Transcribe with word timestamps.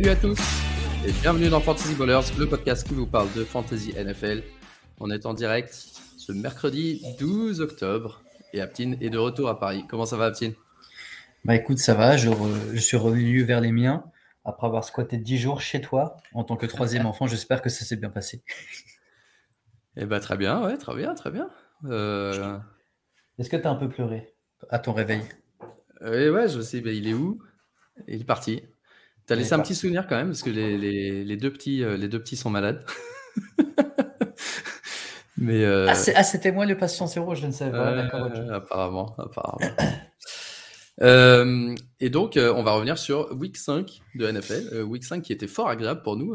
Salut 0.00 0.12
à 0.12 0.16
tous 0.16 0.40
et 1.06 1.12
bienvenue 1.20 1.50
dans 1.50 1.60
Fantasy 1.60 1.94
Ballers, 1.94 2.32
le 2.38 2.46
podcast 2.46 2.88
qui 2.88 2.94
vous 2.94 3.06
parle 3.06 3.30
de 3.34 3.44
Fantasy 3.44 3.92
NFL. 3.92 4.42
On 4.98 5.10
est 5.10 5.26
en 5.26 5.34
direct 5.34 5.74
ce 5.74 6.32
mercredi 6.32 7.02
12 7.18 7.60
octobre 7.60 8.22
et 8.54 8.62
Aptine 8.62 8.96
est 9.02 9.10
de 9.10 9.18
retour 9.18 9.50
à 9.50 9.60
Paris. 9.60 9.84
Comment 9.90 10.06
ça 10.06 10.16
va 10.16 10.24
Aptine? 10.24 10.54
Bah 11.44 11.54
écoute, 11.54 11.76
ça 11.76 11.92
va, 11.92 12.16
je, 12.16 12.30
je, 12.72 12.80
suis 12.80 12.96
revenu 12.96 13.42
vers 13.42 13.60
les 13.60 13.72
miens 13.72 14.04
après 14.46 14.66
avoir 14.66 14.84
squatté 14.84 15.18
10 15.18 15.36
jours 15.36 15.60
chez 15.60 15.82
toi 15.82 16.16
en 16.32 16.44
tant 16.44 16.56
que 16.56 16.64
troisième 16.64 17.04
enfant. 17.04 17.26
J'espère 17.26 17.60
que 17.60 17.68
ça 17.68 17.84
s'est 17.84 17.96
bien 17.96 18.08
passé. 18.08 18.42
Eh 19.98 20.06
bah 20.06 20.18
très 20.18 20.38
bien, 20.38 20.64
ouais, 20.64 20.78
très 20.78 20.96
bien, 20.96 21.14
très 21.14 21.30
bien. 21.30 21.50
Euh... 21.84 22.58
Est-ce 23.38 23.50
que 23.50 23.56
tu 23.58 23.66
as 23.66 23.70
un 23.70 23.76
peu 23.76 23.90
pleuré 23.90 24.34
à 24.70 24.78
ton 24.78 24.94
réveil? 24.94 25.20
Euh, 26.00 26.32
Ouais, 26.32 26.48
je 26.48 26.62
sais, 26.62 26.80
bah, 26.80 26.90
il 26.90 27.06
est 27.06 27.12
où? 27.12 27.42
Il 28.08 28.22
est 28.22 28.24
parti. 28.24 28.62
Tu 29.30 29.34
as 29.34 29.36
laissé 29.36 29.52
un 29.52 29.60
petit 29.60 29.76
souvenir 29.76 30.08
quand 30.08 30.16
même, 30.16 30.30
parce 30.30 30.42
que 30.42 30.50
les, 30.50 30.76
les, 30.76 31.24
les 31.24 31.36
deux, 31.36 31.52
petits, 31.52 31.84
euh, 31.84 31.96
les 31.96 32.08
deux 32.08 32.18
petits 32.18 32.34
sont 32.36 32.50
malades. 32.50 32.84
Mais 35.36 35.64
euh... 35.64 35.86
ah, 35.88 35.94
ah 36.16 36.24
c'était 36.24 36.50
moi 36.50 36.66
le 36.66 36.76
patient 36.76 37.06
zéro, 37.06 37.36
je 37.36 37.46
ne 37.46 37.52
savais 37.52 37.70
pas. 37.70 37.96
Apparemment, 38.52 39.14
apparemment. 39.18 39.60
euh, 41.02 41.76
et 42.00 42.10
donc, 42.10 42.36
on 42.36 42.64
va 42.64 42.72
revenir 42.72 42.98
sur 42.98 43.30
Week 43.38 43.56
5 43.56 44.00
de 44.16 44.32
NFL. 44.32 44.82
Week 44.82 45.04
5 45.04 45.22
qui 45.22 45.32
était 45.32 45.46
fort 45.46 45.68
agréable 45.68 46.02
pour 46.02 46.16
nous. 46.16 46.34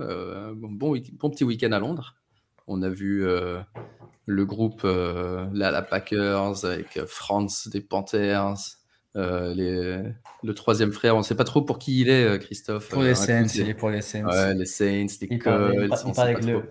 Bon, 0.56 0.70
bon 0.72 1.30
petit 1.30 1.44
week-end 1.44 1.74
à 1.74 1.80
Londres. 1.80 2.16
On 2.66 2.82
a 2.82 2.88
vu 2.88 3.28
le 4.26 4.46
groupe 4.46 4.84
là, 4.84 5.50
la 5.52 5.82
Packers 5.82 6.64
avec 6.64 7.04
France 7.08 7.68
des 7.68 7.82
Panthers. 7.82 8.56
Les, 9.16 10.02
le 10.44 10.54
troisième 10.54 10.92
frère, 10.92 11.16
on 11.16 11.20
ne 11.20 11.24
sait 11.24 11.36
pas 11.36 11.44
trop 11.46 11.62
pour 11.62 11.80
qui 11.80 12.02
il 12.02 12.10
est, 12.10 12.40
Christophe. 12.40 12.90
Pour 12.90 13.04
les 13.04 13.16
Saints, 13.16 13.48
il 13.56 13.70
est 13.70 13.74
pour 13.74 13.90
les 13.90 14.02
Saints. 14.02 14.26
Ouais, 14.26 14.54
les 14.54 14.66
Saints, 14.66 15.08
les. 15.22 15.28
Il, 15.32 15.40
parle, 15.40 15.74
avec 16.18 16.44
le, 16.44 16.64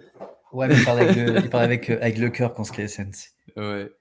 Ouais, 0.54 0.68
mais 0.68 0.76
il 0.76 0.84
parle 0.84 1.00
avec 1.00 1.16
le, 1.16 1.36
il 1.44 1.50
parle 1.50 1.64
avec, 1.64 1.90
euh, 1.90 1.98
avec 2.00 2.16
le 2.16 2.30
cœur 2.30 2.54
qu'on 2.54 2.62
se 2.62 2.72
SNC. 2.72 3.32
Ouais. 3.56 3.92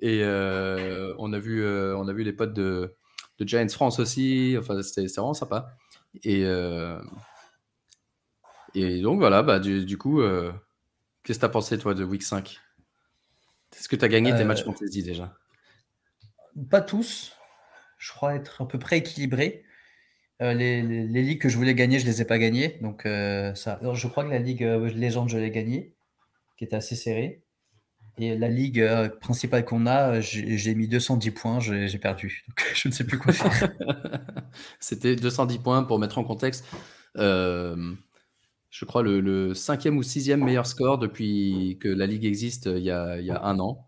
Et 0.00 0.22
euh, 0.22 1.14
on, 1.18 1.32
a 1.34 1.38
vu, 1.38 1.62
euh, 1.62 1.96
on 1.98 2.08
a 2.08 2.12
vu 2.12 2.24
les 2.24 2.32
potes 2.32 2.54
de, 2.54 2.96
de 3.38 3.46
Giants 3.46 3.68
France 3.68 4.00
aussi. 4.00 4.56
Enfin, 4.58 4.80
c'était 4.82 5.06
vraiment 5.06 5.34
sympa. 5.34 5.76
Et, 6.24 6.44
euh, 6.44 6.98
et 8.74 9.02
donc, 9.02 9.18
voilà, 9.18 9.42
bah, 9.42 9.58
du, 9.58 9.84
du 9.84 9.98
coup, 9.98 10.22
euh, 10.22 10.52
qu'est-ce 11.22 11.38
que 11.38 11.42
tu 11.42 11.46
as 11.46 11.50
pensé, 11.50 11.78
toi, 11.78 11.92
de 11.92 12.02
Week 12.02 12.22
5 12.22 12.58
Est-ce 13.76 13.90
que 13.90 13.96
tu 13.96 14.04
as 14.04 14.08
gagné 14.08 14.34
tes 14.34 14.44
matchs 14.44 14.64
fantasy 14.64 15.02
déjà? 15.02 15.34
Pas 16.70 16.80
tous. 16.80 17.32
Je 17.98 18.12
crois 18.12 18.34
être 18.34 18.62
à 18.62 18.68
peu 18.68 18.78
près 18.78 18.98
équilibré. 18.98 19.64
Euh, 20.40 20.54
les, 20.54 20.82
ligues 20.82 21.40
que 21.40 21.48
je 21.48 21.56
voulais 21.56 21.74
gagner, 21.74 21.98
je 21.98 22.06
les 22.06 22.22
ai 22.22 22.24
pas 22.24 22.38
gagnées. 22.38 22.78
Donc, 22.80 23.06
euh, 23.06 23.54
ça, 23.54 23.80
je 23.92 24.06
crois 24.06 24.24
que 24.24 24.30
la 24.30 24.38
ligue 24.38 24.62
euh, 24.62 24.88
légende, 24.90 25.28
je 25.28 25.38
l'ai 25.38 25.50
gagnée, 25.50 25.94
qui 26.56 26.64
était 26.64 26.76
assez 26.76 26.94
serrée. 26.94 27.42
Et 28.18 28.36
la 28.36 28.48
ligue 28.48 28.80
euh, 28.80 29.08
principale 29.08 29.64
qu'on 29.64 29.86
a, 29.86 30.20
j'ai 30.20 30.74
mis 30.74 30.88
210 30.88 31.30
points, 31.32 31.60
j'ai 31.60 31.98
perdu. 31.98 32.44
Donc, 32.48 32.70
je 32.74 32.88
ne 32.88 32.92
sais 32.92 33.04
plus 33.04 33.18
quoi 33.18 33.32
faire. 33.32 33.70
C'était 34.80 35.16
210 35.16 35.58
points 35.58 35.82
pour 35.84 35.98
mettre 35.98 36.18
en 36.18 36.24
contexte. 36.24 36.64
Je 37.16 38.84
crois 38.84 39.02
le, 39.02 39.20
le, 39.20 39.54
cinquième 39.54 39.96
ou 39.96 40.02
sixième 40.02 40.44
meilleur 40.44 40.66
score 40.66 40.98
depuis 40.98 41.78
que 41.80 41.88
la 41.88 42.06
ligue 42.06 42.24
existe 42.24 42.66
il 42.66 42.82
y 42.82 42.90
a, 42.90 43.18
il 43.18 43.24
y 43.24 43.30
a 43.30 43.42
un 43.42 43.58
an. 43.58 43.86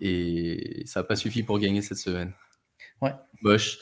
Et 0.00 0.82
ça 0.86 1.00
n'a 1.00 1.04
pas 1.04 1.16
suffi 1.16 1.42
pour 1.42 1.58
gagner 1.58 1.80
cette 1.80 1.98
semaine. 1.98 2.32
Ouais. 3.02 3.12
Moche. 3.42 3.78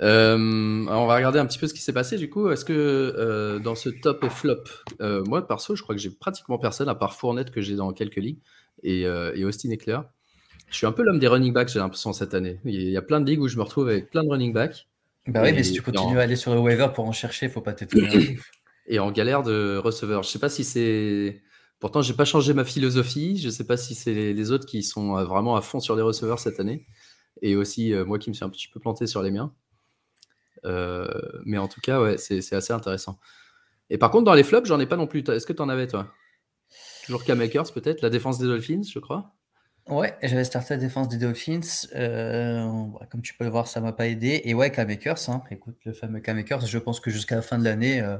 Euh, 0.00 0.36
on 0.36 1.06
va 1.06 1.14
regarder 1.14 1.38
un 1.38 1.46
petit 1.46 1.58
peu 1.58 1.66
ce 1.66 1.74
qui 1.74 1.80
s'est 1.80 1.92
passé 1.92 2.16
du 2.16 2.28
coup. 2.28 2.50
Est-ce 2.50 2.64
que 2.64 2.72
euh, 2.72 3.58
dans 3.58 3.74
ce 3.74 3.88
top 3.88 4.24
et 4.24 4.30
flop, 4.30 4.64
euh, 5.00 5.22
moi 5.24 5.46
perso, 5.46 5.76
je 5.76 5.82
crois 5.82 5.94
que 5.94 6.00
j'ai 6.00 6.10
pratiquement 6.10 6.58
personne 6.58 6.88
à 6.88 6.94
part 6.94 7.14
Fournette 7.14 7.50
que 7.50 7.60
j'ai 7.60 7.76
dans 7.76 7.92
quelques 7.92 8.16
ligues 8.16 8.40
et, 8.82 9.06
euh, 9.06 9.32
et 9.34 9.44
Austin 9.44 9.70
Eckler. 9.70 10.00
Je 10.68 10.76
suis 10.76 10.86
un 10.86 10.92
peu 10.92 11.02
l'homme 11.02 11.18
des 11.18 11.28
running 11.28 11.52
backs, 11.52 11.68
j'ai 11.68 11.78
l'impression 11.78 12.12
cette 12.12 12.34
année. 12.34 12.58
Il 12.64 12.88
y 12.90 12.96
a 12.96 13.02
plein 13.02 13.20
de 13.20 13.30
ligues 13.30 13.40
où 13.40 13.48
je 13.48 13.56
me 13.56 13.62
retrouve 13.62 13.88
avec 13.88 14.10
plein 14.10 14.24
de 14.24 14.28
running 14.28 14.52
backs. 14.52 14.88
Bah 15.28 15.40
oui, 15.42 15.52
mais 15.52 15.62
si 15.62 15.72
tu 15.72 15.82
continues 15.82 16.16
en... 16.16 16.18
à 16.18 16.22
aller 16.22 16.36
sur 16.36 16.52
le 16.52 16.60
waiver 16.60 16.88
pour 16.94 17.06
en 17.06 17.12
chercher, 17.12 17.48
faut 17.48 17.60
pas 17.60 17.72
t'étonner. 17.72 18.38
et 18.86 18.98
en 18.98 19.12
galère 19.12 19.42
de 19.42 19.76
receveur. 19.82 20.22
Je 20.22 20.30
sais 20.30 20.38
pas 20.38 20.48
si 20.48 20.64
c'est. 20.64 21.42
Pourtant, 21.78 22.02
j'ai 22.02 22.14
pas 22.14 22.24
changé 22.24 22.52
ma 22.54 22.64
philosophie. 22.64 23.38
Je 23.38 23.50
sais 23.50 23.64
pas 23.64 23.76
si 23.76 23.94
c'est 23.94 24.32
les 24.32 24.50
autres 24.50 24.66
qui 24.66 24.82
sont 24.82 25.22
vraiment 25.24 25.56
à 25.56 25.60
fond 25.60 25.80
sur 25.80 25.96
les 25.96 26.02
receveurs 26.02 26.40
cette 26.40 26.60
année 26.60 26.84
et 27.42 27.56
aussi 27.56 27.92
euh, 27.92 28.04
moi 28.04 28.18
qui 28.18 28.30
me 28.30 28.34
suis 28.34 28.44
un 28.44 28.50
petit 28.50 28.68
peu 28.68 28.80
planté 28.80 29.06
sur 29.06 29.22
les 29.22 29.30
miens. 29.30 29.54
Euh, 30.64 31.08
mais 31.44 31.58
en 31.58 31.68
tout 31.68 31.80
cas, 31.80 32.00
ouais, 32.00 32.18
c'est 32.18 32.52
assez 32.52 32.72
intéressant. 32.72 33.18
Et 33.90 33.98
par 33.98 34.10
contre, 34.10 34.24
dans 34.24 34.34
les 34.34 34.44
flops, 34.44 34.66
j'en 34.68 34.80
ai 34.80 34.86
pas 34.86 34.96
non 34.96 35.06
plus. 35.06 35.28
Est-ce 35.28 35.46
que 35.46 35.52
tu 35.52 35.62
en 35.62 35.68
avais, 35.68 35.86
toi? 35.86 36.12
Toujours 37.04 37.24
K-Makers, 37.24 37.72
peut-être? 37.72 38.00
La 38.00 38.10
défense 38.10 38.38
des 38.38 38.46
Dolphins, 38.46 38.82
je 38.90 38.98
crois 38.98 39.34
Ouais, 39.86 40.16
j'avais 40.22 40.44
starté 40.44 40.74
la 40.74 40.80
défense 40.80 41.08
des 41.08 41.18
Dolphins. 41.18 41.86
Euh, 41.94 42.66
comme 43.10 43.20
tu 43.20 43.34
peux 43.34 43.44
le 43.44 43.50
voir, 43.50 43.68
ça 43.68 43.82
m'a 43.82 43.92
pas 43.92 44.06
aidé. 44.06 44.40
Et 44.44 44.54
ouais, 44.54 44.70
K-Makers, 44.70 45.28
hein, 45.28 45.42
écoute, 45.50 45.76
le 45.84 45.92
fameux 45.92 46.20
K-Makers, 46.20 46.64
je 46.66 46.78
pense 46.78 47.00
que 47.00 47.10
jusqu'à 47.10 47.36
la 47.36 47.42
fin 47.42 47.58
de 47.58 47.64
l'année, 47.64 48.00
euh, 48.00 48.16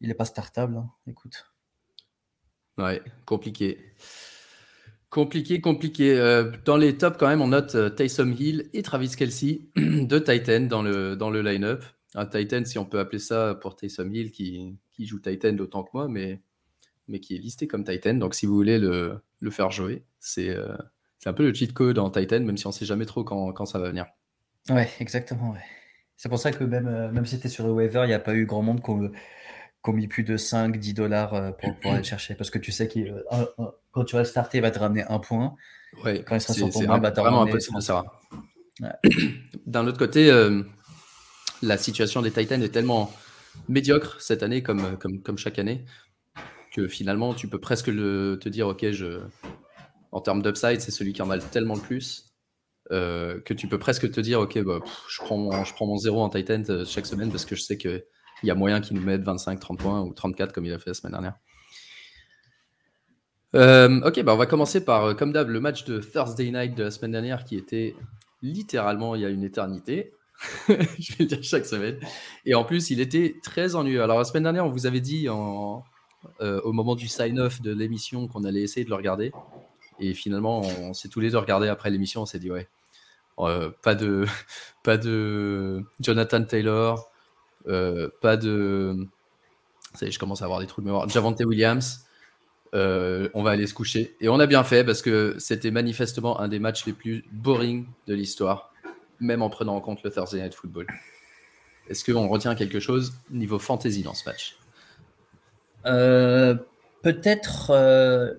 il 0.00 0.08
n'est 0.08 0.14
pas 0.14 0.24
startable. 0.24 0.76
Hein, 0.76 0.88
écoute. 1.08 1.52
Ouais, 2.78 3.02
compliqué. 3.26 3.92
Compliqué, 5.10 5.60
compliqué. 5.60 6.18
Euh, 6.18 6.52
dans 6.64 6.76
les 6.76 6.98
tops, 6.98 7.16
quand 7.18 7.28
même, 7.28 7.40
on 7.40 7.48
note 7.48 7.74
euh, 7.74 7.88
Taysom 7.88 8.32
Hill 8.38 8.68
et 8.74 8.82
Travis 8.82 9.10
Kelsey, 9.16 9.62
deux 9.76 10.22
Titan 10.22 10.60
dans 10.60 10.82
le, 10.82 11.16
dans 11.16 11.30
le 11.30 11.40
line-up. 11.40 11.84
Un 12.14 12.26
Titan, 12.26 12.64
si 12.64 12.78
on 12.78 12.84
peut 12.84 12.98
appeler 12.98 13.18
ça 13.18 13.54
pour 13.54 13.76
Taysom 13.76 14.12
Hill, 14.12 14.30
qui, 14.30 14.76
qui 14.92 15.06
joue 15.06 15.18
Titan 15.18 15.52
d'autant 15.52 15.82
que 15.82 15.90
moi, 15.94 16.08
mais, 16.08 16.42
mais 17.06 17.20
qui 17.20 17.34
est 17.36 17.38
listé 17.38 17.66
comme 17.66 17.84
Titan. 17.84 18.14
Donc, 18.14 18.34
si 18.34 18.44
vous 18.44 18.54
voulez 18.54 18.78
le, 18.78 19.20
le 19.40 19.50
faire 19.50 19.70
jouer, 19.70 20.04
c'est 20.20 20.50
euh, 20.50 20.76
un 21.26 21.32
peu 21.32 21.44
le 21.44 21.54
cheat 21.54 21.72
code 21.72 21.98
en 21.98 22.10
Titan, 22.10 22.40
même 22.40 22.56
si 22.56 22.66
on 22.66 22.70
ne 22.70 22.74
sait 22.74 22.84
jamais 22.84 23.06
trop 23.06 23.24
quand, 23.24 23.52
quand, 23.52 23.66
ça 23.66 23.78
va 23.78 23.88
venir. 23.88 24.06
Ouais, 24.68 24.88
exactement. 25.00 25.54
C'est 26.16 26.28
pour 26.28 26.38
ça 26.38 26.50
que 26.50 26.64
même, 26.64 26.86
euh, 26.86 27.10
même 27.10 27.24
si 27.24 27.36
c'était 27.36 27.48
sur 27.48 27.66
le 27.66 27.72
waiver, 27.72 28.02
il 28.04 28.08
n'y 28.08 28.14
a 28.14 28.18
pas 28.18 28.34
eu 28.34 28.46
grand 28.46 28.62
monde 28.62 28.80
qu'on 28.80 29.10
qui 29.84 29.90
ont 29.90 29.92
mis 29.92 30.08
plus 30.08 30.24
de 30.24 30.36
5, 30.36 30.76
10 30.76 30.94
dollars 30.94 31.34
euh, 31.34 31.50
pour, 31.52 31.74
pour 31.76 31.92
aller 31.92 32.04
chercher. 32.04 32.34
Parce 32.34 32.50
que 32.50 32.58
tu 32.58 32.72
sais 32.72 32.88
que 32.88 32.98
euh, 32.98 33.24
quand 33.92 34.04
tu 34.04 34.16
vas 34.16 34.22
le 34.22 34.26
starter, 34.26 34.58
il 34.58 34.62
va 34.62 34.70
te 34.70 34.78
ramener 34.78 35.04
un 35.08 35.18
point. 35.18 35.54
Ouais, 36.04 36.22
quand 36.26 36.34
il 36.34 36.40
sera 36.40 36.54
sur 36.54 36.70
ton 36.70 36.84
banc, 36.84 36.98
bah, 36.98 37.10
vraiment 37.10 37.42
impossible 37.42 37.76
de 37.76 37.82
savoir. 37.82 38.20
Ouais. 38.80 39.10
D'un 39.66 39.86
autre 39.86 39.98
côté, 39.98 40.30
euh, 40.30 40.62
la 41.62 41.76
situation 41.78 42.22
des 42.22 42.30
Titans 42.30 42.62
est 42.62 42.68
tellement 42.68 43.12
médiocre 43.68 44.20
cette 44.20 44.42
année, 44.42 44.62
comme, 44.62 44.96
comme, 44.98 45.20
comme 45.22 45.38
chaque 45.38 45.58
année, 45.58 45.84
que 46.72 46.86
finalement, 46.88 47.34
tu 47.34 47.48
peux 47.48 47.58
presque 47.58 47.88
le, 47.88 48.38
te 48.40 48.48
dire, 48.48 48.68
OK, 48.68 48.90
je, 48.90 49.20
en 50.12 50.20
termes 50.20 50.42
d'upside, 50.42 50.80
c'est 50.80 50.90
celui 50.90 51.12
qui 51.12 51.22
en 51.22 51.30
a 51.30 51.38
tellement 51.38 51.74
le 51.74 51.80
plus. 51.80 52.24
Euh, 52.90 53.40
que 53.42 53.52
tu 53.52 53.68
peux 53.68 53.78
presque 53.78 54.10
te 54.10 54.20
dire, 54.20 54.40
OK, 54.40 54.58
bah, 54.62 54.80
pff, 54.82 55.04
je, 55.08 55.20
prends 55.20 55.36
mon, 55.36 55.64
je 55.64 55.74
prends 55.74 55.86
mon 55.86 55.98
zéro 55.98 56.22
en 56.22 56.30
Titan 56.30 56.62
chaque 56.86 57.06
semaine 57.06 57.30
parce 57.30 57.44
que 57.44 57.54
je 57.54 57.60
sais 57.60 57.76
que 57.76 58.04
il 58.42 58.46
y 58.46 58.50
a 58.50 58.54
moyen 58.54 58.80
qu'il 58.80 58.96
nous 58.96 59.02
mette 59.02 59.22
25, 59.22 59.58
30 59.58 59.78
points 59.78 60.00
ou 60.02 60.12
34 60.12 60.52
comme 60.52 60.66
il 60.66 60.72
a 60.72 60.78
fait 60.78 60.90
la 60.90 60.94
semaine 60.94 61.12
dernière. 61.12 61.34
Euh, 63.54 64.00
ok, 64.02 64.22
bah 64.22 64.34
on 64.34 64.36
va 64.36 64.46
commencer 64.46 64.84
par, 64.84 65.04
euh, 65.04 65.14
comme 65.14 65.32
d'hab, 65.32 65.48
le 65.48 65.60
match 65.60 65.84
de 65.84 66.00
Thursday 66.00 66.50
Night 66.50 66.74
de 66.74 66.84
la 66.84 66.90
semaine 66.90 67.12
dernière 67.12 67.44
qui 67.44 67.56
était 67.56 67.94
littéralement 68.42 69.14
il 69.14 69.22
y 69.22 69.24
a 69.24 69.30
une 69.30 69.42
éternité. 69.42 70.12
je 70.68 71.16
vais 71.16 71.24
le 71.24 71.26
dire 71.26 71.42
chaque 71.42 71.64
semaine. 71.64 71.98
Et 72.44 72.54
en 72.54 72.64
plus, 72.64 72.90
il 72.90 73.00
était 73.00 73.36
très 73.42 73.74
ennuyeux. 73.74 74.02
Alors, 74.02 74.18
la 74.18 74.24
semaine 74.24 74.44
dernière, 74.44 74.66
on 74.66 74.70
vous 74.70 74.86
avait 74.86 75.00
dit 75.00 75.28
euh, 75.28 76.60
au 76.62 76.72
moment 76.72 76.94
du 76.94 77.08
sign-off 77.08 77.60
de 77.60 77.72
l'émission 77.72 78.28
qu'on 78.28 78.44
allait 78.44 78.62
essayer 78.62 78.84
de 78.84 78.90
le 78.90 78.96
regarder. 78.96 79.32
Et 79.98 80.14
finalement, 80.14 80.60
on, 80.60 80.94
s'est 80.94 81.08
tous 81.08 81.18
les 81.18 81.30
deux 81.30 81.38
regardés 81.38 81.66
après 81.66 81.90
l'émission. 81.90 82.22
On 82.22 82.26
s'est 82.26 82.38
dit, 82.38 82.52
ouais, 82.52 82.68
pas, 83.36 83.94
de, 83.96 84.26
pas 84.84 84.96
de 84.96 85.82
Jonathan 85.98 86.44
Taylor, 86.44 87.07
pas 88.20 88.36
de. 88.36 89.06
Ça 89.94 90.06
y 90.06 90.08
est, 90.08 90.12
je 90.12 90.18
commence 90.18 90.42
à 90.42 90.44
avoir 90.44 90.60
des 90.60 90.66
trous 90.66 90.80
de 90.80 90.86
mémoire. 90.86 91.08
Javante 91.08 91.40
Williams. 91.40 92.04
Euh, 92.74 93.28
on 93.34 93.42
va 93.42 93.50
aller 93.52 93.66
se 93.66 93.74
coucher. 93.74 94.14
Et 94.20 94.28
on 94.28 94.38
a 94.40 94.46
bien 94.46 94.62
fait 94.62 94.84
parce 94.84 95.00
que 95.00 95.34
c'était 95.38 95.70
manifestement 95.70 96.38
un 96.40 96.48
des 96.48 96.58
matchs 96.58 96.84
les 96.86 96.92
plus 96.92 97.24
boring 97.32 97.86
de 98.06 98.14
l'histoire, 98.14 98.72
même 99.20 99.42
en 99.42 99.48
prenant 99.48 99.74
en 99.74 99.80
compte 99.80 100.02
le 100.02 100.10
Thursday 100.10 100.42
Night 100.42 100.54
Football. 100.54 100.86
Est-ce 101.88 102.04
qu'on 102.04 102.28
retient 102.28 102.54
quelque 102.54 102.80
chose 102.80 103.14
niveau 103.30 103.58
fantasy 103.58 104.02
dans 104.02 104.14
ce 104.14 104.28
match? 104.28 104.58
Euh, 105.86 106.56
Peut-être, 107.02 107.70
euh, 107.70 108.34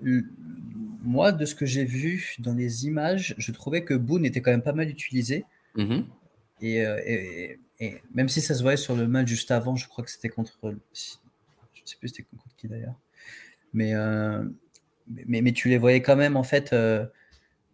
moi, 1.02 1.32
de 1.32 1.44
ce 1.46 1.54
que 1.54 1.64
j'ai 1.64 1.84
vu 1.84 2.36
dans 2.38 2.52
les 2.52 2.86
images, 2.86 3.34
je 3.38 3.52
trouvais 3.52 3.84
que 3.84 3.94
Boone 3.94 4.26
était 4.26 4.42
quand 4.42 4.50
même 4.50 4.62
pas 4.62 4.74
mal 4.74 4.88
utilisé. 4.88 5.44
Mm 5.76 5.84
-hmm. 5.84 6.04
Et, 6.60 6.78
et, 6.78 7.60
et 7.80 7.96
même 8.14 8.28
si 8.28 8.40
ça 8.40 8.54
se 8.54 8.62
voyait 8.62 8.76
sur 8.76 8.94
le 8.94 9.08
match 9.08 9.26
juste 9.26 9.50
avant, 9.50 9.74
je 9.74 9.88
crois 9.88 10.04
que 10.04 10.10
c'était 10.10 10.28
contre. 10.28 10.58
Je 10.62 10.68
ne 10.68 10.74
sais 11.84 11.96
plus 11.98 12.08
c'était 12.08 12.24
contre 12.24 12.44
qui 12.56 12.68
d'ailleurs. 12.68 12.94
Mais, 13.72 13.94
euh, 13.94 14.44
mais, 15.26 15.40
mais, 15.40 15.52
tu 15.52 15.68
les 15.68 15.78
voyais 15.78 16.02
quand 16.02 16.16
même, 16.16 16.36
en 16.36 16.42
fait, 16.42 16.72
euh, 16.72 17.06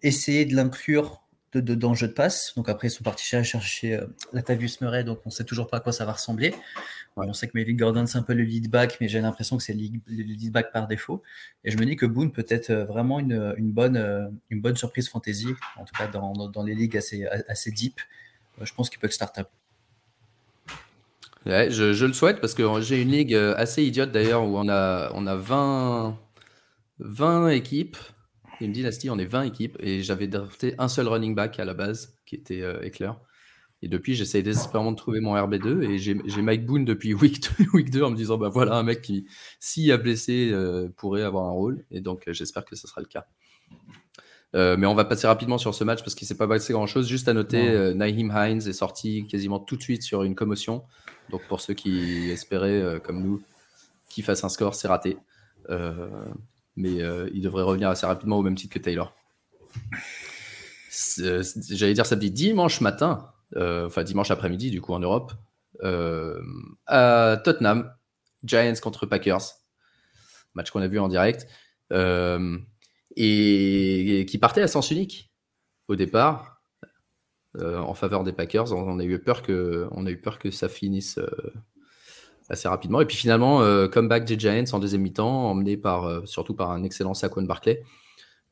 essayer 0.03 0.44
de 0.44 0.55
l'inclure 0.55 1.23
de, 1.53 1.61
de, 1.61 1.75
dans 1.75 1.91
le 1.91 1.97
jeu 1.97 2.09
de 2.09 2.12
passe. 2.12 2.53
Donc 2.55 2.69
après, 2.69 2.88
ils 2.88 2.91
sont 2.91 3.03
partis 3.03 3.25
chercher 3.25 3.94
euh, 3.94 4.06
Latavius 4.33 4.81
Murray, 4.81 5.05
donc 5.05 5.21
on 5.25 5.31
ne 5.31 5.35
sait 5.35 5.44
toujours 5.44 5.69
pas 5.69 5.79
à 5.79 5.81
quoi 5.81 5.93
ça 5.93 6.05
va 6.05 6.12
ressembler. 6.12 6.55
On 7.19 7.33
sait 7.33 7.47
que 7.49 7.53
Melvin 7.55 7.77
Gordon, 7.77 8.05
c'est 8.05 8.19
un 8.19 8.23
peu 8.23 8.35
le 8.35 8.43
lead 8.43 8.69
back, 8.69 8.99
mais 9.00 9.09
j'ai 9.09 9.23
l'impression 9.23 9.56
que 9.56 9.62
c'est 9.62 9.73
le 9.73 9.81
lead 10.06 10.53
back 10.53 10.71
par 10.71 10.87
défaut. 10.87 11.23
Et 11.65 11.71
je 11.71 11.79
me 11.79 11.87
dis 11.87 11.97
que 11.97 12.05
Boone 12.05 12.31
peut 12.31 12.44
être 12.47 12.71
vraiment 12.71 13.19
une, 13.21 13.73
bonne, 13.73 14.31
une 14.50 14.61
bonne 14.61 14.77
surprise 14.77 15.09
fantasy, 15.09 15.49
en 15.77 15.87
tout 15.87 15.94
cas 15.97 16.09
dans, 16.09 16.35
dans 16.35 16.62
les 16.62 16.75
ligues 16.75 16.94
assez, 16.94 17.25
assez 17.25 17.71
deep. 17.71 18.00
Je 18.62 18.73
pense 18.75 18.91
qu'il 18.91 18.99
peut 18.99 19.06
être 19.06 19.12
start-up. 19.12 19.49
Ouais, 21.44 21.70
je, 21.70 22.05
le 22.05 22.12
souhaite 22.12 22.41
parce 22.41 22.55
que 22.55 22.62
j'ai 22.81 23.00
une 23.00 23.12
ligue 23.12 23.35
assez 23.35 23.85
idiote 23.85 24.11
d'ailleurs 24.11 24.43
où 24.44 24.58
on 24.58 24.69
a, 24.69 25.12
on 25.14 25.26
a 25.26 25.37
20, 25.37 26.19
20 26.99 27.49
équipes. 27.49 27.97
Une 28.61 28.73
dynastie, 28.73 29.11
on 29.11 29.19
est 29.19 29.26
20 29.26 29.43
équipes 29.43 29.76
et 29.81 30.03
j'avais 30.03 30.29
drafté 30.29 30.75
un 30.79 30.88
seul 30.88 31.08
running 31.08 31.35
back 31.35 31.61
à 31.61 31.64
la 31.64 31.75
base 31.75 32.17
qui 32.25 32.37
était 32.37 32.62
euh, 32.62 32.81
Eckler. 32.82 33.12
Et 33.82 33.88
depuis, 33.88 34.14
j'essaye 34.14 34.43
désespérément 34.43 34.93
de 34.93 34.97
trouver 34.97 35.20
mon 35.20 35.37
RB2 35.37 35.82
et 35.82 35.99
j'ai 35.99 36.43
Mike 36.43 36.64
Boone 36.64 36.87
depuis 36.87 37.12
week 37.14 37.43
2, 37.59 37.67
week 37.75 37.91
2 37.91 38.02
en 38.02 38.11
me 38.11 38.17
disant 38.17 38.38
bah 38.38 38.49
voilà 38.49 38.76
un 38.76 38.82
mec 38.82 39.02
qui, 39.02 39.26
s'il 39.61 39.93
a 39.93 39.99
blessé, 39.99 40.50
euh, 40.52 40.88
pourrait 40.97 41.23
avoir 41.23 41.44
un 41.44 41.50
rôle. 41.50 41.85
Et 41.91 42.00
donc, 42.00 42.26
euh, 42.26 42.32
j'espère 42.32 42.64
que 42.64 42.75
ce 42.75 42.87
sera 42.87 43.02
le 43.02 43.06
cas. 43.06 43.26
Euh, 44.55 44.77
mais 44.79 44.87
on 44.87 44.95
va 44.95 45.05
passer 45.05 45.27
rapidement 45.27 45.59
sur 45.59 45.75
ce 45.75 45.85
match 45.85 46.01
parce 46.01 46.15
qu'il 46.15 46.25
ne 46.25 46.29
s'est 46.29 46.37
pas 46.37 46.49
passé 46.49 46.73
grand 46.73 46.87
chose. 46.87 47.09
Juste 47.09 47.29
à 47.29 47.35
noter, 47.35 47.69
euh, 47.69 47.95
Naheem 47.95 48.33
Hines 48.35 48.69
est 48.69 48.73
sorti 48.73 49.27
quasiment 49.27 49.59
tout 49.59 49.77
de 49.77 49.83
suite 49.83 50.03
sur 50.03 50.23
une 50.23 50.35
commotion. 50.35 50.85
Donc 51.31 51.43
pour 51.49 51.61
ceux 51.61 51.75
qui 51.75 52.31
espéraient, 52.31 53.01
comme 53.03 53.23
nous, 53.23 53.43
qu'il 54.09 54.25
fasse 54.25 54.45
un 54.45 54.49
score, 54.49 54.75
c'est 54.75 54.89
raté 54.89 55.19
mais 56.77 57.03
euh, 57.03 57.29
il 57.33 57.43
devrait 57.43 57.63
revenir 57.63 57.89
assez 57.89 58.07
rapidement 58.07 58.39
au 58.39 58.43
même 58.43 58.55
titre 58.55 58.75
que 58.75 58.79
Taylor. 58.79 59.15
J'allais 61.17 61.95
dire 61.95 62.07
samedi, 62.07 62.31
dimanche 62.31 62.81
matin, 62.81 63.33
euh, 63.57 63.87
enfin 63.87 64.05
dimanche 64.05 64.31
après-midi 64.31 64.71
du 64.71 64.81
coup 64.81 64.93
en 64.93 65.01
Europe, 65.01 65.33
euh, 65.83 66.41
à 66.87 67.41
Tottenham, 67.43 67.93
Giants 68.45 68.75
contre 68.83 69.07
Packers, 69.07 69.43
match 70.55 70.71
qu'on 70.71 70.83
a 70.83 70.87
vu 70.87 70.99
en 70.99 71.09
direct, 71.09 71.47
et, 73.17 74.27
qui 74.29 74.39
partait 74.39 74.63
à 74.63 74.69
sens 74.69 74.91
unique 74.91 75.31
au 75.89 75.97
départ. 75.97 76.61
en 77.59 77.95
faveur 77.95 78.23
des 78.25 78.33
Packers, 78.33 78.73
on, 78.73 78.99
a 78.99 79.05
eu 79.05 79.19
peur 79.19 79.43
que, 79.43 79.89
on 79.93 80.05
a 80.07 80.11
eu 80.11 80.21
peur 80.21 80.39
que 80.39 80.51
ça 80.51 80.69
finisse 80.69 81.19
assez 82.49 82.69
rapidement. 82.69 83.01
Et 83.01 83.07
puis 83.07 83.17
finalement, 83.17 83.63
euh, 83.63 83.89
comeback 83.89 84.25
des 84.25 84.39
Giants 84.39 84.65
en 84.73 84.79
deuxième 84.79 85.03
mi-temps, 85.03 85.51
emmené 85.51 85.77
par, 85.77 86.05
euh, 86.05 86.25
surtout 86.25 86.55
par 86.55 86.71
un 86.71 86.83
excellent 86.85 87.15
Saquon 87.15 87.43
Barclay. 87.43 87.83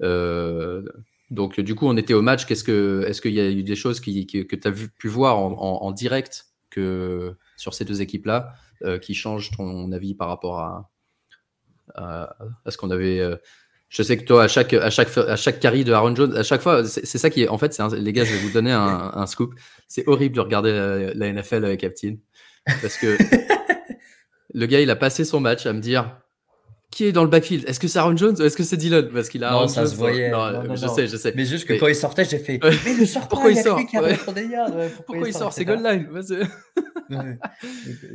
Euh, 0.02 0.82
donc 1.30 1.60
du 1.60 1.74
coup, 1.74 1.86
on 1.86 1.96
était 1.96 2.14
au 2.14 2.22
match. 2.22 2.46
Qu'est-ce 2.46 2.64
que, 2.64 3.04
est-ce 3.06 3.20
qu'il 3.20 3.34
y 3.34 3.40
a 3.40 3.48
eu 3.48 3.62
des 3.62 3.76
choses 3.76 4.00
que 4.00 4.10
tu 4.10 4.68
as 4.68 4.72
pu 4.72 5.08
voir 5.08 5.38
en, 5.38 5.92
direct 5.92 6.46
que, 6.70 7.34
sur 7.56 7.74
ces 7.74 7.84
deux 7.84 8.02
équipes-là 8.02 8.54
qui 9.00 9.14
changent 9.14 9.50
ton 9.56 9.90
avis 9.92 10.14
par 10.14 10.28
rapport 10.28 10.60
à, 10.60 10.90
à, 11.94 12.36
ce 12.68 12.76
qu'on 12.76 12.90
avait 12.90 13.20
je 13.94 14.02
sais 14.02 14.16
que 14.16 14.24
toi, 14.24 14.42
à 14.42 14.48
chaque, 14.48 14.72
à 14.72 14.90
chaque, 14.90 15.16
à 15.16 15.36
chaque 15.36 15.60
carry 15.60 15.84
de 15.84 15.92
Aaron 15.92 16.16
Jones, 16.16 16.36
à 16.36 16.42
chaque 16.42 16.62
fois, 16.62 16.84
c'est 16.84 17.06
ça 17.06 17.30
qui 17.30 17.44
est. 17.44 17.48
En 17.48 17.58
fait, 17.58 17.72
c'est 17.72 17.88
les 17.92 18.12
gars, 18.12 18.24
je 18.24 18.32
vais 18.32 18.40
vous 18.40 18.50
donner 18.50 18.72
un, 18.72 19.12
un 19.14 19.26
scoop. 19.26 19.54
C'est 19.86 20.08
horrible 20.08 20.34
de 20.34 20.40
regarder 20.40 20.72
la, 20.72 21.14
la, 21.14 21.32
NFL 21.32 21.64
avec 21.64 21.80
Captain. 21.80 22.16
Parce 22.66 22.96
que 22.96 23.16
le 24.54 24.66
gars, 24.66 24.80
il 24.80 24.90
a 24.90 24.96
passé 24.96 25.24
son 25.24 25.38
match 25.38 25.64
à 25.66 25.72
me 25.72 25.80
dire 25.80 26.18
qui 26.90 27.04
est 27.04 27.12
dans 27.12 27.22
le 27.22 27.30
backfield? 27.30 27.68
Est-ce 27.68 27.78
que 27.78 27.86
c'est 27.86 28.00
Aaron 28.00 28.16
Jones 28.16 28.36
ou 28.38 28.42
est-ce 28.42 28.56
que 28.56 28.64
c'est 28.64 28.76
Dylan 28.76 29.10
Parce 29.12 29.28
qu'il 29.28 29.44
a 29.44 29.52
non, 29.52 29.68
ça 29.68 29.86
se 29.86 29.94
voyait. 29.94 30.32
je 30.74 30.86
sais, 30.88 31.06
je 31.06 31.16
sais. 31.16 31.32
Mais 31.36 31.44
juste 31.44 31.66
que 31.66 31.74
quand 31.74 31.88
il 31.88 31.94
sortait, 31.94 32.24
j'ai 32.24 32.38
fait. 32.38 32.58
Mais 32.84 32.94
le 32.94 33.06
sort 33.06 33.28
Pourquoi 33.28 33.52
il, 33.52 33.58
sort? 33.58 33.80
Pourquoi, 35.06 35.28
il 35.28 35.34
sort? 35.34 35.52
C'est 35.52 35.64
goal 35.64 35.82
line. 35.82 36.08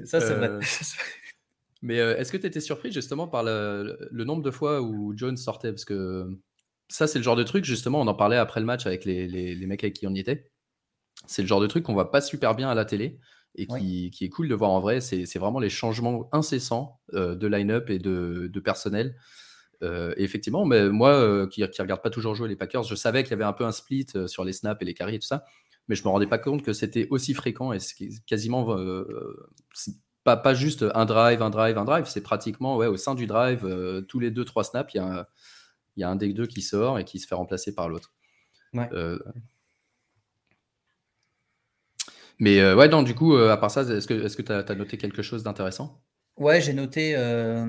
Ça, 0.05 0.19
c'est 0.19 0.33
vrai. 0.33 0.49
Mais 1.81 1.99
euh, 1.99 2.17
est-ce 2.17 2.31
que 2.31 2.37
tu 2.37 2.45
étais 2.45 2.59
surpris 2.59 2.91
justement 2.91 3.27
par 3.27 3.43
le, 3.43 4.09
nombre 4.11 4.43
de 4.43 4.51
fois 4.51 4.81
où 4.81 5.13
Jones 5.15 5.37
sortait? 5.37 5.71
Parce 5.71 5.85
que 5.85 6.37
ça, 6.89 7.07
c'est 7.07 7.19
le 7.19 7.23
genre 7.23 7.35
de 7.35 7.43
truc, 7.43 7.65
justement, 7.65 8.01
on 8.01 8.07
en 8.07 8.15
parlait 8.15 8.37
après 8.37 8.59
le 8.59 8.65
match 8.65 8.85
avec 8.85 9.05
les, 9.05 9.27
les, 9.27 9.55
les 9.55 9.67
mecs 9.67 9.83
avec 9.83 9.95
qui 9.95 10.07
on 10.07 10.13
y 10.13 10.19
était. 10.19 10.51
C'est 11.27 11.41
le 11.41 11.47
genre 11.47 11.61
de 11.61 11.67
truc 11.67 11.83
qu'on 11.83 11.93
voit 11.93 12.11
pas 12.11 12.21
super 12.21 12.55
bien 12.55 12.69
à 12.69 12.75
la 12.75 12.85
télé 12.85 13.19
et 13.55 13.67
qui, 13.67 14.11
est 14.21 14.29
cool 14.29 14.47
de 14.47 14.55
voir 14.55 14.71
en 14.71 14.79
vrai. 14.79 15.01
C'est 15.01 15.39
vraiment 15.39 15.59
les 15.59 15.69
changements 15.69 16.29
incessants 16.31 16.99
euh, 17.13 17.35
de 17.35 17.47
line-up 17.47 17.89
et 17.89 17.99
de, 17.99 18.59
personnel. 18.63 19.15
Euh, 19.81 20.13
et 20.17 20.23
effectivement, 20.23 20.65
mais 20.65 20.89
moi 20.89 21.47
qui 21.47 21.61
ne 21.61 21.81
regarde 21.81 22.01
pas 22.01 22.09
toujours 22.09 22.35
jouer 22.35 22.49
les 22.49 22.55
Packers, 22.55 22.83
je 22.83 22.95
savais 22.95 23.23
qu'il 23.23 23.31
y 23.31 23.33
avait 23.33 23.45
un 23.45 23.53
peu 23.53 23.65
un 23.65 23.71
split 23.71 24.07
sur 24.27 24.43
les 24.43 24.53
snaps 24.53 24.81
et 24.81 24.85
les 24.85 24.93
carries 24.93 25.15
et 25.15 25.19
tout 25.19 25.27
ça, 25.27 25.45
mais 25.87 25.95
je 25.95 26.03
me 26.03 26.09
rendais 26.09 26.27
pas 26.27 26.37
compte 26.37 26.63
que 26.63 26.73
c'était 26.73 27.07
aussi 27.09 27.33
fréquent 27.33 27.71
et 27.71 27.79
quasiment 28.27 28.65
pas, 30.35 30.37
pas 30.37 30.53
juste 30.53 30.85
un 30.93 31.05
drive, 31.05 31.41
un 31.41 31.49
drive, 31.49 31.77
un 31.77 31.85
drive, 31.85 32.05
c'est 32.07 32.21
pratiquement 32.21 32.77
ouais, 32.77 32.87
au 32.87 32.97
sein 32.97 33.15
du 33.15 33.27
drive, 33.27 34.05
tous 34.07 34.19
les 34.19 34.31
deux, 34.31 34.45
trois 34.45 34.63
snaps, 34.63 34.93
il 34.93 34.97
y, 34.97 34.99
a 34.99 35.05
un, 35.05 35.25
y 35.97 36.03
a 36.03 36.09
un 36.09 36.15
des 36.15 36.33
deux 36.33 36.47
qui 36.47 36.61
sort 36.61 36.99
et 36.99 37.05
qui 37.05 37.19
se 37.19 37.27
fait 37.27 37.35
remplacer 37.35 37.73
par 37.73 37.89
l'autre. 37.89 38.13
Ouais. 38.73 38.89
Mais 42.39 42.61
euh, 42.61 42.75
ouais, 42.75 42.87
non, 42.87 43.03
du 43.03 43.13
coup, 43.13 43.35
euh, 43.35 43.51
à 43.51 43.57
part 43.57 43.69
ça, 43.69 43.81
est-ce 43.81 44.07
que 44.07 44.41
tu 44.41 44.51
as, 44.51 44.75
noté 44.75 44.97
quelque 44.97 45.21
chose 45.21 45.43
d'intéressant? 45.43 46.01
Ouais, 46.37 46.61
j'ai 46.61 46.73
noté. 46.73 47.15
Euh, 47.15 47.67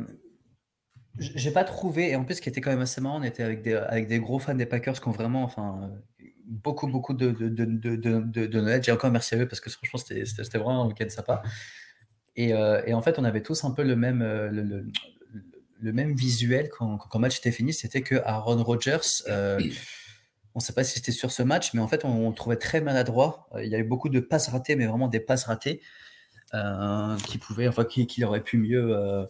j'ai 1.18 1.50
pas 1.50 1.64
trouvé, 1.64 2.10
et 2.10 2.16
en 2.16 2.24
plus, 2.24 2.36
ce 2.36 2.40
qui 2.40 2.48
était 2.48 2.60
quand 2.60 2.70
même 2.70 2.80
assez 2.80 3.00
marrant, 3.00 3.18
on 3.18 3.24
était 3.24 3.42
avec 3.42 3.62
des, 3.62 3.74
avec 3.74 4.06
des 4.06 4.20
gros 4.20 4.38
fans 4.38 4.54
des 4.54 4.66
Packers 4.66 5.00
qui 5.00 5.08
ont 5.08 5.12
vraiment, 5.12 5.42
enfin, 5.42 5.90
beaucoup, 6.46 6.86
beaucoup 6.86 7.14
de, 7.14 7.32
de, 7.32 7.48
de, 7.48 7.96
de, 7.96 8.46
de 8.46 8.80
J'ai 8.80 8.92
encore 8.92 9.10
merci 9.10 9.34
à 9.34 9.38
eux 9.38 9.48
parce 9.48 9.60
que 9.60 9.70
franchement, 9.70 9.98
c'était 9.98 10.58
vraiment 10.58 10.84
un 10.84 10.86
week-end 10.86 11.08
sympa. 11.08 11.42
Et, 12.36 12.50
et, 12.50 12.94
en 12.94 13.02
fait, 13.02 13.18
on 13.18 13.24
avait 13.24 13.42
tous 13.42 13.64
un 13.64 13.72
peu 13.72 13.82
le 13.82 13.96
même, 13.96 14.20
le, 14.20 14.86
le, 15.80 15.92
même 15.92 16.14
visuel 16.14 16.70
quand, 16.70 16.96
quand, 16.96 17.18
le 17.18 17.22
match 17.22 17.38
était 17.38 17.52
fini. 17.52 17.72
C'était 17.72 18.02
que 18.02 18.16
Aaron 18.24 18.62
Rodgers 18.62 18.98
on 20.54 20.58
ne 20.58 20.62
sait 20.62 20.72
pas 20.72 20.84
si 20.84 20.94
c'était 20.94 21.12
sur 21.12 21.30
ce 21.30 21.42
match, 21.42 21.74
mais 21.74 21.80
en 21.80 21.88
fait, 21.88 22.04
on, 22.04 22.28
le 22.28 22.34
trouvait 22.34 22.56
très 22.56 22.80
maladroit. 22.80 23.48
Euh, 23.54 23.64
il 23.64 23.70
y 23.70 23.74
a 23.74 23.78
eu 23.78 23.84
beaucoup 23.84 24.08
de 24.08 24.20
passes 24.20 24.48
ratées, 24.48 24.76
mais 24.76 24.86
vraiment 24.86 25.08
des 25.08 25.20
passes 25.20 25.44
ratées 25.44 25.80
euh, 26.54 27.16
qui 27.18 27.38
pouvaient, 27.38 27.68
enfin, 27.68 27.84
qui, 27.84 28.24
aurait 28.24 28.42
pu 28.42 28.58
mieux, 28.58 28.96
euh, 28.96 29.24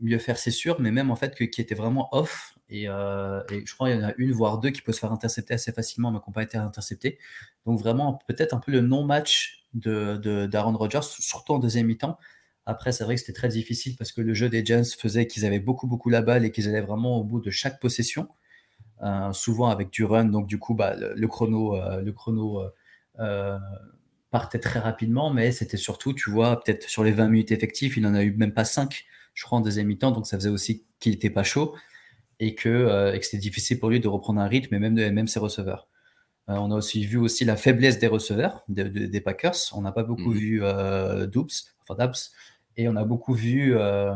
mieux 0.00 0.18
faire, 0.18 0.38
c'est 0.38 0.52
sûr, 0.52 0.80
mais 0.80 0.92
même 0.92 1.10
en 1.10 1.16
fait, 1.16 1.34
qui 1.34 1.60
était 1.60 1.74
vraiment 1.74 2.08
off. 2.12 2.54
Et, 2.68 2.84
je 2.84 3.74
crois 3.74 3.88
qu'il 3.90 3.98
y 3.98 4.04
en 4.04 4.08
a 4.08 4.14
une, 4.18 4.32
voire 4.32 4.58
deux 4.58 4.70
qui 4.70 4.82
peuvent 4.82 4.94
se 4.94 5.00
faire 5.00 5.12
intercepter 5.12 5.54
assez 5.54 5.72
facilement, 5.72 6.12
mais 6.12 6.18
qui 6.20 6.24
n'ont 6.28 6.34
pas 6.34 6.42
été 6.42 6.58
interceptés. 6.58 7.18
Donc, 7.66 7.80
vraiment, 7.80 8.20
peut-être 8.28 8.54
un 8.54 8.60
peu 8.60 8.70
le 8.70 8.80
non-match 8.80 9.57
d'Aaron 9.74 10.72
de, 10.72 10.76
Rodgers, 10.76 11.00
surtout 11.02 11.54
en 11.54 11.58
deuxième 11.58 11.86
mi-temps. 11.86 12.18
Après, 12.66 12.92
c'est 12.92 13.04
vrai 13.04 13.14
que 13.14 13.20
c'était 13.20 13.32
très 13.32 13.48
difficile 13.48 13.96
parce 13.96 14.12
que 14.12 14.20
le 14.20 14.34
jeu 14.34 14.48
des 14.48 14.64
Giants 14.64 14.82
faisait 14.98 15.26
qu'ils 15.26 15.46
avaient 15.46 15.60
beaucoup, 15.60 15.86
beaucoup 15.86 16.10
la 16.10 16.22
balle 16.22 16.44
et 16.44 16.50
qu'ils 16.50 16.68
allaient 16.68 16.82
vraiment 16.82 17.18
au 17.18 17.24
bout 17.24 17.40
de 17.40 17.50
chaque 17.50 17.80
possession. 17.80 18.28
Euh, 19.02 19.32
souvent 19.32 19.68
avec 19.68 19.90
du 19.90 20.04
run. 20.04 20.24
Donc, 20.24 20.46
du 20.48 20.58
coup, 20.58 20.74
bah, 20.74 20.96
le, 20.96 21.28
chrono, 21.28 21.76
euh, 21.76 22.68
euh, 23.20 23.58
partait 24.30 24.58
très 24.58 24.80
rapidement, 24.80 25.32
mais 25.32 25.52
c'était 25.52 25.76
surtout, 25.76 26.12
tu 26.12 26.30
vois, 26.30 26.60
peut-être 26.60 26.88
sur 26.88 27.04
les 27.04 27.12
20 27.12 27.28
minutes 27.28 27.52
effectives, 27.52 27.96
il 27.96 28.02
n'en 28.02 28.14
a 28.14 28.22
eu 28.24 28.32
même 28.32 28.52
pas 28.52 28.64
5, 28.64 29.06
je 29.34 29.44
crois, 29.44 29.58
en 29.58 29.60
deuxième 29.60 29.86
mi-temps. 29.86 30.10
Donc, 30.10 30.26
ça 30.26 30.36
faisait 30.36 30.48
aussi 30.48 30.84
qu'il 30.98 31.12
n'était 31.12 31.30
pas 31.30 31.44
chaud 31.44 31.76
et 32.40 32.54
que, 32.54 33.16
c'était 33.22 33.38
difficile 33.38 33.78
pour 33.78 33.90
lui 33.90 34.00
de 34.00 34.08
reprendre 34.08 34.40
un 34.40 34.48
rythme, 34.48 34.74
et 34.74 34.78
même, 34.78 34.94
même 34.94 35.28
ses 35.28 35.40
receveurs. 35.40 35.88
On 36.48 36.70
a 36.70 36.74
aussi 36.74 37.04
vu 37.04 37.18
aussi 37.18 37.44
la 37.44 37.56
faiblesse 37.56 37.98
des 37.98 38.06
receveurs 38.06 38.64
des 38.68 39.20
Packers. 39.20 39.56
On 39.74 39.82
n'a 39.82 39.92
pas 39.92 40.02
beaucoup 40.02 40.30
mmh. 40.30 40.38
vu 40.38 40.62
Doubs, 41.30 41.74
enfin 41.82 41.94
Dabs, 41.94 42.30
et 42.78 42.88
on 42.88 42.94
a 42.94 43.04
beaucoup 43.04 43.34
vu, 43.34 43.76
euh, 43.76 44.14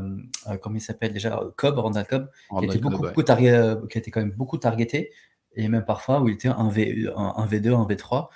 euh 0.48 0.56
comment 0.56 0.76
il 0.76 0.80
s'appelle 0.80 1.12
déjà, 1.12 1.42
Cobb, 1.56 1.78
Randall 1.78 2.06
Cobb, 2.06 2.30
qui, 2.60 2.64
était 2.64 2.78
beaucoup, 2.78 3.04
euh, 3.04 3.86
qui 3.88 3.98
été 3.98 4.10
quand 4.12 4.20
même 4.20 4.30
beaucoup 4.30 4.56
targeté, 4.56 5.10
et 5.56 5.66
même 5.66 5.84
parfois 5.84 6.20
où 6.20 6.28
il 6.28 6.34
était 6.34 6.48
un, 6.48 6.68
v, 6.68 7.08
un, 7.16 7.46
V2, 7.46 7.74
un 7.74 7.86
V3. 7.86 8.28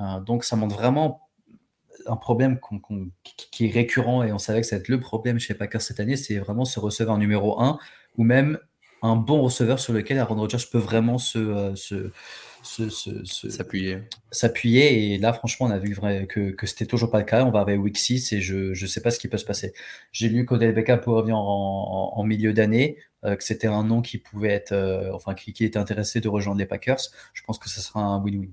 Euh, 0.00 0.20
donc 0.20 0.44
ça 0.44 0.56
montre 0.56 0.74
vraiment 0.74 1.20
un 2.06 2.16
problème 2.16 2.58
qui 3.34 3.66
est 3.66 3.70
récurrent, 3.70 4.22
et 4.24 4.32
on 4.32 4.38
savait 4.38 4.62
que 4.62 4.66
ça 4.66 4.76
va 4.76 4.80
être 4.80 4.88
le 4.88 5.00
problème 5.00 5.38
chez 5.38 5.52
Packers 5.52 5.82
cette 5.82 6.00
année, 6.00 6.16
c'est 6.16 6.38
vraiment 6.38 6.64
ce 6.64 6.80
receveur 6.80 7.18
numéro 7.18 7.60
1, 7.60 7.78
ou 8.16 8.24
même 8.24 8.58
un 9.02 9.16
bon 9.16 9.42
receveur 9.42 9.78
sur 9.78 9.92
lequel 9.92 10.18
Aaron 10.18 10.36
Rodgers 10.36 10.64
peut 10.72 10.78
vraiment 10.78 11.18
se, 11.18 11.74
se 11.74 12.10
s'appuyer. 12.64 13.98
S'appuyer. 14.30 15.14
Et 15.14 15.18
là, 15.18 15.32
franchement, 15.32 15.66
on 15.66 15.70
a 15.70 15.78
vu 15.78 15.92
vrai 15.92 16.26
que, 16.26 16.50
que 16.50 16.66
c'était 16.66 16.86
toujours 16.86 17.10
pas 17.10 17.18
le 17.18 17.24
cas. 17.24 17.44
On 17.44 17.50
va 17.50 17.60
avec 17.60 17.78
week 17.80 17.98
6 17.98 18.32
et 18.32 18.40
je 18.40 18.70
ne 18.70 18.86
sais 18.86 19.00
pas 19.00 19.10
ce 19.10 19.18
qui 19.18 19.28
peut 19.28 19.36
se 19.36 19.44
passer. 19.44 19.74
J'ai 20.12 20.28
lu 20.28 20.44
qu'Odell 20.46 20.74
Beckham 20.74 21.00
pour 21.00 21.14
revenir 21.14 21.36
en, 21.36 22.12
en, 22.16 22.24
milieu 22.24 22.52
d'année, 22.52 22.98
euh, 23.24 23.36
que 23.36 23.44
c'était 23.44 23.66
un 23.66 23.84
nom 23.84 24.00
qui 24.02 24.18
pouvait 24.18 24.48
être, 24.48 24.72
euh, 24.72 25.12
enfin, 25.12 25.34
qui, 25.34 25.52
qui, 25.52 25.64
était 25.64 25.78
intéressé 25.78 26.20
de 26.20 26.28
rejoindre 26.28 26.58
les 26.58 26.66
Packers. 26.66 27.00
Je 27.32 27.42
pense 27.42 27.58
que 27.58 27.68
ce 27.68 27.80
sera 27.80 28.00
un 28.00 28.22
win-win. 28.22 28.50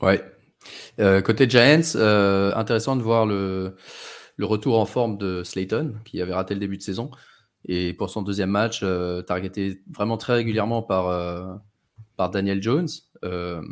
Ouais. 0.00 0.22
Euh, 1.00 1.20
côté 1.20 1.48
Giants, 1.48 1.96
intéressant 2.56 2.96
de 2.96 3.02
voir 3.02 3.26
le, 3.26 3.76
le 4.36 4.46
retour 4.46 4.78
en 4.78 4.86
forme 4.86 5.18
de 5.18 5.42
Slayton, 5.42 5.94
qui 6.04 6.22
avait 6.22 6.34
raté 6.34 6.54
le 6.54 6.60
début 6.60 6.78
de 6.78 6.82
saison. 6.82 7.10
Et 7.66 7.92
pour 7.94 8.10
son 8.10 8.22
deuxième 8.22 8.50
match, 8.50 8.84
targeté 9.26 9.80
vraiment 9.90 10.18
très 10.18 10.34
régulièrement 10.34 10.82
par, 10.82 11.08
par 12.16 12.30
Daniel 12.30 12.62
Jones. 12.62 12.88
Euh, 13.24 13.62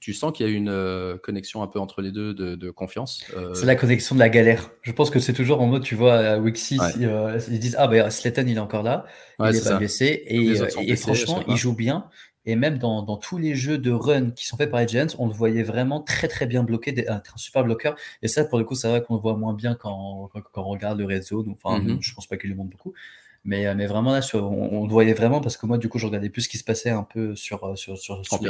tu 0.00 0.12
sens 0.12 0.32
qu'il 0.32 0.46
y 0.46 0.48
a 0.48 0.52
une 0.52 0.68
euh, 0.68 1.16
connexion 1.18 1.62
un 1.62 1.66
peu 1.66 1.80
entre 1.80 2.00
les 2.00 2.12
deux 2.12 2.34
de, 2.34 2.70
confiance. 2.70 3.24
Euh. 3.36 3.54
C'est 3.54 3.66
la 3.66 3.76
connexion 3.76 4.14
de 4.14 4.20
la 4.20 4.28
galère. 4.28 4.70
Je 4.82 4.92
pense 4.92 5.10
que 5.10 5.18
c'est 5.18 5.32
toujours 5.32 5.60
en 5.60 5.66
mode, 5.66 5.82
tu 5.82 5.94
vois, 5.94 6.14
à 6.14 6.38
Week 6.38 6.56
6, 6.56 6.80
ils 7.50 7.58
disent 7.58 7.76
Ah, 7.78 7.88
ben 7.88 8.08
Slayton, 8.10 8.44
il 8.46 8.56
est 8.56 8.60
encore 8.60 8.82
là, 8.82 9.06
il 9.40 9.56
est, 9.56 9.64
pas 9.64 9.78
blessé. 9.78 10.22
Et, 10.26 10.96
franchement, 10.96 11.42
il 11.48 11.56
joue 11.56 11.74
bien. 11.74 12.08
Et 12.48 12.54
même 12.54 12.78
dans, 12.78 13.16
tous 13.16 13.38
les 13.38 13.56
jeux 13.56 13.78
de 13.78 13.90
run 13.90 14.30
qui 14.30 14.46
sont 14.46 14.56
faits 14.56 14.70
par 14.70 14.80
les 14.80 14.86
Giants, 14.86 15.08
on 15.18 15.26
le 15.26 15.32
voyait 15.32 15.64
vraiment 15.64 16.00
très 16.00 16.28
très 16.28 16.46
bien 16.46 16.62
bloqué, 16.62 16.94
un 17.08 17.20
super 17.34 17.64
bloqueur. 17.64 17.96
Et 18.22 18.28
ça, 18.28 18.44
pour 18.44 18.58
le 18.58 18.64
coup, 18.64 18.76
c'est 18.76 18.88
vrai 18.88 19.02
qu'on 19.02 19.16
le 19.16 19.20
voit 19.20 19.36
moins 19.36 19.54
bien 19.54 19.74
quand, 19.74 20.30
quand, 20.32 20.62
on 20.62 20.68
regarde 20.68 21.00
le 21.00 21.06
red 21.06 21.24
zone. 21.24 21.56
Enfin, 21.60 21.80
mm-hmm. 21.80 21.98
je 22.00 22.14
pense 22.14 22.28
pas 22.28 22.36
qu'il 22.36 22.50
le 22.50 22.56
montre 22.56 22.70
beaucoup. 22.70 22.94
Mais, 23.46 23.64
euh, 23.64 23.74
mais 23.76 23.86
vraiment, 23.86 24.12
là, 24.12 24.20
on, 24.34 24.84
le 24.84 24.90
voyait 24.90 25.14
vraiment 25.14 25.40
parce 25.40 25.56
que 25.56 25.66
moi, 25.66 25.78
du 25.78 25.88
coup, 25.88 25.98
je 25.98 26.06
regardais 26.06 26.30
plus 26.30 26.42
ce 26.42 26.48
qui 26.48 26.58
se 26.58 26.64
passait 26.64 26.90
un 26.90 27.04
peu 27.04 27.36
sur, 27.36 27.62
euh, 27.62 27.76
sur, 27.76 27.96
sur, 27.96 28.26
sur 28.26 28.40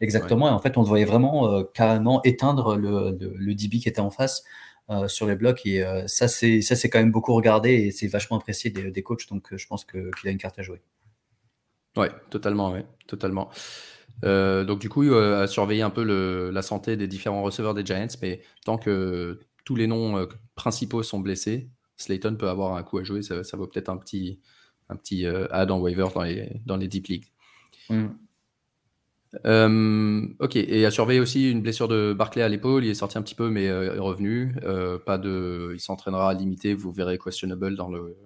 Exactement. 0.00 0.48
Et 0.48 0.50
en 0.50 0.58
fait, 0.58 0.76
on 0.76 0.82
voyait 0.82 1.04
vraiment 1.04 1.48
euh, 1.48 1.62
carrément 1.72 2.20
éteindre 2.24 2.76
le, 2.76 3.16
le, 3.36 3.54
DB 3.54 3.78
qui 3.78 3.88
était 3.88 4.00
en 4.00 4.10
face. 4.10 4.42
sur 5.06 5.26
les 5.26 5.36
blocs 5.36 5.64
et 5.64 5.82
ça 6.06 6.28
c'est 6.28 6.60
ça 6.60 6.76
c'est 6.76 6.90
quand 6.90 6.98
même 6.98 7.10
beaucoup 7.10 7.32
regardé 7.32 7.70
et 7.70 7.90
c'est 7.90 8.06
vachement 8.06 8.36
apprécié 8.36 8.70
des, 8.70 8.90
des 8.90 9.02
coachs 9.02 9.26
donc 9.30 9.48
je 9.56 9.66
pense 9.66 9.82
qu'il 9.86 10.28
a 10.28 10.30
une 10.30 10.36
carte 10.36 10.58
à 10.58 10.62
jouer. 10.62 10.82
Ouais, 11.96 12.10
totalement, 12.28 12.70
ouais, 12.72 12.84
totalement. 13.06 13.48
donc 14.22 14.78
du 14.80 14.88
coup, 14.88 15.02
à 15.14 15.46
surveiller 15.46 15.82
un 15.82 15.90
peu 15.90 16.02
le, 16.02 16.50
la 16.50 16.62
santé 16.62 16.96
des 16.96 17.06
différents 17.06 17.42
receveurs 17.42 17.74
des 17.74 17.86
Giants, 17.86 18.18
mais 18.20 18.42
tant 18.66 18.76
que 18.76 19.40
tous 19.64 19.76
les 19.76 19.86
noms 19.86 20.28
principaux 20.54 21.02
sont 21.02 21.20
blessés, 21.20 21.70
Slayton 21.96 22.36
peut 22.36 22.48
avoir 22.48 22.74
un 22.76 22.82
coup 22.82 22.98
à 22.98 23.04
jouer. 23.04 23.22
Ça, 23.22 23.56
vaut 23.56 23.66
peut-être 23.66 23.88
un 23.88 23.96
petit, 23.96 24.40
un 24.88 24.96
petit 24.96 25.26
euh, 25.26 25.46
add 25.50 25.70
en 25.70 25.80
waiver 25.80 26.06
dans 26.14 26.22
les, 26.22 26.60
dans 26.66 26.76
les 26.76 26.88
deep 26.88 27.06
leagues. 27.08 27.26
Mm. 27.90 28.06
Euh, 29.46 30.28
ok, 30.38 30.54
et 30.54 30.86
à 30.86 30.92
surveiller 30.92 31.18
aussi 31.18 31.50
une 31.50 31.60
blessure 31.60 31.88
de 31.88 32.14
Barclay 32.16 32.42
à 32.42 32.48
l'épaule. 32.48 32.84
Il 32.84 32.90
est 32.90 32.94
sorti 32.94 33.18
un 33.18 33.22
petit 33.22 33.34
peu, 33.34 33.50
mais 33.50 33.68
euh, 33.68 33.94
est 33.94 33.98
revenu. 33.98 34.54
pas 35.06 35.18
de, 35.18 35.72
il 35.74 35.80
s'entraînera 35.80 36.30
à 36.30 36.34
limiter. 36.34 36.74
Vous 36.74 36.92
verrez 36.92 37.18
questionable 37.18 37.76
dans, 37.76 37.88
le, 37.88 38.16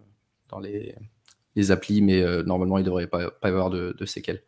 dans 0.49 0.61
les, 0.61 0.95
les 1.57 1.71
applis, 1.71 2.03
mais 2.03 2.23
normalement, 2.45 2.79
il 2.79 2.83
ne 2.83 2.87
devrait 2.87 3.07
pas, 3.07 3.31
pas 3.31 3.49
avoir 3.49 3.71
de, 3.71 3.95
de 3.99 4.07
séquelles. 4.07 4.43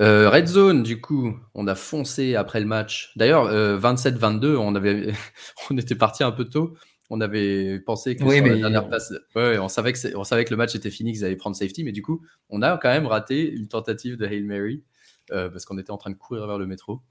Red 0.00 0.46
Zone, 0.46 0.84
du 0.84 1.00
coup, 1.00 1.36
on 1.54 1.66
a 1.66 1.74
foncé 1.74 2.36
après 2.36 2.60
le 2.60 2.66
match. 2.66 3.12
D'ailleurs, 3.16 3.52
27-22, 3.80 4.56
on, 4.56 4.76
avait... 4.76 5.12
on 5.70 5.76
était 5.76 5.96
parti 5.96 6.22
un 6.22 6.30
peu 6.30 6.44
tôt 6.44 6.74
on 7.10 7.20
avait 7.20 7.80
pensé 7.80 8.16
que 8.16 8.22
sur 8.22 8.46
la 8.46 8.56
dernière 8.56 8.88
passe, 8.88 9.12
on, 9.34 9.68
savait 9.68 9.92
que 9.92 10.16
on 10.16 10.24
savait 10.24 10.44
que 10.44 10.50
le 10.50 10.56
match 10.56 10.74
était 10.74 10.90
fini, 10.90 11.12
qu'ils 11.12 11.24
allaient 11.24 11.36
prendre 11.36 11.56
safety, 11.56 11.84
mais 11.84 11.92
du 11.92 12.02
coup, 12.02 12.24
on 12.50 12.60
a 12.62 12.76
quand 12.76 12.90
même 12.90 13.06
raté 13.06 13.50
une 13.50 13.68
tentative 13.68 14.16
de 14.16 14.26
Hail 14.26 14.42
Mary 14.42 14.84
euh, 15.30 15.48
parce 15.48 15.64
qu'on 15.64 15.78
était 15.78 15.90
en 15.90 15.96
train 15.96 16.10
de 16.10 16.16
courir 16.16 16.46
vers 16.46 16.58
le 16.58 16.66
métro. 16.66 17.02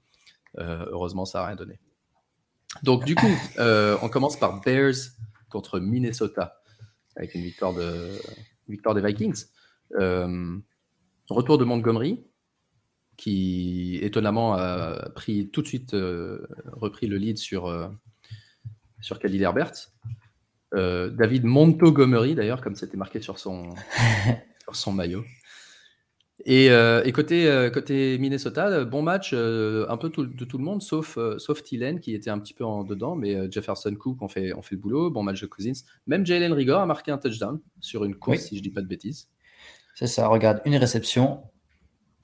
Euh, 0.58 0.86
heureusement, 0.90 1.24
ça 1.24 1.40
n'a 1.40 1.46
rien 1.46 1.56
donné. 1.56 1.80
Donc, 2.82 3.04
du 3.04 3.14
coup, 3.14 3.26
euh, 3.58 3.96
on 4.02 4.08
commence 4.08 4.38
par 4.38 4.60
Bears 4.60 4.94
contre 5.48 5.80
Minnesota 5.80 6.60
avec 7.16 7.34
une 7.34 7.42
victoire, 7.42 7.74
de, 7.74 8.10
victoire 8.68 8.94
des 8.94 9.00
Vikings. 9.00 9.46
retour 11.28 11.58
de 11.58 11.64
Montgomery 11.64 12.24
qui 13.16 13.98
étonnamment 14.02 14.54
a 14.54 15.10
pris 15.10 15.50
tout 15.50 15.62
de 15.62 15.66
suite 15.66 15.90
repris 15.92 17.08
le 17.08 17.16
lead 17.16 17.36
sur 17.36 17.66
sur 19.00 19.18
Khalil 19.18 19.42
Herbert. 19.42 19.72
Euh, 20.74 21.08
David 21.08 21.44
Montgomery, 21.44 22.34
d'ailleurs, 22.34 22.60
comme 22.60 22.74
c'était 22.74 22.96
marqué 22.96 23.20
sur 23.20 23.38
son, 23.38 23.74
sur 24.62 24.76
son 24.76 24.92
maillot. 24.92 25.24
Et, 26.44 26.70
euh, 26.70 27.10
côté, 27.10 27.48
euh, 27.48 27.68
côté, 27.68 28.16
Minnesota, 28.18 28.84
bon 28.84 29.02
match 29.02 29.32
un 29.32 29.96
peu 29.96 30.08
de 30.08 30.44
tout 30.44 30.58
le 30.58 30.64
monde, 30.64 30.82
sauf, 30.82 31.18
sauf 31.38 31.62
Thielen 31.62 32.00
qui 32.00 32.14
était 32.14 32.30
un 32.30 32.38
petit 32.38 32.54
peu 32.54 32.64
en 32.64 32.84
dedans, 32.84 33.16
mais 33.16 33.50
Jefferson 33.50 33.94
Cook 33.96 34.22
ont 34.22 34.28
fait, 34.28 34.52
fait 34.62 34.74
le 34.74 34.80
boulot. 34.80 35.10
Bon 35.10 35.22
match 35.22 35.40
de 35.40 35.46
Cousins. 35.46 35.72
Même 36.06 36.24
Jalen 36.24 36.52
Rigor 36.52 36.80
a 36.80 36.86
marqué 36.86 37.10
un 37.10 37.18
touchdown 37.18 37.60
sur 37.80 38.04
une 38.04 38.14
course, 38.14 38.42
si 38.42 38.56
je 38.56 38.62
dis 38.62 38.70
pas 38.70 38.82
de 38.82 38.86
bêtises. 38.86 39.28
C'est 39.94 40.06
ça, 40.06 40.28
regarde, 40.28 40.60
une 40.64 40.76
réception, 40.76 41.42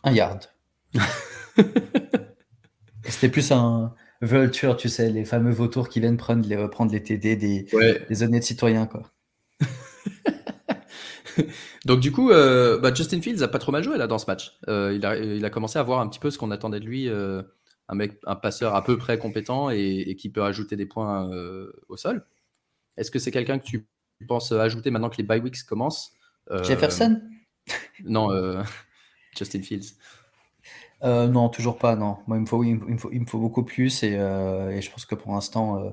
un 0.04 0.12
yard. 0.12 0.44
C'était 3.04 3.28
plus 3.28 3.50
un, 3.50 3.94
Vulture, 4.24 4.76
tu 4.76 4.88
sais, 4.88 5.10
les 5.10 5.24
fameux 5.24 5.52
vautours 5.52 5.88
qui 5.88 6.00
viennent 6.00 6.16
prendre 6.16 6.46
les, 6.46 6.56
reprendre 6.56 6.92
les 6.92 7.02
TD 7.02 7.36
des, 7.36 7.66
des 8.08 8.22
honnêtes 8.22 8.44
citoyens, 8.44 8.86
quoi. 8.86 9.02
Donc 11.84 12.00
du 12.00 12.12
coup, 12.12 12.30
euh, 12.30 12.78
bah, 12.78 12.92
Justin 12.94 13.20
Fields 13.20 13.42
a 13.42 13.48
pas 13.48 13.58
trop 13.58 13.72
mal 13.72 13.82
joué 13.82 13.98
là 13.98 14.06
dans 14.06 14.18
ce 14.18 14.26
match. 14.26 14.58
Euh, 14.68 14.92
il, 14.94 15.04
a, 15.04 15.16
il, 15.16 15.44
a, 15.44 15.50
commencé 15.50 15.78
à 15.78 15.82
voir 15.82 16.00
un 16.00 16.08
petit 16.08 16.20
peu 16.20 16.30
ce 16.30 16.38
qu'on 16.38 16.50
attendait 16.50 16.80
de 16.80 16.86
lui, 16.86 17.08
euh, 17.08 17.42
un 17.88 17.94
mec, 17.94 18.18
un 18.26 18.36
passeur 18.36 18.74
à 18.74 18.82
peu 18.82 18.96
près 18.96 19.18
compétent 19.18 19.70
et, 19.70 20.16
qui 20.18 20.30
peut 20.30 20.42
ajouter 20.42 20.76
des 20.76 20.86
points 20.86 21.28
au 21.88 21.96
sol. 21.96 22.24
Est-ce 22.96 23.10
que 23.10 23.18
c'est 23.18 23.30
quelqu'un 23.30 23.58
que 23.58 23.64
tu 23.64 23.86
penses 24.26 24.52
ajouter 24.52 24.90
maintenant 24.90 25.10
que 25.10 25.18
les 25.18 25.24
bye 25.24 25.40
weeks 25.40 25.64
commencent? 25.64 26.12
Jefferson? 26.62 27.20
Non, 28.04 28.62
Justin 29.36 29.62
Fields. 29.62 29.96
Euh, 31.04 31.28
non, 31.28 31.48
toujours 31.48 31.78
pas, 31.78 31.96
non. 31.96 32.18
Moi, 32.26 32.38
il 32.38 32.40
me 32.40 32.46
faut, 32.46 32.64
il 32.64 32.76
me 32.76 32.98
faut, 32.98 33.10
il 33.12 33.20
me 33.20 33.26
faut 33.26 33.38
beaucoup 33.38 33.62
plus 33.62 34.02
et, 34.02 34.16
euh, 34.16 34.70
et 34.70 34.80
je 34.80 34.90
pense 34.90 35.04
que 35.04 35.14
pour 35.14 35.32
l'instant, 35.32 35.78
euh, 35.78 35.90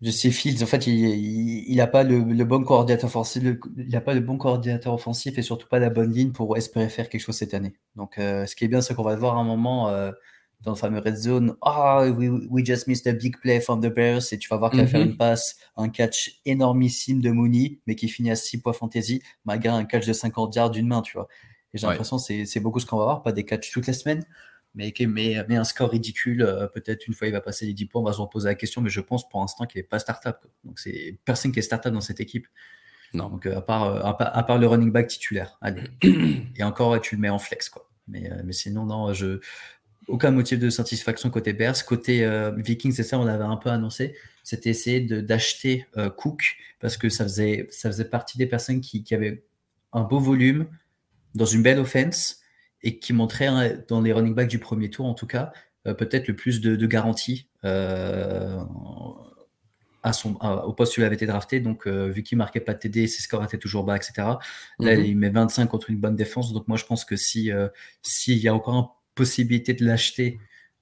je 0.00 0.10
sais 0.12 0.30
Fields, 0.30 0.62
en 0.62 0.66
fait, 0.66 0.86
il 0.86 1.76
n'a 1.76 1.88
pas 1.88 2.04
le, 2.04 2.20
le, 2.20 2.44
bon 2.44 2.62
coordinateur 2.62 3.08
offensif, 3.08 3.42
il 3.76 3.96
a 3.96 4.00
pas 4.00 4.14
le 4.14 4.20
bon 4.20 4.38
coordinateur 4.38 4.94
offensif 4.94 5.38
et 5.38 5.42
surtout 5.42 5.66
pas 5.68 5.80
la 5.80 5.90
bonne 5.90 6.12
ligne 6.12 6.30
pour 6.30 6.56
espérer 6.56 6.88
faire 6.88 7.08
quelque 7.08 7.20
chose 7.20 7.36
cette 7.36 7.52
année. 7.54 7.74
Donc, 7.96 8.14
ce 8.16 8.54
qui 8.54 8.64
est 8.64 8.68
bien, 8.68 8.80
c'est 8.80 8.94
qu'on 8.94 9.02
va 9.02 9.16
voir 9.16 9.36
un 9.38 9.44
moment 9.44 9.90
dans 10.60 10.72
le 10.72 10.76
fameux 10.76 11.00
red 11.00 11.16
zone. 11.16 11.56
Ah, 11.62 12.06
we, 12.08 12.30
we, 12.48 12.64
just 12.64 12.86
missed 12.86 13.06
a 13.08 13.12
big 13.12 13.40
play 13.40 13.60
from 13.60 13.80
the 13.80 13.92
Bears 13.92 14.32
et 14.32 14.38
tu 14.38 14.48
vas 14.48 14.56
voir 14.56 14.70
qu'il 14.70 14.80
va 14.80 14.86
faire 14.86 15.00
mm-hmm. 15.00 15.10
une 15.10 15.16
passe, 15.16 15.56
un 15.76 15.88
catch 15.88 16.40
énormissime 16.44 17.20
de 17.20 17.30
Mooney, 17.30 17.80
mais 17.86 17.96
qui 17.96 18.08
finit 18.08 18.30
à 18.30 18.36
6 18.36 18.60
points 18.60 18.72
fantasy, 18.72 19.22
malgré 19.44 19.70
un 19.70 19.84
catch 19.84 20.06
de 20.06 20.12
50 20.12 20.54
yards 20.54 20.70
d'une 20.70 20.86
main, 20.86 21.02
tu 21.02 21.16
vois. 21.16 21.28
Et 21.74 21.78
j'ai 21.78 21.86
l'impression 21.86 22.16
que 22.18 22.44
c'est 22.44 22.60
beaucoup 22.60 22.80
ce 22.80 22.86
qu'on 22.86 22.98
va 22.98 23.04
voir, 23.04 23.22
pas 23.22 23.32
des 23.32 23.44
catchs 23.44 23.70
toutes 23.70 23.86
les 23.86 23.92
semaines, 23.92 24.24
mais, 24.74 24.92
mais, 25.00 25.44
mais 25.48 25.56
un 25.56 25.64
score 25.64 25.90
ridicule. 25.90 26.42
Euh, 26.42 26.66
peut-être 26.66 27.06
une 27.06 27.14
fois 27.14 27.26
il 27.26 27.32
va 27.32 27.40
passer 27.40 27.66
les 27.66 27.74
10 27.74 27.86
points, 27.86 28.00
on 28.00 28.04
va 28.04 28.12
se 28.12 28.20
reposer 28.20 28.48
la 28.48 28.54
question, 28.54 28.80
mais 28.80 28.90
je 28.90 29.00
pense 29.00 29.28
pour 29.28 29.40
l'instant 29.40 29.66
qu'il 29.66 29.80
n'est 29.80 29.86
pas 29.86 29.98
start-up. 29.98 30.38
Donc 30.64 30.78
c'est 30.78 31.18
personne 31.24 31.52
qui 31.52 31.58
est 31.58 31.62
start-up 31.62 31.92
dans 31.92 32.00
cette 32.00 32.20
équipe. 32.20 32.46
Non. 33.14 33.28
Donc 33.28 33.46
euh, 33.46 33.56
à, 33.56 33.62
part, 33.62 33.84
euh, 33.84 34.00
à, 34.02 34.42
part, 34.42 34.58
le 34.58 34.66
running 34.66 34.92
back 34.92 35.08
titulaire. 35.08 35.58
Allez. 35.60 35.82
Et 36.56 36.62
encore, 36.62 37.00
tu 37.00 37.16
le 37.16 37.20
mets 37.20 37.30
en 37.30 37.38
flex. 37.38 37.68
Quoi. 37.68 37.88
Mais, 38.06 38.30
mais 38.44 38.52
sinon, 38.52 38.84
non, 38.86 39.12
je, 39.12 39.40
aucun 40.06 40.30
motif 40.30 40.58
de 40.58 40.70
satisfaction 40.70 41.28
côté 41.30 41.52
Bears. 41.52 41.84
Côté 41.84 42.26
Vikings, 42.56 42.92
c'est 42.92 43.02
ça, 43.02 43.18
on 43.18 43.24
l'avait 43.24 43.44
un 43.44 43.56
peu 43.56 43.70
annoncé. 43.70 44.14
C'était 44.42 44.70
essayer 44.70 45.00
d'acheter 45.00 45.86
Cook 46.16 46.56
parce 46.80 46.96
que 46.96 47.10
ça 47.10 47.24
faisait, 47.24 47.66
ça 47.70 47.90
faisait 47.90 48.06
partie 48.06 48.38
des 48.38 48.46
personnes 48.46 48.80
qui, 48.80 49.04
qui 49.04 49.14
avaient 49.14 49.44
un 49.92 50.02
beau 50.02 50.20
volume, 50.20 50.66
dans 51.34 51.46
une 51.46 51.62
belle 51.62 51.78
offense 51.78 52.40
et 52.82 52.98
qui 52.98 53.12
montrait 53.12 53.46
hein, 53.46 53.72
dans 53.88 54.00
les 54.00 54.12
running 54.12 54.34
backs 54.34 54.48
du 54.48 54.58
premier 54.58 54.90
tour 54.90 55.06
en 55.06 55.14
tout 55.14 55.26
cas 55.26 55.52
euh, 55.88 55.94
peut-être 55.94 56.28
le 56.28 56.36
plus 56.36 56.60
de, 56.60 56.86
garantie 56.86 57.48
euh, 57.64 58.62
à 60.02 60.12
son, 60.12 60.34
au 60.34 60.72
poste 60.72 60.96
où 60.96 61.00
il 61.00 61.04
avait 61.04 61.14
été 61.14 61.26
drafté. 61.26 61.60
Donc 61.60 61.86
euh, 61.86 62.08
vu 62.08 62.22
qu'il 62.22 62.38
marquait 62.38 62.60
pas 62.60 62.74
de 62.74 62.78
TD, 62.78 63.06
ses 63.06 63.22
scores 63.22 63.44
étaient 63.44 63.58
toujours 63.58 63.84
bas, 63.84 63.96
etc. 63.96 64.12
Là 64.78 64.96
mhm. 64.96 65.04
il 65.04 65.16
met 65.16 65.30
25 65.30 65.66
contre 65.66 65.90
une 65.90 65.98
bonne 65.98 66.16
défense. 66.16 66.52
Donc 66.52 66.68
moi 66.68 66.76
je 66.76 66.84
pense 66.84 67.04
que 67.04 67.16
si 67.16 67.50
s'il 68.02 68.38
y 68.38 68.48
a 68.48 68.54
encore 68.54 68.74
une 68.74 68.86
possibilité 69.14 69.74
de 69.74 69.84
l'acheter 69.84 70.38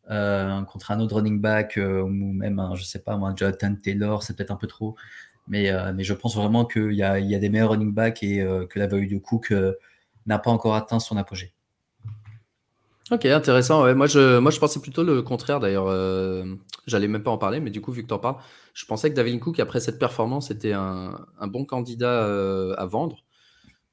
contre 0.09 0.93
un 0.93 1.01
autre 1.01 1.17
running 1.17 1.41
back 1.41 1.79
ou 1.79 2.09
même 2.09 2.59
un, 2.59 2.75
je 2.75 2.85
sais 2.85 3.01
pas 3.01 3.15
un 3.15 3.37
Jonathan 3.37 3.75
Taylor, 3.75 4.23
c'est 4.23 4.37
peut-être 4.37 4.53
un 4.53 4.57
peu 4.57 4.67
trop. 4.67 4.97
Mais, 5.49 5.71
mais 5.95 6.03
je 6.03 6.13
pense 6.13 6.37
vraiment 6.37 6.65
qu'il 6.65 6.93
y 6.93 7.03
a, 7.03 7.19
il 7.19 7.31
y 7.31 7.35
a 7.35 7.39
des 7.39 7.49
meilleurs 7.49 7.71
running 7.71 7.93
backs 7.93 8.23
et 8.23 8.39
que 8.69 8.79
la 8.79 8.87
value 8.87 9.09
de 9.09 9.19
Cook 9.19 9.53
n'a 10.27 10.39
pas 10.39 10.51
encore 10.51 10.75
atteint 10.75 11.01
son 11.01 11.17
apogée. 11.17 11.57
Ok, 13.13 13.25
intéressant. 13.27 13.95
Moi, 13.95 14.09
je, 14.09 14.59
pensais 14.59 14.81
plutôt 14.81 15.05
le 15.05 15.23
contraire 15.23 15.61
d'ailleurs. 15.61 15.87
Euh, 15.87 16.57
j'allais 16.89 17.07
même 17.07 17.23
pas 17.23 17.31
en 17.31 17.39
parler, 17.39 17.61
mais 17.61 17.71
du 17.71 17.81
coup, 17.81 17.93
vu 17.93 18.03
que 18.03 18.09
tu 18.09 18.15
en 18.15 18.19
parles, 18.19 18.37
je 18.75 18.85
pensais 18.85 19.11
que 19.11 19.15
David 19.15 19.39
Cook, 19.39 19.61
après 19.61 19.79
cette 19.79 19.99
performance, 20.01 20.51
était 20.51 20.73
un, 20.73 21.25
bon 21.43 21.65
candidat 21.65 22.25
euh, 22.25 22.75
à 22.77 22.87
vendre. 22.87 23.25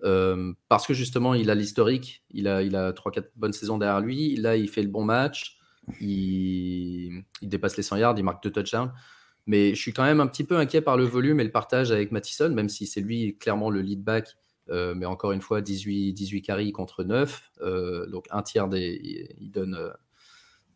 Euh, 0.03 0.53
parce 0.67 0.87
que 0.87 0.95
justement, 0.95 1.35
il 1.35 1.51
a 1.51 1.55
l'historique, 1.55 2.23
il 2.31 2.47
a, 2.47 2.63
il 2.63 2.75
a 2.75 2.91
3-4 2.91 3.25
bonnes 3.35 3.53
saisons 3.53 3.77
derrière 3.77 4.01
lui. 4.01 4.35
Là, 4.35 4.57
il 4.57 4.67
fait 4.67 4.81
le 4.81 4.89
bon 4.89 5.03
match, 5.03 5.57
il, 6.01 7.23
dépasse 7.43 7.77
les 7.77 7.83
100 7.83 7.97
yards, 7.97 8.15
il 8.17 8.23
marque 8.23 8.41
deux 8.43 8.51
touchdowns. 8.51 8.91
Mais 9.45 9.75
je 9.75 9.81
suis 9.81 9.93
quand 9.93 10.03
même 10.03 10.21
un 10.21 10.27
petit 10.27 10.43
peu 10.43 10.57
inquiet 10.57 10.81
par 10.81 10.97
le 10.97 11.03
volume 11.03 11.39
et 11.39 11.43
le 11.43 11.51
partage 11.51 11.91
avec 11.91 12.11
Mattison, 12.11 12.49
même 12.49 12.69
si 12.69 12.87
c'est 12.87 13.01
lui 13.01 13.37
clairement 13.37 13.69
le 13.69 13.81
lead 13.81 14.03
back 14.03 14.37
euh, 14.69 14.93
mais 14.95 15.05
encore 15.05 15.31
une 15.31 15.41
fois, 15.41 15.61
18, 15.61 16.13
18 16.13 16.41
carries 16.41 16.71
contre 16.71 17.03
9. 17.03 17.51
Euh, 17.61 18.07
donc 18.07 18.25
un 18.31 18.41
tiers 18.41 18.67
des. 18.67 19.35
Il 19.39 19.51
donne, 19.51 19.75
euh, 19.75 19.89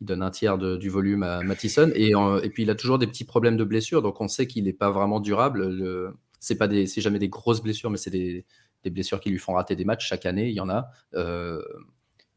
il 0.01 0.07
donne 0.07 0.21
un 0.21 0.31
tiers 0.31 0.57
du 0.57 0.89
volume 0.89 1.23
à 1.23 1.41
Mattison. 1.41 1.91
Et, 1.95 2.11
et, 2.11 2.49
puis 2.49 2.63
il 2.63 2.69
a 2.69 2.75
toujours 2.75 2.99
des 2.99 3.07
petits 3.07 3.25
problèmes 3.25 3.57
de 3.57 3.63
blessure. 3.63 4.01
Donc 4.01 4.21
on 4.21 4.27
sait 4.27 4.47
qu'il 4.47 4.65
n'est 4.65 4.73
pas 4.73 4.91
vraiment 4.91 5.19
durable. 5.19 5.67
Le, 5.67 6.15
c'est 6.39 6.57
pas 6.57 6.69
jamais 6.69 7.19
des 7.19 7.29
grosses 7.29 7.61
blessures, 7.61 7.89
mais 7.89 7.97
c'est 7.97 8.11
des, 8.11 8.45
des, 8.83 8.89
blessures 8.91 9.19
qui 9.19 9.29
lui 9.31 9.39
font 9.39 9.53
rater 9.53 9.75
des 9.75 9.85
matchs 9.85 10.07
chaque 10.07 10.25
année. 10.25 10.49
Il 10.49 10.53
y 10.53 10.59
en 10.59 10.69
a. 10.69 10.91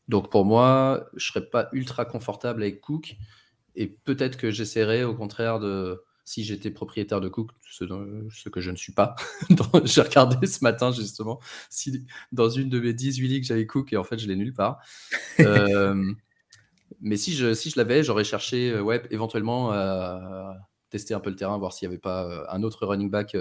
Donc 0.08 0.30
pour 0.30 0.44
moi, 0.44 1.08
je 1.14 1.26
serais 1.26 1.46
pas 1.46 1.68
ultra 1.72 2.04
confortable 2.04 2.62
avec 2.62 2.80
Cook. 2.80 3.16
Et 3.76 3.86
peut-être 3.86 4.36
que 4.36 4.50
j'essaierais 4.50 5.04
au 5.04 5.14
contraire 5.14 5.60
de, 5.60 6.02
si 6.24 6.44
j'étais 6.44 6.70
propriétaire 6.70 7.20
de 7.20 7.28
Cook, 7.28 7.50
ce, 7.62 7.84
que 8.48 8.60
je 8.60 8.70
ne 8.70 8.76
suis 8.76 8.92
pas. 8.92 9.16
J'ai 9.84 10.02
regardé 10.02 10.46
ce 10.46 10.62
matin 10.62 10.92
justement 10.92 11.40
si 11.68 12.04
dans 12.32 12.48
une 12.48 12.68
de 12.68 12.80
mes 12.80 12.92
18 12.92 13.28
ligues 13.28 13.44
j'avais 13.44 13.66
Cook 13.66 13.92
et 13.92 13.96
en 13.96 14.04
fait 14.04 14.18
je 14.18 14.28
l'ai 14.28 14.36
nulle 14.36 14.54
part. 14.54 14.80
Euh, 15.40 16.12
mais 17.00 17.16
si 17.16 17.32
je, 17.32 17.54
si 17.54 17.70
je 17.70 17.78
l'avais, 17.78 18.02
j'aurais 18.02 18.24
cherché 18.24 18.70
euh, 18.70 18.82
ouais, 18.82 19.02
éventuellement 19.10 19.70
à 19.72 20.54
tester 20.90 21.14
un 21.14 21.20
peu 21.20 21.30
le 21.30 21.36
terrain, 21.36 21.56
voir 21.56 21.72
s'il 21.72 21.88
n'y 21.88 21.94
avait 21.94 22.00
pas 22.00 22.24
euh, 22.24 22.44
un 22.50 22.62
autre 22.62 22.84
running 22.84 23.10
back 23.10 23.36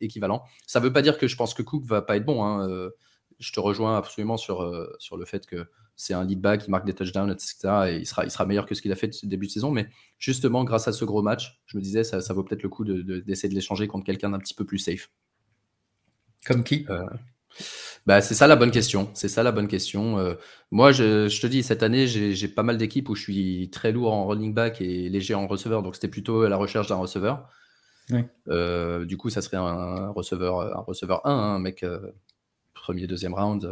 équivalent. 0.00 0.44
Ça 0.66 0.80
ne 0.80 0.84
veut 0.84 0.92
pas 0.92 1.02
dire 1.02 1.18
que 1.18 1.26
je 1.26 1.36
pense 1.36 1.52
que 1.52 1.62
Cook 1.62 1.84
va 1.84 2.00
pas 2.00 2.16
être 2.16 2.24
bon. 2.24 2.42
Hein. 2.42 2.90
Je 3.38 3.52
te 3.52 3.60
rejoins 3.60 3.98
absolument 3.98 4.38
sur, 4.38 4.88
sur 4.98 5.16
le 5.18 5.24
fait 5.26 5.46
que 5.46 5.66
c'est 5.96 6.14
un 6.14 6.24
lead 6.24 6.40
back, 6.40 6.64
il 6.66 6.70
marque 6.70 6.86
des 6.86 6.94
touchdowns, 6.94 7.30
etc. 7.30 7.54
Et 7.88 7.96
il 7.98 8.06
sera, 8.06 8.24
il 8.24 8.30
sera 8.30 8.46
meilleur 8.46 8.66
que 8.66 8.74
ce 8.74 8.82
qu'il 8.82 8.92
a 8.92 8.96
fait 8.96 9.12
ce 9.12 9.26
début 9.26 9.46
de 9.46 9.52
saison. 9.52 9.70
Mais 9.70 9.88
justement, 10.18 10.64
grâce 10.64 10.88
à 10.88 10.92
ce 10.92 11.04
gros 11.04 11.22
match, 11.22 11.62
je 11.66 11.76
me 11.76 11.82
disais, 11.82 12.04
ça, 12.04 12.20
ça 12.20 12.34
vaut 12.34 12.42
peut-être 12.42 12.62
le 12.62 12.68
coup 12.68 12.84
d'essayer 12.84 13.48
de, 13.48 13.54
l'échanger 13.54 13.86
contre 13.88 14.04
quelqu'un 14.04 14.30
d'un 14.30 14.38
petit 14.38 14.54
peu 14.54 14.64
plus 14.64 14.78
safe. 14.78 15.10
Comme 16.46 16.64
qui? 16.64 16.86
Euh, 16.90 17.04
bah, 18.06 18.20
C'est 18.20 18.34
ça 18.34 18.46
la 18.46 18.56
bonne 18.56 18.70
question. 18.70 19.10
C'est 19.14 19.28
ça 19.28 19.42
la 19.42 19.52
bonne 19.52 19.68
question. 19.68 20.18
Euh, 20.18 20.34
moi, 20.70 20.92
je, 20.92 21.40
te 21.40 21.46
dis, 21.46 21.62
cette 21.62 21.82
année, 21.82 22.06
j'ai 22.06 22.48
pas 22.48 22.62
mal 22.62 22.78
d'équipes 22.78 23.08
où 23.08 23.14
je 23.14 23.22
suis 23.22 23.70
très 23.70 23.92
lourd 23.92 24.12
en 24.12 24.26
running 24.26 24.54
back 24.54 24.80
et 24.80 25.08
léger 25.08 25.34
en 25.34 25.46
receveur. 25.46 25.82
Donc, 25.82 25.94
c'était 25.94 26.08
plutôt 26.08 26.42
à 26.42 26.48
la 26.48 26.56
recherche 26.56 26.88
d'un 26.88 26.96
receveur. 26.96 27.48
Euh, 28.48 29.04
du 29.04 29.16
coup, 29.16 29.30
ça 29.30 29.40
serait 29.40 29.56
un 29.56 30.08
receveur, 30.08 30.60
un 30.76 30.82
receveur 30.82 31.24
1, 31.26 31.30
hein, 31.30 31.54
un 31.54 31.58
mec 31.60 31.84
premier, 32.74 33.06
deuxième 33.06 33.34
round 33.34 33.70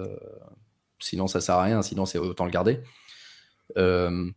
Sinon, 1.00 1.26
ça 1.26 1.40
sert 1.40 1.56
à 1.56 1.64
rien. 1.64 1.82
Sinon, 1.82 2.06
c'est 2.06 2.18
autant 2.18 2.44
le 2.44 2.50
garder. 2.50 2.80
Euh, 3.76 4.30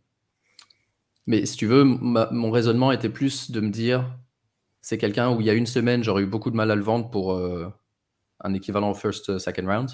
mais 1.26 1.46
si 1.46 1.56
tu 1.56 1.66
veux, 1.66 1.84
mon 1.84 2.50
raisonnement 2.50 2.92
était 2.92 3.08
plus 3.08 3.50
de 3.50 3.60
me 3.60 3.70
dire 3.70 4.16
c'est 4.80 4.98
quelqu'un 4.98 5.34
où 5.34 5.40
il 5.40 5.46
y 5.46 5.50
a 5.50 5.54
une 5.54 5.66
semaine, 5.66 6.04
j'aurais 6.04 6.22
eu 6.22 6.26
beaucoup 6.26 6.50
de 6.50 6.56
mal 6.56 6.70
à 6.70 6.74
le 6.74 6.82
vendre 6.82 7.10
pour 7.10 7.32
euh, 7.32 7.72
un 8.40 8.52
équivalent 8.52 8.92
first, 8.92 9.30
euh, 9.30 9.38
second 9.38 9.66
round. 9.66 9.90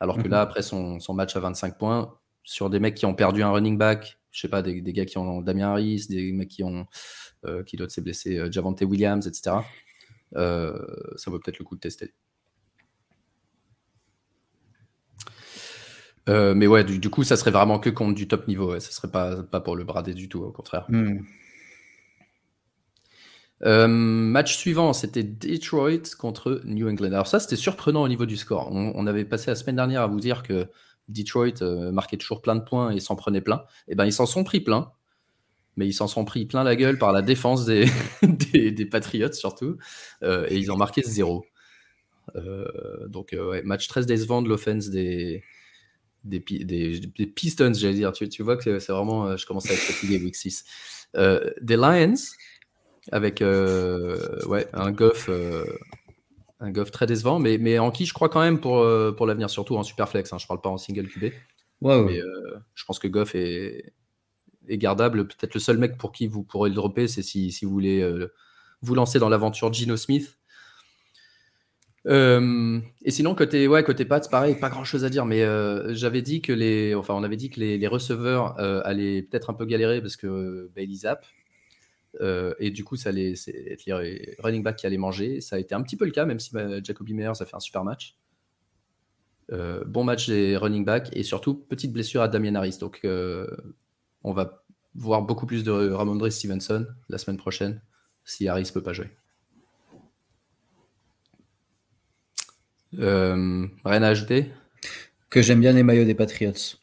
Alors 0.00 0.16
que 0.16 0.28
là, 0.28 0.36
mhm. 0.36 0.42
après 0.42 0.62
son, 0.62 1.00
match 1.12 1.34
à 1.34 1.40
25 1.40 1.76
points, 1.76 2.14
sur 2.44 2.70
des 2.70 2.78
mecs 2.78 2.94
qui 2.94 3.04
ont 3.04 3.14
perdu 3.14 3.42
un 3.42 3.50
running 3.50 3.76
back, 3.76 4.20
je 4.30 4.40
sais 4.40 4.48
pas, 4.48 4.62
des, 4.62 4.80
gars 4.80 5.04
qui 5.04 5.18
ont 5.18 5.40
Damien 5.42 5.70
Harris, 5.70 6.06
des 6.08 6.30
mecs 6.32 6.48
qui 6.48 6.62
ont, 6.62 6.86
qui 7.66 7.76
doivent 7.76 7.90
s'est 7.90 8.00
blessé, 8.00 8.40
Javante 8.52 8.80
Williams, 8.82 9.26
etc. 9.26 9.56
ça 10.34 11.30
vaut 11.30 11.40
peut-être 11.40 11.58
le 11.58 11.64
coup 11.64 11.74
de 11.74 11.80
tester. 11.80 12.14
Euh, 16.28 16.54
mais 16.54 16.66
ouais, 16.66 16.84
du, 16.84 17.10
coup, 17.10 17.24
ça 17.24 17.36
serait 17.36 17.50
vraiment 17.50 17.78
que 17.78 17.90
contre 17.90 18.14
du 18.14 18.28
top 18.28 18.48
niveau. 18.48 18.72
Ouais. 18.72 18.80
Ça 18.80 18.90
serait 18.90 19.10
pas, 19.10 19.42
pas 19.42 19.60
pour 19.60 19.76
le 19.76 19.84
brader 19.84 20.14
du 20.14 20.28
tout, 20.28 20.40
au 20.40 20.50
contraire. 20.50 20.86
Hmm. 20.88 21.20
Euh, 23.64 23.88
match 23.88 24.56
suivant, 24.56 24.92
c'était 24.92 25.24
Detroit 25.24 26.14
contre 26.18 26.60
New 26.64 26.88
England. 26.88 27.12
Alors 27.12 27.26
ça, 27.26 27.40
c'était 27.40 27.56
surprenant 27.56 28.02
au 28.02 28.08
niveau 28.08 28.26
du 28.26 28.36
score. 28.36 28.70
On, 28.70 29.06
avait 29.06 29.24
passé 29.24 29.50
la 29.50 29.56
semaine 29.56 29.76
dernière 29.76 30.02
à 30.02 30.06
vous 30.06 30.20
dire 30.20 30.42
que 30.42 30.68
Detroit 31.08 31.62
euh, 31.62 31.90
marquait 31.90 32.18
toujours 32.18 32.40
plein 32.40 32.54
de 32.54 32.62
points 32.62 32.90
et 32.90 33.00
s'en 33.00 33.16
prenait 33.16 33.40
plein. 33.40 33.64
Et 33.88 33.92
eh 33.92 33.94
ben, 33.96 34.04
ils 34.04 34.12
s'en 34.12 34.26
sont 34.26 34.44
pris 34.44 34.60
plein. 34.60 34.92
Mais 35.76 35.86
ils 35.86 35.92
s'en 35.92 36.08
sont 36.08 36.24
pris 36.24 36.44
plein 36.44 36.64
la 36.64 36.76
gueule 36.76 36.98
par 36.98 37.12
la 37.12 37.22
défense 37.22 37.64
des, 37.64 37.86
des, 38.22 38.86
Patriots 38.86 39.32
surtout. 39.32 39.76
et 40.22 40.56
ils 40.56 40.72
ont 40.72 40.76
marqué 40.76 41.02
zéro. 41.02 41.44
donc, 43.06 43.32
ouais, 43.32 43.62
match 43.62 43.86
très 43.86 44.04
décevant 44.04 44.42
de 44.42 44.48
l'offense 44.48 44.88
des, 44.88 45.44
des, 46.24 46.40
des, 46.40 47.26
Pistons, 47.26 47.72
j'allais 47.74 47.94
dire. 47.94 48.12
Tu, 48.12 48.28
tu, 48.28 48.42
vois 48.42 48.56
que 48.56 48.78
c'est 48.78 48.92
vraiment. 48.92 49.26
Euh, 49.26 49.36
je 49.36 49.46
commence 49.46 49.70
à 49.70 49.72
être 49.72 49.80
fatigué 49.80 50.18
week 50.18 50.36
6. 50.36 50.64
Euh, 51.16 51.50
des 51.60 51.76
Lions, 51.76 52.14
avec 53.12 53.40
euh, 53.42 54.44
ouais, 54.46 54.68
un 54.72 54.92
Goff. 54.92 55.30
un 56.60 56.70
Goff 56.72 56.90
très 56.90 57.06
décevant, 57.06 57.38
mais, 57.38 57.56
mais 57.56 57.78
en 57.78 57.90
qui 57.90 58.04
je 58.04 58.12
crois 58.12 58.28
quand 58.28 58.40
même 58.40 58.60
pour, 58.60 58.84
pour 59.16 59.26
l'avenir, 59.26 59.48
surtout 59.48 59.76
en 59.76 59.82
super 59.82 60.08
flex. 60.08 60.32
Hein, 60.32 60.38
je 60.38 60.46
parle 60.46 60.60
pas 60.60 60.70
en 60.70 60.78
single 60.78 61.08
QB. 61.08 61.32
Mais 61.82 62.20
je 62.74 62.84
pense 62.84 62.98
que 62.98 63.08
Goff 63.08 63.34
est, 63.34 63.92
est 64.68 64.78
gardable. 64.78 65.28
Peut-être 65.28 65.54
le 65.54 65.60
seul 65.60 65.78
mec 65.78 65.96
pour 65.96 66.12
qui 66.12 66.26
vous 66.26 66.42
pourrez 66.42 66.68
le 66.68 66.74
dropper, 66.74 67.06
c'est 67.08 67.22
si, 67.22 67.52
si, 67.52 67.64
vous 67.64 67.70
voulez 67.70 68.26
vous 68.82 68.94
lancer 68.94 69.18
dans 69.18 69.28
l'aventure 69.28 69.72
Gino 69.72 69.96
Smith. 69.96 70.38
Euh, 72.08 72.80
et 73.02 73.10
sinon, 73.10 73.34
côté, 73.34 73.68
ouais, 73.68 73.84
côté 73.84 74.04
Pats, 74.04 74.20
pareil, 74.30 74.54
pas 74.54 74.70
grand 74.70 74.84
chose 74.84 75.04
à 75.04 75.10
dire, 75.10 75.26
mais 75.26 75.42
euh, 75.42 75.94
j'avais 75.94 76.22
dit 76.22 76.40
que 76.40 76.52
les, 76.52 76.94
enfin, 76.94 77.14
on 77.14 77.22
avait 77.22 77.36
dit 77.36 77.50
que 77.50 77.60
les, 77.60 77.86
receveurs 77.86 78.58
euh, 78.58 78.80
allaient 78.84 79.22
peut-être 79.22 79.50
un 79.50 79.54
peu 79.54 79.66
galérer 79.66 80.00
parce 80.00 80.16
que 80.16 80.70
Bailey 80.74 80.94
zap. 80.94 81.26
et 82.58 82.70
du 82.70 82.84
coup, 82.84 82.96
ça 82.96 83.10
allait 83.10 83.32
être 83.32 83.84
les 83.86 84.36
running 84.38 84.62
back 84.62 84.76
qui 84.76 84.86
allaient 84.86 84.96
manger. 84.96 85.40
Ça 85.40 85.56
a 85.56 85.58
été 85.58 85.74
un 85.74 85.82
petit 85.82 85.96
peu 85.96 86.06
le 86.06 86.10
cas, 86.10 86.24
même 86.24 86.38
si 86.38 86.52
bah, 86.52 86.82
Jacoby 86.82 87.14
Meyers 87.14 87.40
a 87.40 87.44
fait 87.44 87.56
un 87.56 87.60
super 87.60 87.84
match. 87.84 88.16
bon 89.50 90.04
match 90.04 90.28
des 90.28 90.56
running 90.56 90.84
back 90.84 91.10
et 91.12 91.22
surtout 91.22 91.54
petite 91.54 91.92
blessure 91.92 92.22
à 92.22 92.28
Damien 92.28 92.54
Harris. 92.54 92.78
Donc, 92.80 93.00
on 94.24 94.32
va 94.32 94.64
voir 94.94 95.22
beaucoup 95.22 95.46
plus 95.46 95.62
de 95.62 95.90
Ramondre 95.90 96.32
Stevenson 96.32 96.86
la 97.08 97.18
semaine 97.18 97.36
prochaine 97.36 97.82
si 98.24 98.48
Harris 98.48 98.70
peut 98.72 98.82
pas 98.82 98.94
jouer. 98.94 99.10
Rien 102.92 104.02
à 104.02 104.08
ajouter? 104.08 104.50
Que 105.30 105.42
j'aime 105.42 105.60
bien 105.60 105.72
les 105.72 105.82
maillots 105.82 106.04
des 106.04 106.14
Patriots. 106.14 106.78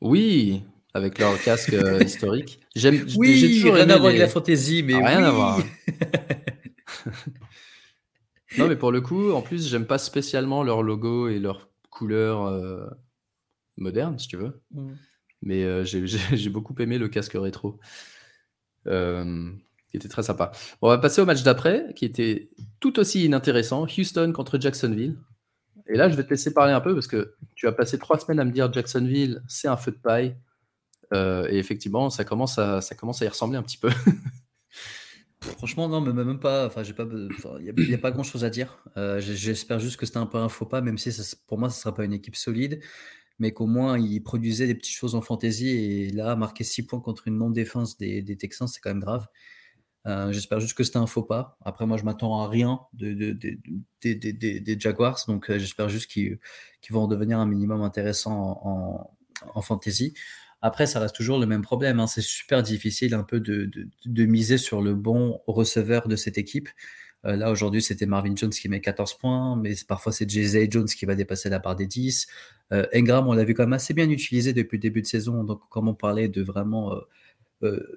Oui, 0.00 0.62
avec 0.94 1.18
leur 1.18 1.40
casque 1.42 1.72
euh, 1.72 2.02
historique. 2.04 2.60
J'aime. 2.76 3.06
Oui, 3.16 3.62
rien 3.64 3.90
à 3.90 3.96
voir 3.96 4.08
avec 4.08 4.20
la 4.20 4.28
fantaisie, 4.28 4.82
mais 4.82 4.94
rien 4.94 5.24
à 5.24 5.30
voir. 5.30 5.58
non, 8.58 8.68
mais 8.68 8.76
pour 8.76 8.92
le 8.92 9.00
coup, 9.00 9.32
en 9.32 9.42
plus, 9.42 9.68
j'aime 9.68 9.86
pas 9.86 9.98
spécialement 9.98 10.62
leur 10.62 10.82
logo 10.82 11.28
et 11.28 11.38
leur 11.38 11.68
couleur 11.90 12.46
euh, 12.46 12.86
moderne, 13.76 14.18
si 14.18 14.28
tu 14.28 14.36
veux. 14.36 14.60
Mm. 14.72 14.92
Mais 15.42 15.84
j'ai 15.84 16.50
beaucoup 16.50 16.74
aimé 16.78 16.98
le 16.98 17.08
casque 17.08 17.34
rétro. 17.34 17.78
qui 18.84 19.96
était 19.96 20.08
très 20.08 20.22
sympa. 20.22 20.52
On 20.82 20.88
va 20.88 20.98
passer 20.98 21.20
au 21.20 21.26
match 21.26 21.42
d'après, 21.42 21.92
qui 21.96 22.04
était 22.04 22.50
tout 22.78 22.98
aussi 23.00 23.24
inintéressant. 23.24 23.86
Houston 23.98 24.32
contre 24.32 24.60
Jacksonville. 24.60 25.16
Et 25.88 25.96
là, 25.96 26.08
je 26.08 26.16
vais 26.16 26.24
te 26.24 26.30
laisser 26.30 26.52
parler 26.52 26.72
un 26.72 26.80
peu 26.80 26.94
parce 26.94 27.06
que 27.06 27.34
tu 27.54 27.66
as 27.66 27.72
passé 27.72 27.98
trois 27.98 28.18
semaines 28.18 28.40
à 28.40 28.44
me 28.44 28.52
dire 28.52 28.72
Jacksonville, 28.72 29.42
c'est 29.48 29.68
un 29.68 29.76
feu 29.76 29.92
de 29.92 29.96
paille. 29.96 30.36
Euh, 31.14 31.46
et 31.48 31.58
effectivement, 31.58 32.10
ça 32.10 32.24
commence, 32.24 32.58
à, 32.58 32.82
ça 32.82 32.94
commence 32.94 33.22
à 33.22 33.24
y 33.24 33.28
ressembler 33.28 33.58
un 33.58 33.62
petit 33.62 33.78
peu. 33.78 33.90
Franchement, 35.40 35.88
non, 35.88 36.02
mais 36.02 36.12
même 36.12 36.40
pas. 36.40 36.66
Enfin, 36.66 36.82
j'ai 36.82 36.92
pas. 36.92 37.06
Il 37.60 37.72
n'y 37.74 37.94
a, 37.94 37.98
pas 37.98 38.10
grand 38.10 38.22
chose 38.22 38.44
à 38.44 38.50
dire. 38.50 38.82
Euh, 38.96 39.20
j'espère 39.20 39.78
juste 39.78 39.96
que 39.96 40.04
c'était 40.04 40.18
un 40.18 40.26
peu 40.26 40.38
un 40.38 40.48
faux 40.48 40.66
pas, 40.66 40.82
même 40.82 40.98
si 40.98 41.10
pour 41.46 41.58
moi, 41.58 41.70
ce 41.70 41.78
ne 41.78 41.80
sera 41.80 41.94
pas 41.94 42.04
une 42.04 42.12
équipe 42.12 42.36
solide, 42.36 42.80
mais 43.38 43.52
qu'au 43.52 43.66
moins, 43.66 43.98
il 43.98 44.20
produisait 44.22 44.66
des 44.66 44.74
petites 44.74 44.94
choses 44.94 45.14
en 45.14 45.22
fantasy. 45.22 45.68
Et 45.68 46.10
là, 46.10 46.36
marquer 46.36 46.64
6 46.64 46.82
points 46.86 47.00
contre 47.00 47.28
une 47.28 47.36
non-défense 47.36 47.96
des 47.96 48.36
Texans, 48.36 48.68
c'est 48.68 48.80
quand 48.80 48.90
même 48.90 49.00
grave. 49.00 49.26
Euh, 50.08 50.32
j'espère 50.32 50.58
juste 50.58 50.76
que 50.76 50.84
c'était 50.84 50.98
un 50.98 51.06
faux 51.06 51.22
pas. 51.22 51.58
Après, 51.64 51.86
moi, 51.86 51.98
je 51.98 52.04
m'attends 52.04 52.40
à 52.40 52.48
rien 52.48 52.80
de, 52.94 53.32
des 54.02 54.76
Jaguars, 54.80 55.18
donc 55.28 55.50
euh, 55.50 55.58
j'espère 55.58 55.88
juste 55.90 56.10
qu'ils 56.10 56.38
vont 56.90 57.06
devenir 57.06 57.38
un 57.38 57.46
minimum 57.46 57.82
intéressant 57.82 59.12
en, 59.54 59.62
fantasy. 59.62 60.14
Après, 60.62 60.86
ça 60.86 60.98
reste 60.98 61.14
toujours 61.14 61.38
le 61.38 61.46
même 61.46 61.62
problème. 61.62 62.00
Hein. 62.00 62.06
C'est 62.06 62.22
super 62.22 62.62
difficile 62.62 63.14
un 63.14 63.22
peu 63.22 63.38
de, 63.38 63.70
miser 64.24 64.56
sur 64.56 64.80
le 64.80 64.94
bon 64.94 65.40
receveur 65.46 66.08
de 66.08 66.16
cette 66.16 66.38
équipe. 66.38 66.70
Euh, 67.26 67.36
là, 67.36 67.50
aujourd'hui, 67.50 67.82
c'était 67.82 68.06
Marvin 68.06 68.34
Jones 68.34 68.50
qui 68.50 68.68
met 68.68 68.80
14 68.80 69.18
points, 69.18 69.56
mais 69.56 69.74
parfois 69.86 70.12
c'est 70.12 70.28
Jay 70.30 70.68
Jones 70.70 70.86
qui 70.86 71.04
va 71.04 71.16
dépasser 71.16 71.50
la 71.50 71.58
barre 71.58 71.76
des 71.76 71.86
10. 71.86 72.26
Engram, 72.94 73.28
on 73.28 73.32
l'a 73.32 73.44
vu 73.44 73.54
quand 73.54 73.64
même 73.64 73.72
assez 73.72 73.92
bien 73.94 74.08
utilisé 74.08 74.52
depuis 74.52 74.76
le 74.76 74.82
début 74.82 75.02
de 75.02 75.06
saison. 75.06 75.44
Donc, 75.44 75.60
comme 75.68 75.88
on 75.88 75.94
parlait 75.94 76.28
de 76.28 76.42
vraiment 76.42 76.94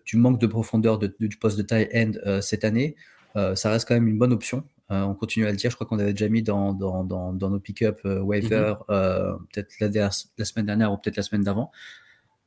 du 0.05 0.17
manque 0.17 0.39
de 0.39 0.47
profondeur 0.47 0.97
du 0.99 1.37
poste 1.39 1.57
de 1.57 1.63
taille 1.63 1.89
end 1.93 2.11
euh, 2.25 2.41
cette 2.41 2.63
année, 2.63 2.95
euh, 3.35 3.55
ça 3.55 3.69
reste 3.71 3.87
quand 3.87 3.93
même 3.93 4.07
une 4.07 4.17
bonne 4.17 4.33
option. 4.33 4.63
on 4.89 5.13
continue 5.13 5.45
à 5.45 5.51
le 5.51 5.57
dire, 5.57 5.69
je 5.69 5.75
crois 5.75 5.87
qu'on 5.87 5.99
avait 5.99 6.13
déjà 6.13 6.27
mis 6.29 6.43
dans, 6.43 6.73
dans, 6.73 7.03
dans, 7.03 7.49
nos 7.49 7.59
pick-up 7.59 8.01
waiver 8.03 8.73
mhm. 8.89 9.47
peut-être 9.53 9.73
la, 9.79 10.09
la, 10.37 10.45
semaine 10.45 10.65
dernière 10.65 10.91
ou 10.91 10.97
peut-être 10.97 11.15
la 11.15 11.23
semaine 11.23 11.43
d'avant. 11.43 11.71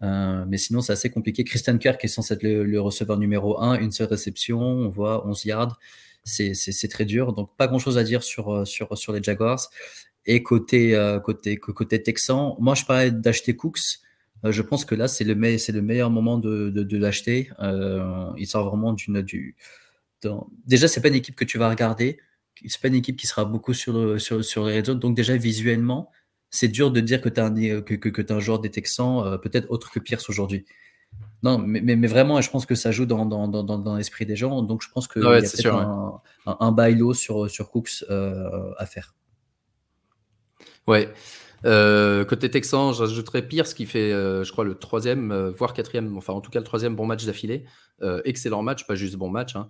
mais 0.01 0.59
sinon, 0.59 0.81
c'est 0.81 0.93
assez 0.93 1.11
compliqué. 1.11 1.45
Christian 1.45 1.79
Kirk 1.79 2.05
est 2.05 2.09
censé 2.09 2.35
être 2.35 2.43
le, 2.43 2.81
receveur 2.81 3.19
numéro 3.19 3.61
1, 3.61 3.79
une 3.81 3.93
seule 3.93 4.09
réception, 4.09 4.61
on 4.61 4.89
voit 4.89 5.27
11 5.27 5.45
yards. 5.47 5.79
C'est 6.25 6.89
très 6.91 7.05
dur. 7.05 7.33
Donc, 7.33 7.51
pas 7.57 7.67
grand 7.67 7.79
chose 7.79 7.97
à 7.97 8.05
dire 8.05 8.23
sur, 8.23 8.67
sur, 8.67 8.97
sur 8.99 9.13
les 9.13 9.23
Jaguars. 9.23 9.71
Et 10.27 10.43
côté, 10.43 10.99
côté, 11.25 11.57
côté 11.57 12.03
Texan, 12.03 12.57
moi, 12.59 12.75
je 12.75 12.85
parlais 12.85 13.11
d'acheter 13.11 13.57
Cooks. 13.57 14.04
Euh, 14.45 14.53
je 14.53 14.63
pense 14.63 14.85
que 14.85 14.95
là, 14.95 15.09
c'est 15.09 15.25
le, 15.25 15.35
me 15.35 15.73
le 15.73 15.83
meilleur 15.83 16.11
moment 16.11 16.39
de, 16.39 16.71
de, 16.71 16.99
l'acheter. 16.99 17.51
Euh, 17.61 18.31
il 18.37 18.47
sort 18.47 18.69
vraiment 18.69 18.93
d'une. 18.93 19.23
Du. 19.23 19.57
Déjà, 20.67 20.89
c'est 20.89 21.01
pas 21.01 21.09
une 21.09 21.15
équipe 21.15 21.37
que 21.37 21.45
tu 21.45 21.59
vas 21.59 21.69
regarder. 21.69 22.19
C'est 22.67 22.81
pas 22.81 22.89
une 22.89 22.95
équipe 22.95 23.17
qui 23.17 23.27
sera 23.27 23.45
beaucoup 23.45 23.75
sur, 23.75 24.21
sur, 24.21 24.45
sur 24.45 24.67
les 24.67 24.81
réseaux. 24.81 24.95
Donc, 24.95 25.17
déjà, 25.17 25.37
visuellement, 25.37 26.11
c'est 26.51 26.69
dur 26.69 26.91
de 26.91 27.01
dire 27.01 27.21
que 27.21 27.29
tu 27.29 27.41
as, 27.41 27.47
un, 27.47 27.81
que, 27.83 27.95
que, 27.95 28.33
un 28.33 28.41
joueur 28.41 28.61
des 28.61 28.71
Texans, 28.71 29.39
peut-être 29.43 29.71
autre 29.71 29.91
que 29.91 29.99
Pierce 29.99 30.29
aujourd'hui. 30.31 30.65
Non, 31.43 31.59
mais, 31.59 31.81
mais, 31.81 32.07
vraiment, 32.07 32.41
je 32.41 32.51
pense 32.51 32.65
que 32.65 32.75
ça 32.75 32.91
joue 32.91 33.07
dans, 33.07 33.27
dans, 33.27 33.49
dans, 33.49 33.79
dans 33.79 33.97
l'esprit 33.97 34.25
des 34.25 34.37
gens. 34.37 34.63
Donc, 34.63 34.83
je 34.83 34.89
pense 34.89 35.09
qu'il 35.09 35.23
y 35.23 35.27
a 35.27 35.41
peut-être 35.41 35.67
un, 35.67 36.21
un, 36.47 36.73
bailo 36.73 37.13
sur, 37.13 37.51
sur 37.51 37.71
Cooks 37.71 38.05
à 38.09 38.87
faire. 38.87 39.15
Ouais. 40.87 41.13
Euh, 41.65 42.25
côté 42.25 42.51
Texan, 42.51 42.93
j'ajouterais 42.93 43.43
Pierce 43.43 43.75
qui 43.75 43.87
fait, 43.87 44.13
euh, 44.13 44.45
je 44.45 44.53
crois, 44.53 44.65
le 44.65 44.75
troisième, 44.75 45.33
euh, 45.33 45.51
voire 45.51 45.73
quatrième, 45.73 46.17
enfin 46.17 46.35
en 46.35 46.41
tout 46.41 46.51
cas 46.51 46.59
le 46.59 46.65
troisième 46.65 46.95
bon 46.95 47.07
match 47.07 47.25
d'affilée. 47.25 47.65
excellent 48.25 48.63
match, 48.63 48.87
pas 48.87 48.95
juste 48.95 49.17
bon 49.17 49.31
match. 49.31 49.57
Hein. 49.57 49.69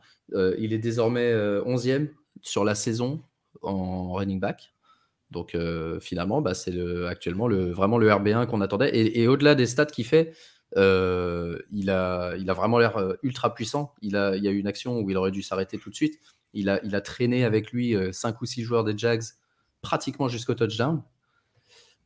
il 0.58 0.72
est 0.72 0.78
désormais 0.78 1.32
onzième 1.66 2.08
sur 2.42 2.64
la 2.64 2.74
saison 2.74 3.22
en 3.62 4.14
running 4.14 4.40
back. 4.40 4.74
Donc 5.30 5.56
finalement, 6.00 6.40
bah, 6.42 6.54
c'est 6.54 6.74
actuellement 7.06 7.46
le, 7.48 7.70
vraiment 7.70 7.98
le 7.98 8.08
RB1 8.08 8.46
qu'on 8.46 8.60
attendait. 8.60 8.90
Et, 8.94 9.28
au-delà 9.28 9.54
des 9.54 9.66
stats 9.66 9.86
qu'il 9.86 10.06
fait, 10.06 10.34
il, 10.76 11.90
a, 11.90 12.54
vraiment 12.54 12.78
l'air 12.78 13.14
ultra 13.22 13.54
puissant. 13.54 13.94
Il 14.02 14.12
y 14.12 14.16
a 14.16 14.50
eu 14.50 14.58
une 14.58 14.66
action 14.66 14.98
où 14.98 15.10
il 15.10 15.16
aurait 15.16 15.30
dû 15.30 15.42
s'arrêter 15.42 15.78
tout 15.78 15.90
de 15.90 15.94
suite. 15.94 16.18
Il 16.54 16.68
a, 16.68 16.80
il 16.84 16.94
a 16.96 17.00
traîné 17.00 17.44
avec 17.44 17.70
lui 17.70 17.94
5 18.12 18.40
ou 18.40 18.46
6 18.46 18.62
joueurs 18.62 18.84
des 18.84 18.96
Jags 18.96 19.24
pratiquement 19.80 20.28
jusqu'au 20.28 20.54
touchdown. 20.54 21.02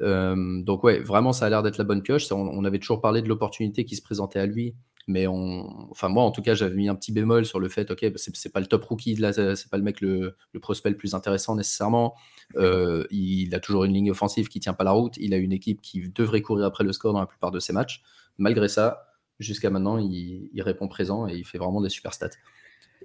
Euh, 0.01 0.63
donc 0.63 0.85
ouais, 0.85 1.01
vraiment, 1.01 1.33
ça 1.33 1.47
a 1.47 1.51
l'air 1.51 1.63
d'être 1.63 1.79
la 1.79 1.85
bonne 1.85 2.03
pioche. 2.03 2.31
On, 2.33 2.65
avait 2.65 2.79
toujours 2.79 3.01
parlé 3.01 3.23
de 3.23 3.29
l'opportunité 3.29 3.85
qui 3.85 3.97
se 3.97 4.03
présentait 4.03 4.39
à 4.39 4.47
lui, 4.47 4.75
mais 5.07 5.27
on, 5.27 5.91
enfin 5.91 6.09
moi 6.09 6.23
en 6.23 6.31
tout 6.31 6.43
cas, 6.43 6.55
j'avais 6.55 6.77
mis 6.77 6.89
un 6.89 6.95
petit 6.95 7.13
bémol 7.13 7.45
sur 7.45 7.59
le 7.61 7.69
fait, 7.69 7.91
ok, 7.91 8.11
bah, 8.11 8.17
c'est 8.17 8.53
pas 8.53 8.61
le 8.61 8.67
top 8.67 8.85
rookie, 8.85 9.17
là, 9.17 9.33
c'est 9.33 9.71
pas 9.71 9.77
le 9.77 9.83
mec 9.83 10.01
le, 10.01 10.37
prospect 10.61 10.91
le 10.91 10.97
plus 10.97 11.15
intéressant 11.15 11.57
nécessairement. 11.57 12.15
Euh, 12.57 13.07
il 13.11 13.55
a 13.55 13.61
toujours 13.61 13.85
une 13.85 13.95
ligne 13.95 14.11
offensive 14.11 14.49
qui 14.49 14.61
tient 14.61 14.75
pas 14.75 14.85
la 14.85 14.93
route. 14.93 15.17
Il 15.19 15.35
a 15.35 15.37
une 15.37 15.53
équipe 15.53 15.81
qui 15.81 16.09
devrait 16.09 16.43
courir 16.43 16.67
après 16.67 16.85
le 16.85 16.93
score 16.93 17.13
dans 17.13 17.21
la 17.21 17.27
plupart 17.27 17.51
de 17.51 17.61
ses 17.61 17.73
matchs. 17.73 18.03
Malgré 18.39 18.69
ça, 18.69 19.09
jusqu'à 19.39 19.71
maintenant, 19.71 19.99
il, 19.99 20.63
répond 20.63 20.89
présent 20.89 21.29
et 21.29 21.35
il 21.35 21.45
fait 21.45 21.59
vraiment 21.59 21.81
des 21.81 21.89
super 21.89 22.15
stats. 22.15 22.31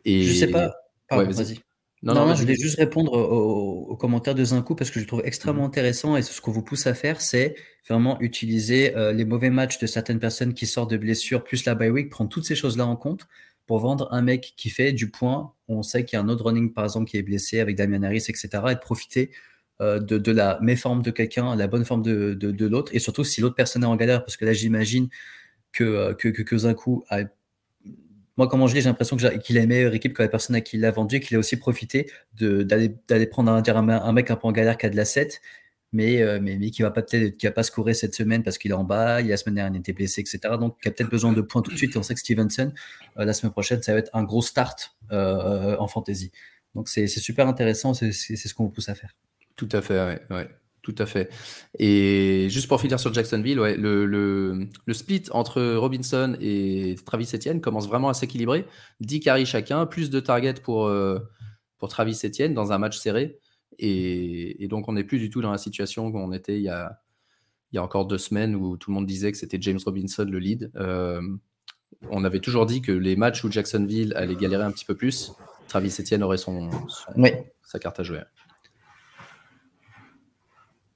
Et 0.05 0.23
je 0.23 0.33
sais 0.33 0.51
pas. 0.51 0.73
vas-y. 1.09 1.59
Non, 2.03 2.13
non, 2.13 2.35
je 2.35 2.41
voulais 2.41 2.55
juste 2.55 2.77
répondre 2.77 3.13
aux, 3.13 3.95
commentaires 3.95 4.35
de 4.35 4.43
Zinkou 4.43 4.75
parce 4.75 4.91
que 4.91 4.99
je 4.99 5.07
trouve 5.07 5.21
extrêmement 5.23 5.61
mhm. 5.61 5.67
intéressant 5.67 6.17
et 6.17 6.21
ce 6.21 6.41
qu'on 6.41 6.51
vous 6.51 6.61
pousse 6.61 6.85
à 6.85 6.93
faire, 6.93 7.21
c'est 7.21 7.55
vraiment 7.87 8.19
utiliser 8.19 8.95
euh, 8.97 9.13
les 9.13 9.23
mauvais 9.23 9.49
matchs 9.49 9.79
de 9.79 9.87
certaines 9.87 10.19
personnes 10.19 10.53
qui 10.53 10.67
sortent 10.67 10.91
de 10.91 10.97
blessures 10.97 11.45
plus 11.45 11.63
la 11.63 11.75
bye 11.75 11.89
week, 11.89 12.09
prendre 12.09 12.29
toutes 12.29 12.45
ces 12.45 12.55
choses-là 12.55 12.85
en 12.85 12.97
compte 12.97 13.25
pour 13.67 13.79
vendre 13.79 14.09
un 14.11 14.21
mec 14.21 14.53
qui 14.57 14.69
fait 14.69 14.91
du 14.91 15.09
point. 15.09 15.53
On 15.69 15.81
sait 15.81 16.03
qu'il 16.03 16.17
y 16.17 16.21
a 16.21 16.25
un 16.25 16.27
autre 16.27 16.43
running, 16.43 16.73
par 16.73 16.83
exemple, 16.83 17.09
qui 17.09 17.15
est 17.15 17.23
blessé 17.23 17.61
avec 17.61 17.77
Damien 17.77 18.03
Harris, 18.03 18.25
etc. 18.27 18.49
et 18.71 18.75
de 18.75 18.79
profiter 18.79 19.31
euh, 19.81 19.99
de, 19.99 20.17
de, 20.17 20.31
la 20.33 20.59
méforme 20.61 21.01
de 21.03 21.11
quelqu'un, 21.11 21.55
la 21.55 21.67
bonne 21.67 21.85
forme 21.85 22.03
de, 22.03 22.33
de, 22.33 22.51
de 22.51 22.67
l'autre 22.67 22.93
et 22.93 22.99
surtout 22.99 23.23
si 23.23 23.39
l'autre 23.39 23.55
personne 23.55 23.83
est 23.83 23.87
en 23.87 23.95
galère 23.95 24.25
parce 24.25 24.35
que 24.35 24.43
là, 24.43 24.51
j'imagine 24.51 25.07
que, 25.71 25.83
euh, 25.83 26.13
que, 26.13 26.27
que, 26.27 26.41
que 26.41 26.55
a 27.09 27.23
moi, 28.37 28.47
comment 28.47 28.67
je 28.67 28.73
dis, 28.73 28.81
j'ai 28.81 28.89
l'impression 28.89 29.15
qu'il 29.15 29.57
a 29.57 29.61
une 29.61 29.69
meilleure 29.69 29.93
équipe 29.93 30.13
que 30.13 30.23
la 30.23 30.29
personne 30.29 30.55
à 30.55 30.61
qui 30.61 30.77
il 30.77 30.81
l'a 30.81 30.91
vendu 30.91 31.19
qu'il 31.19 31.35
a 31.37 31.39
aussi 31.39 31.57
profité 31.57 32.09
d'aller 32.39 33.27
prendre 33.27 33.51
un, 33.51 33.61
un, 33.63 34.11
mec 34.13 34.31
un 34.31 34.35
peu 34.35 34.47
en 34.47 34.51
galère 34.51 34.77
qui 34.77 34.87
a 34.87 34.89
de 34.89 34.95
la 34.95 35.05
7, 35.05 35.39
mais, 35.91 36.21
euh, 36.21 36.39
mais, 36.41 36.57
mais, 36.57 36.71
qui 36.71 36.81
va 36.81 36.89
pas 36.89 37.03
peut-être 37.03 37.37
qui 37.37 37.45
va 37.45 37.51
pas 37.51 37.61
scorer 37.61 37.93
cette 37.93 38.15
semaine 38.15 38.41
parce 38.41 38.57
qu'il 38.57 38.71
est 38.71 38.75
en 38.75 38.83
bas, 38.83 39.21
il 39.21 39.27
y 39.27 39.29
a 39.29 39.33
la 39.33 39.37
semaine 39.37 39.55
dernière 39.55 39.75
il 39.75 39.79
était 39.79 39.93
blessé, 39.93 40.21
etc. 40.21 40.39
Donc 40.59 40.81
qui 40.81 40.87
a 40.87 40.91
peut-être 40.91 41.11
besoin 41.11 41.31
de 41.31 41.41
points 41.41 41.61
tout 41.61 41.71
de 41.71 41.77
suite. 41.77 41.95
Et 41.95 41.99
on 41.99 42.03
sait 42.03 42.15
que 42.15 42.19
Stevenson, 42.19 42.73
euh, 43.19 43.25
la 43.25 43.33
semaine 43.33 43.51
prochaine, 43.51 43.81
ça 43.83 43.93
va 43.93 43.99
être 43.99 44.09
un 44.13 44.23
gros 44.23 44.41
start 44.41 44.95
euh, 45.11 45.77
en 45.77 45.87
fantasy. 45.87 46.31
Donc 46.73 46.89
c'est 46.89 47.07
super 47.07 47.47
intéressant, 47.47 47.93
c'est 47.93 48.11
ce 48.11 48.53
qu'on 48.55 48.63
vous 48.63 48.71
pousse 48.71 48.89
à 48.89 48.95
faire. 48.95 49.15
Tout 49.55 49.69
à 49.71 49.83
fait, 49.83 50.03
ouais. 50.03 50.19
ouais. 50.31 50.49
Tout 50.83 50.95
à 50.97 51.05
fait. 51.05 51.31
Et 51.79 52.47
juste 52.49 52.67
pour 52.67 52.79
finir 52.81 52.99
sur 52.99 53.13
Jacksonville, 53.13 53.57
ouais, 53.57 53.77
le, 53.77 54.05
le, 54.05 54.67
le, 54.85 54.93
split 54.93 55.23
entre 55.31 55.75
Robinson 55.75 56.35
et 56.41 56.95
Travis 57.05 57.29
Etienne 57.33 57.61
commence 57.61 57.87
vraiment 57.87 58.09
à 58.09 58.13
s'équilibrer. 58.13 58.65
10 58.99 59.21
carries 59.21 59.45
chacun, 59.45 59.85
plus 59.85 60.09
de 60.09 60.19
targets 60.19 60.61
pour, 60.61 60.87
euh, 60.87 61.19
pour 61.77 61.87
Travis 61.87 62.19
Etienne 62.25 62.53
dans 62.53 62.73
un 62.73 62.79
match 62.79 62.97
serré. 62.97 63.39
Et, 63.79 64.61
et 64.61 64.67
donc, 64.67 64.89
on 64.89 64.93
n'est 64.93 65.05
plus 65.05 65.19
du 65.19 65.29
tout 65.29 65.41
dans 65.41 65.51
la 65.51 65.57
situation 65.57 66.11
qu'on 66.11 66.33
était 66.33 66.57
il 66.57 66.63
y, 66.63 66.69
a, 66.69 66.99
il 67.71 67.77
y 67.77 67.79
a 67.79 67.83
encore 67.83 68.05
deux 68.05 68.17
semaines 68.17 68.53
où 68.53 68.75
tout 68.75 68.91
le 68.91 68.95
monde 68.95 69.05
disait 69.05 69.31
que 69.31 69.37
c'était 69.37 69.57
James 69.61 69.79
Robinson 69.85 70.27
le 70.29 70.37
lead. 70.37 70.69
Euh, 70.75 71.21
on 72.09 72.25
avait 72.25 72.41
toujours 72.41 72.65
dit 72.65 72.81
que 72.81 72.91
les 72.91 73.15
matchs 73.15 73.41
où 73.45 73.49
Jacksonville 73.49 74.13
allait 74.17 74.35
galérer 74.35 74.63
un 74.63 74.71
petit 74.71 74.83
peu 74.83 74.95
plus, 74.95 75.31
Travis 75.69 75.95
Etienne 75.97 76.23
aurait 76.23 76.35
son, 76.37 76.69
son 76.89 77.23
sa 77.63 77.79
carte 77.79 78.01
à 78.01 78.03
jouer. 78.03 78.19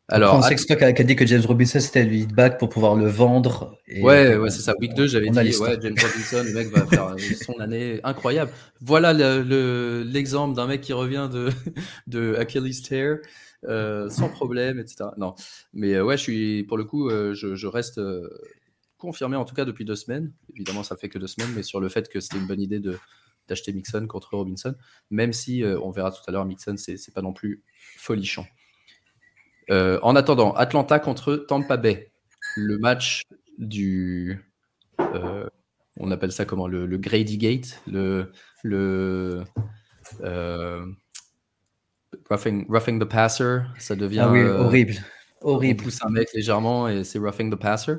Alors, 0.10 0.36
on 0.36 0.41
sait 0.41 0.56
que 0.56 0.62
c'est 0.62 0.67
toi 0.67 0.93
qui 0.93 1.02
a, 1.02 1.06
dit 1.06 1.15
que 1.17 1.26
James 1.26 1.43
Robinson 1.46 1.82
c'était 1.82 2.04
le 2.04 2.12
lead 2.12 2.34
back 2.34 2.58
pour 2.58 2.70
pouvoir 2.70 2.96
le 2.96 3.08
vendre. 3.08 3.78
ouais, 3.89 4.38
ouais 4.38 4.50
c'est 4.50 4.62
ça. 4.62 4.74
Week 4.80 4.93
2, 4.93 5.08
j'avais 5.08 5.30
dit, 5.30 5.38
ouais, 5.38 5.78
James 5.82 5.96
Robinson, 6.02 6.43
le 6.46 6.54
mec 6.54 6.70
va 6.70 6.86
faire 6.86 7.15
son 7.43 7.60
année 7.60 8.00
incroyable. 8.04 8.52
Voilà 8.80 9.12
l'exemple 9.12 10.52
le, 10.52 10.56
d'un 10.56 10.67
mec 10.67 10.82
qui 10.82 10.93
revient 10.93 11.30
de, 11.32 11.50
de 12.08 12.36
Achilles 12.36 12.82
Tear 12.82 13.17
euh, 13.65 14.10
sans 14.10 14.30
problème, 14.30 14.80
etc. 14.80 15.10
Non, 15.17 15.36
mais 15.74 15.96
euh, 15.96 16.04
ouais, 16.04 16.15
je 16.15 16.22
suis, 16.22 16.63
pour 16.63 16.78
le 16.78 16.86
coup, 16.86 17.10
euh, 17.10 17.34
je, 17.34 17.56
je, 17.56 17.67
reste 17.67 18.00
confirmé 18.98 19.36
en 19.36 19.46
tout 19.46 19.56
cas 19.56 19.65
depuis 19.65 19.84
deux 19.84 19.96
semaines. 19.96 20.32
Évidemment, 20.54 20.84
ça 20.84 20.96
fait 20.96 21.10
que 21.10 21.17
deux 21.17 21.28
semaines, 21.28 21.52
mais 21.56 21.63
sur 21.63 21.80
le 21.80 21.89
fait 21.89 22.08
que 22.08 22.20
c'était 22.20 22.38
une 22.38 22.48
bonne 22.48 22.62
idée 22.62 22.80
de 22.80 22.98
d'acheter 23.48 23.72
Mixon 23.72 24.08
contre 24.08 24.36
Robinson, 24.36 24.76
même 25.10 25.32
si 25.32 25.63
on 25.63 25.89
verra 25.89 26.12
tout 26.12 26.20
à 26.28 26.32
l'heure, 26.32 26.43
Mixon, 26.43 26.76
c'est 26.76 27.13
pas 27.13 27.22
non 27.22 27.32
plus 27.32 27.63
folichant. 27.96 28.46
Euh, 29.70 30.00
en 30.02 30.16
attendant, 30.16 30.54
Atlanta 30.54 31.00
contre 31.00 31.36
Tampa 31.36 31.78
Bay. 31.78 32.12
Le 32.56 32.78
match 32.78 33.24
du. 33.58 34.44
Euh, 35.00 35.48
on 36.00 36.12
appelle 36.12 36.32
ça 36.32 36.46
comment 36.46 36.68
le, 36.68 36.86
Grady 36.98 37.38
Gate. 37.38 37.82
Le. 37.88 38.32
le 38.64 39.44
euh, 40.22 40.86
roughing, 42.30 43.00
the 43.00 43.06
passer. 43.06 43.60
Ça 43.78 43.96
devient. 43.96 44.22
Ah 44.24 44.32
oui, 44.32 44.42
horrible. 44.42 44.94
Horrible. 45.42 45.82
On 45.82 45.84
pousse 45.84 46.00
un 46.04 46.10
mec 46.10 46.30
légèrement 46.34 46.88
et 46.88 47.04
c'est 47.04 47.20
roughing 47.20 47.52
the 47.52 47.60
passer. 47.60 47.96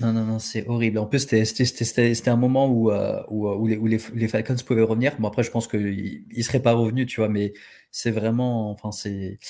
Non, 0.00 0.12
non, 0.12 0.24
non, 0.24 0.38
c'est 0.38 0.64
horrible. 0.68 0.98
En 0.98 1.06
plus, 1.06 1.26
c'était 1.26 2.28
un 2.28 2.36
moment 2.36 2.68
où, 2.68 2.92
où, 2.92 3.48
où, 3.48 3.66
les, 3.66 3.76
où 3.78 3.86
les, 3.86 4.28
Falcons 4.28 4.54
pouvaient 4.64 4.82
revenir. 4.82 5.16
Bon, 5.18 5.26
après, 5.26 5.42
je 5.42 5.50
pense 5.50 5.66
qu'ils 5.66 6.24
ne 6.36 6.42
seraient 6.42 6.62
pas 6.62 6.72
revenus, 6.74 7.08
tu 7.08 7.20
vois, 7.20 7.28
mais 7.28 7.52
c'est 7.90 8.12
vraiment. 8.12 8.70
Enfin, 8.70 8.92
c'est 8.92 9.40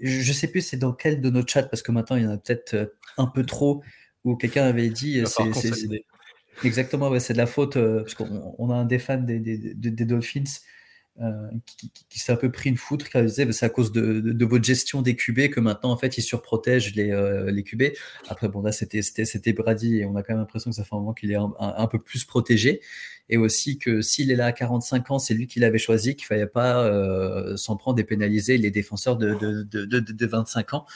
je 0.00 0.32
sais 0.32 0.48
plus 0.48 0.60
c'est 0.60 0.76
dans 0.76 0.92
quel 0.92 1.20
de 1.20 1.30
nos 1.30 1.46
chats, 1.46 1.64
parce 1.64 1.82
que 1.82 1.92
maintenant 1.92 2.16
il 2.16 2.24
y 2.24 2.26
en 2.26 2.30
a 2.30 2.38
peut-être 2.38 2.74
euh, 2.74 2.86
un 3.16 3.26
peu 3.26 3.44
trop, 3.44 3.82
où 4.24 4.36
quelqu'un 4.36 4.64
avait 4.64 4.88
dit. 4.88 5.22
C'est, 5.26 6.04
exactement, 6.64 7.08
ouais, 7.08 7.20
c'est 7.20 7.32
de 7.32 7.38
la 7.38 7.46
faute, 7.46 7.76
euh, 7.76 8.02
parce 8.02 8.14
qu'on 8.14 8.70
a 8.70 8.74
un 8.74 8.84
des 8.84 8.98
fans 8.98 9.18
des, 9.18 9.38
des, 9.38 9.74
des 9.74 10.04
Dolphins 10.04 10.44
euh, 11.20 11.48
qui, 12.08 12.20
s'est 12.20 12.30
un 12.30 12.36
peu 12.36 12.48
pris 12.48 12.70
une 12.70 12.76
foutre, 12.76 13.08
qui 13.10 13.20
disait 13.20 13.50
c'est 13.50 13.66
à 13.66 13.68
cause 13.68 13.90
de, 13.90 14.44
votre 14.44 14.64
gestion 14.64 15.02
des 15.02 15.16
QB 15.16 15.48
que 15.50 15.58
maintenant 15.58 15.90
en 15.90 15.96
fait 15.96 16.16
ils 16.16 16.22
surprotègent 16.22 16.94
les, 16.94 17.10
euh, 17.10 17.50
les 17.50 17.64
QB. 17.64 17.84
Après 18.28 18.48
bon 18.48 18.62
là 18.62 18.70
c'était 18.70 19.02
c'était 19.02 19.52
Brady 19.52 19.98
et 19.98 20.04
on 20.04 20.14
a 20.14 20.22
quand 20.22 20.34
même 20.34 20.38
l'impression 20.38 20.70
que 20.70 20.76
ça 20.76 20.84
fait 20.84 20.94
un 20.94 20.98
moment 20.98 21.14
qu'il 21.14 21.32
est 21.32 21.36
un, 21.36 21.86
peu 21.88 21.98
plus 21.98 22.24
protégé 22.24 22.80
et 23.28 23.36
aussi 23.36 23.78
que 23.78 24.00
s'il 24.00 24.30
est 24.30 24.36
là 24.36 24.46
à 24.46 24.52
45 24.52 25.10
ans, 25.10 25.18
c'est 25.18 25.34
lui 25.34 25.48
qui 25.48 25.58
l'avait 25.58 25.78
choisi, 25.78 26.14
qu'il 26.14 26.26
fallait 26.26 26.46
pas 26.46 26.84
euh, 26.84 27.56
s'en 27.56 27.76
prendre 27.76 27.98
et 27.98 28.04
pénaliser 28.04 28.56
les 28.56 28.70
défenseurs 28.70 29.16
de, 29.16 29.34
de, 29.34 29.64
de, 29.64 29.98
de 29.98 30.26
25 30.26 30.74
ans. 30.74 30.86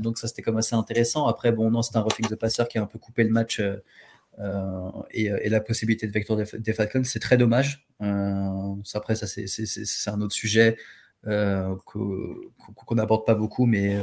donc 0.00 0.18
ça 0.18 0.26
c'était 0.26 0.42
comme 0.42 0.56
assez 0.56 0.74
intéressant. 0.74 1.28
Après 1.28 1.52
bon 1.52 1.70
non 1.70 1.82
c'est 1.82 1.96
un 1.96 2.00
roughing 2.00 2.28
de 2.28 2.34
passeur 2.34 2.66
qui 2.66 2.78
a 2.78 2.82
un 2.82 2.86
peu 2.86 2.98
coupé 2.98 3.22
le 3.22 3.30
match 3.30 3.60
euh, 4.40 4.90
et, 5.10 5.48
la 5.48 5.60
possibilité 5.60 6.06
de 6.06 6.12
vecteur 6.12 6.36
des, 6.36 6.72
Falcons, 6.72 7.04
c'est 7.04 7.18
très 7.18 7.36
dommage. 7.36 7.86
Euh, 8.02 8.74
après, 8.94 9.14
ça, 9.14 9.26
c'est 9.26 10.10
un 10.10 10.20
autre 10.20 10.34
sujet 10.34 10.76
euh, 11.26 11.74
qu'on 11.84 12.94
n'aborde 12.94 13.26
pas 13.26 13.34
beaucoup, 13.34 13.66
mais 13.66 13.96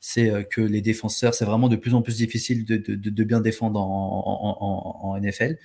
c'est 0.00 0.48
que 0.50 0.60
les 0.60 0.82
défenseurs, 0.82 1.34
c'est 1.34 1.44
vraiment 1.44 1.68
de 1.68 1.76
plus 1.76 1.94
en 1.94 2.02
plus 2.02 2.16
difficile 2.16 2.64
de, 2.64 3.24
bien 3.24 3.40
défendre 3.40 3.80
en, 3.80 5.18
NFL. 5.20 5.56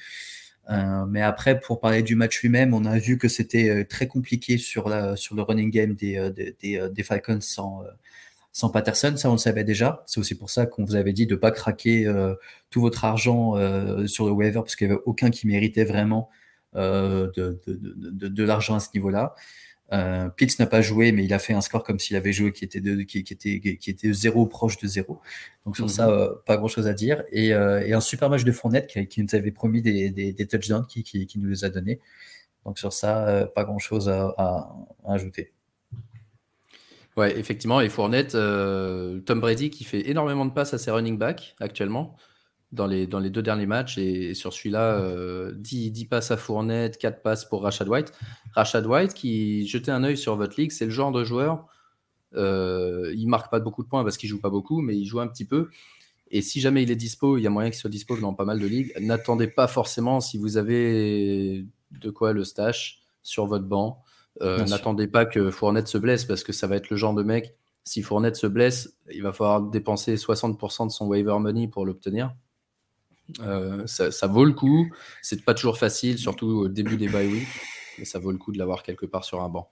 mais 1.09 1.21
après, 1.21 1.59
pour 1.59 1.79
parler 1.79 2.03
du 2.03 2.15
match 2.15 2.41
lui-même, 2.41 2.73
on 2.73 2.85
a 2.85 2.97
vu 2.97 3.17
que 3.17 3.27
c'était 3.27 3.85
très 3.85 4.07
compliqué 4.07 4.57
sur, 4.57 4.87
le 4.89 5.41
running 5.41 5.69
game 5.69 5.95
des, 5.95 6.31
des 6.61 7.03
Falcons 7.03 7.41
sans, 7.41 7.83
sans 8.53 8.69
Patterson, 8.69 9.15
ça 9.17 9.29
on 9.29 9.33
le 9.33 9.37
savait 9.39 9.63
déjà. 9.63 10.03
C'est 10.05 10.19
aussi 10.19 10.35
pour 10.35 10.51
ça 10.51 10.67
qu'on 10.67 10.85
vous 10.85 10.95
avait 10.95 11.11
dit 11.11 11.25
de 11.25 11.33
ne 11.33 11.39
pas 11.39 11.49
craquer 11.51 12.05
euh, 12.05 12.35
tout 12.69 12.81
votre 12.81 13.03
argent 13.03 13.57
euh, 13.57 14.05
sur 14.05 14.27
le 14.27 14.31
waiver 14.31 14.59
parce 14.59 14.75
qu'il 14.75 14.87
n'y 14.87 14.93
avait 14.93 15.01
aucun 15.05 15.31
qui 15.31 15.47
méritait 15.47 15.85
vraiment 15.85 16.29
euh, 16.75 17.31
de, 17.35 17.59
de, 17.65 18.27
de, 18.27 18.43
l'argent 18.43 18.75
à 18.75 18.79
ce 18.79 18.89
niveau-là. 18.93 19.33
Euh, 19.91 20.29
Pitts 20.29 20.59
n'a 20.59 20.67
pas 20.67 20.81
joué, 20.81 21.11
mais 21.11 21.25
il 21.25 21.33
a 21.33 21.39
fait 21.39 21.53
un 21.53 21.61
score 21.61 21.83
comme 21.83 21.97
s'il 21.99 22.15
avait 22.15 22.31
joué 22.31 22.51
qui 22.51 22.63
était, 22.63 22.79
de, 22.79 23.01
qui, 23.01 23.23
qui, 23.23 23.33
était, 23.33 23.59
qui 23.59 23.89
était 23.89 24.13
zéro, 24.13 24.45
proche 24.45 24.77
de 24.77 24.87
zéro. 24.87 25.19
Donc 25.65 25.75
sur 25.75 25.85
mhm. 25.85 25.91
ça, 25.91 26.29
pas 26.45 26.57
grand-chose 26.57 26.87
à 26.87 26.93
dire. 26.93 27.23
Et, 27.31 27.47
et, 27.47 27.93
un 27.93 28.01
super 28.01 28.29
match 28.29 28.43
de 28.43 28.51
Fournette 28.51 28.87
qui, 28.87 29.07
qui 29.07 29.23
nous 29.23 29.33
avait 29.33 29.51
promis 29.51 29.81
des, 29.81 30.11
des, 30.11 30.31
des 30.31 30.47
touchdowns, 30.47 30.85
qui, 30.85 31.03
qui, 31.03 31.39
nous 31.39 31.49
les 31.49 31.65
a 31.65 31.69
donnés. 31.69 31.99
Donc 32.65 32.77
sur 32.77 32.93
ça, 32.93 33.49
pas 33.55 33.63
grand-chose 33.63 34.09
à, 34.09 34.33
à, 34.37 34.75
à 35.05 35.13
ajouter. 35.13 35.53
Ouais, 37.17 37.37
effectivement. 37.37 37.79
Et 37.81 37.89
Fournette, 37.89 38.35
euh, 38.35 39.19
Tom 39.21 39.39
Brady 39.39 39.69
qui 39.69 39.83
fait 39.83 40.09
énormément 40.09 40.45
de 40.45 40.51
passes 40.51 40.73
à 40.73 40.77
ses 40.77 40.91
running 40.91 41.17
backs 41.17 41.55
actuellement 41.59 42.15
dans 42.71 42.87
les, 42.87 43.05
deux 43.05 43.43
derniers 43.43 43.67
matchs. 43.67 43.97
Et, 43.99 44.33
sur 44.33 44.51
celui-là, 44.51 45.51
10, 45.53 45.91
10, 45.91 46.05
passes 46.05 46.31
à 46.31 46.37
Fournette, 46.37 46.97
4 46.97 47.21
passes 47.21 47.45
pour 47.45 47.63
Rashad 47.63 47.87
White. 47.87 48.11
Rashad 48.55 48.85
White 48.87 49.13
qui, 49.13 49.67
jetez 49.67 49.91
un 49.91 50.03
œil 50.03 50.17
sur 50.17 50.35
votre 50.35 50.59
ligue, 50.59 50.71
c'est 50.71 50.85
le 50.85 50.91
genre 50.91 51.11
de 51.11 51.23
joueur. 51.23 51.67
Euh, 52.35 53.13
il 53.15 53.27
marque 53.27 53.51
pas 53.51 53.59
beaucoup 53.59 53.83
de 53.83 53.87
points 53.87 54.03
parce 54.03 54.17
qu'il 54.17 54.29
joue 54.29 54.39
pas 54.39 54.49
beaucoup, 54.49 54.81
mais 54.81 54.97
il 54.97 55.05
joue 55.05 55.19
un 55.19 55.27
petit 55.27 55.45
peu. 55.45 55.69
Et 56.31 56.41
si 56.41 56.61
jamais 56.61 56.83
il 56.83 56.91
est 56.91 56.95
dispo, 56.95 57.37
il 57.37 57.43
y 57.43 57.47
a 57.47 57.49
moyen 57.49 57.69
qu'il 57.69 57.79
soit 57.79 57.89
dispo 57.89 58.17
dans 58.17 58.33
pas 58.33 58.45
mal 58.45 58.59
de 58.59 58.65
ligues. 58.65 58.91
N'attendez 58.99 59.47
pas 59.47 59.67
forcément 59.67 60.19
si 60.19 60.37
vous 60.37 60.57
avez 60.57 61.65
de 61.91 62.09
quoi 62.09 62.33
le 62.33 62.43
stash 62.43 63.03
sur 63.21 63.45
votre 63.45 63.65
banc. 63.65 64.03
Euh, 64.41 64.65
n'attendez 64.65 65.07
pas 65.07 65.25
que 65.25 65.51
Fournette 65.51 65.87
se 65.87 65.97
blesse 65.97 66.25
parce 66.25 66.43
que 66.43 66.51
ça 66.51 66.67
va 66.67 66.75
être 66.75 66.89
le 66.89 66.97
genre 66.97 67.13
de 67.13 67.23
mec. 67.23 67.55
Si 67.83 68.01
Fournette 68.01 68.35
se 68.35 68.47
blesse, 68.47 68.97
il 69.11 69.21
va 69.21 69.33
falloir 69.33 69.61
dépenser 69.61 70.15
60% 70.15 70.87
de 70.87 70.91
son 70.91 71.07
waiver 71.07 71.37
money 71.39 71.67
pour 71.67 71.85
l'obtenir. 71.85 72.33
Euh, 73.41 73.85
ça, 73.87 74.27
vaut 74.27 74.45
le 74.45 74.53
coup. 74.53 74.89
C'est 75.21 75.43
pas 75.43 75.53
toujours 75.53 75.77
facile, 75.77 76.17
surtout 76.17 76.47
au 76.47 76.67
début 76.67 76.97
des 76.97 77.07
bye 77.07 77.27
week, 77.27 77.47
mais 77.99 78.05
ça 78.05 78.19
vaut 78.19 78.31
le 78.31 78.37
coup 78.37 78.51
de 78.51 78.57
l'avoir 78.57 78.83
quelque 78.83 79.05
part 79.05 79.23
sur 79.23 79.41
un 79.41 79.49
banc. 79.49 79.71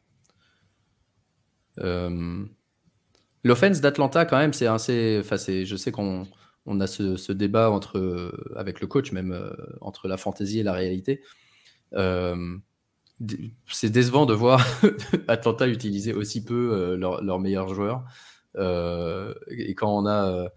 Euh, 1.80 2.46
l'offense 3.44 3.82
d'Atlanta, 3.82 4.26
quand 4.26 4.38
même, 4.38 4.54
c'est 4.54 4.68
assez. 4.68 5.18
Enfin, 5.22 5.38
je 5.38 5.76
sais 5.76 5.92
qu'on 5.92 6.28
on 6.66 6.80
a 6.80 6.88
ce, 6.88 7.32
débat 7.32 7.72
entre, 7.72 8.32
avec 8.56 8.82
le 8.82 8.88
coach, 8.88 9.12
même 9.12 9.32
euh, 9.32 9.52
entre 9.82 10.08
la 10.08 10.18
fantaisie 10.18 10.60
et 10.60 10.64
la 10.64 10.74
réalité. 10.74 11.22
Euh, 11.94 12.58
c'est 13.68 13.90
décevant 13.90 14.26
de 14.26 14.34
voir 14.34 14.66
Atlanta 15.28 15.68
utiliser 15.68 16.14
aussi 16.14 16.44
peu 16.44 16.96
leurs 16.96 17.24
leur 17.24 17.40
meilleurs 17.40 17.74
joueurs. 17.74 18.04
et 18.56 19.76
quand 19.76 19.98
on 19.98 20.06
a 20.06 20.50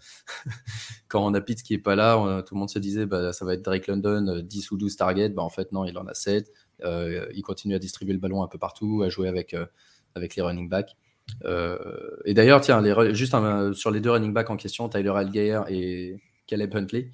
quand 1.08 1.24
on 1.24 1.34
a 1.34 1.40
Pitts 1.40 1.62
qui 1.62 1.74
est 1.74 1.78
pas 1.78 1.96
là, 1.96 2.42
tout 2.42 2.54
le 2.54 2.58
monde 2.58 2.70
se 2.70 2.78
disait 2.78 3.06
bah, 3.06 3.32
ça 3.32 3.44
va 3.44 3.54
être 3.54 3.62
Drake 3.62 3.86
London 3.86 4.42
10 4.42 4.70
ou 4.70 4.76
12 4.76 4.96
targets. 4.96 5.28
Bah, 5.30 5.42
en 5.42 5.50
fait 5.50 5.72
non, 5.72 5.84
il 5.84 5.96
en 5.98 6.06
a 6.06 6.14
7. 6.14 6.50
il 6.82 7.42
continue 7.42 7.74
à 7.74 7.78
distribuer 7.78 8.14
le 8.14 8.20
ballon 8.20 8.42
un 8.42 8.48
peu 8.48 8.58
partout, 8.58 9.02
à 9.04 9.08
jouer 9.08 9.28
avec 9.28 9.54
avec 10.14 10.36
les 10.36 10.42
running 10.42 10.68
backs. 10.68 10.96
Euh, 11.44 11.78
et 12.24 12.34
d'ailleurs, 12.34 12.60
tiens, 12.60 12.82
juste 13.12 13.34
sur 13.72 13.90
les 13.90 14.00
deux 14.00 14.10
running 14.10 14.32
backs 14.32 14.50
en 14.50 14.56
question, 14.56 14.88
Tyler 14.88 15.12
Algeir 15.14 15.64
et 15.68 16.16
Caleb 16.46 16.74
Huntley, 16.74 17.10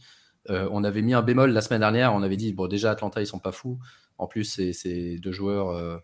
euh, 0.49 0.69
on 0.73 0.85
avait 0.85 1.03
mis 1.03 1.15
un 1.15 1.23
bémol 1.23 1.53
la 1.53 1.61
semaine 1.61 1.81
dernière. 1.81 2.15
On 2.15 2.23
avait 2.23 2.37
dit, 2.37 2.53
bon, 2.53 2.67
déjà, 2.67 2.91
Atlanta, 2.91 3.21
ils 3.21 3.27
sont 3.27 3.39
pas 3.39 3.53
fous. 3.53 3.79
En 4.20 4.26
plus, 4.26 4.44
c'est 4.72 5.18
deux 5.18 5.33
joueurs 5.33 5.70
euh, 5.70 5.98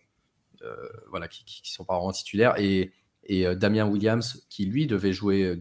voilà, 1.10 1.28
qui, 1.28 1.70
sont 1.70 1.84
pas 1.84 1.96
vraiment 1.96 2.12
titulaires. 2.12 2.54
Et, 2.58 2.92
et 3.24 3.54
Damien 3.56 3.86
Williams, 3.86 4.46
qui 4.48 4.66
lui 4.66 4.86
devait 4.86 5.12
jouer 5.12 5.54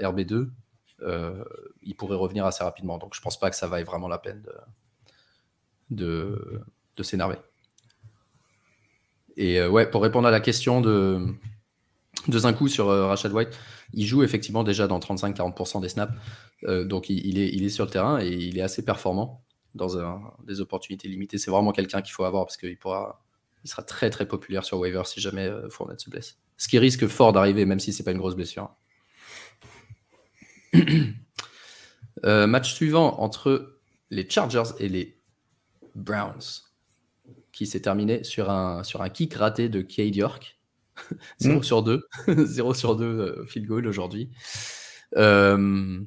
RB2, 0.00 0.48
il 1.82 1.96
pourrait 1.96 2.16
revenir 2.16 2.44
assez 2.46 2.62
rapidement. 2.62 2.98
Donc, 2.98 3.14
je 3.14 3.20
pense 3.20 3.38
pas 3.38 3.50
que 3.50 3.56
ça 3.56 3.66
vaille 3.66 3.84
vraiment 3.84 4.08
la 4.08 4.18
peine 4.18 4.44
de, 5.90 6.60
s'énerver. 7.00 7.36
Et 9.36 9.64
ouais, 9.64 9.88
pour 9.88 10.02
répondre 10.02 10.28
à 10.28 10.30
la 10.30 10.40
question 10.40 10.80
de, 10.80 11.34
de 12.28 12.68
sur 12.68 12.88
euh, 12.88 13.06
Rashad 13.06 13.32
White, 13.32 13.58
il 13.92 14.06
joue 14.06 14.22
effectivement 14.22 14.64
déjà 14.64 14.86
dans 14.86 14.98
35-40% 14.98 15.80
des 15.80 15.88
snaps. 15.88 16.12
Euh, 16.64 16.84
donc 16.84 17.08
il 17.08 17.38
est 17.38 17.68
sur 17.68 17.84
le 17.84 17.90
terrain 17.90 18.20
et 18.20 18.28
il 18.28 18.58
est 18.58 18.62
assez 18.62 18.84
performant 18.84 19.41
dans 19.74 20.36
des 20.44 20.60
opportunités 20.60 21.08
limitées. 21.08 21.38
C'est 21.38 21.50
vraiment 21.50 21.72
quelqu'un 21.72 22.02
qu'il 22.02 22.12
faut 22.12 22.24
avoir 22.24 22.44
parce 22.46 22.56
qu'il 22.56 22.76
pourra, 22.78 23.24
il 23.64 23.70
sera 23.70 23.82
très 23.82 24.10
très 24.10 24.26
populaire 24.26 24.64
sur 24.64 24.78
waiver 24.78 25.02
si 25.04 25.20
jamais 25.20 25.46
euh, 25.46 25.68
Fournette 25.68 26.00
se 26.00 26.10
blesse. 26.10 26.38
Ce 26.56 26.68
qui 26.68 26.78
risque 26.78 27.06
fort 27.06 27.32
d'arriver, 27.32 27.64
même 27.64 27.80
si 27.80 27.92
c'est 27.92 28.04
pas 28.04 28.12
une 28.12 28.18
grosse 28.18 28.36
blessure. 28.36 28.70
match 32.24 32.74
suivant 32.74 33.18
entre 33.20 33.78
les 34.10 34.28
Chargers 34.28 34.74
et 34.78 34.88
les 34.88 35.18
Browns, 35.94 36.62
qui 37.52 37.66
s'est 37.66 37.80
terminé 37.80 38.24
sur 38.24 38.50
un, 38.50 38.82
sur 38.84 39.02
un 39.02 39.08
kick 39.08 39.34
raté 39.34 39.68
de 39.68 39.80
Cade 39.82 40.16
York. 40.16 40.58
0 41.38 41.58
hmm. 41.58 41.62
sur 41.62 41.82
2. 41.82 42.06
0 42.28 42.74
sur 42.74 42.96
2 42.96 43.04
euh, 43.04 43.46
field 43.46 43.66
goal 43.66 43.86
aujourd'hui. 43.86 44.30
Euh, 45.16 46.00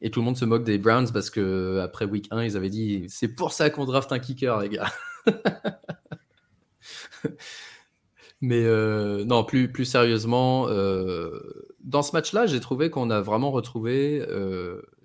et 0.00 0.10
tout 0.10 0.20
le 0.20 0.24
monde 0.24 0.36
se 0.36 0.44
moque 0.44 0.64
des 0.64 0.78
Browns 0.78 1.10
parce 1.12 1.30
que 1.30 1.80
après 1.80 2.04
week 2.04 2.28
1, 2.30 2.44
ils 2.44 2.56
avaient 2.56 2.70
dit 2.70 3.04
c'est 3.08 3.28
pour 3.28 3.52
ça 3.52 3.70
qu'on 3.70 3.84
draft 3.84 4.12
un 4.12 4.18
kicker, 4.18 4.60
les 4.60 4.68
gars. 4.68 4.92
Mais 8.40 8.62
euh, 8.64 9.24
non, 9.24 9.42
plus, 9.42 9.72
plus 9.72 9.84
sérieusement, 9.84 10.68
dans 11.80 12.02
ce 12.02 12.12
match-là, 12.12 12.46
j'ai 12.46 12.60
trouvé 12.60 12.88
qu'on 12.88 13.10
a 13.10 13.20
vraiment 13.20 13.50
retrouvé 13.50 14.24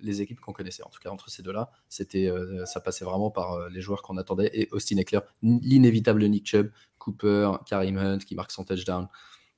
les 0.00 0.22
équipes 0.22 0.38
qu'on 0.38 0.52
connaissait. 0.52 0.84
En 0.84 0.88
tout 0.88 1.00
cas, 1.00 1.10
entre 1.10 1.30
ces 1.30 1.42
deux-là, 1.42 1.72
c'était, 1.88 2.30
ça 2.64 2.80
passait 2.80 3.04
vraiment 3.04 3.32
par 3.32 3.68
les 3.70 3.80
joueurs 3.80 4.02
qu'on 4.02 4.16
attendait 4.18 4.50
et 4.52 4.68
Austin 4.70 4.98
Eckler, 4.98 5.18
l'inévitable 5.42 6.24
Nick 6.26 6.46
Chubb, 6.46 6.70
Cooper, 7.04 7.50
Karim 7.66 7.98
Hunt 7.98 8.18
qui 8.18 8.34
marque 8.34 8.52
son 8.52 8.64
touchdown, 8.64 9.08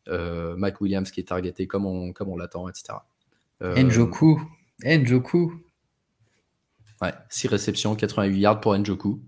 euh, 0.09 0.57
Mike 0.57 0.81
Williams 0.81 1.11
qui 1.11 1.21
est 1.21 1.29
targeté 1.29 1.67
comme 1.67 1.87
on, 1.87 2.13
comme 2.13 2.29
on 2.29 2.37
l'attend, 2.37 2.69
etc. 2.69 2.99
Euh, 3.63 3.77
Njoku, 3.83 4.41
Njoku. 4.85 5.55
Ouais, 7.03 7.13
6 7.29 7.49
réceptions, 7.49 7.95
88 7.95 8.39
yards 8.39 8.61
pour 8.61 8.77
Njoku. 8.77 9.21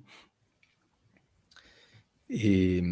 Et, 2.31 2.83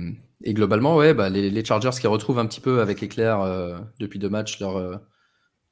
et 0.43 0.55
globalement, 0.55 0.97
ouais, 0.97 1.15
bah, 1.15 1.29
les, 1.29 1.65
Chargers 1.65 1.91
qui 2.01 2.07
retrouvent 2.07 2.39
un 2.39 2.47
petit 2.47 2.61
peu 2.61 2.81
avec 2.81 3.03
Éclair 3.03 3.41
euh, 3.41 3.79
depuis 3.99 4.19
deux 4.19 4.31
matchs 4.31 4.61
leur, 4.61 5.03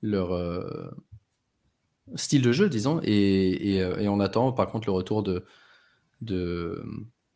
leur 0.02 0.32
style 2.14 2.42
de 2.42 2.52
jeu, 2.52 2.68
disons. 2.68 3.00
Et, 3.02 3.76
et, 3.76 4.08
on 4.08 4.20
attend 4.20 4.52
par 4.52 4.66
contre 4.66 4.88
le 4.88 4.92
retour 4.92 5.22
de, 5.22 5.44
de, 6.20 6.84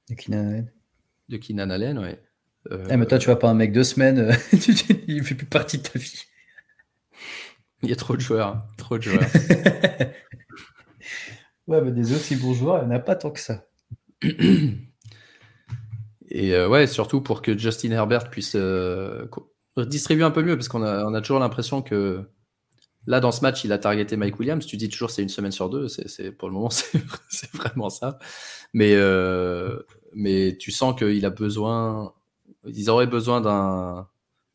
de 0.08 0.14
Keenan 0.14 0.48
Allen. 0.48 0.72
De 1.28 1.37
Keenan 1.37 1.70
Allen, 1.70 1.98
ouais. 1.98 2.22
Euh, 2.70 2.96
mais 2.96 3.06
toi, 3.06 3.18
tu 3.18 3.28
vas 3.28 3.37
pas 3.37 3.48
un 3.48 3.54
mec 3.54 3.72
deux 3.72 3.84
semaines, 3.84 4.18
euh, 4.18 4.32
il 5.08 5.22
fait 5.22 5.34
plus 5.34 5.46
partie 5.46 5.78
de 5.78 5.82
ta 5.82 5.98
vie. 5.98 6.24
Il 7.82 7.90
y 7.90 7.92
a 7.92 7.96
trop 7.96 8.16
de 8.16 8.20
joueurs, 8.20 8.48
hein. 8.48 8.64
trop 8.76 8.98
de 8.98 9.02
joueurs. 9.02 9.22
ouais, 11.66 11.80
mais 11.80 11.92
des 11.92 12.12
aussi 12.12 12.36
bons 12.36 12.54
joueurs, 12.54 12.82
il 12.82 12.88
n'y 12.88 12.94
en 12.94 12.96
a 12.96 13.00
pas 13.00 13.16
tant 13.16 13.30
que 13.30 13.40
ça. 13.40 13.64
Et 16.30 16.54
euh, 16.54 16.68
ouais, 16.68 16.86
surtout 16.86 17.20
pour 17.22 17.40
que 17.40 17.56
Justin 17.56 17.92
Herbert 17.92 18.28
puisse 18.30 18.56
distribuer 19.76 20.24
un 20.24 20.30
peu 20.30 20.42
mieux, 20.42 20.56
parce 20.56 20.68
qu'on 20.68 20.82
a, 20.82 21.04
on 21.04 21.14
a 21.14 21.20
toujours 21.20 21.38
l'impression 21.38 21.80
que 21.82 22.28
là, 23.06 23.20
dans 23.20 23.32
ce 23.32 23.40
match, 23.40 23.64
il 23.64 23.72
a 23.72 23.78
targeté 23.78 24.16
Mike 24.16 24.38
Williams. 24.38 24.66
Tu 24.66 24.76
dis 24.76 24.88
toujours 24.88 25.10
c'est 25.10 25.22
une 25.22 25.28
semaine 25.28 25.52
sur 25.52 25.70
deux, 25.70 25.88
c'est, 25.88 26.32
pour 26.32 26.48
le 26.48 26.54
moment, 26.54 26.70
c'est, 26.70 27.52
vraiment 27.54 27.88
ça. 27.90 28.18
Mais, 28.74 28.96
mais 30.14 30.56
tu 30.58 30.70
sens 30.72 30.98
qu'il 30.98 31.24
a 31.24 31.30
besoin 31.30 32.12
ils 32.64 32.90
auraient 32.90 33.06
besoin 33.06 33.40
d'un 33.40 34.08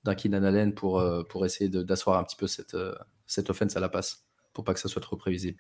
d'un 0.04 0.16
Keenan 0.16 0.44
Allen 0.44 0.74
pour, 0.74 1.00
euh, 1.00 1.24
pour 1.24 1.46
essayer 1.46 1.70
d'asseoir 1.70 2.20
un 2.20 2.26
petit 2.26 2.36
peu 2.36 2.46
cette, 2.46 2.74
euh, 2.74 2.94
cette 3.34 3.50
offense 3.50 3.76
à 3.76 3.80
la 3.80 3.90
passe, 3.90 4.26
pour 4.54 4.64
pas 4.64 4.74
que 4.74 4.80
ça 4.80 4.90
soit 4.90 5.02
trop 5.02 5.18
prévisible. 5.18 5.60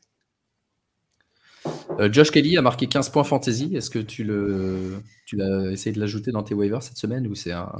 Euh, 1.99 2.11
Josh 2.11 2.31
Kelly 2.31 2.57
a 2.57 2.61
marqué 2.61 2.87
15 2.87 3.09
points 3.09 3.23
fantasy. 3.23 3.75
Est-ce 3.75 3.89
que 3.89 3.99
tu 3.99 4.23
le 4.23 5.01
tu 5.25 5.37
l'as 5.37 5.71
essayé 5.71 5.93
de 5.93 5.99
l'ajouter 5.99 6.31
dans 6.31 6.43
tes 6.43 6.53
waivers 6.53 6.83
cette 6.83 6.97
semaine 6.97 7.27
ou 7.27 7.35
c'est 7.35 7.51
un 7.51 7.73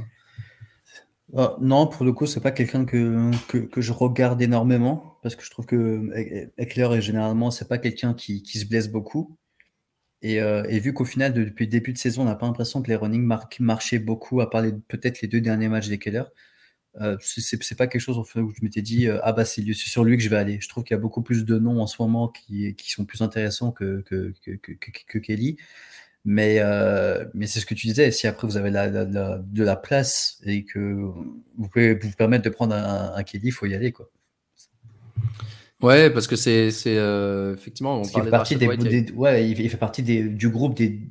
non, 1.59 1.87
pour 1.87 2.05
le 2.05 2.13
coup, 2.13 2.27
c'est 2.27 2.41
pas 2.41 2.51
quelqu'un 2.51 2.85
que, 2.85 3.31
que, 3.47 3.81
je 3.81 3.91
regarde 3.91 4.39
énormément 4.41 5.17
parce 5.23 5.35
que 5.35 5.43
je 5.43 5.49
trouve 5.49 5.65
que 5.65 6.11
Eckler, 6.57 7.01
généralement, 7.01 7.49
c'est 7.49 7.67
pas 7.67 7.79
quelqu'un 7.79 8.13
qui, 8.13 8.45
se 8.45 8.65
blesse 8.65 8.87
beaucoup. 8.87 9.35
Euh, 10.25 10.63
et, 10.69 10.79
vu 10.79 10.93
qu'au 10.93 11.05
final, 11.05 11.33
depuis 11.33 11.65
le 11.65 11.71
début 11.71 11.91
de 11.91 11.97
saison, 11.97 12.21
on 12.21 12.25
n'a 12.25 12.35
pas 12.35 12.45
l'impression 12.45 12.83
que 12.83 12.89
les 12.89 12.95
running 12.95 13.27
marchaient 13.59 13.99
beaucoup, 13.99 14.41
à 14.41 14.49
part 14.49 14.63
peut-être 14.87 15.21
les 15.21 15.27
deux 15.27 15.41
derniers 15.41 15.69
matchs 15.69 15.87
des 15.87 15.97
Keller. 15.97 16.23
Euh, 17.01 17.17
c'est 17.19 17.75
pas 17.75 17.87
quelque 17.87 18.01
chose 18.01 18.19
où 18.19 18.25
je 18.25 18.61
m'étais 18.61 18.83
dit 18.83 19.07
euh, 19.07 19.19
ah 19.23 19.33
bah 19.33 19.45
c'est 19.45 19.63
sur 19.73 20.03
lui 20.03 20.15
que 20.15 20.23
je 20.23 20.29
vais 20.29 20.37
aller. 20.37 20.59
Je 20.61 20.69
trouve 20.69 20.83
qu'il 20.83 20.93
y 20.93 20.97
a 20.97 21.01
beaucoup 21.01 21.23
plus 21.23 21.43
de 21.43 21.57
noms 21.57 21.81
en 21.81 21.87
ce 21.87 21.99
moment 21.99 22.27
qui, 22.27 22.75
qui 22.75 22.91
sont 22.91 23.05
plus 23.05 23.21
intéressants 23.21 23.71
que, 23.71 24.01
que, 24.01 24.31
que, 24.43 25.17
Kelly. 25.19 25.57
Mais, 26.25 26.57
euh, 26.59 27.25
mais 27.33 27.47
c'est 27.47 27.59
ce 27.59 27.65
que 27.65 27.73
tu 27.73 27.87
disais, 27.87 28.11
si 28.11 28.27
après 28.27 28.47
vous 28.47 28.57
avez 28.57 28.69
la, 28.69 28.89
de 28.89 29.63
la 29.63 29.75
place 29.75 30.39
et 30.45 30.63
que 30.63 30.79
vous 30.79 31.67
pouvez 31.67 31.95
vous 31.95 32.11
permettre 32.11 32.45
de 32.45 32.49
prendre 32.49 32.75
un, 32.75 33.13
un 33.15 33.23
Kelly, 33.23 33.47
il 33.47 33.51
faut 33.51 33.65
y 33.65 33.73
aller. 33.73 33.91
quoi. 33.91 34.09
Ouais, 35.81 36.09
parce 36.11 36.27
que 36.27 36.35
c'est 36.35 36.67
effectivement. 36.67 38.01
On 38.01 38.03
il, 38.03 38.23
fait 38.23 38.29
partie 38.29 38.55
des, 38.55 38.67
ouais, 39.15 39.49
il 39.49 39.69
fait 39.69 39.77
partie 39.77 40.03
des, 40.03 40.23
du 40.23 40.49
groupe 40.49 40.75
des 40.75 41.01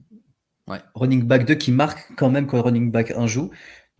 running 0.95 1.25
back 1.25 1.45
2 1.47 1.55
qui 1.55 1.73
marquent 1.73 2.14
quand 2.16 2.31
même 2.31 2.47
quand 2.47 2.62
running 2.62 2.90
back 2.90 3.11
1 3.11 3.27
joue. 3.27 3.51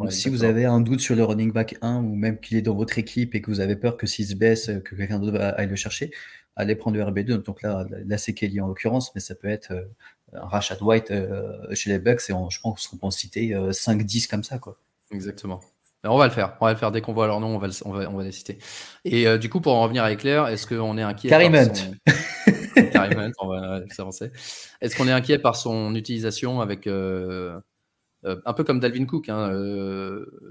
Donc 0.03 0.13
si 0.13 0.29
vous 0.29 0.45
avez 0.45 0.65
un 0.65 0.81
doute 0.81 1.01
sur 1.01 1.15
le 1.15 1.25
running 1.25 1.53
back 1.53 1.77
1 1.81 1.97
ou 1.99 2.15
même 2.15 2.39
qu'il 2.39 2.57
est 2.57 2.63
dans 2.63 2.75
votre 2.75 2.99
équipe 2.99 3.35
et 3.35 3.41
que 3.41 3.51
vous 3.51 3.61
avez 3.61 3.77
peur 3.77 3.97
que 3.97 4.07
s'il 4.07 4.27
se 4.27 4.35
baisse, 4.35 4.71
que 4.85 4.95
quelqu'un 4.95 5.19
d'autre 5.19 5.41
aille 5.41 5.69
le 5.69 5.77
chercher, 5.77 6.11
allez 6.57 6.75
prendre 6.75 6.97
le 6.97 7.05
RB2. 7.05 7.43
Donc 7.43 7.63
là, 7.63 7.87
là 8.07 8.19
c'est 8.19 8.35
Kelly 8.35 8.61
en 8.61 8.67
l'occurrence, 8.67 9.15
mais 9.15 9.21
ça 9.21 9.35
peut 9.35 9.49
être 9.49 9.73
euh, 9.73 9.85
un 10.33 10.47
Rashad 10.47 10.83
White 10.83 11.11
euh, 11.11 11.75
chez 11.75 11.91
les 11.91 11.99
Bucks 11.99 12.23
et 12.29 12.35
je 12.51 12.61
pense 12.61 12.89
qu'on 12.89 12.97
peut 12.97 13.07
en 13.07 13.11
citer 13.11 13.55
5-10 13.55 14.29
comme 14.29 14.45
ça. 14.45 14.59
Quoi. 14.59 14.77
Exactement. 15.11 15.61
On 16.05 16.19
va 16.19 16.27
le 16.27 16.33
faire. 16.33 16.57
On 16.61 16.67
va 16.67 16.73
le 16.73 16.79
faire 16.79 16.91
dès 16.91 17.01
qu'on 17.01 17.13
voit 17.13 17.29
leur 17.29 17.39
nom. 17.39 17.55
On 17.55 17.59
va, 17.59 17.69
on 17.85 17.93
va, 17.93 18.11
on 18.11 18.17
va 18.17 18.25
les 18.25 18.33
citer. 18.33 18.59
Et 19.05 19.27
euh, 19.27 19.39
du 19.39 19.49
coup, 19.49 19.61
pour 19.61 19.75
en 19.75 19.83
revenir 19.83 20.03
avec 20.03 20.21
Claire, 20.21 20.49
est-ce 20.49 20.67
qu'on 20.67 20.99
est 20.99 21.03
inquiet 21.03 21.29
Carrie 21.29 21.51
par 21.51 21.65
son... 21.77 21.95
On 23.41 23.49
va 23.49 23.83
s'avancer. 23.91 24.33
Est-ce 24.81 24.97
qu'on 24.97 25.07
est 25.07 25.13
inquiet 25.13 25.39
par 25.39 25.55
son 25.55 25.95
utilisation 25.95 26.61
avec 26.61 26.89
euh, 26.89 27.55
euh, 27.55 27.61
un 28.25 28.53
peu 28.53 28.65
comme 28.65 28.81
Dalvin 28.81 29.05
Cook, 29.05 29.29
hein, 29.29 29.53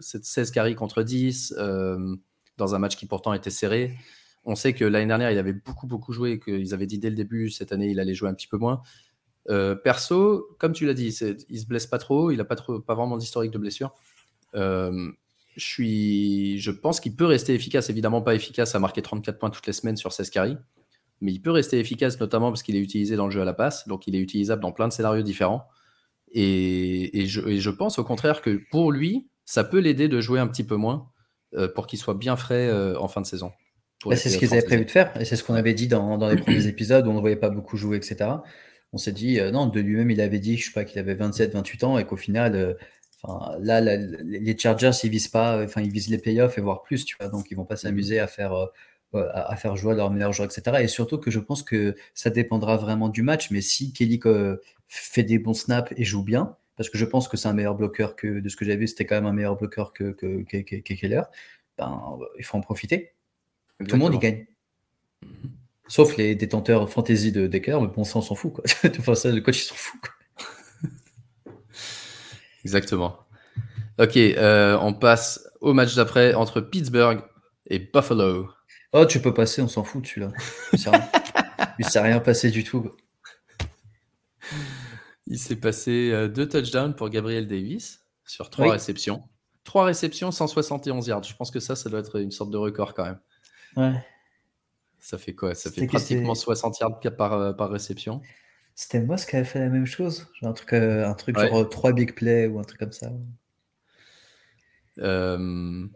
16 0.02 0.52
carries 0.52 0.76
contre 0.76 1.04
10 1.04 1.56
dans 2.58 2.76
un 2.76 2.80
match 2.80 2.98
qui 2.98 3.06
pourtant 3.06 3.34
était 3.34 3.50
serré. 3.50 3.94
On 4.44 4.56
sait 4.56 4.74
que 4.74 4.84
l'année 4.84 5.06
dernière, 5.06 5.32
il 5.32 5.38
avait 5.38 5.54
beaucoup 5.54 5.88
beaucoup 5.88 6.14
joué, 6.14 6.40
qu'ils 6.40 6.74
avaient 6.74 6.88
dit 6.88 7.00
dès 7.00 7.10
le 7.10 7.16
début. 7.16 7.50
Cette 7.50 7.72
année, 7.72 7.90
il 7.90 8.00
allait 8.00 8.14
jouer 8.14 8.30
un 8.30 8.34
petit 8.34 8.48
peu 8.48 8.58
moins. 8.58 8.82
perso, 9.84 10.56
comme 10.60 10.74
tu 10.74 10.86
l'as 10.86 10.94
dit, 10.94 11.16
il 11.50 11.60
se 11.60 11.66
blesse 11.66 11.88
pas 11.88 11.98
trop. 11.98 12.32
Il 12.32 12.40
a 12.42 12.46
pas 12.46 12.56
pas 12.56 12.96
vraiment 12.96 13.18
d'historique 13.18 13.52
de 13.52 13.58
blessure. 13.58 13.94
Euh, 14.56 15.12
je 15.56 16.72
pense 16.72 17.00
qu'il 17.00 17.16
peut 17.16 17.26
rester 17.26 17.54
efficace, 17.54 17.90
évidemment 17.90 18.22
pas 18.22 18.36
efficace 18.36 18.76
à 18.76 18.80
marquer 18.80 19.02
34 19.02 19.38
points 19.38 19.50
toutes 19.50 19.68
les 19.68 19.74
semaines 19.74 19.98
sur 19.98 20.14
16 20.14 20.30
carries, 20.30 20.58
mais 21.20 21.32
il 21.32 21.42
peut 21.42 21.52
rester 21.52 21.80
efficace 21.80 22.20
notamment 22.20 22.50
parce 22.50 22.64
qu'il 22.64 22.76
est 22.76 22.82
utilisé 22.82 23.16
dans 23.16 23.26
le 23.26 23.32
jeu 23.32 23.42
à 23.42 23.46
la 23.46 23.54
passe, 23.54 23.88
donc 23.88 24.08
il 24.08 24.16
est 24.16 24.20
utilisable 24.20 24.62
dans 24.62 24.72
plein 24.72 24.88
de 24.88 24.94
scénarios 24.94 25.24
différents. 25.24 25.68
Et, 26.34 27.26
je, 27.28 27.70
pense 27.70 28.00
au 28.00 28.04
contraire 28.04 28.42
que 28.42 28.62
pour 28.72 28.92
lui, 28.92 29.28
ça 29.46 29.64
peut 29.64 29.80
l'aider 29.80 30.08
de 30.08 30.22
jouer 30.22 30.40
un 30.40 30.48
petit 30.48 30.64
peu 30.64 30.76
moins 30.76 31.10
euh, 31.56 31.68
pour 31.68 31.88
qu'il 31.88 32.00
soit 32.00 32.14
bien 32.14 32.36
frais 32.36 32.68
euh, 32.68 32.98
en 33.00 33.08
fin 33.08 33.22
de 33.22 33.26
saison. 33.26 33.52
Bah, 34.06 34.16
c'est 34.16 34.30
ce 34.30 34.38
qu'ils 34.38 34.54
avaient 34.54 34.64
prévu 34.64 34.86
de 34.86 34.92
faire, 34.92 35.14
et 35.20 35.26
c'est 35.26 35.36
ce 35.36 35.44
qu'on 35.44 35.54
avait 35.54 35.76
dit 35.76 35.88
dans, 35.88 36.18
les 36.28 36.38
premiers 36.38 36.66
épisodes 36.68 37.06
où 37.06 37.12
on 37.12 37.16
ne 37.16 37.20
voyait 37.20 37.36
pas 37.36 37.50
beaucoup 37.50 37.78
jouer, 37.78 37.98
etc. 37.98 38.30
On 38.94 38.98
s'est 38.98 39.12
dit, 39.12 39.40
euh, 39.40 39.52
non, 39.52 39.68
de 39.68 39.80
lui-même, 39.80 40.10
il 40.10 40.22
avait 40.22 40.40
dit, 40.40 40.58
je 40.58 40.66
sais 40.66 40.72
pas, 40.72 40.86
qu'il 40.86 41.00
avait 41.00 41.14
27, 41.14 41.54
28 41.54 41.84
ans, 41.84 41.98
et 41.98 42.06
qu'au 42.06 42.18
final, 42.18 42.78
là, 43.60 43.82
les 43.82 44.58
Chargers, 44.58 44.92
ils 45.04 45.10
visent 45.10 45.28
pas, 45.28 45.64
enfin, 45.64 45.82
ils 45.82 45.92
visent 45.92 46.10
les 46.10 46.18
playoffs 46.18 46.58
et 46.58 46.62
voire 46.62 46.82
plus, 46.82 47.06
tu 47.06 47.16
vois. 47.20 47.30
Donc, 47.30 47.52
ils 47.52 47.56
vont 47.56 47.66
pas 47.66 47.76
s'amuser 47.76 48.20
à 48.20 48.28
faire, 48.28 48.54
euh, 48.54 48.68
à, 49.34 49.58
faire 49.58 49.76
jouer 49.76 49.94
leurs 49.94 50.10
meilleurs 50.10 50.32
joueurs, 50.32 50.50
etc. 50.50 50.78
Et 50.82 50.88
surtout 50.88 51.18
que 51.18 51.30
je 51.32 51.40
pense 51.40 51.64
que 51.64 51.96
ça 52.14 52.30
dépendra 52.30 52.78
vraiment 52.78 53.10
du 53.10 53.24
match. 53.24 53.52
Mais 53.52 53.60
si 53.60 53.92
Kelly 53.92 54.22
euh, 54.26 54.56
fait 55.00 55.24
des 55.24 55.40
bons 55.40 55.54
snaps 55.54 55.94
et 55.96 56.04
joue 56.04 56.24
bien, 56.24 56.56
parce 56.76 56.90
que 56.90 56.98
je 56.98 57.06
pense 57.06 57.28
que 57.28 57.38
c'est 57.38 57.48
un 57.48 57.54
meilleur 57.54 57.76
bloqueur 57.76 58.16
que 58.16 58.40
de 58.40 58.50
ce 58.50 58.56
que 58.56 58.66
j'avais 58.66 58.78
vu, 58.78 58.88
c'était 58.88 59.06
quand 59.06 59.16
même 59.16 59.26
un 59.26 59.34
meilleur 59.34 59.56
bloqueur 59.56 59.94
que, 59.94 60.12
que, 60.12 60.42
Keller, 60.42 61.22
ben, 61.78 62.20
il 62.38 62.44
faut 62.44 62.58
en 62.58 62.62
profiter. 62.62 63.14
Tout 63.80 63.96
le 63.96 64.02
monde 64.02 64.16
y 64.16 64.20
gagne. 64.20 64.46
Sauf 65.88 66.18
les 66.18 66.36
détenteurs 66.36 66.90
fantasy 66.90 67.32
de, 67.32 67.48
Keller, 67.58 67.80
mais 67.82 67.88
bon, 67.88 68.04
ça, 68.04 68.20
on 68.20 68.22
s'en 68.22 68.36
fout. 68.36 68.54
Quoi. 68.54 68.64
enfin, 69.00 69.16
ça, 69.16 69.32
le 69.32 69.42
coach, 69.42 69.64
il 69.64 69.68
s'en 69.68 69.76
fout. 69.76 70.02
Quoi. 70.02 70.84
Exactement. 72.66 73.20
Ok, 73.98 74.18
euh, 74.18 74.78
on 74.82 74.94
passe 74.94 75.48
au 75.62 75.74
match 75.74 75.96
d'après 75.96 76.34
entre 76.34 76.60
Pittsburgh 76.60 77.22
et 77.68 77.80
Buffalo. 77.80 78.50
Oh, 78.94 79.06
tu 79.06 79.22
peux 79.22 79.34
passer, 79.34 79.62
on 79.62 79.68
s'en 79.70 79.86
fout 79.86 80.06
celui-là. 80.06 80.34
Il 81.80 81.86
s'est 81.86 82.02
rien 82.02 82.20
passé 82.22 82.52
du 82.52 82.66
tout. 82.66 82.92
Il 85.32 85.40
s'est 85.40 85.56
passé 85.56 86.12
euh, 86.12 86.28
deux 86.28 86.46
touchdowns 86.46 86.94
pour 86.94 87.10
Gabriel 87.10 87.48
Davis 87.48 88.02
sur 88.26 88.50
trois 88.50 88.74
réceptions. 88.74 89.24
Trois 89.64 89.86
réceptions, 89.86 90.30
171 90.30 91.08
yards. 91.08 91.24
Je 91.24 91.34
pense 91.38 91.52
que 91.52 91.62
ça, 91.62 91.78
ça 91.78 91.90
doit 91.90 92.02
être 92.02 92.20
une 92.20 92.32
sorte 92.32 92.52
de 92.52 92.58
record 92.58 92.94
quand 92.94 93.06
même. 93.06 93.20
Ouais. 93.78 94.06
Ça 95.00 95.18
fait 95.18 95.34
quoi? 95.34 95.56
Ça 95.56 95.72
fait 95.72 95.88
pratiquement 95.88 96.36
60 96.36 96.78
yards 96.82 97.00
par, 97.16 97.32
euh, 97.32 97.54
par 97.54 97.70
réception. 97.70 98.22
C'était 98.76 99.00
moi 99.00 99.16
qui 99.16 99.34
avait 99.38 99.46
fait 99.46 99.60
la 99.60 99.70
même 99.70 99.86
chose. 99.86 100.28
Genre 100.42 100.50
un 100.50 100.54
truc, 100.54 100.74
euh, 100.74 101.08
un 101.08 101.14
truc 101.14 101.40
genre 101.40 101.70
3 101.70 101.94
big 101.94 102.14
plays 102.14 102.48
ou 102.48 102.60
un 102.60 102.64
truc 102.64 102.80
comme 102.80 102.92
ça. 102.92 103.10
Euh, 105.00 105.88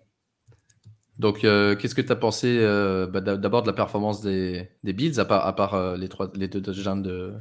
donc, 1.20 1.44
euh, 1.44 1.76
qu'est-ce 1.76 1.96
que 1.96 2.02
tu 2.02 2.12
as 2.12 2.16
pensé 2.16 2.58
bah, 3.12 3.20
d'abord 3.20 3.64
de 3.64 3.68
la 3.68 3.74
performance 3.74 4.22
des, 4.22 4.70
des 4.86 4.94
Bills, 4.94 5.20
à 5.20 5.26
part, 5.26 5.46
à 5.46 5.54
part 5.54 5.98
les, 5.98 6.08
trois, 6.08 6.32
les 6.36 6.48
deux 6.48 6.62
touchdowns 6.62 7.04
de. 7.04 7.34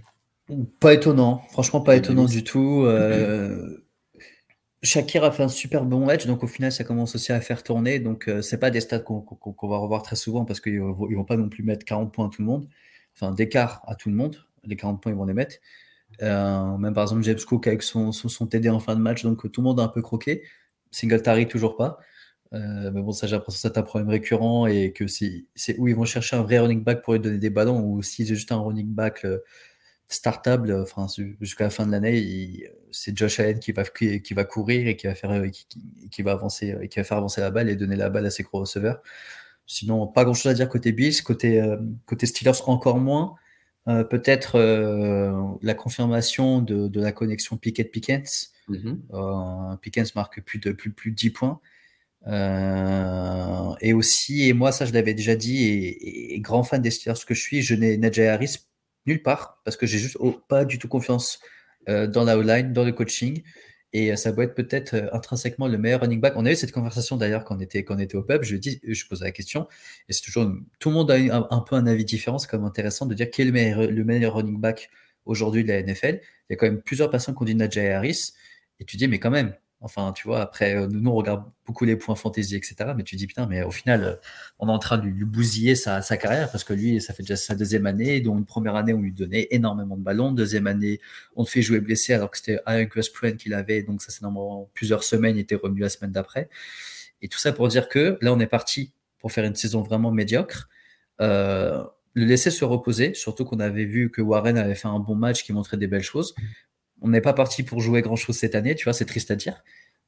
Pas 0.80 0.94
étonnant, 0.94 1.42
franchement, 1.50 1.80
pas 1.80 1.96
étonnant 1.96 2.26
du 2.26 2.44
tout. 2.44 2.86
Shakir 4.82 5.24
a 5.24 5.30
fait 5.30 5.42
un 5.42 5.48
super 5.48 5.86
bon 5.86 6.04
match, 6.04 6.26
donc 6.26 6.42
au 6.42 6.46
final, 6.46 6.70
ça 6.70 6.84
commence 6.84 7.14
aussi 7.14 7.32
à 7.32 7.40
faire 7.40 7.62
tourner. 7.62 7.98
Donc, 7.98 8.30
c'est 8.42 8.58
pas 8.58 8.70
des 8.70 8.80
stats 8.80 8.98
qu'on 8.98 9.68
va 9.68 9.78
revoir 9.78 10.02
très 10.02 10.16
souvent 10.16 10.44
parce 10.44 10.60
qu'ils 10.60 10.80
vont, 10.80 10.92
vont 10.92 11.24
pas 11.24 11.38
non 11.38 11.48
plus 11.48 11.62
mettre 11.62 11.86
40 11.86 12.12
points 12.12 12.26
à 12.26 12.28
tout 12.28 12.42
le 12.42 12.46
monde, 12.46 12.68
enfin 13.14 13.32
d'écart 13.32 13.82
à 13.86 13.94
tout 13.94 14.10
le 14.10 14.14
monde 14.14 14.44
les 14.66 14.76
40 14.76 15.02
points, 15.02 15.12
ils 15.12 15.18
vont 15.18 15.24
les 15.24 15.34
mettre. 15.34 15.56
Euh, 16.22 16.76
même 16.76 16.94
par 16.94 17.04
exemple, 17.04 17.22
James 17.22 17.38
Cook 17.46 17.66
avec 17.66 17.82
son, 17.82 18.12
son, 18.12 18.46
TD 18.46 18.68
en 18.68 18.80
fin 18.80 18.94
de 18.94 19.00
match, 19.00 19.22
donc 19.22 19.50
tout 19.50 19.60
le 19.60 19.64
monde 19.64 19.80
a 19.80 19.84
un 19.84 19.88
peu 19.88 20.02
croqué. 20.02 20.42
Singletary, 20.90 21.48
toujours 21.48 21.76
pas. 21.76 21.98
Euh, 22.52 22.90
mais 22.92 23.02
bon, 23.02 23.12
ça, 23.12 23.26
j'ai 23.26 23.34
l'impression 23.34 23.68
que 23.68 23.74
c'est 23.74 23.78
un 23.78 23.82
problème 23.82 24.10
récurrent 24.10 24.66
et 24.66 24.92
que 24.92 25.06
c'est 25.06 25.46
où 25.78 25.88
ils 25.88 25.96
vont 25.96 26.04
chercher 26.04 26.36
un 26.36 26.42
vrai 26.42 26.58
running 26.60 26.84
back 26.84 27.02
pour 27.02 27.14
lui 27.14 27.20
donner 27.20 27.38
des 27.38 27.50
ballons 27.50 27.80
ou 27.84 28.02
si 28.02 28.24
c'est 28.24 28.34
juste 28.34 28.52
un 28.52 28.58
running 28.58 28.94
back 28.94 29.24
euh, 29.24 29.38
startable, 30.14 30.72
enfin, 30.74 31.06
jusqu'à 31.40 31.64
la 31.64 31.70
fin 31.70 31.86
de 31.86 31.92
l'année, 31.92 32.70
c'est 32.90 33.16
Josh 33.16 33.40
Allen 33.40 33.58
qui 33.58 33.72
va, 33.72 33.84
qui, 33.84 34.34
va 34.34 34.44
courir 34.44 34.86
et 34.88 34.96
qui 34.96 35.06
va, 35.06 35.14
faire, 35.14 35.42
qui, 36.10 36.22
va 36.22 36.32
avancer, 36.32 36.76
et 36.80 36.88
qui 36.88 36.98
va 36.98 37.04
faire 37.04 37.18
avancer 37.18 37.40
la 37.40 37.50
balle 37.50 37.68
et 37.68 37.76
donner 37.76 37.96
la 37.96 38.10
balle 38.10 38.26
à 38.26 38.30
ses 38.30 38.42
gros 38.42 38.60
receveurs. 38.60 39.02
Sinon, 39.66 40.06
pas 40.06 40.24
grand 40.24 40.34
chose 40.34 40.52
à 40.52 40.54
dire 40.54 40.68
côté 40.68 40.92
Bills, 40.92 41.22
côté, 41.22 41.62
côté 42.06 42.26
Steelers 42.26 42.62
encore 42.66 42.98
moins. 42.98 43.36
Euh, 43.86 44.02
peut-être 44.02 44.56
euh, 44.58 45.32
la 45.60 45.74
confirmation 45.74 46.62
de, 46.62 47.00
la 47.00 47.12
connexion 47.12 47.56
Pickett-Pickens. 47.56 48.52
Mm-hmm. 48.70 48.96
Euh, 49.12 49.76
Pickens 49.76 50.14
marque 50.14 50.40
plus 50.42 50.58
de, 50.58 50.72
plus, 50.72 50.90
plus 50.90 51.10
de 51.10 51.16
10 51.16 51.30
points. 51.30 51.60
et 53.80 53.92
aussi, 53.92 54.48
et 54.48 54.52
moi, 54.54 54.72
ça 54.72 54.86
je 54.86 54.92
l'avais 54.92 55.14
déjà 55.14 55.36
dit, 55.36 55.64
et, 55.64 56.40
grand 56.40 56.62
fan 56.62 56.80
des 56.80 56.90
Steelers 56.90 57.24
que 57.26 57.34
je 57.34 57.40
suis, 57.40 57.62
je 57.62 57.74
n'ai 57.74 57.98
Najee 57.98 58.26
Harris 58.26 58.56
nulle 59.06 59.22
part 59.22 59.60
parce 59.64 59.76
que 59.76 59.86
j'ai 59.86 59.98
juste 59.98 60.18
pas 60.48 60.64
du 60.64 60.78
tout 60.78 60.88
confiance 60.88 61.40
dans 61.86 62.24
la 62.24 62.36
line, 62.36 62.72
dans 62.72 62.84
le 62.84 62.92
coaching. 62.92 63.42
Et 63.94 64.10
euh, 64.10 64.16
ça 64.16 64.32
doit 64.32 64.44
être 64.44 64.54
peut-être 64.54 64.94
euh, 64.94 65.08
intrinsèquement 65.12 65.68
le 65.68 65.78
meilleur 65.78 66.00
running 66.00 66.20
back. 66.20 66.34
On 66.36 66.44
a 66.44 66.50
eu 66.50 66.56
cette 66.56 66.72
conversation 66.72 67.16
d'ailleurs 67.16 67.44
quand 67.44 67.56
on 67.56 67.60
était, 67.60 67.84
quand 67.84 67.94
on 67.94 67.98
était 68.00 68.16
au 68.16 68.22
pub. 68.22 68.42
Je, 68.42 68.56
dis, 68.56 68.80
je 68.86 69.06
posais 69.06 69.24
la 69.24 69.30
question. 69.30 69.68
Et 70.08 70.12
c'est 70.12 70.22
toujours. 70.22 70.52
Tout 70.80 70.88
le 70.90 70.94
monde 70.96 71.10
a 71.12 71.14
un, 71.14 71.60
peu 71.60 71.76
un 71.76 71.86
avis 71.86 72.04
différent. 72.04 72.38
C'est 72.38 72.48
quand 72.48 72.58
même 72.58 72.66
intéressant 72.66 73.06
de 73.06 73.14
dire 73.14 73.30
quel 73.30 73.46
est 73.46 73.50
le 73.50 73.52
meilleur, 73.52 73.90
le 73.90 74.04
meilleur 74.04 74.34
running 74.34 74.60
back 74.60 74.90
aujourd'hui 75.24 75.62
de 75.62 75.68
la 75.68 75.80
NFL. 75.80 76.20
Il 76.50 76.52
y 76.52 76.54
a 76.54 76.56
quand 76.56 76.66
même 76.66 76.82
plusieurs 76.82 77.08
personnes 77.08 77.36
qui 77.36 77.42
ont 77.42 77.46
dit 77.46 77.54
Najee 77.54 77.88
Harris. 77.88 78.32
Et 78.80 78.84
tu 78.84 78.96
dis, 78.96 79.06
mais 79.06 79.20
quand 79.20 79.30
même, 79.30 79.54
Enfin, 79.80 80.12
tu 80.12 80.26
vois, 80.26 80.40
après, 80.40 80.76
euh, 80.76 80.86
nous, 80.88 81.10
on 81.10 81.14
regarde 81.14 81.44
beaucoup 81.66 81.84
les 81.84 81.96
points 81.96 82.14
fantasy, 82.14 82.56
etc. 82.56 82.92
Mais 82.96 83.02
tu 83.02 83.16
dis, 83.16 83.26
putain, 83.26 83.46
mais 83.46 83.62
au 83.62 83.70
final, 83.70 84.04
euh, 84.04 84.14
on 84.58 84.68
est 84.68 84.72
en 84.72 84.78
train 84.78 84.96
de 84.96 85.06
lui 85.06 85.24
bousiller 85.24 85.74
sa, 85.74 86.00
carrière 86.16 86.50
parce 86.50 86.64
que 86.64 86.72
lui, 86.72 87.00
ça 87.02 87.12
fait 87.12 87.22
déjà 87.22 87.36
sa 87.36 87.54
deuxième 87.54 87.84
année. 87.86 88.20
Donc, 88.22 88.38
une 88.38 88.44
première 88.46 88.76
année, 88.76 88.94
on 88.94 89.00
lui 89.00 89.12
donnait 89.12 89.46
énormément 89.50 89.96
de 89.96 90.02
ballons. 90.02 90.32
Deuxième 90.32 90.66
année, 90.66 91.00
on 91.36 91.44
te 91.44 91.50
fait 91.50 91.60
jouer 91.60 91.80
blessé 91.80 92.14
alors 92.14 92.30
que 92.30 92.38
c'était 92.38 92.60
un 92.66 92.86
Sprain 93.02 93.32
qu'il 93.32 93.52
avait. 93.52 93.82
Donc, 93.82 94.00
ça, 94.00 94.10
c'est 94.10 94.22
normalement 94.22 94.70
plusieurs 94.72 95.04
semaines. 95.04 95.36
Il 95.36 95.40
était 95.40 95.56
revenu 95.56 95.80
la 95.80 95.90
semaine 95.90 96.12
d'après. 96.12 96.48
Et 97.20 97.28
tout 97.28 97.38
ça 97.38 97.52
pour 97.52 97.68
dire 97.68 97.88
que 97.88 98.16
là, 98.22 98.32
on 98.32 98.40
est 98.40 98.46
parti 98.46 98.92
pour 99.18 99.32
faire 99.32 99.44
une 99.44 99.54
saison 99.54 99.82
vraiment 99.82 100.10
médiocre. 100.10 100.68
Euh, 101.20 101.84
le 102.14 102.24
laisser 102.24 102.50
se 102.50 102.64
reposer, 102.64 103.12
surtout 103.14 103.44
qu'on 103.44 103.60
avait 103.60 103.84
vu 103.84 104.10
que 104.10 104.22
Warren 104.22 104.56
avait 104.56 104.74
fait 104.74 104.88
un 104.88 105.00
bon 105.00 105.14
match 105.14 105.44
qui 105.44 105.52
montrait 105.52 105.76
des 105.76 105.88
belles 105.88 106.02
choses 106.02 106.34
on 107.00 107.08
n'est 107.08 107.20
pas 107.20 107.32
parti 107.32 107.62
pour 107.62 107.80
jouer 107.80 108.02
grand 108.02 108.16
chose 108.16 108.36
cette 108.36 108.54
année, 108.54 108.74
tu 108.74 108.84
vois, 108.84 108.92
c'est 108.92 109.04
triste 109.04 109.30
à 109.30 109.36
dire. 109.36 109.62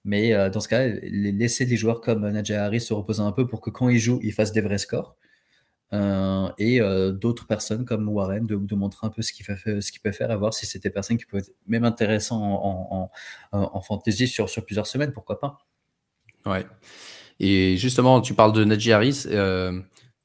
Mais 0.04 0.32
euh, 0.32 0.50
dans 0.50 0.60
ce 0.60 0.68
cas, 0.68 0.86
laisser 0.86 1.66
des 1.66 1.76
joueurs 1.76 2.00
comme 2.00 2.28
Najee 2.28 2.54
Harris 2.54 2.80
se 2.80 2.94
reposer 2.94 3.22
un 3.22 3.32
peu 3.32 3.46
pour 3.46 3.60
que 3.60 3.70
quand 3.70 3.88
ils 3.88 3.98
jouent, 3.98 4.20
ils 4.22 4.32
fassent 4.32 4.52
des 4.52 4.60
vrais 4.60 4.78
scores. 4.78 5.16
Euh, 5.92 6.48
et 6.58 6.80
euh, 6.80 7.12
d'autres 7.12 7.46
personnes 7.46 7.84
comme 7.84 8.08
Warren 8.08 8.44
de, 8.46 8.74
montrer 8.74 9.06
un 9.06 9.10
peu 9.10 9.22
ce 9.22 9.32
qu'il 9.32 9.44
ce 9.46 10.00
peut 10.02 10.12
faire 10.12 10.30
et 10.32 10.36
voir 10.36 10.52
si 10.52 10.66
c'était 10.66 10.88
des 10.88 10.92
personnes 10.92 11.16
qui 11.16 11.26
peuvent 11.26 11.40
être 11.40 11.54
même 11.66 11.84
intéressantes 11.84 12.42
en, 12.42 13.10
en, 13.52 13.80
fantasy 13.82 14.26
sur, 14.26 14.48
sur 14.48 14.64
plusieurs 14.64 14.86
semaines, 14.86 15.12
pourquoi 15.12 15.40
pas. 15.40 15.58
Ouais. 16.44 16.66
Et 17.40 17.76
justement, 17.76 18.20
tu 18.20 18.34
parles 18.34 18.52
de 18.52 18.64
Najee 18.64 18.92
Harris. 18.92 19.26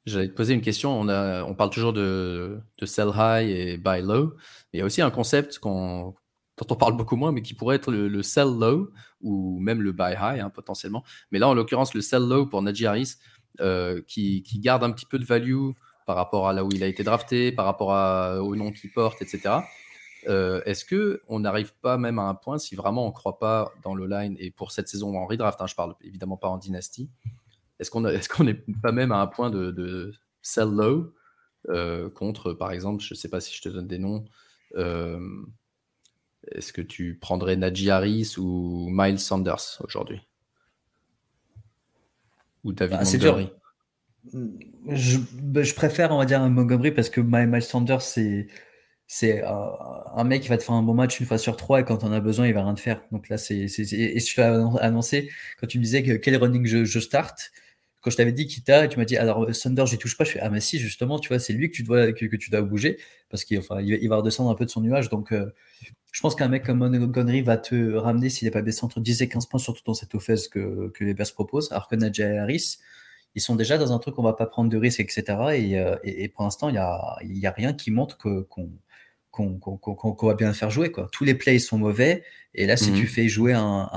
J'allais 0.06 0.30
te 0.30 0.34
poser 0.34 0.54
une 0.54 0.62
question. 0.62 1.00
On, 1.00 1.10
a, 1.10 1.44
on 1.44 1.54
parle 1.54 1.70
toujours 1.70 1.94
de, 1.94 2.60
de 2.78 2.86
sell 2.86 3.10
high 3.16 3.50
et 3.50 3.78
buy 3.78 4.02
low. 4.02 4.36
Il 4.74 4.80
y 4.80 4.82
a 4.82 4.86
aussi 4.86 5.02
un 5.02 5.12
concept 5.12 5.60
qu'on 5.60 6.16
dont 6.62 6.76
on 6.76 6.78
parle 6.78 6.96
beaucoup 6.96 7.16
moins, 7.16 7.32
mais 7.32 7.42
qui 7.42 7.54
pourrait 7.54 7.76
être 7.78 7.92
le, 7.92 8.24
sell 8.24 8.48
low 8.48 8.92
ou 9.22 9.60
même 9.60 9.82
le 9.82 9.92
buy 9.92 10.14
high 10.14 10.40
hein, 10.40 10.50
potentiellement. 10.50 11.04
Mais 11.32 11.40
là, 11.40 11.50
en 11.50 11.54
l'occurrence, 11.54 11.94
le 11.94 12.02
sell 12.02 12.24
low 12.24 12.46
pour 12.46 12.62
Najee 12.62 12.86
Harris, 12.86 13.16
euh, 13.60 14.02
qui, 14.08 14.44
garde 14.56 14.84
un 14.84 14.92
petit 14.92 15.06
peu 15.06 15.20
de 15.20 15.26
value 15.26 15.72
par 16.06 16.16
rapport 16.16 16.48
à 16.48 16.54
là 16.54 16.64
où 16.64 16.70
il 16.72 16.84
a 16.84 16.88
été 16.88 17.04
drafté, 17.04 17.52
par 17.52 17.66
rapport 17.66 17.90
au 18.44 18.56
nom 18.56 18.72
qu'il 18.72 18.92
porte, 18.92 19.22
etc. 19.22 19.60
Euh, 20.28 20.62
est-ce 20.66 20.86
que 20.86 21.22
on 21.28 21.40
n'arrive 21.40 21.74
pas 21.82 21.98
même 21.98 22.20
à 22.20 22.24
un 22.24 22.36
point, 22.36 22.60
si 22.60 22.76
vraiment 22.76 23.06
on 23.06 23.10
ne 23.10 23.14
croit 23.14 23.40
pas 23.40 23.72
dans 23.84 23.96
le 23.96 24.06
line, 24.06 24.36
et 24.40 24.52
pour 24.52 24.72
cette 24.72 24.88
saison 24.88 25.18
en 25.18 25.26
redraft, 25.26 25.60
hein, 25.62 25.68
je 25.68 25.76
parle 25.76 25.96
évidemment 26.02 26.38
pas 26.38 26.48
en 26.48 26.58
dynastie, 26.58 27.10
est-ce 27.80 27.90
qu'on 27.90 28.06
est 28.06 28.40
n'est 28.44 28.54
pas 28.82 28.92
même 28.92 29.12
à 29.12 29.20
un 29.22 29.28
point 29.28 29.50
de, 29.50 30.14
sell 30.44 30.70
low 30.70 31.14
euh, 31.70 32.10
contre, 32.10 32.54
par 32.54 32.72
exemple, 32.72 33.04
je 33.04 33.14
ne 33.14 33.18
sais 33.18 33.30
pas 33.30 33.40
si 33.40 33.56
je 33.56 33.62
te 33.62 33.70
donne 33.70 33.88
des 33.88 34.00
noms, 34.00 34.26
est-ce 36.52 36.74
que 36.74 36.82
tu 36.82 37.18
prendrais 37.20 37.56
Najee 37.56 37.90
Harris 37.90 38.36
ou 38.38 38.88
Miles 38.92 39.20
Sanders 39.20 39.80
aujourd'hui? 39.84 40.22
Ou 42.64 42.74
David 42.74 42.98
Ah, 43.00 43.06
c'est 43.06 43.18
Montgomery? 43.18 43.50
Je, 44.88 45.18
bah, 45.34 45.64
je 45.64 45.74
préfère, 45.74 46.12
on 46.12 46.18
va 46.18 46.26
dire, 46.26 46.40
Montgomery 46.50 46.92
parce 46.92 47.10
que 47.10 47.22
Miles 47.22 47.62
Sanders, 47.62 48.02
c'est 48.02 48.48
c'est 49.08 49.44
un 49.44 50.24
mec 50.24 50.42
qui 50.44 50.48
va 50.48 50.58
te 50.58 50.64
faire 50.64 50.76
un 50.76 50.84
bon 50.84 50.94
match 50.94 51.20
une 51.20 51.26
fois 51.26 51.38
sur 51.38 51.58
trois 51.58 51.82
et 51.82 51.86
quand 51.86 52.06
on 52.06 52.14
a 52.14 52.22
besoin, 52.22 52.48
il 52.48 52.54
va 52.54 52.64
rien 52.64 52.74
te 52.76 52.80
faire. 52.80 53.02
Donc 53.12 53.28
là, 53.28 53.38
c'est- 53.38 53.66
et 53.66 54.20
je 54.20 54.38
l'ai 54.38 54.44
annoncé 54.80 55.30
quand 55.60 55.68
tu 55.68 55.80
me 55.80 55.84
disais 55.84 56.02
que 56.02 56.14
quel 56.14 56.38
running 56.38 56.66
je, 56.66 56.86
je 56.86 57.00
start? 57.00 57.52
Quand 58.02 58.10
je 58.12 58.18
t'avais 58.18 58.32
dit 58.32 58.48
Kita, 58.48 58.88
tu 58.88 58.98
m'as 58.98 59.06
dit 59.06 59.16
alors 59.18 59.54
Sanders, 59.56 59.86
je 59.86 59.96
touche 59.96 60.18
pas. 60.18 60.24
Je 60.24 60.32
fais 60.32 60.40
ah 60.40 60.50
mais 60.50 60.60
si 60.60 60.80
justement, 60.80 61.20
tu 61.20 61.28
vois, 61.30 61.40
c'est 61.40 61.54
lui 61.54 61.70
que 61.70 61.76
tu 61.76 61.84
dois 61.84 62.12
que, 62.14 62.26
que 62.26 62.36
tu 62.36 62.50
dois 62.50 62.62
bouger 62.62 62.98
parce 63.30 63.44
qu'il 63.46 63.58
enfin, 63.60 63.80
il 63.82 64.08
va- 64.10 64.18
redescendre 64.18 64.50
un 64.50 64.56
peu 64.56 64.66
de 64.66 64.70
son 64.72 64.82
nuage. 64.82 65.10
Donc 65.10 65.32
euh, 65.32 65.52
je 66.12 66.20
pense 66.22 66.36
qu'un 66.36 66.48
mec 66.50 66.66
comme 66.66 66.80
Montgomery 66.80 67.42
va 67.42 67.58
te 67.58 67.94
ramener 67.94 68.30
s'il 68.30 68.48
n'est 68.48 68.52
pas 68.52 68.62
baissé 68.62 68.84
entre 68.84 69.00
10 69.00 69.22
et 69.22 69.30
15 69.30 69.46
points, 69.46 69.60
surtout 69.60 69.84
dans 69.86 69.94
cette 69.94 70.14
offense 70.16 70.48
que, 70.48 70.90
que 70.90 71.04
les 71.04 71.14
Bears 71.14 71.32
proposent. 71.34 71.72
Alors 71.72 71.88
que 71.88 71.96
Najee 71.96 72.24
Harris, 72.38 72.80
ils 73.36 73.42
sont 73.42 73.56
déjà 73.56 73.78
dans 73.78 73.94
un 73.94 74.00
truc 74.00 74.18
on 74.20 74.24
va 74.24 74.34
pas 74.34 74.46
prendre 74.48 74.70
de 74.70 74.78
risques, 74.78 75.00
etc. 75.00 75.24
Et, 75.56 75.78
euh, 75.80 75.96
et- 76.04 76.24
et 76.24 76.28
pour 76.28 76.44
l'instant, 76.44 76.70
il 76.70 76.76
y 76.76 76.80
a, 76.80 77.16
il 77.24 77.38
y 77.38 77.46
a 77.48 77.52
rien 77.52 77.72
qui 77.74 77.92
montre 77.92 78.18
que 78.18 78.42
qu'on 78.42 78.72
qu'on 79.32 79.58
qu'on 79.58 80.28
va 80.28 80.34
bien 80.34 80.48
le 80.50 80.54
faire 80.54 80.70
jouer. 80.70 80.92
Quoi. 80.92 81.08
Tous 81.14 81.24
les 81.24 81.36
plays 81.36 81.60
sont 81.60 81.78
mauvais. 81.78 82.24
Et 82.54 82.66
là, 82.66 82.76
si 82.76 82.92
tu 82.98 83.08
fais 83.08 83.30
jouer 83.30 83.54
un. 83.54 83.90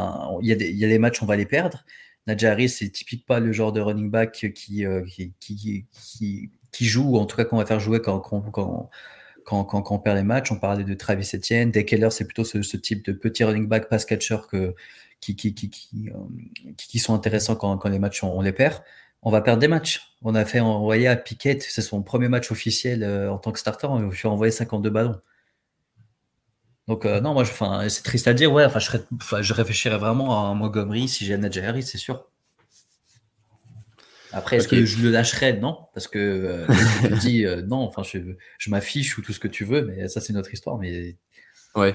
il, 0.43 0.47
y 0.47 0.77
y 0.77 0.85
a 0.85 0.89
des 0.89 0.99
matchs, 1.01 1.21
on 1.23 1.27
va 1.27 1.35
les 1.37 1.47
perdre. 1.47 1.85
Najee 2.27 2.47
Harris, 2.47 2.69
c'est 2.71 2.89
typique 2.91 3.27
pas 3.27 3.41
le 3.41 3.53
genre 3.53 3.73
de 3.73 3.81
running 3.81 4.11
back 4.11 4.53
qui, 4.55 4.87
euh, 4.87 5.05
qui, 5.41 5.87
joue, 6.81 7.11
ou 7.11 7.19
en 7.19 7.27
tout 7.27 7.37
cas 7.37 7.45
qu'on 7.45 7.59
va 7.59 7.67
faire 7.67 7.81
jouer 7.81 8.01
quand, 8.01 8.33
on 9.47 9.99
perd 9.99 10.17
les 10.17 10.23
matchs. 10.23 10.51
On 10.53 10.59
parlait 10.59 10.85
de 10.85 10.95
Travis 10.95 11.31
Etienne. 11.35 11.71
Dave 11.71 11.85
Keller, 11.85 12.11
c'est 12.11 12.25
plutôt 12.25 12.45
ce, 12.45 12.77
type 12.77 13.05
de 13.05 13.13
petit 13.13 13.45
running 13.45 13.67
back 13.67 13.89
pass 13.89 14.05
catcher 14.05 14.39
euh, 14.55 14.73
qui- 15.21 16.99
sont 16.99 17.15
intéressants 17.15 17.57
quand, 17.57 17.85
les 17.89 17.99
matchs, 17.99 18.25
on, 18.25 18.39
on 18.39 18.41
les 18.41 18.53
perd. 18.53 18.83
On 19.23 19.31
va 19.31 19.41
perdre 19.41 19.61
des 19.61 19.69
matchs. 19.69 20.15
On 20.23 20.35
a 20.35 20.45
fait 20.45 20.61
envoyer 20.61 21.09
à 21.09 21.17
Piquet, 21.17 21.59
c'est 21.61 21.83
son 21.83 22.03
premier 22.03 22.29
match 22.29 22.51
officiel 22.51 23.03
euh, 23.03 23.31
en 23.33 23.39
tant 23.39 23.53
que 23.53 23.59
starter, 23.59 23.87
on 23.87 24.01
lui 24.01 24.19
a 24.25 24.29
envoyé 24.29 24.51
52 24.51 24.91
ballons. 24.91 25.21
Donc, 26.87 27.07
euh, 27.07 27.21
non, 27.21 27.33
moi, 27.33 27.45
je- 27.45 27.89
c'est 27.89 28.03
triste 28.03 28.29
à 28.29 28.35
dire, 28.35 28.53
ouais, 28.53 28.65
enfin, 28.65 28.79
je, 28.79 28.87
serais- 28.87 29.43
je 29.43 29.55
réfléchirais 29.55 29.97
vraiment 29.99 30.51
à 30.51 30.55
Montgomery 30.55 31.09
si 31.09 31.25
j'ai 31.25 31.37
Najee 31.39 31.61
Harris, 31.65 31.83
c'est 31.85 31.99
sûr. 31.99 32.27
Après, 34.33 34.57
est-ce 34.57 34.69
que 34.69 34.85
je 34.85 35.03
le 35.03 35.11
lâcherais? 35.11 35.55
Non, 35.55 35.87
parce 35.95 36.09
que 36.09 36.19
euh, 36.19 36.67
je 36.69 37.09
te 37.09 37.15
dis 37.21 37.47
euh, 37.47 37.63
non, 37.63 37.79
enfin, 37.79 38.03
je, 38.03 38.19
je 38.59 38.71
m'affiche 38.71 39.17
ou 39.17 39.23
tout 39.23 39.33
ce 39.33 39.39
que 39.39 39.47
tu 39.49 39.65
veux, 39.65 39.83
mais 39.83 40.09
ça, 40.09 40.21
c'est 40.21 40.33
notre 40.33 40.53
histoire. 40.53 40.77
Mais 40.79 41.17
Ouais. 41.77 41.95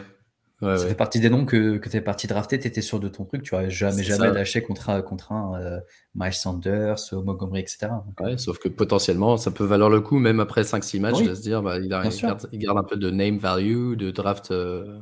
Ouais, 0.61 0.75
ça 0.75 0.83
ouais. 0.83 0.89
fait 0.89 0.95
partie 0.95 1.19
des 1.21 1.29
noms 1.29 1.45
que, 1.45 1.77
que 1.77 1.87
tu 1.87 1.95
es 1.95 2.01
parti 2.01 2.27
drafter, 2.27 2.59
tu 2.59 2.67
étais 2.67 2.81
sûr 2.81 2.99
de 2.99 3.07
ton 3.07 3.23
truc, 3.23 3.43
tu 3.43 3.51
vois 3.51 3.69
jamais, 3.69 4.03
jamais 4.03 4.27
ça. 4.27 4.33
lâché 4.33 4.61
contre, 4.61 4.89
un- 4.89 5.01
contre 5.01 5.31
un 5.31 5.57
euh, 5.61 5.79
Miles 6.15 6.33
Sanders, 6.33 6.97
euh, 7.13 7.21
Montgomery, 7.21 7.61
etc. 7.61 7.87
Ouais, 8.19 8.37
sauf 8.37 8.59
que 8.59 8.67
potentiellement, 8.67 9.37
ça 9.37 9.51
peut 9.51 9.63
valoir 9.63 9.89
le 9.89 10.01
coup, 10.01 10.19
même 10.19 10.41
après 10.41 10.63
5-6 10.63 10.99
matchs, 10.99 11.15
Oui. 11.19 11.27
de 11.29 11.33
se 11.35 11.41
dire, 11.41 11.61
bah, 11.63 11.79
il, 11.79 11.93
a- 11.93 12.03
il 12.05 12.21
garde, 12.21 12.49
il 12.51 12.59
garde 12.59 12.77
un 12.77 12.83
peu 12.83 12.97
de 12.97 13.09
name 13.09 13.37
value, 13.37 13.95
de 13.95 14.11
draft, 14.11 14.51
euh, 14.51 14.99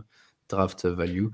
draft 0.47 0.85
value. 0.85 1.27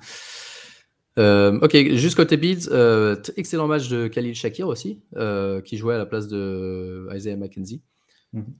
Euh, 1.19 1.59
ok, 1.61 1.75
juste 1.93 2.15
côté 2.15 2.37
Bills, 2.37 2.69
euh, 2.71 3.15
excellent 3.37 3.67
match 3.67 3.87
de 3.89 4.07
Khalil 4.07 4.33
Shakir 4.33 4.67
aussi, 4.67 5.01
euh, 5.15 5.61
qui 5.61 5.77
jouait 5.77 5.93
à 5.95 5.97
la 5.99 6.05
place 6.07 6.27
de 6.27 7.07
Isaiah 7.13 7.35
McKenzie. 7.37 7.81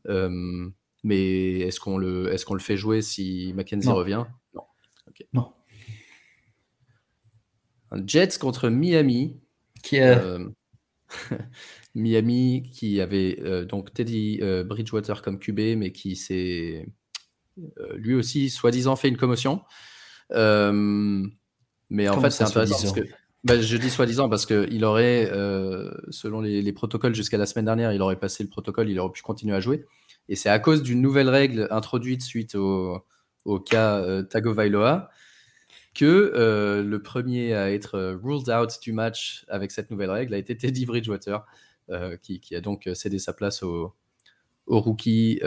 Euh, 0.07 0.67
mais 1.03 1.59
est-ce 1.61 1.79
qu'on 1.79 1.97
le, 1.97 2.31
est 2.31 2.43
qu'on 2.43 2.53
le 2.53 2.59
fait 2.59 2.77
jouer 2.77 3.01
si 3.01 3.53
McKenzie 3.55 3.87
Non. 3.87 3.95
revient? 3.95 4.23
Non. 5.33 5.53
Jets 8.05 8.37
contre 8.39 8.69
Miami. 8.69 9.39
qui 9.83 9.97
est, 9.97 10.17
Euh, 10.17 10.49
Miami 11.95 12.63
qui 12.71 12.99
avait 13.01 13.39
euh, 13.41 13.65
donc 13.65 13.93
Teddy 13.93 14.39
euh, 14.41 14.63
Bridgewater 14.63 15.21
comme 15.21 15.39
QB, 15.39 15.77
mais 15.77 15.91
qui 15.91 16.15
s'est 16.15 16.87
lui 17.95 18.15
aussi 18.15 18.49
soi-disant 18.49 18.95
fait 18.95 19.09
une 19.09 19.17
commotion. 19.17 19.61
Mais 20.31 20.37
en 22.07 22.15
Comment 22.15 22.21
fait, 22.21 22.31
c'est 22.31 22.43
intéressant 22.45 22.79
parce 22.81 22.93
que 22.93 23.01
bah, 23.43 23.61
je 23.61 23.77
dis 23.77 23.91
soi-disant 23.91 24.27
parce 24.27 24.47
qu'il 24.47 24.83
aurait, 24.85 25.27
selon 26.09 26.41
les, 26.41 26.63
les 26.63 26.73
protocoles 26.73 27.13
jusqu'à 27.13 27.37
la 27.37 27.45
semaine 27.45 27.65
dernière, 27.65 27.93
il 27.93 28.01
aurait 28.01 28.19
passé 28.19 28.41
le 28.41 28.49
protocole, 28.49 28.89
il 28.89 28.99
aurait 28.99 29.11
pu 29.11 29.21
continuer 29.21 29.55
à 29.55 29.59
jouer. 29.59 29.85
Et 30.29 30.35
c'est 30.35 30.49
à 30.49 30.57
cause 30.57 30.81
d'une 30.81 31.01
nouvelle 31.01 31.29
règle 31.29 31.67
introduite 31.69 32.23
suite 32.23 32.55
au, 32.55 33.05
au 33.45 33.59
cas 33.59 33.99
euh, 33.99 34.23
Tagovailoa 34.23 35.09
que 35.93 36.05
euh, 36.35 36.81
le 36.81 37.01
premier 37.01 37.53
à 37.53 37.71
être 37.71 37.95
euh, 37.95 38.17
ruled 38.21 38.49
out 38.49 38.79
du 38.81 38.93
match 38.93 39.45
avec 39.47 39.71
cette 39.71 39.91
nouvelle 39.91 40.09
règle 40.09 40.33
a 40.33 40.37
été 40.37 40.57
Teddy 40.57 40.85
Bridgewater, 40.85 41.45
euh, 41.89 42.17
qui, 42.17 42.39
qui 42.39 42.55
a 42.55 42.61
donc 42.61 42.89
cédé 42.95 43.19
sa 43.19 43.33
place 43.33 43.61
au, 43.61 43.93
au 44.65 44.79
rookie. 44.79 45.39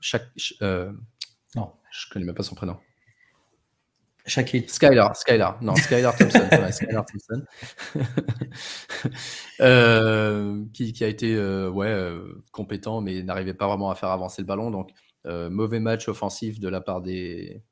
chaque, 0.00 0.28
Non. 0.62 1.72
je 1.90 2.08
connais 2.10 2.24
même 2.24 2.34
pas 2.34 2.42
son 2.42 2.54
prénom. 2.54 2.78
Shaquille. 4.26 4.68
Skylar, 4.68 5.14
Skylar, 5.16 5.62
non, 5.62 5.76
Skylar 5.76 6.16
Thompson, 6.16 6.48
ouais, 6.50 6.72
Skylar 6.72 7.04
Thompson, 7.06 7.44
Euh, 9.60 10.64
qui, 10.74 10.92
qui 10.92 11.02
a 11.02 11.08
été 11.08 11.34
euh, 11.34 11.70
ouais, 11.70 11.86
euh, 11.86 12.42
compétent, 12.52 13.00
mais 13.00 13.22
n'arrivait 13.22 13.54
pas 13.54 13.66
vraiment 13.66 13.90
à 13.90 13.94
faire 13.94 14.10
avancer 14.10 14.42
le 14.42 14.46
ballon. 14.46 14.70
Donc, 14.70 14.90
euh, 15.26 15.50
mauvais 15.50 15.80
match 15.80 16.08
offensif 16.08 16.60
de 16.60 16.68
la 16.68 16.80
part 16.80 17.02
des, 17.02 17.62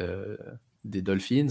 euh, 0.00 0.36
des 0.84 1.00
Dolphins, 1.00 1.46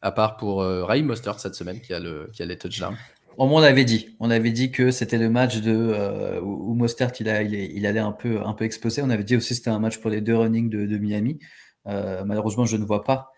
à 0.00 0.12
part 0.12 0.36
pour 0.36 0.62
euh, 0.62 0.84
Raheem 0.84 1.06
Mostert 1.06 1.40
cette 1.40 1.56
semaine, 1.56 1.80
qui 1.80 1.92
a, 1.92 1.98
le, 1.98 2.30
qui 2.32 2.40
a 2.42 2.46
les 2.46 2.56
touchdowns. 2.56 2.96
On 3.36 3.56
avait 3.58 3.84
dit, 3.84 4.16
on 4.20 4.30
avait 4.30 4.52
dit 4.52 4.70
que 4.70 4.92
c'était 4.92 5.18
le 5.18 5.28
match 5.28 5.60
de 5.60 5.72
euh, 5.72 6.40
où 6.40 6.74
Mostert 6.74 7.12
il, 7.18 7.28
a, 7.28 7.42
il, 7.42 7.54
il 7.54 7.84
allait 7.84 7.98
un 7.98 8.12
peu, 8.12 8.40
un 8.44 8.52
peu 8.52 8.64
exploser. 8.64 9.02
On 9.02 9.10
avait 9.10 9.24
dit 9.24 9.36
aussi 9.36 9.50
que 9.50 9.54
c'était 9.56 9.70
un 9.70 9.80
match 9.80 9.98
pour 9.98 10.10
les 10.10 10.20
deux 10.20 10.36
running 10.36 10.70
de, 10.70 10.98
Miami. 10.98 11.40
Malheureusement, 11.84 12.64
je 12.64 12.76
ne 12.76 12.84
vois 12.84 13.02
pas 13.02 13.32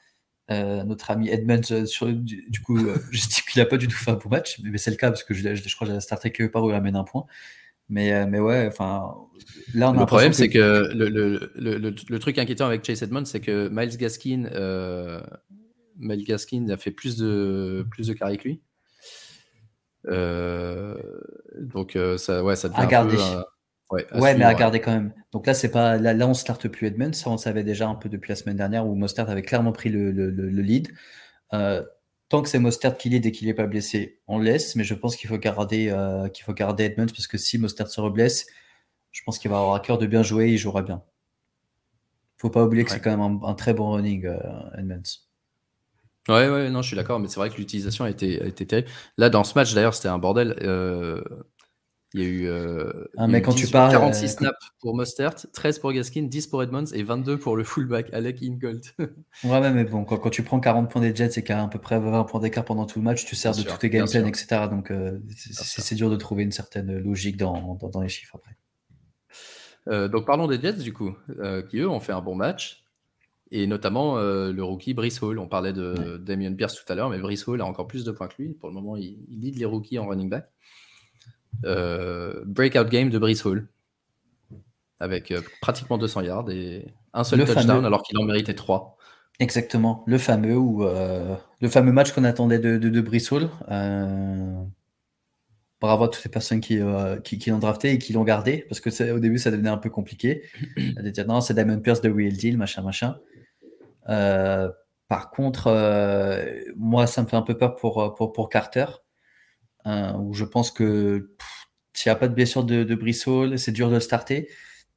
notre 0.48 1.10
ami 1.10 1.28
Edmonds 1.28 1.86
sur 1.86 2.08
du, 2.08 2.60
coup, 2.62 2.78
je 3.10 3.20
dis 3.20 3.42
qu'il 3.50 3.62
a 3.62 3.66
pas 3.66 3.78
du 3.78 3.88
tout 3.88 3.96
fait 3.96 4.10
un 4.10 4.16
bon 4.16 4.28
match, 4.28 4.60
mais 4.62 4.78
c'est 4.78 4.90
le 4.90 4.96
cas 4.96 5.10
parce 5.10 5.22
que 5.22 5.32
je 5.32 5.74
crois 5.74 5.86
que 5.86 5.94
j'ai 5.94 6.00
starté 6.00 6.30
quelque 6.30 6.50
part 6.50 6.64
où 6.64 6.70
il 6.70 6.74
amène 6.74 6.96
un 6.96 7.04
point. 7.04 7.24
Mais, 7.90 8.12
euh, 8.12 8.26
mais 8.26 8.38
ouais, 8.38 8.66
enfin, 8.68 9.14
là 9.74 9.90
on 9.90 9.96
a 9.96 10.00
Le 10.00 10.06
problème, 10.06 10.32
c'est 10.32 10.48
que 10.48 10.92
le, 10.94 11.08
le, 11.08 11.50
le, 11.56 11.76
le- 11.78 11.94
le 12.08 12.18
truc 12.20 12.38
inquiétant 12.38 12.66
avec 12.66 12.84
Chase 12.84 13.02
Edmonds, 13.02 13.24
c'est 13.24 13.40
que 13.40 13.68
Miles 13.68 13.96
Gaskin, 13.98 14.44
euh, 14.54 15.20
Miles 15.98 16.24
Gaskin 16.24 16.68
a 16.70 16.76
fait 16.76 16.92
plus 16.92 17.16
de, 17.18 17.84
plus 17.90 18.06
de 18.06 18.12
carrés 18.14 18.38
que 18.38 18.44
lui. 18.44 18.62
Euh, 20.06 20.94
donc, 21.60 21.98
ça, 22.16 22.42
ouais, 22.44 22.56
ça 22.56 22.68
devient 22.68 22.80
À 22.80 22.84
un 22.84 22.86
garder. 22.86 23.16
peu. 23.16 23.22
un- 23.22 23.44
ouais, 23.90 24.06
à 24.10 24.18
Ouais, 24.20 24.34
mais 24.36 24.44
à 24.44 24.54
garder 24.54 24.80
quand 24.80 24.92
même. 24.92 25.12
Donc 25.32 25.46
là, 25.46 25.54
c'est 25.54 25.70
pas 25.70 25.96
là, 25.98 26.14
là 26.14 26.26
on 26.28 26.34
starte 26.34 26.68
plus 26.68 26.86
Edmonds. 26.86 27.12
Ça, 27.12 27.30
on 27.30 27.36
savait 27.36 27.64
déjà 27.64 27.88
un 27.88 27.94
peu 27.94 28.08
depuis 28.08 28.30
la 28.30 28.36
semaine 28.36 28.56
dernière 28.56 28.86
où 28.86 28.94
Mostert 28.94 29.28
avait 29.28 29.42
clairement 29.42 29.72
pris 29.72 29.88
le, 29.90 30.10
le, 30.12 30.30
le- 30.30 30.48
le 30.48 30.62
lead. 30.62 30.88
Euh, 31.52 31.82
tant 32.30 32.40
que 32.40 32.48
c'est 32.48 32.58
Mostert 32.58 32.96
qui 32.96 33.10
lead 33.10 33.26
et 33.26 33.32
qu'il 33.32 33.46
n'est 33.48 33.54
pas 33.54 33.66
blessé, 33.66 34.20
on 34.26 34.38
laisse. 34.38 34.74
Mais 34.76 34.84
je 34.84 34.94
pense 34.94 35.16
qu'il 35.16 35.28
faut 35.28 35.36
garder 35.36 35.90
euh, 35.90 36.28
qu'il 36.28 36.44
faut 36.44 36.54
garder 36.54 36.84
Edmonds 36.84 37.06
parce 37.06 37.26
que 37.26 37.36
si 37.36 37.58
Mostert 37.58 37.88
se 37.88 38.00
reblesse, 38.00 38.46
je 39.12 39.20
pense 39.26 39.38
qu'il 39.38 39.50
va 39.50 39.58
avoir 39.58 39.74
à 39.74 39.80
cœur 39.80 39.98
de 39.98 40.06
bien 40.06 40.22
jouer. 40.22 40.46
et 40.48 40.52
Il 40.52 40.58
jouera 40.58 40.80
bien. 40.80 41.02
Faut 42.38 42.48
pas 42.48 42.64
oublier 42.64 42.84
que 42.84 42.90
Ouais. 42.90 42.96
c'est 42.96 43.02
quand 43.02 43.10
même 43.16 43.42
un, 43.44 43.46
un 43.48 43.54
très 43.54 43.74
bon 43.74 43.90
running 43.92 44.24
euh, 44.24 44.38
Edmonds. 44.78 45.02
Ouais, 46.28 46.48
ouais, 46.48 46.70
non, 46.70 46.80
je 46.82 46.86
suis 46.88 46.96
d'accord, 46.96 47.18
mais 47.18 47.28
c'est 47.28 47.36
vrai 47.40 47.50
que 47.50 47.56
l'utilisation 47.56 48.04
a 48.04 48.10
été, 48.10 48.40
a 48.40 48.46
été 48.46 48.66
terrible. 48.66 48.88
Là, 49.18 49.28
dans 49.30 49.42
ce 49.44 49.54
match, 49.54 49.74
d'ailleurs, 49.74 49.94
c'était 49.94 50.08
un 50.08 50.18
bordel. 50.18 50.56
Euh, 50.62 51.22
il 52.12 52.20
y 52.20 52.24
a 52.24 52.28
eu, 52.28 52.46
euh, 52.48 53.04
Ah, 53.16 53.28
mais 53.28 53.40
quand 53.40 53.52
tu 53.52 53.62
18 53.66 53.72
parles, 53.72 53.92
46 53.92 54.24
euh, 54.24 54.28
snaps 54.38 54.58
pour 54.80 54.96
Mostert, 54.96 55.34
13 55.52 55.78
pour 55.78 55.92
Gaskin, 55.92 56.22
10 56.24 56.48
pour 56.48 56.60
Edmonds 56.62 56.86
et 56.92 57.02
22 57.04 57.38
pour 57.38 57.56
le 57.56 57.62
fullback 57.62 58.12
Alec 58.12 58.42
Ingold. 58.42 58.84
Ouais, 59.44 59.70
mais 59.72 59.84
bon, 59.84 60.04
quand, 60.04 60.16
quand 60.18 60.30
tu 60.30 60.42
prends 60.42 60.58
40 60.58 60.90
points 60.90 61.02
des 61.02 61.14
Jets 61.14 61.38
et 61.38 61.42
qu'il 61.42 61.50
y 61.54 61.58
a 61.58 61.62
à 61.62 61.68
peu 61.68 61.78
près 61.78 62.00
20 62.00 62.24
points 62.24 62.40
d'écart 62.40 62.64
pendant 62.64 62.84
tout 62.86 62.98
le 62.98 63.04
match, 63.04 63.24
tu 63.24 63.36
sers 63.36 63.52
Bien 63.52 63.62
de 63.62 63.62
sûr, 63.68 63.74
tous 63.74 63.80
tes 63.80 63.90
game 63.90 64.08
plans, 64.08 64.26
etc. 64.26 64.62
Donc, 64.68 64.90
euh, 64.90 65.20
c'est- 65.36 65.94
dur 65.94 66.10
de 66.10 66.16
trouver 66.16 66.42
une 66.42 66.52
certaine 66.52 66.98
logique 66.98 67.36
dans, 67.36 67.76
dans, 67.76 67.88
dans 67.88 68.00
les 68.00 68.08
chiffres 68.08 68.34
après. 68.36 68.56
Euh, 69.88 70.08
donc 70.08 70.26
parlons 70.26 70.46
des 70.46 70.60
Jets 70.60 70.74
du 70.82 70.92
coup, 70.92 71.14
qui 71.70 71.78
eux 71.78 71.88
ont 71.88 72.00
fait 72.00 72.12
un 72.12 72.20
bon 72.20 72.34
match, 72.34 72.84
et 73.50 73.66
notamment 73.66 74.16
le 74.18 74.62
rookie 74.62 74.94
Brice 74.94 75.22
Hall. 75.22 75.38
On 75.38 75.48
parlait 75.48 75.72
de 75.72 76.16
Damien 76.18 76.52
Pierce 76.54 76.74
tout 76.74 76.92
à 76.92 76.94
l'heure, 76.96 77.08
mais 77.10 77.18
Brice 77.18 77.46
Hall 77.48 77.60
a 77.60 77.64
encore 77.64 77.86
plus 77.86 78.04
de 78.04 78.10
points 78.12 78.28
que 78.28 78.40
lui. 78.42 78.50
Pour 78.54 78.68
le 78.68 78.74
moment, 78.74 78.96
il, 78.96 79.18
il 79.28 79.40
lead 79.40 79.56
les 79.58 79.64
rookies 79.64 79.98
en 79.98 80.06
running 80.06 80.28
back. 80.28 80.48
Euh, 81.64 82.42
breakout 82.46 82.88
game 82.88 83.10
de 83.10 83.18
Brice 83.18 83.44
Hall, 83.44 83.68
avec 84.98 85.30
euh, 85.30 85.40
pratiquement 85.60 85.98
200 85.98 86.22
yards 86.22 86.50
et 86.50 86.86
un 87.12 87.24
seul 87.24 87.40
Le 87.40 87.44
touchdown 87.46 87.66
fameux. 87.66 87.86
alors 87.86 88.02
qu'il 88.02 88.18
en 88.18 88.24
méritait 88.24 88.54
3. 88.54 88.96
Exactement, 89.38 90.04
le 90.06 90.18
fameux 90.18 90.56
ou 90.56 90.84
euh, 90.84 91.34
le 91.60 91.68
fameux 91.68 91.92
match 91.92 92.12
qu'on 92.12 92.24
attendait 92.24 92.58
de, 92.58 92.76
de. 92.76 93.04
Euh, 93.70 94.62
bravo 95.80 96.04
à 96.04 96.08
toutes 96.08 96.24
les 96.24 96.30
personnes 96.30 96.60
qui, 96.60 96.78
qui, 97.24 97.38
qui 97.38 97.50
l'ont 97.50 97.58
drafté 97.58 97.92
et 97.92 97.98
qui 97.98 98.12
l'ont 98.12 98.24
gardé, 98.24 98.66
parce 98.68 98.80
que 98.80 99.12
au 99.12 99.18
début 99.18 99.38
ça 99.38 99.50
devenait 99.50 99.70
un 99.70 99.78
peu 99.78 99.88
compliqué. 99.88 100.42
De 100.76 101.08
dire 101.08 101.26
non, 101.26 101.40
c'est 101.40 101.54
Damon 101.54 101.80
Pierce 101.80 102.02
de 102.02 102.10
Real 102.10 102.34
Deal, 102.34 102.58
machin, 102.58 102.82
machin. 102.82 103.16
Par 104.06 105.30
contre, 105.30 105.70
moi 106.76 107.06
ça 107.06 107.22
me 107.22 107.26
fait 107.26 107.36
un 107.36 107.42
peu 107.42 107.56
peur 107.56 107.76
pour, 107.76 108.14
pour, 108.14 108.32
pour 108.32 108.48
Carter. 108.50 108.86
Où 109.86 110.34
je 110.34 110.44
pense 110.44 110.70
que 110.70 111.30
s'il 111.92 112.10
n'y 112.10 112.14
a 112.14 112.18
pas 112.18 112.28
de 112.28 112.34
blessure 112.34 112.64
de, 112.64 112.84
de 112.84 112.94
Brissol, 112.94 113.58
c'est 113.58 113.72
dur 113.72 113.88
de 113.88 113.94
le 113.94 114.00
starter. 114.00 114.48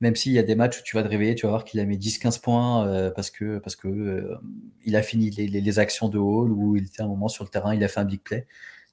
Même 0.03 0.15
s'il 0.15 0.33
y 0.33 0.39
a 0.39 0.43
des 0.43 0.55
matchs 0.55 0.79
où 0.79 0.83
tu 0.83 0.95
vas 0.95 1.03
te 1.03 1.07
réveiller, 1.07 1.35
tu 1.35 1.45
vas 1.45 1.51
voir 1.51 1.63
qu'il 1.63 1.79
a 1.79 1.85
mis 1.85 1.97
10-15 1.97 2.41
points 2.41 2.87
euh, 2.87 3.09
parce 3.09 3.31
que, 3.31 3.59
parce 3.59 3.75
que 3.75 3.87
euh, 3.87 4.35
il 4.83 4.95
a 4.95 5.01
fini 5.01 5.29
les, 5.29 5.79
actions 5.79 6.09
de 6.09 6.17
hall 6.17 6.51
où 6.51 6.75
il 6.75 6.85
était 6.85 7.01
un 7.01 7.07
moment 7.07 7.29
sur 7.29 7.43
le 7.43 7.49
terrain, 7.49 7.73
il 7.73 7.83
a 7.83 7.87
fait 7.87 8.01
un 8.01 8.05
big 8.05 8.21
play. 8.21 8.45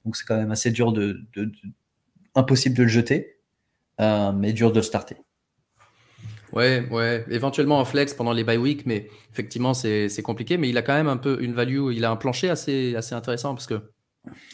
Donc 0.05 0.15
c'est 0.15 0.25
quand 0.25 0.37
même 0.37 0.51
assez 0.51 0.71
dur 0.71 0.93
de, 0.93 1.21
impossible 2.33 2.77
de 2.77 2.83
le 2.83 2.89
jeter, 2.89 3.39
euh, 3.99 4.31
mais 4.31 4.53
dur 4.53 4.71
de 4.71 4.77
le 4.77 4.83
starter. 4.83 5.17
Ouais, 6.53 6.87
ouais, 6.91 7.25
éventuellement 7.29 7.79
en 7.79 7.85
flex 7.85 8.13
pendant 8.13 8.33
les 8.33 8.43
bye 8.43 8.57
week, 8.57 8.85
mais 8.85 9.09
effectivement 9.31 9.73
c'est 9.73 10.21
compliqué. 10.23 10.57
Mais 10.57 10.69
il 10.69 10.77
a 10.77 10.81
quand 10.81 10.93
même 10.93 11.07
un 11.07 11.17
peu 11.17 11.41
une 11.41 11.53
value, 11.53 11.91
il 11.91 12.05
a 12.05 12.11
un 12.11 12.15
plancher 12.15 12.49
assez, 12.49 12.95
assez 12.95 13.15
intéressant 13.15 13.53
parce 13.53 13.67
que 13.67 13.91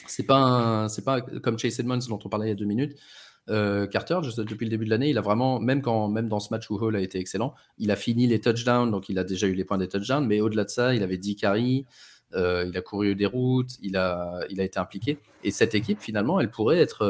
c'est 0.07 0.25
pas 0.25 0.87
c'est 0.89 1.03
pas 1.03 1.21
comme 1.21 1.57
Chase 1.59 1.79
Edmonds 1.79 1.99
dont 2.09 2.19
on 2.23 2.29
parlait 2.29 2.47
il 2.47 2.49
y 2.49 2.53
a 2.53 2.55
deux 2.55 2.65
minutes. 2.65 2.97
Euh, 3.49 3.87
Carter, 3.87 4.19
depuis 4.37 4.65
le 4.65 4.69
début 4.69 4.85
de 4.85 4.89
l'année, 4.89 5.09
il 5.09 5.17
a 5.17 5.21
vraiment, 5.21 5.59
même, 5.59 5.81
quand, 5.81 6.09
même 6.09 6.27
dans 6.27 6.39
ce 6.39 6.49
match 6.51 6.69
où 6.69 6.75
Hall 6.75 6.95
a 6.95 7.01
été 7.01 7.19
excellent, 7.19 7.53
il 7.77 7.91
a 7.91 7.95
fini 7.95 8.27
les 8.27 8.41
touchdowns, 8.41 8.91
donc 8.91 9.09
il 9.09 9.17
a 9.19 9.23
déjà 9.23 9.47
eu 9.47 9.53
les 9.53 9.63
points 9.63 9.77
des 9.77 9.87
touchdowns, 9.87 10.25
mais 10.25 10.41
au-delà 10.41 10.65
de 10.65 10.69
ça, 10.69 10.93
il 10.93 11.03
avait 11.03 11.17
10 11.17 11.35
carries, 11.37 11.85
euh, 12.33 12.65
il 12.67 12.77
a 12.77 12.81
couru 12.81 13.15
des 13.15 13.25
routes, 13.25 13.71
il 13.81 13.95
a, 13.95 14.41
il 14.49 14.59
a 14.59 14.63
été 14.63 14.79
impliqué. 14.79 15.19
Et 15.43 15.51
cette 15.51 15.75
équipe, 15.75 16.01
finalement, 16.01 16.39
elle 16.39 16.51
pourrait 16.51 16.79
être 16.79 17.03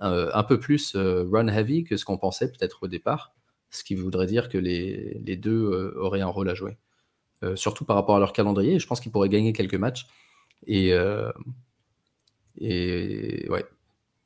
euh, 0.00 0.30
un 0.34 0.42
peu 0.42 0.58
plus 0.58 0.96
run 0.96 1.46
heavy 1.48 1.84
que 1.84 1.96
ce 1.96 2.04
qu'on 2.04 2.18
pensait 2.18 2.50
peut-être 2.50 2.82
au 2.82 2.88
départ, 2.88 3.32
ce 3.70 3.84
qui 3.84 3.94
voudrait 3.94 4.26
dire 4.26 4.48
que 4.48 4.58
les, 4.58 5.20
les 5.24 5.36
deux 5.36 5.94
auraient 5.96 6.20
un 6.20 6.26
rôle 6.26 6.48
à 6.48 6.54
jouer. 6.54 6.76
surtout 7.54 7.84
par 7.84 7.94
rapport 7.94 8.16
à 8.16 8.18
leur 8.18 8.32
calendrier, 8.32 8.80
je 8.80 8.86
pense 8.88 9.00
qu'ils 9.00 9.12
pourraient 9.12 9.28
gagner 9.28 9.52
quelques 9.52 9.74
matchs. 9.76 10.06
Et, 10.66 10.92
et 12.60 13.46
ouais, 13.50 13.64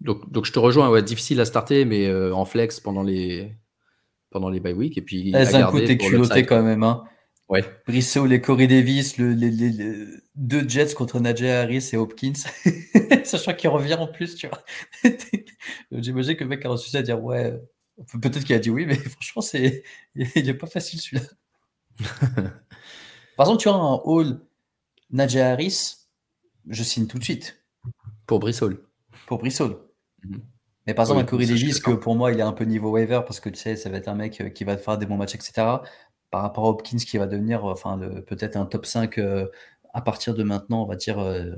donc, 0.01 0.31
donc 0.31 0.45
je 0.45 0.53
te 0.53 0.59
rejoins, 0.59 0.91
ouais, 0.91 1.03
difficile 1.03 1.41
à 1.41 1.45
starter, 1.45 1.85
mais 1.85 2.07
euh, 2.07 2.35
en 2.35 2.45
flex 2.45 2.81
pendant 2.81 3.03
les, 3.03 3.53
pendant 4.31 4.49
les 4.49 4.61
bye 4.61 4.73
week. 4.73 4.97
Et 4.97 5.03
puis, 5.03 5.35
à 5.35 5.65
coup, 5.65 5.81
t'es 5.81 5.99
culotté 5.99 6.45
quand 6.45 6.63
même. 6.63 6.83
Hein. 6.83 7.05
Ouais. 7.49 7.65
Brissot, 7.87 8.27
les 8.27 8.41
Corey 8.41 8.67
Davis, 8.67 9.17
le, 9.17 9.33
les, 9.33 9.51
les, 9.51 10.07
deux 10.35 10.69
Jets 10.69 10.93
contre 10.95 11.19
Najee 11.19 11.49
Harris 11.49 11.91
et 11.93 11.97
Hopkins. 11.97 12.35
Sachant 13.25 13.55
qu'il 13.55 13.71
revient 13.71 13.95
en 13.95 14.07
plus, 14.07 14.37
tu 14.37 14.49
vois. 14.49 14.63
J'imagine 15.93 16.37
que 16.37 16.45
le 16.45 16.51
mec 16.51 16.65
a 16.65 16.69
reçu 16.69 16.91
ça 16.91 16.99
à 16.99 17.03
dire 17.03 17.23
ouais. 17.23 17.59
Peut-être 18.23 18.45
qu'il 18.45 18.55
a 18.55 18.59
dit 18.59 18.71
oui, 18.71 18.87
mais 18.87 18.95
franchement, 18.97 19.43
c'est 19.43 19.83
il 20.15 20.45
n'est 20.45 20.55
pas 20.55 20.67
facile 20.67 21.01
celui-là. 21.01 21.27
Par 23.37 23.47
exemple, 23.47 23.63
tu 23.63 23.69
as 23.69 23.73
un 23.73 24.01
Hall 24.05 24.41
Najee 25.11 25.41
Harris, 25.41 25.97
je 26.69 26.83
signe 26.83 27.07
tout 27.07 27.19
de 27.19 27.25
suite. 27.25 27.59
Pour 28.29 28.39
Brissol. 28.39 28.79
Pour 29.27 29.39
Brissol. 29.39 29.79
Mhm. 30.23 30.43
Mais 30.87 30.95
par 30.95 31.05
exemple, 31.05 31.21
un 31.21 31.25
Corey 31.25 31.47
Davis, 31.47 31.81
que 31.81 31.91
pour 31.91 32.15
moi, 32.15 32.31
il 32.33 32.39
est 32.39 32.43
un 32.43 32.53
peu 32.53 32.65
niveau 32.65 32.91
waiver 32.91 33.21
parce 33.27 33.41
que 33.41 33.49
tu 33.49 33.59
sais, 33.59 33.75
ça 33.75 33.91
va 33.91 33.97
être 33.97 34.09
un 34.09 34.15
mec 34.15 34.41
euh, 34.41 34.49
qui 34.49 34.65
va 34.65 34.77
faire 34.77 34.97
des 34.97 35.07
bons 35.07 35.17
matchs, 35.17 35.35
etc. 35.35 35.53
Par 36.31 36.43
rapport 36.43 36.65
à 36.65 36.69
Hopkins 36.69 36.99
qui 36.99 37.19
va 37.19 37.27
devenir 37.27 37.65
enfin, 37.65 37.99
peut-être 38.27 38.57
un 38.57 38.67
top 38.67 38.87
5 38.87 39.19
euh, 39.19 39.47
à 39.93 40.03
partir 40.03 40.35
de 40.35 40.43
maintenant, 40.43 40.83
on 40.83 40.87
va 40.87 40.97
dire, 40.97 41.19
euh, 41.19 41.57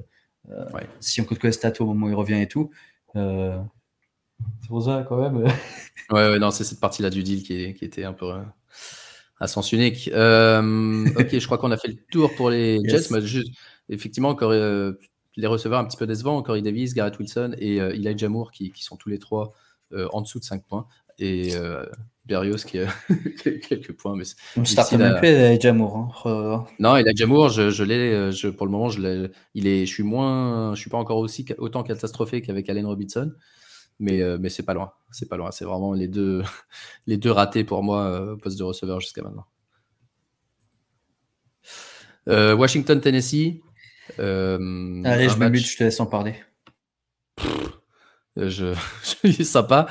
si 1.00 1.20
on 1.20 1.24
compte 1.24 1.38
que 1.38 1.48
les 1.48 1.52
stats 1.52 1.72
au 1.80 1.86
moment 1.86 2.06
où 2.06 2.08
il 2.08 2.14
revient 2.14 2.40
et 2.40 2.48
tout. 2.48 2.70
c'est 3.14 4.68
pour 4.68 4.82
ça, 4.84 5.04
quand 5.08 5.20
même. 5.20 5.44
ouais, 6.10 6.30
ouais, 6.30 6.38
non, 6.38 6.50
c'est 6.50 6.64
cette 6.64 6.80
partie-là 6.80 7.10
du 7.10 7.22
deal 7.22 7.42
qui, 7.42 7.74
qui, 7.74 7.84
était 7.84 8.04
un 8.04 8.12
peu 8.12 8.32
à 9.38 9.46
sens 9.48 9.72
unique. 9.72 10.08
ok, 10.08 10.12
je 10.12 11.44
crois 11.46 11.58
qu'on 11.58 11.72
a 11.72 11.76
fait 11.76 11.88
le 11.88 11.98
tour 12.10 12.32
pour 12.36 12.50
les 12.50 12.80
Jets. 12.88 13.10
Mais 13.10 13.22
juste, 13.22 13.50
effectivement, 13.88 14.30
encore 14.30 14.52
les 15.36 15.46
receveurs 15.46 15.78
un 15.78 15.84
petit 15.84 15.96
peu 15.96 16.06
décevants, 16.06 16.42
Corey 16.42 16.62
Davis, 16.62 16.94
Garrett 16.94 17.18
Wilson 17.18 17.54
et 17.58 17.80
euh, 17.80 17.94
Elijah 17.94 18.28
Moore 18.28 18.50
qui, 18.50 18.72
qui, 18.72 18.84
sont 18.84 18.96
tous 18.96 19.08
les 19.08 19.18
trois 19.18 19.52
euh, 19.92 20.08
en 20.12 20.20
dessous 20.22 20.38
de 20.38 20.44
5 20.44 20.64
points. 20.64 20.86
Et 21.18 21.54
euh, 21.56 21.84
Berrios 22.24 22.56
qui 22.56 22.78
a 22.78 22.86
quelques 23.68 23.92
points. 23.92 24.16
Mais 24.16 24.24
on 24.56 24.64
starte 24.64 24.92
même 24.92 25.18
plus 25.18 25.28
Elijah 25.28 25.72
Moore. 25.72 26.26
Hein. 26.26 26.66
Non, 26.78 26.96
Elijah 26.96 27.26
Moore, 27.26 27.50
je, 27.50 27.70
je 27.70 27.84
l'ai, 27.84 28.32
je, 28.32 28.48
pour 28.48 28.66
le 28.66 28.72
moment, 28.72 28.88
je, 28.88 29.30
il 29.54 29.66
est, 29.66 29.86
je 29.86 29.92
suis 29.92 30.02
moins, 30.02 30.74
je 30.74 30.80
suis 30.80 30.90
pas 30.90 30.98
encore 30.98 31.18
aussi 31.18 31.44
autant 31.58 31.82
catastrophé 31.82 32.40
qu'avec 32.40 32.68
Allen 32.68 32.86
Robinson. 32.86 33.32
Mais, 33.98 34.22
mais 34.38 34.48
c'est 34.48 34.62
pas 34.62 34.72
loin. 34.72 34.92
C'est 35.10 35.28
pas 35.28 35.36
loin. 35.36 35.50
C'est 35.50 35.66
vraiment 35.66 35.92
les 35.92 36.08
deux, 36.08 36.42
les 37.06 37.18
deux 37.18 37.30
ratés 37.30 37.64
pour 37.64 37.82
moi 37.82 38.32
au 38.32 38.36
poste 38.38 38.58
de 38.58 38.64
receveur 38.64 39.00
jusqu'à 39.00 39.22
maintenant. 39.22 39.46
Washington, 42.26 43.00
Tennessee. 43.00 43.60
Euh, 44.18 45.02
Allez, 45.04 45.28
je 45.28 45.38
me 45.38 45.48
mute, 45.48 45.66
je 45.66 45.76
te 45.76 45.84
laisse 45.84 46.00
en 46.00 46.06
parler. 46.06 46.34
je, 48.36 48.74
je 49.24 49.28
dis 49.28 49.44
sympa. 49.44 49.86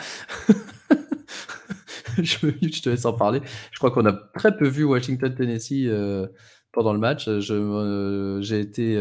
je 2.17 2.45
me 2.45 2.51
mute, 2.61 2.75
je 2.75 2.81
te 2.81 2.89
laisse 2.89 3.05
en 3.05 3.13
parler. 3.13 3.41
Je 3.71 3.77
crois 3.77 3.91
qu'on 3.91 4.05
a 4.05 4.13
très 4.13 4.55
peu 4.55 4.67
vu 4.67 4.83
Washington-Tennessee 4.83 5.87
euh, 5.87 6.27
pendant 6.71 6.93
le 6.93 6.99
match. 6.99 7.27
Euh, 7.27 8.41
j'ai 8.41 8.59
été 8.59 8.97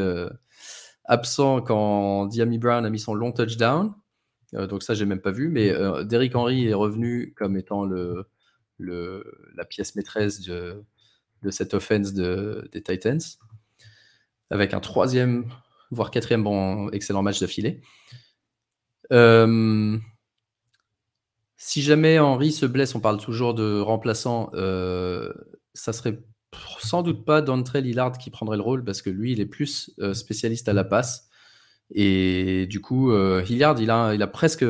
absent 1.04 1.62
quand 1.62 2.26
Diami 2.26 2.58
Brown 2.58 2.84
a 2.84 2.90
mis 2.90 3.00
son 3.00 3.14
long 3.14 3.32
touchdown. 3.32 3.94
donc 4.52 4.82
ça, 4.82 4.94
j'ai 4.94 5.06
même 5.06 5.20
pas 5.20 5.32
vu. 5.32 5.48
Mais 5.48 5.72
Derrick 6.04 6.34
Henry 6.36 6.66
est 6.68 6.74
revenu 6.74 7.34
comme 7.36 7.56
étant 7.56 7.84
le, 7.84 8.26
le 8.78 9.24
la 9.56 9.64
pièce 9.64 9.96
maîtresse 9.96 10.40
de, 10.40 10.84
de 11.42 11.50
cette 11.50 11.74
offense 11.74 12.12
de, 12.12 12.68
des 12.72 12.82
Titans 12.82 13.20
avec 14.50 14.74
un 14.74 14.80
troisième, 14.80 15.46
voire 15.90 16.10
quatrième 16.10 16.44
bon, 16.44 16.90
excellent 16.90 17.22
match 17.22 17.40
d'affilée. 17.40 17.80
Euh, 19.12 19.98
si 21.56 21.82
jamais 21.82 22.18
Henry 22.18 22.52
se 22.52 22.66
blesse, 22.66 22.94
on 22.94 23.00
parle 23.00 23.18
toujours 23.18 23.54
de 23.54 23.80
remplaçant, 23.80 24.50
euh, 24.54 25.32
ça 25.74 25.92
serait 25.92 26.20
sans 26.80 27.02
doute 27.02 27.24
pas 27.24 27.42
Dantrell 27.42 27.84
Lillard 27.84 28.16
qui 28.16 28.30
prendrait 28.30 28.56
le 28.56 28.62
rôle 28.62 28.84
parce 28.84 29.02
que 29.02 29.10
lui, 29.10 29.32
il 29.32 29.40
est 29.40 29.46
plus 29.46 29.90
euh, 30.00 30.14
spécialiste 30.14 30.68
à 30.68 30.72
la 30.72 30.84
passe. 30.84 31.28
Et 31.90 32.66
du 32.66 32.82
coup, 32.82 33.14
Hilliard, 33.14 33.80
il 33.80 33.90
a, 33.90 34.12
il 34.12 34.20
a 34.20 34.26
presque, 34.26 34.62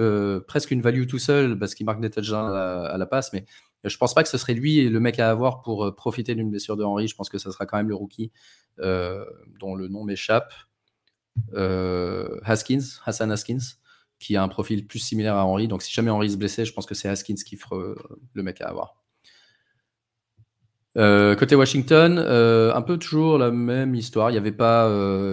presque 0.46 0.70
une 0.70 0.80
value 0.80 1.06
tout 1.06 1.18
seul 1.18 1.58
parce 1.58 1.74
qu'il 1.74 1.84
marque 1.84 2.00
des 2.00 2.10
touchdowns 2.10 2.54
à, 2.54 2.96
la 2.96 3.06
passe, 3.06 3.32
mais 3.32 3.44
je 3.84 3.96
pense 3.96 4.14
pas 4.14 4.22
que 4.22 4.28
ce 4.28 4.38
serait 4.38 4.54
lui 4.54 4.88
le 4.88 5.00
mec 5.00 5.18
à 5.18 5.30
avoir 5.30 5.62
pour 5.62 5.94
profiter 5.94 6.34
d'une 6.34 6.50
blessure 6.50 6.76
de 6.76 6.84
Henry. 6.84 7.08
Je 7.08 7.14
pense 7.14 7.28
que 7.28 7.38
ça 7.38 7.52
sera 7.52 7.66
quand 7.66 7.76
même 7.76 7.88
le 7.88 7.94
rookie 7.94 8.32
euh, 8.80 9.24
dont 9.58 9.74
le 9.74 9.88
nom 9.88 10.04
m'échappe, 10.04 10.52
euh, 11.54 12.38
Haskins, 12.44 13.00
Hassan 13.04 13.32
Haskins, 13.32 13.58
qui 14.20 14.36
a 14.36 14.42
un 14.42 14.48
profil 14.48 14.86
plus 14.86 15.00
similaire 15.00 15.34
à 15.34 15.44
Henry. 15.44 15.66
Donc 15.66 15.82
si 15.82 15.92
jamais 15.92 16.10
Henry 16.10 16.30
se 16.30 16.36
blessait, 16.36 16.64
je 16.64 16.72
pense 16.72 16.86
que 16.86 16.94
c'est 16.94 17.08
Haskins 17.08 17.34
qui 17.34 17.56
fera 17.56 17.76
euh, 17.76 17.96
le 18.34 18.42
mec 18.42 18.60
à 18.60 18.68
avoir. 18.68 18.94
côté 20.94 21.56
Washington, 21.56 22.18
un 22.18 22.82
peu 22.82 22.98
toujours 22.98 23.38
la 23.38 23.50
même 23.50 23.94
histoire. 23.96 24.30
Il 24.30 24.34
n'y 24.34 24.38
avait 24.38 24.52
pas, 24.52 24.88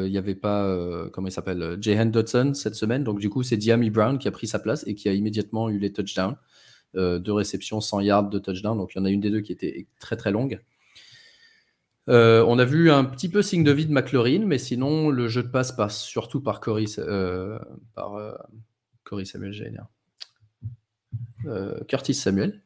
il 0.05 0.11
y 0.11 0.17
avait 0.17 0.35
pas 0.35 1.07
comment 1.11 1.27
il 1.27 1.31
s'appelle, 1.31 1.77
Jahan 1.79 2.07
Dodson 2.07 2.53
cette 2.55 2.75
semaine. 2.75 3.03
Donc 3.03 3.19
du 3.19 3.29
coup, 3.29 3.43
c'est 3.43 3.57
Diami 3.57 3.91
Brown 3.91 4.17
qui 4.17 4.27
a 4.27 4.31
pris 4.31 4.47
sa 4.47 4.59
place 4.59 4.83
et 4.87 4.95
qui 4.95 5.07
a 5.07 5.13
immédiatement 5.13 5.69
eu 5.69 5.77
les 5.77 5.93
touchdowns. 5.93 6.35
Deux 6.95 7.33
réceptions, 7.33 7.81
100 7.81 8.01
yards 8.01 8.29
de 8.29 8.39
touchdown. 8.39 8.77
Donc 8.77 8.93
il 8.95 8.99
y 8.99 9.01
en 9.01 9.05
a 9.05 9.09
une 9.09 9.21
des 9.21 9.29
deux 9.29 9.41
qui 9.41 9.51
était 9.51 9.87
très 9.99 10.15
très 10.15 10.31
longue. 10.31 10.59
Euh, 12.07 12.45
on 12.47 12.59
a 12.59 12.65
vu 12.65 12.91
un 12.91 13.03
petit 13.03 13.29
peu 13.29 13.41
signe 13.41 13.63
de 13.63 13.71
vie 13.71 13.85
de 13.85 13.91
McLaurin, 13.91 14.45
mais 14.45 14.57
sinon, 14.57 15.09
le 15.09 15.27
jeu 15.27 15.43
de 15.43 15.47
passe 15.47 15.71
passe 15.71 16.03
surtout 16.03 16.41
par 16.41 16.59
Cory, 16.59 16.85
euh, 16.99 17.57
par, 17.95 18.15
euh, 18.15 18.33
Samuel, 19.23 19.53
Curtis 21.87 22.13
Samuel. 22.13 22.61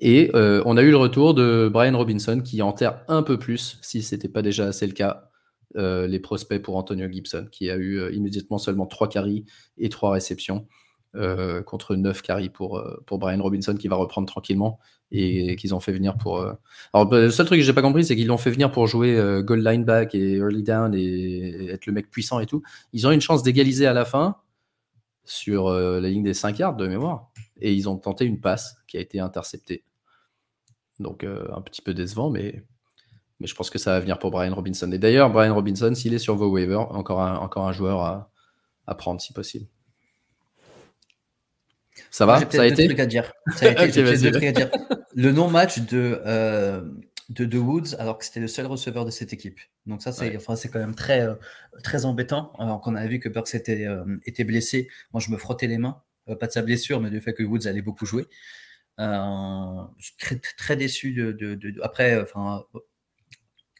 Et 0.00 0.30
on 0.34 0.76
a 0.76 0.82
eu 0.82 0.90
le 0.90 0.96
retour 0.96 1.34
de 1.34 1.70
Brian 1.72 1.96
Robinson 1.96 2.40
qui 2.44 2.62
enterre 2.62 3.02
un 3.08 3.22
peu 3.22 3.38
plus, 3.38 3.78
si 3.82 4.02
ce 4.02 4.14
n'était 4.14 4.28
pas 4.28 4.42
déjà 4.42 4.66
assez 4.66 4.86
le 4.86 4.92
cas, 4.92 5.30
les 5.74 6.20
prospects 6.20 6.60
pour 6.60 6.76
Antonio 6.76 7.10
Gibson, 7.10 7.48
qui 7.50 7.70
a 7.70 7.76
eu 7.76 8.12
immédiatement 8.12 8.58
seulement 8.58 8.86
3 8.86 9.08
carries 9.08 9.46
et 9.78 9.88
3 9.88 10.12
réceptions. 10.12 10.66
Contre 11.66 11.94
9 11.96 12.22
carries 12.22 12.48
pour, 12.48 12.82
pour 13.06 13.18
Brian 13.18 13.42
Robinson 13.42 13.74
qui 13.74 13.88
va 13.88 13.96
reprendre 13.96 14.26
tranquillement 14.26 14.80
et 15.10 15.56
qu'ils 15.56 15.74
ont 15.74 15.80
fait 15.80 15.92
venir 15.92 16.16
pour. 16.16 16.38
Euh, 16.38 16.52
alors, 16.92 17.06
bah, 17.06 17.20
le 17.20 17.30
seul 17.30 17.46
truc 17.46 17.60
que 17.60 17.64
j'ai 17.64 17.72
pas 17.72 17.82
compris, 17.82 18.04
c'est 18.04 18.16
qu'ils 18.16 18.26
l'ont 18.26 18.38
fait 18.38 18.50
venir 18.50 18.70
pour 18.70 18.86
jouer 18.86 19.16
euh, 19.16 19.42
goal 19.42 19.62
lineback 19.62 20.14
et 20.14 20.36
early 20.36 20.62
down 20.62 20.94
et 20.94 21.68
être 21.70 21.86
le 21.86 21.92
mec 21.92 22.10
puissant 22.10 22.40
et 22.40 22.46
tout. 22.46 22.62
Ils 22.92 23.06
ont 23.06 23.12
une 23.12 23.20
chance 23.20 23.42
d'égaliser 23.42 23.86
à 23.86 23.92
la 23.92 24.04
fin 24.04 24.36
sur 25.24 25.68
euh, 25.68 26.00
la 26.00 26.08
ligne 26.08 26.24
des 26.24 26.34
5 26.34 26.58
yards 26.58 26.76
de 26.76 26.86
mémoire 26.86 27.30
et 27.60 27.72
ils 27.72 27.88
ont 27.88 27.96
tenté 27.96 28.24
une 28.24 28.40
passe 28.40 28.76
qui 28.88 28.96
a 28.96 29.00
été 29.00 29.20
interceptée. 29.20 29.84
Donc, 31.00 31.24
un 31.24 31.60
petit 31.60 31.82
peu 31.82 31.92
décevant, 31.92 32.30
mais, 32.30 32.64
mais 33.40 33.48
je 33.48 33.54
pense 33.56 33.68
que 33.68 33.78
ça 33.78 33.92
va 33.92 34.00
venir 34.00 34.16
pour 34.20 34.30
Brian 34.30 34.54
Robinson. 34.54 34.90
Et 34.92 34.98
d'ailleurs, 34.98 35.28
Brian 35.28 35.52
Robinson, 35.52 35.92
s'il 35.92 36.14
est 36.14 36.18
sur 36.18 36.36
vos 36.36 36.48
waivers, 36.48 36.92
encore 36.92 37.20
un, 37.20 37.36
encore 37.38 37.66
un 37.66 37.72
joueur 37.72 38.28
à 38.86 38.94
prendre 38.94 39.20
si 39.20 39.32
possible. 39.32 39.66
Ça 42.14 42.26
va 42.26 42.48
Ça 42.48 42.62
a 42.62 42.66
été 42.66 43.00
à 43.00 43.06
dire. 43.06 43.32
Ça 43.56 43.66
a 43.66 43.70
été, 43.86 44.00
deux 44.00 44.30
trucs 44.30 44.44
à 44.44 44.52
dire. 44.52 44.70
Le 45.16 45.32
non-match 45.32 45.80
de 45.80 46.22
euh, 46.24 46.80
de, 47.28 47.44
de 47.44 47.58
Woods 47.58 47.96
alors 47.98 48.18
que 48.18 48.24
c'était 48.24 48.38
le 48.38 48.46
seul 48.46 48.66
receveur 48.66 49.04
de 49.04 49.10
cette 49.10 49.32
équipe. 49.32 49.58
Donc 49.86 50.00
ça, 50.00 50.12
c'est 50.12 50.36
enfin, 50.36 50.54
quand 50.72 50.78
même 50.78 50.94
très, 50.94 51.22
euh, 51.22 51.34
très 51.82 52.04
embêtant. 52.04 52.52
Alors 52.60 52.80
qu'on 52.82 52.94
avait 52.94 53.08
vu 53.08 53.18
que 53.18 53.28
Burks 53.28 53.52
était, 53.56 53.88
euh, 53.88 54.04
était 54.26 54.44
blessé, 54.44 54.88
moi 55.12 55.20
je 55.20 55.32
me 55.32 55.36
frottais 55.36 55.66
les 55.66 55.76
mains, 55.76 56.02
pas 56.38 56.46
de 56.46 56.52
sa 56.52 56.62
blessure, 56.62 57.00
mais 57.00 57.10
du 57.10 57.20
fait 57.20 57.34
que 57.34 57.42
Woods 57.42 57.66
allait 57.66 57.82
beaucoup 57.82 58.06
jouer. 58.06 58.28
très, 58.96 60.38
très 60.56 60.76
déçu 60.76 61.10
de, 61.14 61.32
de, 61.32 61.82
après, 61.82 62.22
enfin, 62.22 62.64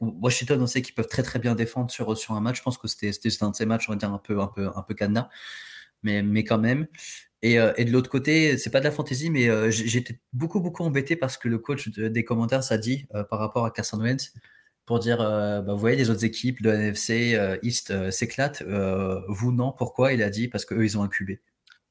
Washington, 0.00 0.60
on 0.60 0.66
sait 0.66 0.82
qu'ils 0.82 0.96
peuvent 0.96 1.06
très 1.06 1.22
très 1.22 1.38
bien 1.38 1.54
défendre 1.54 1.92
sur, 1.92 2.18
sur 2.18 2.34
un 2.34 2.40
match. 2.40 2.56
Je 2.56 2.62
pense 2.62 2.78
que 2.78 2.88
c'était 2.88 3.12
un 3.42 3.50
de 3.50 3.54
ces 3.54 3.64
matchs, 3.64 3.88
on 3.88 3.92
va 3.92 3.96
dire 3.96 4.12
un 4.12 4.18
peu 4.18 4.40
un 4.40 4.48
peu 4.48 4.70
un 4.74 4.82
peu 4.82 4.94
cadenas, 4.94 5.28
mais 6.04 6.22
mais 6.22 6.44
quand 6.44 6.58
même. 6.58 6.86
Et, 7.42 7.56
et 7.76 7.84
de 7.84 7.90
l'autre 7.90 8.08
côté, 8.08 8.56
c'est 8.56 8.70
pas 8.70 8.78
de 8.80 8.84
la 8.84 8.90
fantaisie, 8.90 9.28
mais 9.28 9.70
j'étais 9.70 10.18
beaucoup 10.32 10.60
beaucoup 10.60 10.82
embêté 10.84 11.16
parce 11.16 11.36
que 11.36 11.48
le 11.48 11.58
coach 11.58 11.88
des 11.90 12.24
commentaires 12.24 12.62
ça 12.64 12.78
dit 12.78 13.06
par 13.28 13.38
rapport 13.38 13.66
à 13.66 13.70
Carson 13.70 14.00
Wentz 14.00 14.32
pour 14.86 14.98
dire, 14.98 15.18
bah, 15.18 15.62
vous 15.66 15.78
voyez, 15.78 15.96
les 15.96 16.08
autres 16.08 16.24
équipes 16.24 16.62
de 16.62 16.70
NFC 16.70 17.38
East 17.62 18.10
s'éclatent, 18.10 18.62
vous 19.28 19.52
non, 19.52 19.72
pourquoi? 19.72 20.14
Il 20.14 20.22
a 20.22 20.30
dit 20.30 20.48
parce 20.48 20.64
qu'eux, 20.64 20.84
ils 20.84 20.96
ont 20.96 21.02
un 21.02 21.08
QB. 21.08 21.32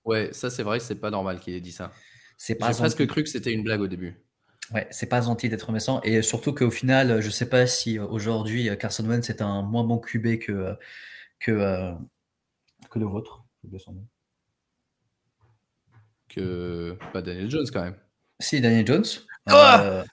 Ouais, 0.06 0.30
ça 0.32 0.50
c'est 0.50 0.64
vrai, 0.64 0.80
c'est 0.80 0.96
pas 0.96 1.12
normal 1.12 1.40
qu'il 1.40 1.54
ait 1.54 1.62
dit 1.62 1.72
ça. 1.72 1.92
J'ai 2.46 2.56
presque 2.56 3.06
cru 3.08 3.24
que 3.24 3.30
c'était 3.30 3.54
une 3.54 3.64
blague 3.64 3.82
au 3.82 3.88
début. 3.88 4.16
Ouais, 4.74 4.88
c'est 4.92 5.08
pas 5.08 5.22
gentil 5.22 5.50
d'être 5.50 5.72
méchant. 5.72 6.02
Et 6.04 6.22
surtout 6.22 6.54
qu'au 6.54 6.72
final, 6.72 7.22
je 7.22 7.30
sais 7.30 7.48
pas 7.48 7.68
si 7.68 8.00
aujourd'hui 8.00 8.70
Carson 8.80 9.06
Wentz 9.08 9.30
est 9.30 9.42
un 9.42 9.62
moins 9.62 9.84
bon 9.84 10.00
QB 10.00 10.40
que, 10.40 10.76
que, 11.40 11.94
que 12.90 13.00
le 13.00 13.06
vôtre. 13.06 13.43
Que 16.30 16.98
pas 17.12 17.22
Daniel 17.22 17.50
Jones 17.50 17.68
quand 17.72 17.84
même. 17.84 17.98
Si, 18.40 18.60
Daniel 18.62 18.86
Jones. 18.86 19.06
Euh, 19.50 20.04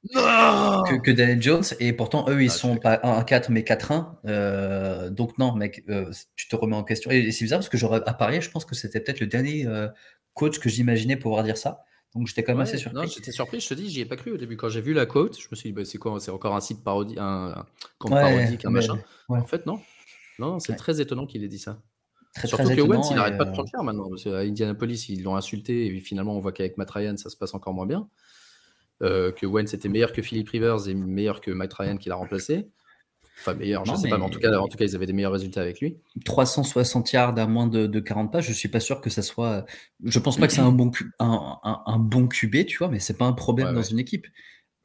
que, 1.03 1.11
Daniel 1.11 1.40
Jones. 1.40 1.64
Et 1.78 1.92
pourtant, 1.92 2.28
eux, 2.28 2.42
ils 2.42 2.51
ah, 2.51 2.55
sont 2.55 2.76
pas 2.76 2.96
1-4, 2.96 3.46
mais 3.51 3.62
4-1. 3.62 4.16
Euh, 4.26 5.11
donc, 5.11 5.38
non, 5.38 5.55
mec, 5.55 5.84
euh, 5.88 6.11
tu 6.36 6.48
te 6.48 6.57
remets 6.57 6.76
en 6.76 6.84
question. 6.84 7.11
Et, 7.11 7.30
c'est 7.30 7.44
bizarre 7.44 7.61
parce 7.61 7.68
que 7.68 7.78
j'aurais 7.78 8.03
à 8.07 8.14
parier, 8.14 8.40
je 8.40 8.51
pense 8.51 8.64
que 8.64 8.74
c'était 8.74 9.01
peut-être 9.01 9.20
le 9.20 9.26
dernier 9.26 9.66
coach 10.34 10.59
que 10.59 10.68
j'imaginais 10.68 11.16
pouvoir 11.16 11.44
dire 11.44 11.57
ça. 11.57 11.84
Donc, 12.14 12.26
j'étais 12.26 12.42
quand 12.42 12.53
même 12.53 12.61
assez 12.61 12.78
surpris. 12.78 13.03
Non, 13.03 13.07
j'étais 13.07 13.30
surpris, 13.30 13.61
je 13.61 13.68
te 13.68 13.74
dis, 13.74 13.88
j'y 13.88 14.01
ai 14.01 14.05
pas 14.05 14.16
cru 14.16 14.32
au 14.32 14.36
début. 14.36 14.57
Quand 14.57 14.68
j'ai 14.68 14.80
vu 14.80 14.92
la 14.92 15.07
quote, 15.07 15.38
je 15.40 15.46
me 15.51 15.57
suis 15.57 15.68
dit, 15.68 15.72
bah, 15.72 15.84
c'est 15.84 15.98
quoi 15.98 16.18
C'est 16.18 16.32
encore 16.32 16.57
un 16.57 16.61
site 16.61 16.82
parodie, 16.82 17.14
un, 17.18 17.66
parodique, 18.01 18.64
un 18.64 18.70
machin. 18.70 18.98
En 19.28 19.46
fait, 19.46 19.64
non. 19.66 19.80
Non, 20.40 20.59
c'est 20.59 20.74
très 20.74 21.01
étonnant 21.01 21.26
qu'il 21.26 21.44
ait 21.44 21.48
dit 21.48 21.59
ça. 21.59 21.80
Surtout 22.45 22.68
que 22.68 22.81
Wentz, 22.81 23.09
il 23.11 23.16
n'arrête 23.16 23.39
pas 23.39 23.45
de 23.45 23.51
prendre 23.51 23.68
cher 23.68 23.83
maintenant. 23.83 24.09
Parce 24.09 24.24
qu'à 24.24 24.39
Indianapolis, 24.39 25.09
ils 25.09 25.22
l'ont 25.22 25.37
insulté 25.37 25.87
et 25.87 26.01
finalement, 26.01 26.37
on 26.37 26.41
voit 26.41 26.53
qu'avec 26.53 26.76
Matt 26.78 26.91
Ryan, 26.91 27.16
ça 27.16 27.31
se 27.31 27.37
passe 27.37 27.55
encore 27.55 27.74
moins 27.74 27.87
bien. 27.87 28.09
Euh, 29.03 29.33
que 29.33 29.47
Wentz 29.47 29.72
était 29.72 29.89
meilleur 29.89 30.12
que 30.12 30.22
Philip 30.22 30.49
Rivers 30.49 30.89
et 30.89 30.95
meilleur 30.95 31.41
que 31.41 31.51
Matt 31.51 31.72
Ryan 31.74 31.97
qui 31.97 32.09
l'a 32.09 32.16
remplacé. 32.16 32.68
Enfin, 33.41 33.55
meilleur, 33.55 33.87
je 33.87 33.93
ne 33.93 33.97
sais 33.97 34.11
pas, 34.11 34.18
mais 34.18 34.24
en 34.24 34.28
tout, 34.28 34.39
cas, 34.39 34.53
en 34.59 34.68
tout 34.68 34.76
cas, 34.76 34.85
ils 34.85 34.95
avaient 34.95 35.07
des 35.07 35.14
meilleurs 35.14 35.33
résultats 35.33 35.62
avec 35.62 35.81
lui. 35.81 35.97
360 36.26 37.11
yards 37.12 37.39
à 37.39 37.47
moins 37.47 37.66
de, 37.66 37.99
40 37.99 38.31
pages, 38.31 38.47
je 38.47 38.53
suis 38.53 38.68
pas 38.68 38.81
sûr 38.81 39.01
que 39.01 39.09
ça 39.09 39.22
soit. 39.22 39.64
Je 40.05 40.18
pense 40.18 40.37
pas 40.37 40.47
que 40.47 40.53
c'est 40.53 40.61
un 40.61 40.72
bon, 40.72 40.91
un, 41.18 41.59
un, 41.62 41.99
bon 41.99 42.28
QB, 42.28 42.66
tu 42.66 42.76
vois, 42.76 42.89
mais 42.89 42.99
c'est 42.99 43.16
pas 43.16 43.24
un 43.24 43.33
problème 43.33 43.74
dans 43.74 43.83
une 43.83 43.99
équipe. 43.99 44.26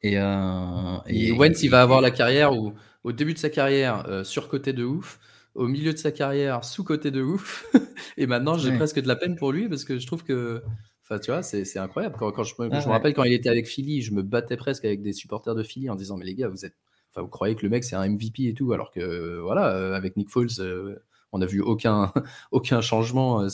Et, 0.02 0.18
euh, 0.18 0.98
et, 1.06 1.32
Wentz, 1.32 1.62
il 1.62 1.68
va 1.68 1.82
avoir 1.82 2.00
la 2.00 2.10
carrière 2.10 2.54
où, 2.54 2.72
au 3.04 3.12
début 3.12 3.34
de 3.34 3.38
sa 3.38 3.50
carrière, 3.50 4.06
euh, 4.08 4.24
surcoté 4.24 4.72
de 4.72 4.84
ouf, 4.84 5.18
au 5.56 5.66
milieu 5.66 5.92
de 5.92 5.98
sa 5.98 6.12
carrière, 6.12 6.64
sous-côté 6.64 7.10
de 7.10 7.22
ouf, 7.22 7.66
et 8.16 8.26
maintenant, 8.26 8.56
j'ai 8.56 8.76
presque 8.76 9.00
de 9.00 9.08
la 9.08 9.16
peine 9.16 9.36
pour 9.36 9.52
lui 9.52 9.68
parce 9.68 9.84
que 9.84 9.98
je 9.98 10.06
trouve 10.06 10.22
que 10.22 10.62
Enfin, 11.08 11.20
tu 11.20 11.30
vois, 11.30 11.44
c'est 11.44 11.78
incroyable. 11.78 12.16
Quand, 12.18 12.42
je, 12.42 12.54
me, 12.58 12.68
je 12.68 12.86
me 12.86 12.90
rappelle 12.90 13.14
quand 13.14 13.22
il 13.22 13.32
était 13.32 13.48
avec 13.48 13.68
Philly, 13.68 14.02
je 14.02 14.12
me 14.12 14.22
battais 14.22 14.56
presque 14.56 14.84
avec 14.84 15.02
des 15.02 15.12
supporters 15.12 15.54
de 15.54 15.62
Philly 15.62 15.88
en 15.88 15.94
disant 15.94 16.16
Mais 16.16 16.24
les 16.24 16.34
gars, 16.34 16.48
vous 16.48 16.66
êtes. 16.66 16.74
Enfin, 17.12 17.22
vous 17.22 17.28
croyez 17.28 17.54
que 17.54 17.62
le 17.62 17.68
mec 17.68 17.84
c'est 17.84 17.94
un 17.94 18.08
MVP 18.08 18.48
et 18.48 18.54
tout, 18.54 18.72
alors 18.72 18.90
que 18.90 19.38
voilà, 19.38 19.72
euh, 19.72 19.94
avec 19.94 20.16
Nick 20.16 20.30
Foles, 20.30 20.48
euh, 20.58 20.96
on 21.30 21.38
n'a 21.38 21.46
vu 21.46 21.60
aucun, 21.60 22.12
aucun 22.50 22.80
changement. 22.80 23.42
Euh, 23.42 23.48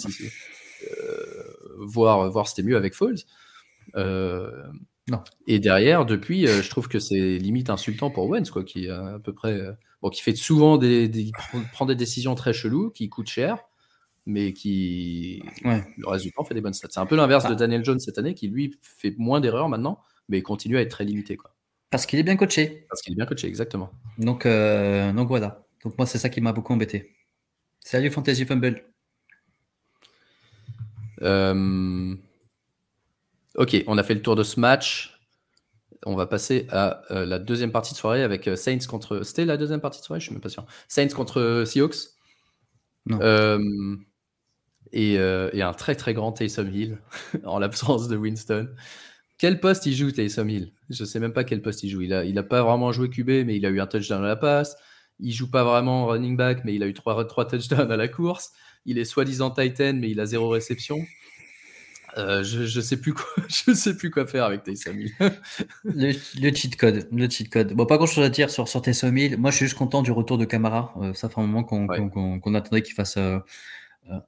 voir, 1.78 2.30
voir 2.30 2.48
c'était 2.48 2.62
mieux 2.62 2.76
avec 2.76 2.94
Foles. 2.94 3.18
Non. 5.10 5.22
Et 5.46 5.58
derrière, 5.58 6.06
depuis, 6.06 6.46
je 6.46 6.68
trouve 6.70 6.88
que 6.88 6.98
c'est 6.98 7.38
limite 7.38 7.70
insultant 7.70 8.10
pour 8.10 8.28
Wentz, 8.28 8.50
quoi, 8.50 8.64
qui 8.64 8.88
à 8.88 9.18
peu 9.22 9.32
près, 9.32 9.60
bon, 10.00 10.10
qui 10.10 10.22
fait 10.22 10.36
souvent 10.36 10.76
des, 10.78 11.08
des, 11.08 11.30
prend 11.72 11.86
des 11.86 11.96
décisions 11.96 12.34
très 12.34 12.52
cheloues, 12.52 12.90
qui 12.90 13.08
coûtent 13.08 13.28
cher 13.28 13.58
mais 14.26 14.52
qui, 14.52 15.42
le 15.64 16.08
reste 16.08 16.24
du 16.24 16.32
temps, 16.32 16.44
fait 16.44 16.54
des 16.54 16.60
bonnes 16.60 16.72
stats. 16.72 16.88
C'est 16.90 17.00
un 17.00 17.06
peu 17.06 17.16
l'inverse 17.16 17.44
de 17.46 17.52
ah. 17.52 17.56
Daniel 17.56 17.84
Jones 17.84 17.98
cette 17.98 18.18
année, 18.18 18.34
qui 18.34 18.48
lui 18.48 18.78
fait 18.80 19.14
moins 19.18 19.40
d'erreurs 19.40 19.68
maintenant, 19.68 20.00
mais 20.28 20.42
continue 20.42 20.78
à 20.78 20.80
être 20.80 20.90
très 20.90 21.04
limité. 21.04 21.36
Quoi. 21.36 21.54
Parce 21.90 22.06
qu'il 22.06 22.18
est 22.18 22.22
bien 22.24 22.36
coaché. 22.36 22.86
Parce 22.88 23.02
qu'il 23.02 23.12
est 23.12 23.16
bien 23.16 23.26
coaché, 23.26 23.48
exactement. 23.48 23.90
Donc, 24.18 24.46
euh, 24.46 25.12
donc 25.12 25.28
voilà. 25.28 25.66
Donc 25.84 25.98
moi, 25.98 26.06
c'est 26.06 26.18
ça 26.18 26.28
qui 26.28 26.40
m'a 26.40 26.52
beaucoup 26.52 26.72
embêté. 26.72 27.12
Salut 27.80 28.10
Fantasy 28.10 28.46
Fumble? 28.46 28.84
Euh, 31.22 32.14
ok, 33.56 33.84
on 33.86 33.98
a 33.98 34.02
fait 34.02 34.14
le 34.14 34.22
tour 34.22 34.36
de 34.36 34.42
ce 34.42 34.60
match. 34.60 35.18
On 36.04 36.16
va 36.16 36.26
passer 36.26 36.66
à 36.70 37.02
euh, 37.12 37.24
la 37.24 37.38
deuxième 37.38 37.70
partie 37.70 37.92
de 37.92 37.98
soirée 37.98 38.22
avec 38.22 38.50
Saints 38.56 38.86
contre. 38.88 39.22
C'était 39.22 39.44
la 39.44 39.56
deuxième 39.56 39.80
partie 39.80 40.00
de 40.00 40.04
soirée, 40.04 40.20
je 40.20 40.26
suis 40.26 40.32
même 40.32 40.40
pas 40.42 40.48
sûr. 40.48 40.66
Saints 40.88 41.08
contre 41.08 41.64
Seahawks. 41.66 42.12
Euh, 43.10 43.96
et, 44.92 45.18
euh, 45.18 45.50
et, 45.52 45.62
un 45.62 45.72
très 45.72 45.94
très 45.94 46.14
grand 46.14 46.32
Taysom 46.32 46.70
Hill 46.72 46.98
en 47.44 47.58
l'absence 47.58 48.08
de 48.08 48.16
Winston. 48.16 48.68
Quel 49.38 49.58
poste 49.58 49.86
il 49.86 49.94
joue 49.94 50.10
Taysom 50.12 50.48
Hill? 50.48 50.72
Je 50.90 51.04
sais 51.04 51.18
même 51.18 51.32
pas 51.32 51.44
quel 51.44 51.62
poste 51.62 51.82
il 51.82 51.90
joue. 51.90 52.02
Il 52.02 52.12
a, 52.12 52.24
il 52.24 52.38
a 52.38 52.42
pas 52.42 52.62
vraiment 52.62 52.92
joué 52.92 53.10
QB, 53.10 53.46
mais 53.46 53.56
il 53.56 53.66
a 53.66 53.70
eu 53.70 53.80
un 53.80 53.86
touchdown 53.86 54.22
à 54.22 54.28
la 54.28 54.36
passe. 54.36 54.76
Il 55.18 55.32
joue 55.32 55.50
pas 55.50 55.64
vraiment 55.64 56.06
running 56.06 56.36
back, 56.36 56.64
mais 56.64 56.74
il 56.74 56.82
a 56.82 56.86
eu 56.86 56.94
trois, 56.94 57.24
trois 57.26 57.46
touchdowns 57.46 57.90
à 57.90 57.96
la 57.96 58.08
course. 58.08 58.52
Il 58.84 58.98
est 58.98 59.04
soi-disant 59.04 59.50
Titan, 59.50 59.94
mais 59.94 60.10
il 60.10 60.20
a 60.20 60.26
zéro 60.26 60.48
réception. 60.48 60.98
Euh, 62.18 62.42
je, 62.42 62.64
je 62.64 62.80
sais 62.80 62.98
plus 62.98 63.14
quoi, 63.14 63.24
je 63.48 63.72
sais 63.72 63.96
plus 63.96 64.10
quoi 64.10 64.26
faire 64.26 64.44
avec 64.44 64.62
Taysom 64.62 64.98
Hill. 64.98 65.12
le, 65.84 66.12
le, 66.40 66.54
cheat 66.54 66.76
code, 66.76 67.08
le 67.10 67.28
cheat 67.28 67.48
code. 67.48 67.72
Bon, 67.72 67.86
pas 67.86 67.96
grand 67.96 68.06
chose 68.06 68.24
à 68.24 68.28
dire 68.28 68.50
sur, 68.50 68.68
sur 68.68 68.82
Taysom 68.82 69.16
Hill. 69.16 69.38
Moi, 69.38 69.50
je 69.50 69.56
suis 69.56 69.66
juste 69.66 69.78
content 69.78 70.02
du 70.02 70.12
retour 70.12 70.36
de 70.36 70.44
Camara. 70.44 70.92
Euh, 71.00 71.14
ça 71.14 71.28
fait 71.28 71.40
un 71.40 71.46
moment 71.46 71.64
qu'on 71.64 72.54
attendait 72.54 72.82
qu'il 72.82 72.94
fasse 72.94 73.16
euh, 73.16 73.38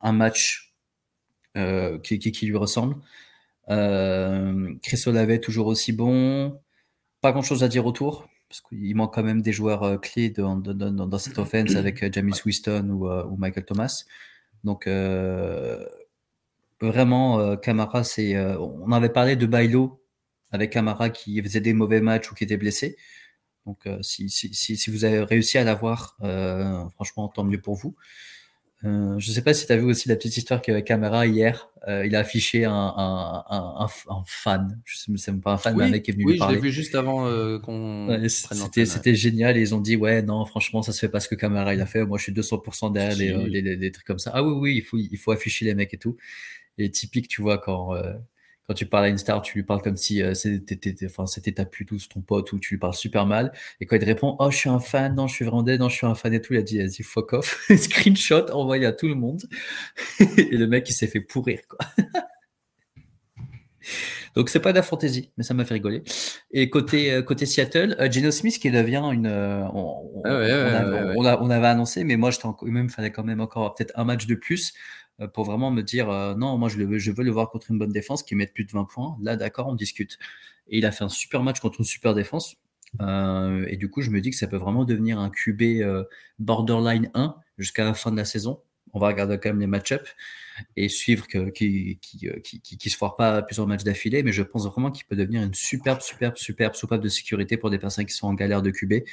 un 0.00 0.12
match 0.12 0.72
qui, 2.02 2.18
qui, 2.18 2.32
qui, 2.32 2.46
lui 2.46 2.56
ressemble. 2.56 2.96
Chris 3.68 5.02
Olave 5.06 5.38
toujours 5.40 5.68
aussi 5.68 5.92
bon. 5.92 6.60
Pas 7.20 7.32
grand 7.32 7.42
chose 7.42 7.62
à 7.62 7.68
dire 7.68 7.86
autour 7.86 8.28
parce 8.48 8.60
qu'il 8.60 8.94
manque 8.96 9.14
quand 9.14 9.22
même 9.22 9.40
des 9.40 9.52
joueurs 9.52 10.00
clés 10.00 10.30
dans, 10.30 10.56
dans, 10.56 10.74
dans, 10.74 11.06
dans, 11.06 11.18
cette 11.18 11.38
offense 11.38 11.76
avec 11.76 12.12
James 12.12 12.32
Winston 12.44 12.88
ou, 12.90 13.08
ou 13.08 13.36
Michael 13.36 13.64
Thomas. 13.64 14.04
Donc 14.64 14.88
vraiment, 16.88 17.40
euh, 17.40 17.56
Camara, 17.56 18.04
c'est. 18.04 18.34
Euh, 18.36 18.58
on 18.58 18.92
avait 18.92 19.08
parlé 19.08 19.36
de 19.36 19.46
Bailo 19.46 20.02
avec 20.50 20.70
Camara 20.70 21.10
qui 21.10 21.42
faisait 21.42 21.60
des 21.60 21.72
mauvais 21.72 22.00
matchs 22.00 22.30
ou 22.30 22.34
qui 22.34 22.44
était 22.44 22.56
blessé. 22.56 22.96
Donc, 23.66 23.86
euh, 23.86 23.98
si, 24.02 24.28
si, 24.28 24.54
si, 24.54 24.90
vous 24.90 25.04
avez 25.04 25.20
réussi 25.20 25.58
à 25.58 25.64
l'avoir, 25.64 26.16
franchement, 26.94 27.28
tant 27.28 27.44
mieux 27.44 27.60
pour 27.60 27.74
vous. 27.74 27.96
je 28.82 28.88
ne 29.14 29.20
sais 29.20 29.42
pas 29.42 29.54
si 29.54 29.66
tu 29.66 29.72
as 29.72 29.78
vu 29.78 29.84
aussi 29.84 30.08
la 30.08 30.16
petite 30.16 30.36
histoire 30.36 30.60
qu'avec 30.60 30.84
Camara 30.84 31.26
hier. 31.26 31.70
il 31.88 32.14
a 32.14 32.18
affiché 32.18 32.66
un, 32.66 32.72
un, 32.72 33.44
un, 33.48 33.86
un 33.86 34.22
fan. 34.26 34.80
Je 34.84 35.10
ne 35.10 35.16
sais 35.16 35.32
même 35.32 35.40
pas 35.40 35.54
un 35.54 35.58
fan, 35.58 35.76
mais 35.76 35.84
un 35.84 35.88
mec 35.88 36.02
qui 36.02 36.10
est 36.10 36.14
venu 36.14 36.32
lui 36.32 36.38
parler. 36.38 36.56
Oui, 36.56 36.60
je 36.60 36.64
l'ai 36.64 36.70
vu 36.70 36.74
juste 36.74 36.94
avant 36.94 37.24
qu'on. 37.60 38.28
C'était 38.28 39.14
génial. 39.14 39.56
Et 39.56 39.62
ils 39.62 39.74
ont 39.74 39.80
dit 39.80 39.96
Ouais, 39.96 40.20
non, 40.20 40.44
franchement, 40.44 40.82
ça 40.82 40.92
se 40.92 41.00
fait 41.00 41.08
pas 41.08 41.20
ce 41.20 41.28
que 41.28 41.34
Camara 41.34 41.74
il 41.74 41.80
a 41.80 41.86
fait. 41.86 42.04
Moi, 42.04 42.18
je 42.18 42.24
suis 42.24 42.32
200% 42.32 42.92
derrière 42.92 43.16
les, 43.16 43.62
les, 43.62 43.76
les, 43.76 43.90
trucs 43.90 44.06
comme 44.06 44.18
ça. 44.18 44.30
Ah 44.34 44.44
oui, 44.44 44.52
oui, 44.52 44.76
il 44.76 44.82
faut, 44.82 44.98
il 44.98 45.16
faut 45.16 45.32
afficher 45.32 45.64
les 45.64 45.74
mecs 45.74 45.94
et 45.94 45.98
tout 45.98 46.16
et 46.78 46.90
typique, 46.90 47.28
tu 47.28 47.42
vois, 47.42 47.58
quand, 47.58 47.94
euh, 47.94 48.14
quand 48.66 48.74
tu 48.74 48.86
parles 48.86 49.04
à 49.06 49.08
une 49.08 49.18
star, 49.18 49.42
tu 49.42 49.54
lui 49.58 49.64
parles 49.64 49.82
comme 49.82 49.96
si 49.96 50.22
euh, 50.22 50.34
c'était 50.34 50.94
enfin, 51.04 51.24
ta 51.54 51.64
pute 51.64 51.92
ou 51.92 51.98
ton 51.98 52.20
pote, 52.20 52.52
ou 52.52 52.58
tu 52.58 52.74
lui 52.74 52.78
parles 52.78 52.94
super 52.94 53.26
mal. 53.26 53.52
Et 53.80 53.86
quand 53.86 53.96
il 53.96 54.00
te 54.00 54.06
répond, 54.06 54.36
oh, 54.38 54.50
je 54.50 54.56
suis 54.56 54.70
un 54.70 54.80
fan, 54.80 55.14
non, 55.14 55.26
je 55.26 55.34
suis 55.34 55.44
vraiment 55.44 55.62
dead, 55.62 55.80
non, 55.80 55.88
je 55.88 55.96
suis 55.96 56.06
un 56.06 56.14
fan 56.14 56.32
et 56.32 56.40
tout, 56.40 56.54
il 56.54 56.58
a 56.58 56.62
dit, 56.62 56.78
vas-y, 56.78 57.02
fuck 57.02 57.34
off. 57.34 57.66
Screenshot 57.76 58.50
envoyé 58.52 58.86
à 58.86 58.92
tout 58.92 59.08
le 59.08 59.14
monde. 59.14 59.42
et 60.20 60.56
le 60.56 60.66
mec, 60.66 60.88
il 60.88 60.94
s'est 60.94 61.08
fait 61.08 61.20
pourrir, 61.20 61.60
quoi. 61.68 61.78
Donc 64.34 64.48
c'est 64.48 64.60
pas 64.60 64.72
de 64.72 64.76
la 64.76 64.82
fantaisie, 64.82 65.30
mais 65.36 65.44
ça 65.44 65.54
m'a 65.54 65.64
fait 65.64 65.74
rigoler. 65.74 66.02
Et 66.50 66.70
côté 66.70 67.12
euh, 67.12 67.22
côté 67.22 67.46
Seattle, 67.46 67.96
euh, 68.00 68.10
Geno 68.10 68.30
Smith 68.30 68.58
qui 68.58 68.70
devient 68.70 69.02
une, 69.12 69.28
on, 69.28 70.10
on, 70.24 71.50
avait 71.50 71.66
annoncé, 71.66 72.04
mais 72.04 72.16
moi 72.16 72.30
j'étais 72.30 72.48
même 72.62 72.90
fallait 72.90 73.12
quand 73.12 73.24
même 73.24 73.40
encore 73.40 73.74
peut-être 73.74 73.92
un 73.96 74.04
match 74.04 74.26
de 74.26 74.34
plus 74.34 74.74
euh, 75.20 75.28
pour 75.28 75.44
vraiment 75.44 75.70
me 75.70 75.82
dire 75.82 76.10
euh, 76.10 76.34
non, 76.34 76.58
moi 76.58 76.68
je, 76.68 76.78
le, 76.78 76.98
je, 76.98 77.12
veux 77.12 77.24
le 77.24 77.30
voir 77.30 77.50
contre 77.50 77.70
une 77.70 77.78
bonne 77.78 77.92
défense 77.92 78.22
qui 78.22 78.34
mette 78.34 78.52
plus 78.52 78.64
de 78.64 78.72
20 78.72 78.84
points. 78.84 79.16
Là, 79.22 79.36
d'accord, 79.36 79.68
on 79.68 79.74
discute. 79.74 80.18
Et 80.68 80.78
il 80.78 80.86
a 80.86 80.92
fait 80.92 81.04
un 81.04 81.08
super 81.08 81.42
match 81.42 81.60
contre 81.60 81.80
une 81.80 81.84
super 81.84 82.14
défense. 82.14 82.56
Euh, 83.00 83.66
et 83.68 83.76
du 83.76 83.90
coup, 83.90 84.02
je 84.02 84.10
me 84.10 84.20
dis 84.20 84.30
que 84.30 84.36
ça 84.36 84.46
peut 84.46 84.56
vraiment 84.56 84.84
devenir 84.84 85.18
un 85.18 85.30
QB 85.30 85.62
borderline 86.38 87.10
1 87.14 87.36
jusqu'à 87.58 87.84
la 87.84 87.94
fin 87.94 88.10
de 88.10 88.16
la 88.16 88.24
saison. 88.24 88.60
on 88.92 88.98
va 88.98 89.08
regarder 89.08 89.38
quand 89.38 89.50
même 89.50 89.60
les 89.60 89.66
match-ups 89.66 90.14
et 90.76 90.88
suivre 90.88 91.26
que, 91.26 91.50
qui, 91.50 91.98
qui, 92.00 92.28
qui, 92.42 92.60
qui, 92.60 92.90
se 92.90 92.96
foire 92.96 93.14
pas 93.14 93.42
plusieurs 93.42 93.66
matchs 93.66 93.84
d'affilée. 93.84 94.22
Mais 94.22 94.32
je 94.32 94.42
pense 94.42 94.66
vraiment 94.66 94.90
qu'il 94.90 95.04
peut 95.06 95.16
devenir 95.16 95.42
une 95.42 95.54
superbe, 95.54 96.00
superbe, 96.00 96.36
superbe 96.36 96.74
soupape 96.74 97.00
de 97.00 97.08
sécurité 97.08 97.56
pour 97.56 97.70
des 97.70 97.78
personnes 97.78 98.06
qui 98.06 98.14
sont 98.14 98.28
en 98.28 98.34
galère 98.34 98.62
de 98.62 98.70
QB 98.70 99.04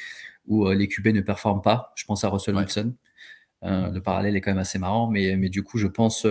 où 0.47 0.69
les 0.69 0.87
QB 0.87 1.07
ne 1.07 1.21
performent 1.21 1.61
pas. 1.61 1.91
Je 1.95 2.05
pense 2.05 2.23
à 2.23 2.29
Russell 2.29 2.55
Wilson. 2.55 2.93
le 3.61 3.99
parallèle 3.99 4.35
est 4.35 4.41
quand 4.41 4.51
même 4.51 4.57
assez 4.57 4.79
marrant, 4.79 5.09
mais, 5.09 5.35
mais 5.37 5.49
du 5.49 5.63
coup, 5.63 5.77
je 5.77 5.87
pense, 5.87 6.25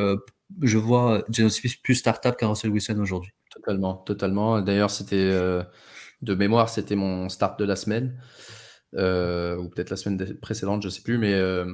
je 0.63 0.79
vois 0.79 1.25
Geno 1.31 1.49
Smith 1.49 1.81
plus 1.83 1.95
startup 1.95 2.37
qu'un 2.37 2.49
Russell 2.49 2.71
Wilson 2.71 2.99
aujourd'hui. 2.99 3.33
Totalement, 3.51 3.95
totalement. 3.95 4.61
D'ailleurs, 4.61 4.91
c'était 4.91 5.31
de 6.23 6.35
mémoire, 6.35 6.69
c'était 6.69 6.97
mon 6.97 7.29
start 7.29 7.59
de 7.59 7.65
la 7.65 7.77
semaine. 7.77 8.17
Euh, 8.97 9.57
ou 9.57 9.69
peut-être 9.69 9.91
la 9.91 9.97
semaine 9.97 10.39
précédente, 10.41 10.83
je 10.83 10.89
sais 10.89 11.03
plus, 11.03 11.19
mais, 11.19 11.35
euh, 11.35 11.73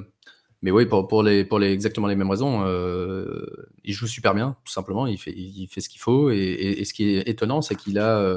mais 0.61 0.71
oui, 0.71 0.85
pour, 0.85 1.07
pour, 1.07 1.23
les, 1.23 1.45
pour 1.45 1.59
les, 1.59 1.71
exactement 1.71 2.07
les 2.07 2.15
mêmes 2.15 2.29
raisons, 2.29 2.65
euh, 2.65 3.45
il 3.83 3.93
joue 3.93 4.07
super 4.07 4.33
bien, 4.33 4.57
tout 4.65 4.71
simplement, 4.71 5.07
il 5.07 5.17
fait, 5.17 5.33
il 5.35 5.67
fait 5.67 5.81
ce 5.81 5.89
qu'il 5.89 6.01
faut, 6.01 6.29
et, 6.31 6.83
ce 6.83 6.93
qui 6.93 7.15
est 7.15 7.27
étonnant, 7.29 7.61
c'est 7.61 7.75
qu'il 7.75 7.99
a, 7.99 8.35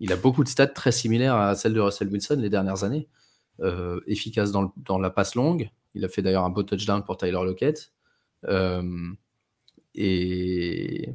il 0.00 0.12
a 0.12 0.16
beaucoup 0.16 0.44
de 0.44 0.48
stats 0.48 0.66
très 0.66 0.92
similaires 0.92 1.36
à 1.36 1.54
celles 1.54 1.74
de 1.74 1.80
Russell 1.80 2.08
Wilson 2.08 2.36
les 2.40 2.50
dernières 2.50 2.84
années, 2.84 3.08
efficace 4.06 4.52
dans, 4.52 4.72
dans, 4.76 4.98
la 4.98 5.10
passe 5.10 5.34
longue, 5.34 5.70
il 5.94 6.04
a 6.04 6.08
fait 6.08 6.22
d'ailleurs 6.22 6.44
un 6.44 6.50
beau 6.50 6.62
touchdown 6.62 7.04
pour 7.04 7.16
Tyler 7.16 7.32
Lockett, 7.32 7.92
et... 9.94 11.08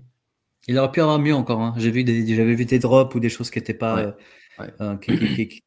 Il 0.68 0.78
aurait 0.78 0.92
pu 0.92 1.02
avoir 1.02 1.20
mieux 1.20 1.36
encore. 1.36 1.62
Hein. 1.62 1.74
J'ai 1.78 1.92
vu 1.92 2.04
des, 2.04 2.36
j'avais 2.36 2.56
vu 2.56 2.66
des 2.66 2.80
drops 2.80 3.14
ou 3.16 3.20
des 3.20 3.30
choses 3.30 3.50
qui 3.50 3.60
n'étaient 3.60 3.74
pas, 3.74 4.16
euh, 4.82 4.98
qui 4.98 5.12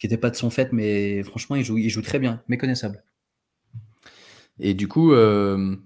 n'était 0.02 0.16
pas 0.16 0.30
de 0.30 0.36
son 0.36 0.48
fait, 0.50 0.72
mais 0.72 1.22
franchement, 1.22 1.56
il 1.56 1.64
joue, 1.64 1.76
il 1.76 1.90
joue 1.90 2.02
très 2.02 2.18
bien, 2.18 2.42
méconnaissable. 2.48 3.04
Et 4.58 4.74
du 4.74 4.88
coup, 4.88 5.12
euh, 5.12 5.76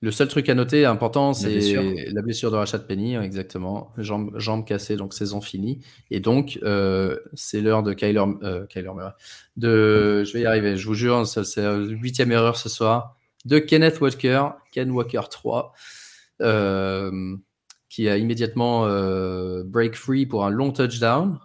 le 0.00 0.10
seul 0.10 0.28
truc 0.28 0.48
à 0.48 0.54
noter 0.54 0.84
important, 0.84 1.34
c'est 1.34 1.74
la 2.12 2.22
blessure 2.22 2.50
de 2.50 2.56
Rachat 2.56 2.78
Penny, 2.80 3.16
exactement. 3.16 3.92
Jambe, 3.98 4.32
jambe 4.38 4.64
cassée, 4.64 4.96
donc 4.96 5.14
saison 5.14 5.40
finie. 5.40 5.80
Et 6.10 6.20
donc, 6.20 6.58
euh, 6.62 7.18
c'est 7.34 7.60
l'heure 7.60 7.82
de 7.82 7.92
Kyler, 7.92 8.24
Kyler 8.68 8.92
Murray. 8.94 9.12
De, 9.56 10.24
je 10.24 10.32
vais 10.32 10.40
y 10.40 10.46
arriver, 10.46 10.76
je 10.76 10.86
vous 10.86 10.94
jure, 10.94 11.26
c'est 11.26 11.62
la 11.62 11.76
huitième 11.76 12.32
erreur 12.32 12.56
ce 12.56 12.68
soir. 12.68 13.16
De 13.44 13.58
Kenneth 13.58 14.00
Walker, 14.00 14.48
Ken 14.72 14.90
Walker 14.90 15.22
3, 15.30 15.72
qui 17.88 18.08
a 18.08 18.16
immédiatement 18.16 18.86
break 19.64 19.94
free 19.94 20.26
pour 20.26 20.44
un 20.44 20.50
long 20.50 20.72
touchdown. 20.72 21.38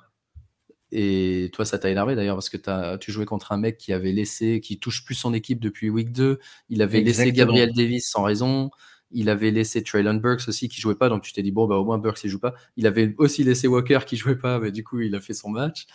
Et 0.91 1.49
toi, 1.53 1.63
ça 1.65 1.79
t'a 1.79 1.89
énervé 1.89 2.15
d'ailleurs 2.15 2.35
parce 2.35 2.49
que 2.49 2.57
as, 2.69 2.97
tu 2.97 3.11
jouais 3.11 3.25
contre 3.25 3.51
un 3.51 3.57
mec 3.57 3.77
qui 3.77 3.93
avait 3.93 4.11
laissé, 4.11 4.59
qui 4.59 4.77
touche 4.77 5.05
plus 5.05 5.15
son 5.15 5.33
équipe 5.33 5.59
depuis 5.59 5.89
week 5.89 6.11
2. 6.11 6.39
Il 6.69 6.81
avait 6.81 7.01
laissé 7.01 7.31
Gabriel 7.31 7.71
Davis 7.73 8.09
sans 8.09 8.23
raison. 8.23 8.71
Il 9.11 9.29
avait 9.29 9.51
laissé 9.51 9.83
Traylon 9.83 10.15
Burks 10.15 10.47
aussi 10.47 10.69
qui 10.69 10.81
jouait 10.81 10.95
pas. 10.95 11.09
Donc 11.09 11.21
tu 11.23 11.31
t'es 11.33 11.43
dit, 11.43 11.51
bon, 11.51 11.65
bah, 11.65 11.75
au 11.75 11.85
moins 11.85 11.97
Burks 11.97 12.23
il 12.23 12.29
joue 12.29 12.39
pas. 12.39 12.53
Il 12.75 12.87
avait 12.87 13.13
aussi 13.17 13.43
laissé 13.43 13.67
Walker 13.67 13.99
qui 14.05 14.17
jouait 14.17 14.37
pas, 14.37 14.59
mais 14.59 14.71
du 14.71 14.83
coup, 14.83 14.99
il 14.99 15.15
a 15.15 15.21
fait 15.21 15.33
son 15.33 15.49
match. 15.49 15.85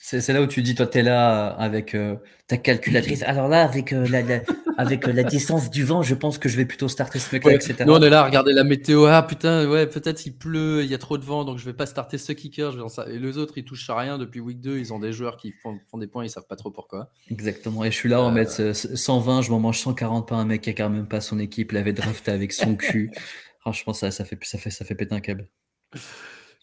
C'est 0.05 0.33
là 0.33 0.43
où 0.43 0.49
tu 0.49 0.63
dis, 0.63 0.75
toi, 0.75 0.89
tu 0.89 0.99
es 0.99 1.03
là 1.05 1.53
euh, 1.53 1.55
avec 1.59 1.95
euh, 1.95 2.17
ta 2.49 2.57
calculatrice. 2.57 3.23
Alors 3.23 3.47
là, 3.47 3.63
avec, 3.63 3.93
euh, 3.93 4.05
la, 4.09 4.41
avec 4.77 5.07
la 5.07 5.23
distance 5.23 5.71
du 5.71 5.85
vent, 5.85 6.03
je 6.03 6.17
pense 6.17 6.39
que 6.39 6.49
je 6.49 6.57
vais 6.57 6.65
plutôt 6.65 6.89
starter 6.89 7.21
ce 7.21 7.33
mec-là, 7.33 7.55
etc. 7.55 7.85
Nous, 7.87 7.93
on 7.93 8.03
est 8.03 8.11
là 8.11 8.23
à 8.23 8.25
regarder 8.25 8.53
la 8.53 8.65
météo. 8.65 9.07
Ah 9.07 9.23
putain, 9.23 9.65
ouais, 9.71 9.87
peut-être 9.87 10.27
il 10.27 10.37
pleut, 10.37 10.83
il 10.83 10.91
y 10.91 10.95
a 10.95 10.99
trop 10.99 11.19
de 11.19 11.25
vent, 11.25 11.45
donc 11.45 11.59
je 11.59 11.65
vais 11.65 11.73
pas 11.73 11.87
starter 11.87 12.19
ce 12.19 12.33
kicker. 12.33 12.73
Et 13.07 13.19
les 13.21 13.39
autres, 13.39 13.59
ils 13.59 13.65
touchent 13.65 13.89
à 13.91 13.97
rien 13.97 14.19
depuis 14.19 14.41
week 14.41 14.61
2. 14.61 14.77
Ils 14.77 14.93
ont 14.93 14.99
des 14.99 15.13
joueurs 15.13 15.37
qui 15.37 15.53
font, 15.63 15.79
font 15.89 15.99
des 15.99 16.09
points, 16.09 16.25
ils 16.25 16.31
savent 16.31 16.49
pas 16.49 16.57
trop 16.57 16.73
pourquoi. 16.73 17.13
Exactement. 17.31 17.85
Et 17.85 17.93
je 17.93 17.97
suis 17.97 18.09
là, 18.09 18.21
on 18.23 18.33
met 18.33 18.47
120, 18.47 19.43
je 19.43 19.53
m'en 19.53 19.61
mange 19.61 19.79
140 19.79 20.27
par 20.27 20.41
un 20.41 20.45
mec 20.45 20.63
qui 20.63 20.71
a 20.71 20.73
quand 20.73 20.91
même 20.91 21.07
pas 21.07 21.21
son 21.21 21.39
équipe. 21.39 21.71
Il 21.71 21.79
avait 21.79 21.93
drafté 21.93 22.33
avec 22.33 22.53
son 22.53 22.75
cul. 22.75 23.13
Franchement, 23.61 23.93
ça, 23.93 24.11
ça, 24.11 24.25
fait, 24.25 24.39
ça, 24.43 24.59
fait, 24.59 24.71
ça 24.71 24.85
fait 24.85 24.97
péter 24.97 25.15
un 25.15 25.21
câble. 25.21 25.47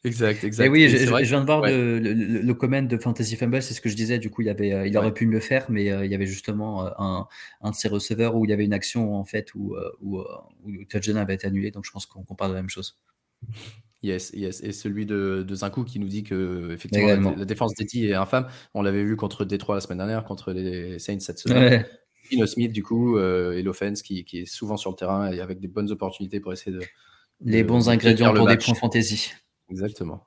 Exact, 0.06 0.44
exact. 0.46 0.66
Et 0.66 0.70
oui, 0.70 0.88
je, 0.88 0.98
viens 1.26 1.42
de 1.42 1.46
voir 1.46 1.62
le, 1.62 2.00
le, 2.00 2.54
comment 2.54 2.82
de 2.82 2.98
Fantasy 2.98 3.36
Fumble, 3.36 3.62
c'est 3.62 3.74
ce 3.74 3.82
que 3.82 3.90
je 3.90 3.96
disais. 3.96 4.18
Du 4.18 4.30
coup, 4.30 4.42
il, 4.42 4.46
y 4.46 4.50
avait, 4.50 4.72
euh, 4.72 4.88
il 4.88 4.98
aurait 4.98 5.14
pu 5.14 5.28
mieux 5.28 5.42
faire, 5.42 5.66
mais 5.70 5.92
euh, 5.92 6.06
il 6.06 6.12
y 6.12 6.16
avait 6.16 6.26
justement 6.26 6.86
euh, 6.86 6.90
un, 6.98 7.28
un, 7.62 7.72
de 7.72 7.76
ses 7.76 7.90
receveurs 7.90 8.36
où 8.36 8.46
il 8.46 8.52
y 8.52 8.54
avait 8.54 8.64
une 8.64 8.74
action 8.74 9.16
en 9.16 9.26
fait 9.26 9.54
où, 9.56 9.76
où, 10.02 10.20
où 10.64 10.72
touchdown 10.90 11.18
avait 11.18 11.36
été 11.36 11.48
annulé. 11.48 11.72
Donc, 11.72 11.86
je 11.86 11.92
pense 11.92 12.06
qu'on 12.06 12.24
parle 12.36 12.52
de 12.52 12.56
la 12.56 12.62
même 12.62 12.70
chose. 12.70 12.98
Yes, 14.02 14.32
yes. 14.34 14.64
Et 14.64 14.72
celui 14.72 15.06
de, 15.06 15.44
de 15.46 15.56
Zinkou 15.56 15.84
qui 15.84 16.00
nous 16.00 16.08
dit 16.08 16.24
que 16.24 16.72
effectivement 16.72 17.36
la, 17.36 17.44
défense 17.44 17.74
d'Eddie 17.76 18.08
est 18.08 18.14
infâme. 18.14 18.48
On 18.74 18.82
l'avait 18.82 19.04
vu 19.04 19.18
contre 19.18 19.44
Détroit 19.44 19.76
la 19.76 19.82
semaine 19.82 19.98
dernière, 19.98 20.24
contre 20.24 20.54
les 20.54 20.98
Saints 21.00 21.20
cette 21.20 21.40
semaine. 21.40 21.86
Ouais. 22.32 22.48
Smith, 22.48 22.72
du 22.72 22.84
coup, 22.84 23.20
et 23.20 23.62
l'offense 23.64 24.02
qui, 24.02 24.24
qui, 24.24 24.40
est 24.40 24.46
souvent 24.46 24.78
sur 24.78 24.92
le 24.92 24.96
terrain 24.96 25.30
et 25.30 25.42
avec 25.42 25.60
des 25.60 25.68
bonnes 25.68 25.92
opportunités 25.92 26.40
pour 26.40 26.54
essayer 26.54 26.72
de. 26.72 26.82
Les 27.42 27.64
bons 27.64 27.90
ingrédients 27.90 28.34
pour 28.34 28.48
des 28.48 28.58
points 28.58 28.76
fantasy. 28.76 29.32
Exactement. 29.70 30.26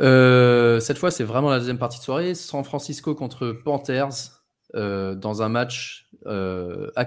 Euh, 0.00 0.78
cette 0.80 0.98
fois, 0.98 1.10
c'est 1.10 1.24
vraiment 1.24 1.50
la 1.50 1.58
deuxième 1.58 1.78
partie 1.78 1.98
de 1.98 2.04
soirée. 2.04 2.34
San 2.34 2.64
Francisco 2.64 3.14
contre 3.14 3.52
Panthers 3.52 4.42
euh, 4.74 5.14
dans 5.14 5.42
un 5.42 5.48
match 5.48 6.10
euh, 6.26 6.90
à, 6.94 7.04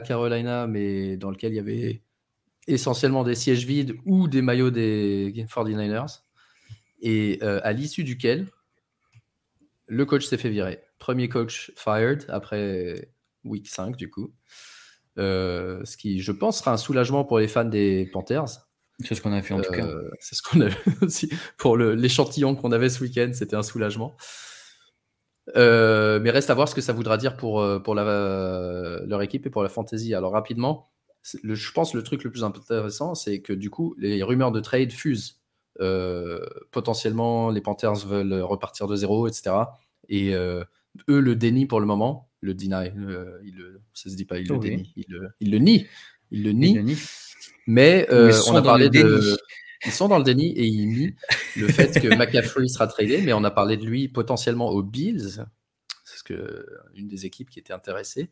Carolina, 0.00 0.66
mais 0.66 1.16
dans 1.16 1.30
lequel 1.30 1.52
il 1.52 1.56
y 1.56 1.60
avait 1.60 2.02
essentiellement 2.66 3.22
des 3.22 3.34
sièges 3.34 3.64
vides 3.64 3.96
ou 4.04 4.28
des 4.28 4.42
maillots 4.42 4.70
des 4.70 5.32
49ers. 5.32 6.20
Et 7.00 7.40
à 7.42 7.72
l'issue 7.72 8.04
duquel 8.04 8.48
le 9.86 10.04
coach 10.04 10.26
s'est 10.26 10.38
fait 10.38 10.48
virer. 10.48 10.80
Premier 10.98 11.28
coach 11.28 11.70
fired 11.76 12.24
après 12.28 13.10
week 13.44 13.68
5, 13.68 13.96
du 13.96 14.10
coup. 14.10 14.34
ce 15.16 15.96
qui, 15.96 16.20
je 16.20 16.32
pense, 16.32 16.58
sera 16.58 16.72
un 16.72 16.76
soulagement 16.76 17.24
pour 17.24 17.38
les 17.38 17.46
fans 17.46 17.64
des 17.64 18.10
Panthers 18.12 18.65
c'est 19.00 19.14
ce 19.14 19.20
qu'on 19.20 19.32
a 19.32 19.42
fait 19.42 19.54
en 19.54 19.60
tout 19.60 19.72
cas. 19.72 19.86
Euh, 19.86 20.10
c'est 20.20 20.34
ce 20.34 20.42
qu'on 20.42 20.60
a 20.60 20.68
vu 20.68 20.76
aussi. 21.02 21.30
Pour 21.58 21.76
l'échantillon 21.76 22.54
qu'on 22.54 22.72
avait 22.72 22.88
ce 22.88 23.02
week-end, 23.02 23.30
c'était 23.32 23.56
un 23.56 23.62
soulagement. 23.62 24.16
Euh, 25.54 26.18
mais 26.20 26.30
reste 26.30 26.50
à 26.50 26.54
voir 26.54 26.68
ce 26.68 26.74
que 26.74 26.80
ça 26.80 26.92
voudra 26.92 27.18
dire 27.18 27.36
pour, 27.36 27.60
euh, 27.60 27.78
pour 27.78 27.94
la, 27.94 29.00
leur 29.06 29.22
équipe 29.22 29.46
et 29.46 29.50
pour 29.50 29.62
la 29.62 29.68
fantasy. 29.68 30.14
Alors 30.14 30.32
rapidement, 30.32 30.90
je 31.22 31.72
pense 31.72 31.94
le 31.94 32.02
truc 32.02 32.24
le 32.24 32.30
plus 32.30 32.42
intéressant, 32.42 33.14
c'est 33.14 33.40
que 33.40 33.52
du 33.52 33.70
coup, 33.70 33.94
les 33.98 34.22
rumeurs 34.22 34.52
de 34.52 34.60
trade 34.60 34.92
fusent. 34.92 35.40
potentiellement, 36.70 37.50
les 37.50 37.60
Panthers 37.60 38.06
veulent 38.06 38.40
repartir 38.40 38.86
de 38.86 38.96
zéro, 38.96 39.28
etc. 39.28 39.56
Et 40.08 40.32
eux 40.32 40.66
le 41.20 41.36
dénient 41.36 41.66
pour 41.66 41.80
le 41.80 41.86
moment. 41.86 42.30
Le 42.40 42.54
deny, 42.54 42.92
ça 43.92 44.10
se 44.10 44.14
dit 44.14 44.24
pas, 44.24 44.38
il 44.38 44.48
le 44.48 44.54
oh 44.54 44.58
dénie. 44.58 44.92
Il 44.96 45.04
le, 45.08 45.28
il 45.40 45.50
le 45.50 45.58
nie. 45.58 45.86
Il 46.30 46.44
le 46.44 46.52
nie. 46.52 46.70
Il 46.70 46.76
le 46.76 46.82
nie. 46.82 46.96
Mais 47.66 48.06
euh, 48.10 48.32
on 48.48 48.54
a 48.54 48.62
parlé 48.62 48.90
de. 48.90 49.36
Ils 49.84 49.92
sont 49.92 50.08
dans 50.08 50.18
le 50.18 50.24
déni 50.24 50.52
et 50.52 50.64
ils 50.64 50.88
nient 50.88 51.14
le 51.56 51.68
fait 51.68 52.00
que 52.00 52.08
McCaffrey 52.16 52.66
sera 52.66 52.86
tradé, 52.86 53.20
mais 53.22 53.32
on 53.32 53.44
a 53.44 53.50
parlé 53.50 53.76
de 53.76 53.84
lui 53.84 54.08
potentiellement 54.08 54.70
aux 54.70 54.82
Bills, 54.82 55.44
c'est 56.04 56.18
ce 56.18 56.24
que 56.24 56.66
une 56.94 57.08
des 57.08 57.26
équipes 57.26 57.50
qui 57.50 57.58
était 57.58 57.74
intéressée, 57.74 58.30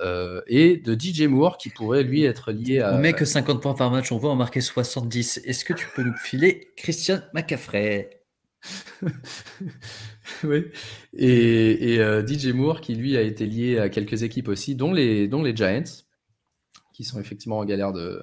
euh, 0.00 0.40
et 0.46 0.76
de 0.76 0.96
DJ 0.98 1.22
Moore 1.22 1.58
qui 1.58 1.70
pourrait 1.70 2.04
lui 2.04 2.24
être 2.24 2.52
lié 2.52 2.80
à. 2.80 2.94
On 2.94 2.98
met 2.98 3.12
que 3.12 3.24
50 3.24 3.60
points 3.60 3.74
par 3.74 3.90
match, 3.90 4.12
on 4.12 4.18
va 4.18 4.28
en 4.28 4.36
marquer 4.36 4.60
70. 4.60 5.40
Est-ce 5.44 5.64
que 5.64 5.72
tu 5.72 5.86
peux 5.94 6.02
nous 6.02 6.16
filer 6.16 6.72
Christian 6.76 7.20
McCaffrey? 7.34 8.10
Oui. 10.44 10.66
Et, 11.14 11.94
et 11.94 12.00
euh, 12.00 12.24
DJ 12.24 12.48
Moore 12.48 12.82
qui 12.82 12.94
lui 12.94 13.16
a 13.16 13.22
été 13.22 13.46
lié 13.46 13.78
à 13.78 13.88
quelques 13.88 14.24
équipes 14.24 14.48
aussi, 14.48 14.74
dont 14.74 14.92
les, 14.92 15.26
dont 15.26 15.42
les 15.42 15.56
Giants, 15.56 16.04
qui 16.92 17.02
sont 17.02 17.18
effectivement 17.18 17.58
en 17.58 17.64
galère 17.64 17.94
de, 17.94 18.22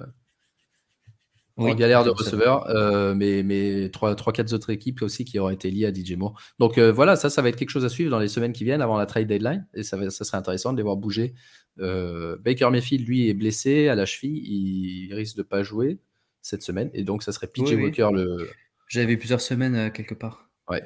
en 1.56 1.74
galère 1.74 2.04
de 2.04 2.10
receveurs, 2.10 2.68
euh, 2.68 3.14
mais, 3.14 3.42
mais 3.42 3.88
3-4 3.88 4.54
autres 4.54 4.70
équipes 4.70 5.02
aussi 5.02 5.24
qui 5.24 5.38
auraient 5.38 5.54
été 5.54 5.70
liées 5.70 5.86
à 5.86 5.92
DJ 5.92 6.12
Moore. 6.12 6.38
Donc 6.58 6.78
euh, 6.78 6.92
voilà, 6.92 7.16
ça, 7.16 7.30
ça 7.30 7.42
va 7.42 7.48
être 7.48 7.56
quelque 7.56 7.70
chose 7.70 7.84
à 7.84 7.88
suivre 7.88 8.10
dans 8.10 8.18
les 8.18 8.28
semaines 8.28 8.52
qui 8.52 8.64
viennent 8.64 8.82
avant 8.82 8.98
la 8.98 9.06
trade 9.06 9.26
deadline, 9.26 9.66
et 9.74 9.82
ça, 9.82 9.98
ça 10.10 10.24
serait 10.24 10.36
intéressant 10.36 10.72
de 10.72 10.76
les 10.76 10.82
voir 10.82 10.96
bouger. 10.96 11.34
Euh, 11.78 12.36
Baker 12.40 12.70
Mayfield, 12.70 13.06
lui, 13.06 13.28
est 13.28 13.34
blessé 13.34 13.88
à 13.88 13.94
la 13.94 14.06
cheville, 14.06 14.42
il 14.44 15.14
risque 15.14 15.36
de 15.36 15.42
pas 15.42 15.62
jouer 15.62 15.98
cette 16.42 16.62
semaine, 16.62 16.90
et 16.94 17.04
donc 17.04 17.22
ça 17.22 17.32
serait 17.32 17.48
PJ 17.48 17.72
Walker 17.72 18.08
le. 18.12 18.48
J'avais 18.88 19.06
vu 19.06 19.18
plusieurs 19.18 19.40
semaines 19.40 19.90
quelque 19.92 20.14
part. 20.14 20.48
Ouais, 20.68 20.82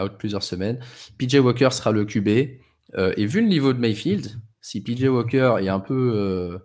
out 0.00 0.12
plusieurs 0.18 0.42
semaines. 0.42 0.78
PJ 1.18 1.36
Walker 1.36 1.70
sera 1.70 1.90
le 1.90 2.04
QB, 2.04 2.28
et 2.28 3.26
vu 3.26 3.40
le 3.40 3.48
niveau 3.48 3.72
de 3.72 3.78
Mayfield, 3.78 4.40
si 4.60 4.82
PJ 4.82 5.04
Walker 5.04 5.56
est 5.60 5.68
un 5.68 5.80
peu 5.80 6.60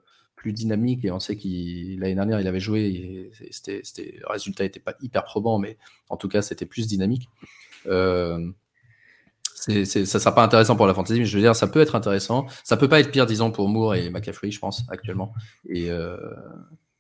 dynamique 0.54 1.06
et 1.06 1.12
on 1.12 1.20
sait 1.20 1.36
qu'il 1.36 2.00
l'année 2.00 2.16
dernière 2.16 2.40
il 2.40 2.48
avait 2.48 2.60
joué 2.60 2.82
et 2.82 3.32
c'était, 3.52 3.82
le 4.20 4.28
résultat 4.28 4.64
n'était 4.64 4.80
pas 4.80 4.96
hyper 5.02 5.24
probant 5.24 5.60
mais 5.60 5.78
en 6.10 6.18
tout 6.18 6.28
cas 6.28 6.42
c'était 6.42 6.66
plus 6.66 6.88
dynamique 6.88 7.30
euh, 7.88 8.52
c'est, 9.54 9.86
ça 9.86 10.20
sera 10.20 10.36
pas 10.36 10.44
intéressant 10.44 10.76
pour 10.76 10.88
la 10.88 10.94
fantasy 10.94 11.20
mais 11.20 11.26
je 11.26 11.36
veux 11.36 11.42
dire 11.42 11.56
ça 11.56 11.68
peut 11.68 11.82
être 11.82 11.96
intéressant 11.96 12.46
ça 12.64 12.78
peut 12.78 12.90
pas 12.90 13.00
être 13.00 13.12
pire 13.12 13.26
disons 13.26 13.52
pour 13.52 13.68
Moore 13.70 13.96
et 13.96 14.10
McCaffrey 14.10 14.52
je 14.52 14.60
pense 14.60 14.84
actuellement 14.90 15.34
et, 15.70 15.90
euh, 15.90 16.18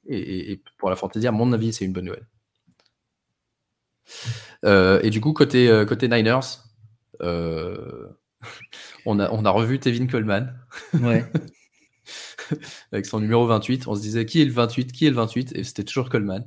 et, 0.08 0.62
pour 0.78 0.90
la 0.90 0.96
fantasy 0.96 1.28
à 1.28 1.32
mon 1.32 1.52
avis 1.54 1.74
c'est 1.74 1.86
une 1.86 1.94
bonne 1.94 2.06
nouvelle 2.06 2.28
euh, 4.64 5.00
et 5.04 5.10
du 5.10 5.22
coup 5.22 5.34
côté, 5.34 5.84
côté 5.88 6.08
Niners 6.08 6.64
on, 9.06 9.20
a, 9.20 9.30
on 9.32 9.46
a 9.46 9.50
revu 9.50 9.80
Tevin 9.80 10.08
Coleman. 10.08 10.54
Ouais. 11.02 11.24
avec 12.92 13.06
son 13.06 13.20
numéro 13.20 13.46
28. 13.46 13.88
On 13.88 13.96
se 13.96 14.02
disait 14.02 14.26
qui 14.26 14.42
est 14.42 14.46
le 14.46 14.52
28 14.52 14.92
Qui 14.92 15.08
est 15.08 15.10
le 15.10 15.16
28 15.16 15.56
Et 15.56 15.64
c'était 15.64 15.84
toujours 15.84 16.10
Coleman. 16.10 16.46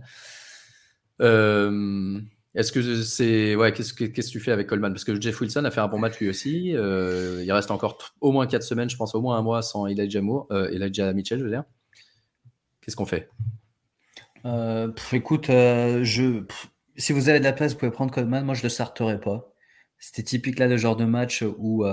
Euh, 1.21 2.21
est-ce 2.55 2.73
que 2.73 3.03
c'est. 3.03 3.57
Ouais, 3.57 3.73
qu'est-ce 3.73 3.93
que, 3.93 4.05
tu 4.05 4.41
fais 4.41 4.53
avec 4.53 4.67
Coleman? 4.67 4.93
Parce 4.93 5.05
que 5.05 5.21
Jeff 5.21 5.41
Wilson 5.41 5.65
a 5.65 5.71
fait 5.71 5.81
un 5.81 5.89
bon 5.89 5.99
match 5.99 6.19
lui 6.19 6.29
aussi. 6.29 6.75
Euh, 6.75 7.43
il 7.45 7.53
reste 7.53 7.71
encore 7.71 7.99
au 8.21 8.33
moins 8.33 8.47
4 8.47 8.63
semaines, 8.63 8.91
je 8.91 8.97
pense, 8.97 9.15
au 9.15 9.21
moins 9.21 9.39
un 9.39 9.43
mois 9.43 9.63
sans 9.63 9.87
Elijah, 9.87 10.21
Moore, 10.21 10.47
euh, 10.51 10.71
Elijah 10.71 11.13
Mitchell, 11.13 11.39
je 11.39 11.45
veux 11.45 11.51
dire. 11.51 11.65
Qu'est-ce 12.81 12.97
qu'on 12.97 13.07
fait? 13.07 13.29
Écoute, 15.13 15.47
je, 15.49 16.43
si 16.97 17.13
vous 17.13 17.29
avez 17.29 17.39
de 17.39 17.45
la 17.45 17.53
place, 17.53 17.73
vous 17.73 17.79
pouvez 17.79 17.91
prendre 17.91 18.13
Coleman. 18.13 18.45
Moi, 18.45 18.55
je 18.55 18.61
ne 18.61 18.65
le 18.65 18.71
starterai 18.71 19.21
pas. 19.21 19.53
C'était 19.99 20.23
typique 20.23 20.59
là 20.59 20.69
le 20.69 20.77
genre 20.77 20.97
de 20.97 21.05
match 21.05 21.45
où 21.59 21.85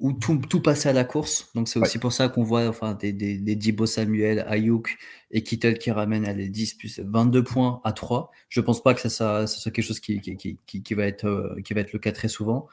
où 0.00 0.12
tout, 0.12 0.36
tout, 0.48 0.60
passait 0.60 0.88
à 0.88 0.92
la 0.92 1.04
course. 1.04 1.50
Donc 1.54 1.68
c'est 1.68 1.78
aussi 1.78 1.98
pour 1.98 2.12
ça 2.12 2.28
qu'on 2.28 2.42
voit 2.42 2.66
enfin, 2.66 2.94
des, 2.94 3.12
des, 3.12 3.38
des 3.38 3.54
Dibo 3.54 3.86
Samuel, 3.86 4.44
Ayuk 4.48 4.96
et 5.30 5.42
Kittle 5.42 5.78
qui 5.78 5.90
ramènent 5.90 6.26
à 6.26 6.32
les 6.32 6.48
10 6.48 6.74
plus 6.74 7.00
22 7.00 7.44
points 7.44 7.80
à 7.84 7.92
3. 7.92 8.30
Je 8.48 8.60
pense 8.60 8.82
pas 8.82 8.94
que 8.94 9.00
ça, 9.00 9.08
ça, 9.08 9.46
soit 9.46 9.70
quelque 9.70 9.84
chose 9.84 10.00
qui, 10.00 10.20
qui, 10.20 10.36
qui, 10.36 10.82
qui, 10.82 10.94
va 10.94 11.06
être, 11.06 11.26
euh, 11.26 11.60
qui 11.64 11.74
va 11.74 11.80
être 11.80 11.92
le 11.92 11.98
cas 11.98 12.12
très 12.12 12.28
souvent. 12.28 12.68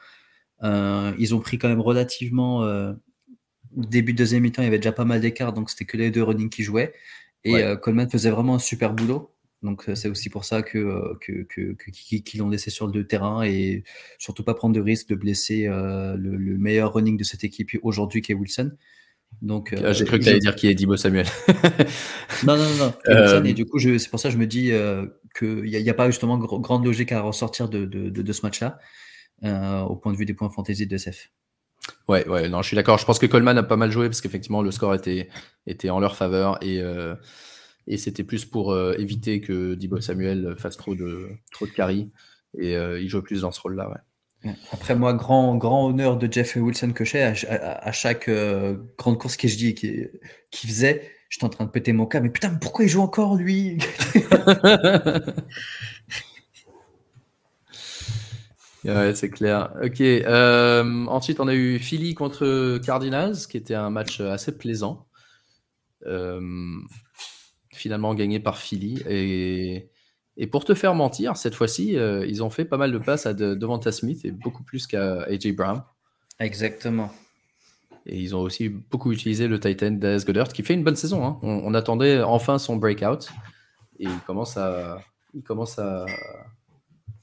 Euh, 0.62 1.12
ils 1.18 1.34
ont 1.34 1.40
pris 1.40 1.58
quand 1.58 1.68
même 1.68 1.80
relativement... 1.80 2.64
Euh, 2.64 2.92
début 3.74 4.12
de 4.12 4.18
deuxième 4.18 4.42
mi-temps, 4.42 4.60
il 4.60 4.66
y 4.66 4.68
avait 4.68 4.78
déjà 4.78 4.92
pas 4.92 5.06
mal 5.06 5.22
d'écart, 5.22 5.54
donc 5.54 5.70
c'était 5.70 5.86
que 5.86 5.96
les 5.96 6.10
deux 6.10 6.22
running 6.22 6.50
qui 6.50 6.62
jouaient. 6.62 6.92
Et 7.42 7.64
Coleman 7.80 8.10
faisait 8.10 8.28
vraiment 8.28 8.56
un 8.56 8.58
super 8.58 8.92
boulot. 8.92 9.32
Donc 9.62 9.84
c'est 9.94 10.08
aussi 10.08 10.28
pour 10.28 10.44
ça 10.44 10.62
que, 10.62 11.16
que, 11.20 11.42
que, 11.42 11.72
qu'ils 11.90 12.40
l'ont 12.40 12.48
laissé 12.48 12.70
sur 12.70 12.88
le 12.88 13.06
terrain 13.06 13.44
et 13.44 13.84
surtout 14.18 14.42
pas 14.42 14.54
prendre 14.54 14.74
de 14.74 14.80
risque 14.80 15.08
de 15.08 15.14
blesser 15.14 15.68
euh, 15.68 16.16
le, 16.16 16.58
meilleur 16.58 16.92
running 16.92 17.16
de 17.16 17.22
cette 17.22 17.44
équipe 17.44 17.70
aujourd'hui 17.82 18.22
qui 18.22 18.32
est 18.32 18.34
Wilson. 18.34 18.72
Donc 19.40 19.74
ah, 19.82 19.92
j'ai 19.92 20.04
cru 20.04 20.18
que 20.18 20.24
tu 20.24 20.30
allais 20.30 20.40
dire 20.40 20.56
qui 20.56 20.66
est 20.66 20.74
Dibo 20.74 20.96
Samuel. 20.96 21.26
non 22.44 22.56
non 22.56 22.68
non. 22.76 22.92
non. 23.08 23.44
Et 23.44 23.54
du 23.54 23.64
coup 23.64 23.78
c'est 23.78 24.10
pour 24.10 24.18
ça 24.18 24.28
que 24.28 24.34
je 24.34 24.38
me 24.38 24.46
dis 24.46 24.72
euh, 24.72 25.06
qu'il 25.38 25.62
n'y 25.62 25.88
a, 25.88 25.94
pas 25.94 26.10
justement 26.10 26.38
grande 26.38 26.84
logique 26.84 27.12
à 27.12 27.20
ressortir 27.20 27.68
de, 27.68 27.84
de, 27.84 28.10
de, 28.10 28.32
ce 28.32 28.42
match-là 28.42 28.78
au 29.88 29.96
point 29.96 30.12
de 30.12 30.16
vue 30.18 30.26
des 30.26 30.34
points 30.34 30.50
fantasy 30.50 30.86
de 30.86 30.96
SF. 30.96 31.30
Ouais, 32.08 32.28
ouais, 32.28 32.48
non, 32.48 32.62
je 32.62 32.68
suis 32.68 32.76
d'accord. 32.76 32.98
Je 32.98 33.04
pense 33.04 33.18
que 33.18 33.26
Coleman 33.26 33.58
a 33.58 33.62
pas 33.62 33.76
mal 33.76 33.90
joué 33.90 34.08
parce 34.08 34.20
qu'effectivement, 34.20 34.62
le 34.62 34.70
score 34.70 34.94
était, 34.94 35.28
était 35.66 35.90
en 35.90 35.98
leur 35.98 36.14
faveur 36.14 36.62
et, 36.62 36.80
et 37.86 37.96
c'était 37.96 38.24
plus 38.24 38.44
pour 38.44 38.72
euh, 38.72 38.94
éviter 38.98 39.40
que 39.40 39.74
Dibo 39.74 40.00
Samuel 40.00 40.54
fasse 40.58 40.76
trop 40.76 40.94
de, 40.94 41.28
trop 41.50 41.66
de 41.66 41.72
carry. 41.72 42.10
Et 42.58 42.76
euh, 42.76 43.00
il 43.00 43.08
joue 43.08 43.22
plus 43.22 43.42
dans 43.42 43.52
ce 43.52 43.60
rôle-là. 43.60 43.90
Ouais. 43.90 44.54
Après, 44.72 44.94
moi, 44.94 45.14
grand, 45.14 45.56
grand 45.56 45.86
honneur 45.86 46.16
de 46.16 46.30
Jeff 46.30 46.56
Wilson 46.56 46.92
que 46.92 47.04
j'ai 47.04 47.22
à, 47.22 47.92
chaque 47.92 48.28
euh, 48.28 48.76
grande 48.98 49.18
course 49.18 49.36
que 49.36 49.48
je 49.48 49.56
dis 49.56 49.74
qui, 49.74 50.04
qui 50.50 50.66
faisait, 50.66 51.10
j'étais 51.30 51.44
en 51.44 51.48
train 51.48 51.64
de 51.64 51.70
péter 51.70 51.92
mon 51.92 52.06
cas. 52.06 52.20
Mais 52.20 52.30
putain, 52.30 52.50
pourquoi 52.50 52.84
il 52.84 52.88
joue 52.88 53.02
encore 53.02 53.36
lui? 53.36 53.78
Ouais, 58.84 59.14
c'est 59.14 59.30
clair. 59.30 59.72
Ok. 59.80 60.02
ensuite, 61.08 61.38
on 61.38 61.46
a 61.46 61.54
eu 61.54 61.78
Philly 61.78 62.14
contre 62.14 62.78
Cardinals, 62.84 63.36
qui 63.48 63.56
était 63.56 63.76
un 63.76 63.90
match 63.90 64.20
assez 64.20 64.58
plaisant. 64.58 65.06
Euh, 66.06 66.80
finalement 67.72 68.14
gagné 68.14 68.40
par 68.40 68.58
Philly. 68.58 69.02
Et, 69.08 69.90
et 70.36 70.46
pour 70.46 70.64
te 70.64 70.74
faire 70.74 70.94
mentir, 70.94 71.36
cette 71.36 71.54
fois-ci, 71.54 71.96
euh, 71.96 72.26
ils 72.26 72.42
ont 72.42 72.50
fait 72.50 72.64
pas 72.64 72.76
mal 72.76 72.92
de 72.92 72.98
passes 72.98 73.26
à 73.26 73.34
de, 73.34 73.54
Devonta 73.54 73.92
Smith 73.92 74.24
et 74.24 74.30
beaucoup 74.30 74.62
plus 74.62 74.86
qu'à 74.86 75.22
AJ 75.24 75.54
Brown. 75.54 75.82
Exactement. 76.38 77.10
Et 78.06 78.18
ils 78.18 78.34
ont 78.34 78.40
aussi 78.40 78.68
beaucoup 78.68 79.12
utilisé 79.12 79.46
le 79.46 79.60
Titan 79.60 79.92
d'As 79.92 80.24
Goddard, 80.24 80.48
qui 80.48 80.62
fait 80.62 80.74
une 80.74 80.82
bonne 80.82 80.96
saison. 80.96 81.24
Hein. 81.24 81.38
On, 81.42 81.72
attendait 81.74 82.22
enfin 82.22 82.58
son 82.58 82.76
breakout. 82.76 83.28
Et 83.98 84.04
il 84.04 84.20
commence 84.26 84.56
à. 84.56 85.00
Il 85.34 85.42
commence 85.42 85.78
à. 85.78 86.06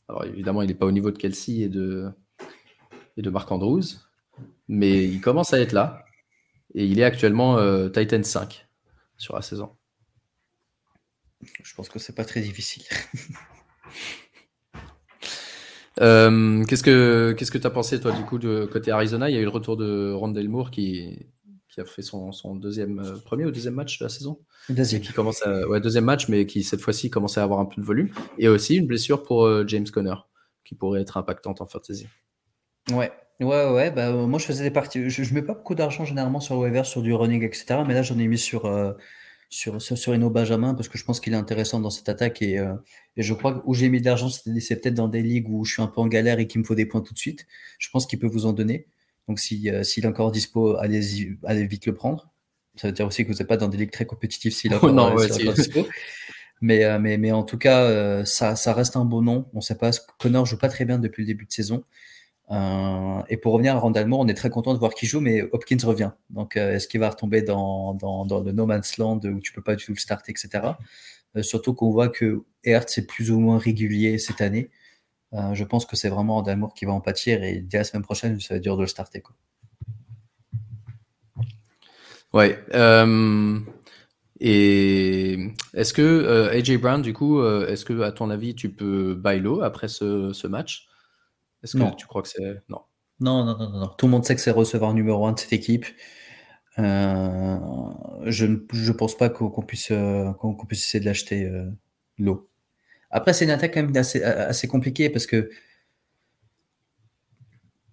Alors 0.08 0.24
évidemment, 0.26 0.62
il 0.62 0.68
n'est 0.68 0.76
pas 0.76 0.86
au 0.86 0.92
niveau 0.92 1.12
de 1.12 1.18
Kelsey 1.18 1.60
et 1.62 1.70
de, 1.70 2.10
et 3.18 3.22
de 3.22 3.30
Mark 3.30 3.52
Andrews. 3.52 3.84
Mais 4.68 5.04
il 5.04 5.20
commence 5.20 5.54
à 5.54 5.60
être 5.60 5.74
là. 5.74 6.06
Et 6.76 6.86
il 6.86 7.00
est 7.00 7.04
actuellement 7.04 7.58
euh, 7.58 7.90
Titan 7.90 8.24
5 8.24 8.68
sur 9.18 9.36
la 9.36 9.42
saison. 9.42 9.76
Je 11.42 11.74
pense 11.76 11.90
que 11.90 12.00
c'est 12.00 12.16
pas 12.16 12.26
très 12.26 12.42
difficile. 12.42 12.84
Euh, 16.02 16.64
qu'est-ce 16.64 16.84
que 16.84 17.36
qu'est-ce 17.38 17.52
que 17.52 17.58
tu 17.58 17.68
as 17.68 17.72
pensé 17.72 18.00
toi 18.00 18.14
du 18.14 18.24
coup 18.24 18.38
de 18.38 18.66
côté 18.72 18.90
Arizona? 18.92 19.30
Il 19.30 19.36
y 19.36 19.38
a 19.38 19.42
eu 19.42 19.44
le 19.44 19.50
retour 19.50 19.76
de 19.76 20.14
Rondell 20.14 20.48
Moore 20.48 20.72
qui, 20.72 21.28
qui 21.68 21.82
a 21.82 21.86
fait 21.86 22.02
son, 22.02 22.32
son 22.32 22.56
deuxième 22.56 23.00
euh, 23.00 23.18
premier 23.18 23.46
ou 23.46 23.52
deuxième 23.52 23.74
match 23.74 24.00
de 24.00 24.06
la 24.06 24.10
saison? 24.10 24.40
Deuxième. 24.70 25.02
Qui 25.02 25.14
commence 25.14 25.46
à, 25.46 25.68
ouais, 25.68 25.82
deuxième 25.82 26.06
match, 26.06 26.30
mais 26.30 26.46
qui 26.46 26.64
cette 26.64 26.82
fois-ci 26.82 27.10
commençait 27.10 27.42
à 27.42 27.44
avoir 27.44 27.60
un 27.60 27.66
peu 27.66 27.82
de 27.82 27.86
volume. 27.86 28.10
Et 28.38 28.48
aussi 28.48 28.78
une 28.78 28.88
blessure 28.88 29.24
pour 29.24 29.46
euh, 29.46 29.66
James 29.68 29.88
Conner 29.92 30.16
qui 30.64 30.76
pourrait 30.76 31.02
être 31.02 31.18
impactante 31.18 31.62
en 31.62 31.66
fantasy. 31.66 32.08
Ouais, 32.92 33.12
ouais, 33.42 33.70
ouais. 33.70 33.92
Bah, 33.92 34.12
moi 34.12 34.40
je 34.40 34.46
faisais 34.46 34.64
des 34.64 34.72
parties. 34.72 35.10
Je, 35.10 35.24
je 35.24 35.34
mets 35.34 35.42
pas 35.42 35.54
beaucoup 35.54 35.76
d'argent 35.76 36.06
généralement 36.06 36.40
sur 36.40 36.56
le 36.56 36.62
waiver, 36.62 36.84
sur 36.86 37.02
du 37.02 37.14
running, 37.14 37.44
etc. 37.44 37.82
Mais 37.86 37.94
là 37.94 38.04
j'en 38.04 38.18
ai 38.20 38.28
mis 38.28 38.38
sur 38.38 38.66
sur, 39.50 39.82
sur, 39.82 39.98
sur 39.98 40.30
Benjamin 40.30 40.76
parce 40.76 40.88
que 40.88 40.98
je 40.98 41.04
pense 41.04 41.20
qu'il 41.20 41.34
est 41.34 41.38
intéressant 41.38 41.80
dans 41.80 41.90
cette 41.90 42.08
attaque 42.08 42.42
et, 42.42 42.60
euh, 42.60 42.76
et 43.18 43.24
je 43.24 43.34
crois 43.34 43.56
que 43.56 43.60
où 43.66 43.74
j'ai 43.74 43.90
mis 43.90 44.00
de 44.00 44.06
l'argent, 44.06 44.30
c'est 44.30 44.82
peut-être 44.82 44.94
dans 44.94 45.08
des 45.08 45.24
ligues 45.24 45.50
où 45.50 45.66
je 45.66 45.74
suis 45.74 45.82
un 45.82 45.88
peu 45.88 46.02
en 46.02 46.08
galère 46.08 46.40
et 46.40 46.48
qu'il 46.48 46.62
me 46.62 46.66
faut 46.66 46.76
des 46.76 46.86
points 46.86 47.02
tout 47.02 47.14
de 47.14 47.20
suite. 47.20 47.48
Je 47.80 47.90
pense 47.90 48.06
qu'il 48.06 48.20
peut 48.20 48.28
vous 48.28 48.46
en 48.46 48.54
donner. 48.54 48.88
Donc 49.28 49.40
si, 49.40 49.70
euh, 49.70 49.84
s'il 49.84 50.06
est 50.06 50.08
encore 50.08 50.32
dispo, 50.32 50.78
allez, 50.78 51.36
allez 51.44 51.66
vite 51.66 51.88
le 51.88 51.94
prendre. 51.94 52.32
Ça 52.76 52.88
veut 52.88 52.94
dire 52.94 53.08
aussi 53.08 53.26
que 53.26 53.32
vous 53.32 53.38
n'êtes 53.38 53.48
pas 53.48 53.58
dans 53.58 53.68
des 53.68 53.78
ligues 53.78 53.92
très 53.92 54.06
compétitives 54.06 54.54
s'il 54.54 54.72
est 54.72 54.76
encore, 54.78 54.94
non, 54.94 55.20
euh, 55.20 55.28
dispo. 55.54 55.88
Mais, 56.62 57.00
mais, 57.00 57.18
mais 57.18 57.32
en 57.32 57.44
tout 57.44 57.58
cas, 57.58 58.26
ça, 58.26 58.56
ça 58.56 58.74
reste 58.74 58.98
un 58.98 59.06
beau 59.06 59.22
nom. 59.22 59.50
On 59.54 59.62
sait 59.62 59.78
pas, 59.78 59.92
Connor 60.20 60.46
joue 60.46 60.58
pas 60.58 60.68
très 60.68 60.84
bien 60.84 61.00
depuis 61.00 61.24
le 61.24 61.28
début 61.28 61.46
de 61.46 61.52
saison. 61.52 61.86
Euh, 62.52 63.22
et 63.30 63.38
pour 63.38 63.54
revenir 63.54 63.76
à 63.76 63.80
Randall 63.80 64.08
Moore, 64.08 64.22
on 64.22 64.28
est 64.28 64.34
très 64.34 64.50
content 64.50 64.74
de 64.74 64.80
voir 64.80 64.94
qu'il 64.94 65.08
joue, 65.08 65.22
mais 65.22 65.44
Hopkins 65.52 65.78
revient. 65.84 66.12
Donc, 66.30 66.58
euh, 66.58 66.74
est-ce 66.74 66.88
qu'il 66.88 67.00
va 67.00 67.10
retomber 67.10 67.42
dans, 67.42 67.98
le 68.02 68.52
no 68.52 68.66
man's 68.66 68.98
land 68.98 69.20
où 69.24 69.40
tu 69.40 69.54
peux 69.54 69.62
pas 69.62 69.76
du 69.76 69.86
tout 69.86 69.92
le 69.92 70.00
starter, 70.00 70.32
etc. 70.32 70.74
Euh, 71.36 71.44
surtout 71.44 71.74
qu'on 71.74 71.92
voit 71.92 72.10
que 72.10 72.44
Hertz 72.64 72.98
est 72.98 73.06
plus 73.06 73.30
ou 73.32 73.40
moins 73.40 73.60
régulier 73.60 74.18
cette 74.18 74.42
année. 74.42 74.72
je 75.32 75.64
pense 75.64 75.86
que 75.86 75.96
c'est 75.96 76.10
vraiment 76.10 76.36
Randall 76.38 76.58
Moore 76.58 76.74
qui 76.74 76.86
va 76.86 76.94
en 76.94 77.02
pâtir 77.02 77.44
et 77.44 77.60
dès 77.62 77.78
la 77.80 77.84
semaine 77.84 78.04
prochaine, 78.04 78.40
ça 78.40 78.56
va 78.56 78.58
être 78.58 78.64
dur 78.64 78.78
de 78.78 78.82
le 78.82 78.88
starter. 78.88 79.24
Ouais. 82.34 82.60
et 84.40 85.38
est-ce 85.74 85.94
que 85.94 86.50
AJ 86.52 86.78
Brown, 86.78 87.02
du 87.02 87.14
coup, 87.14 87.44
est-ce 87.44 87.86
que 87.86 88.02
à 88.02 88.12
ton 88.12 88.32
avis, 88.32 88.56
tu 88.56 88.70
peux 88.72 89.14
buy 89.16 89.40
low 89.40 89.62
après 89.62 89.88
ce 89.88 90.48
match? 90.48 90.89
Est-ce 91.64 91.78
que 91.78 91.96
tu 91.96 92.08
crois 92.08 92.22
que 92.22 92.30
c'est. 92.30 92.62
Non? 92.70 92.82
Non, 93.20 93.44
non, 93.44 93.58
non, 93.58 93.70
non. 93.70 93.88
Tout 93.98 94.06
le 94.06 94.12
monde 94.12 94.26
sait 94.26 94.36
que 94.36 94.42
c'est 94.42 94.52
receveur 94.52 94.94
numéro 94.94 95.26
un 95.26 95.34
de 95.34 95.40
cette 95.40 95.54
équipe. 95.54 95.86
Euh, 96.78 97.58
je 98.26 98.46
ne 98.46 98.92
pense 98.92 99.18
pas 99.18 99.30
qu'on 99.30 99.62
puisse, 99.62 99.92
euh, 99.92 100.32
qu'on 100.34 100.66
puisse 100.66 100.86
essayer 100.86 101.02
de 101.02 101.06
l'acheter 101.06 101.44
euh, 101.46 101.70
l'eau. 102.18 102.50
Après, 103.12 103.34
c'est 103.34 103.46
une 103.46 103.52
attaque 103.52 103.74
quand 103.74 103.82
même 103.84 103.96
assez, 103.98 104.24
assez 104.24 104.68
compliquée 104.68 105.10
parce 105.10 105.26
que 105.26 105.50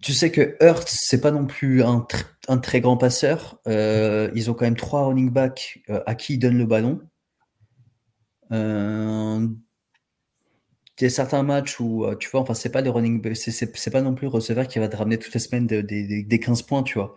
tu 0.02 0.12
sais 0.12 0.30
que 0.30 0.56
Hurts, 0.60 0.86
c'est 0.86 1.20
pas 1.20 1.32
non 1.32 1.46
plus 1.46 1.82
un, 1.82 2.06
un 2.48 2.58
très 2.58 2.80
grand 2.80 2.96
passeur. 2.96 3.60
ils 3.66 4.50
ont 4.50 4.54
quand 4.54 4.66
même 4.66 4.76
trois 4.76 5.06
running 5.06 5.30
backs 5.30 5.82
à 5.88 6.14
qui 6.14 6.34
ils 6.34 6.38
donnent 6.38 6.58
le 6.58 6.66
ballon 6.66 7.00
il 10.98 11.04
y 11.04 11.06
a 11.06 11.10
certains 11.10 11.42
matchs 11.42 11.78
où, 11.78 12.04
euh, 12.04 12.16
tu 12.16 12.30
vois, 12.30 12.40
enfin, 12.40 12.54
c'est 12.54 12.70
pas 12.70 12.80
le 12.80 12.90
running, 12.90 13.22
c'est 13.34 13.90
pas 13.90 14.00
non 14.00 14.14
plus 14.14 14.26
le 14.26 14.30
receveur 14.30 14.66
qui 14.66 14.78
va 14.78 14.88
te 14.88 14.96
ramener 14.96 15.18
toutes 15.18 15.34
les 15.34 15.40
semaines 15.40 15.66
des 15.66 16.40
15 16.40 16.62
points, 16.62 16.82
tu 16.82 16.98
vois. 16.98 17.16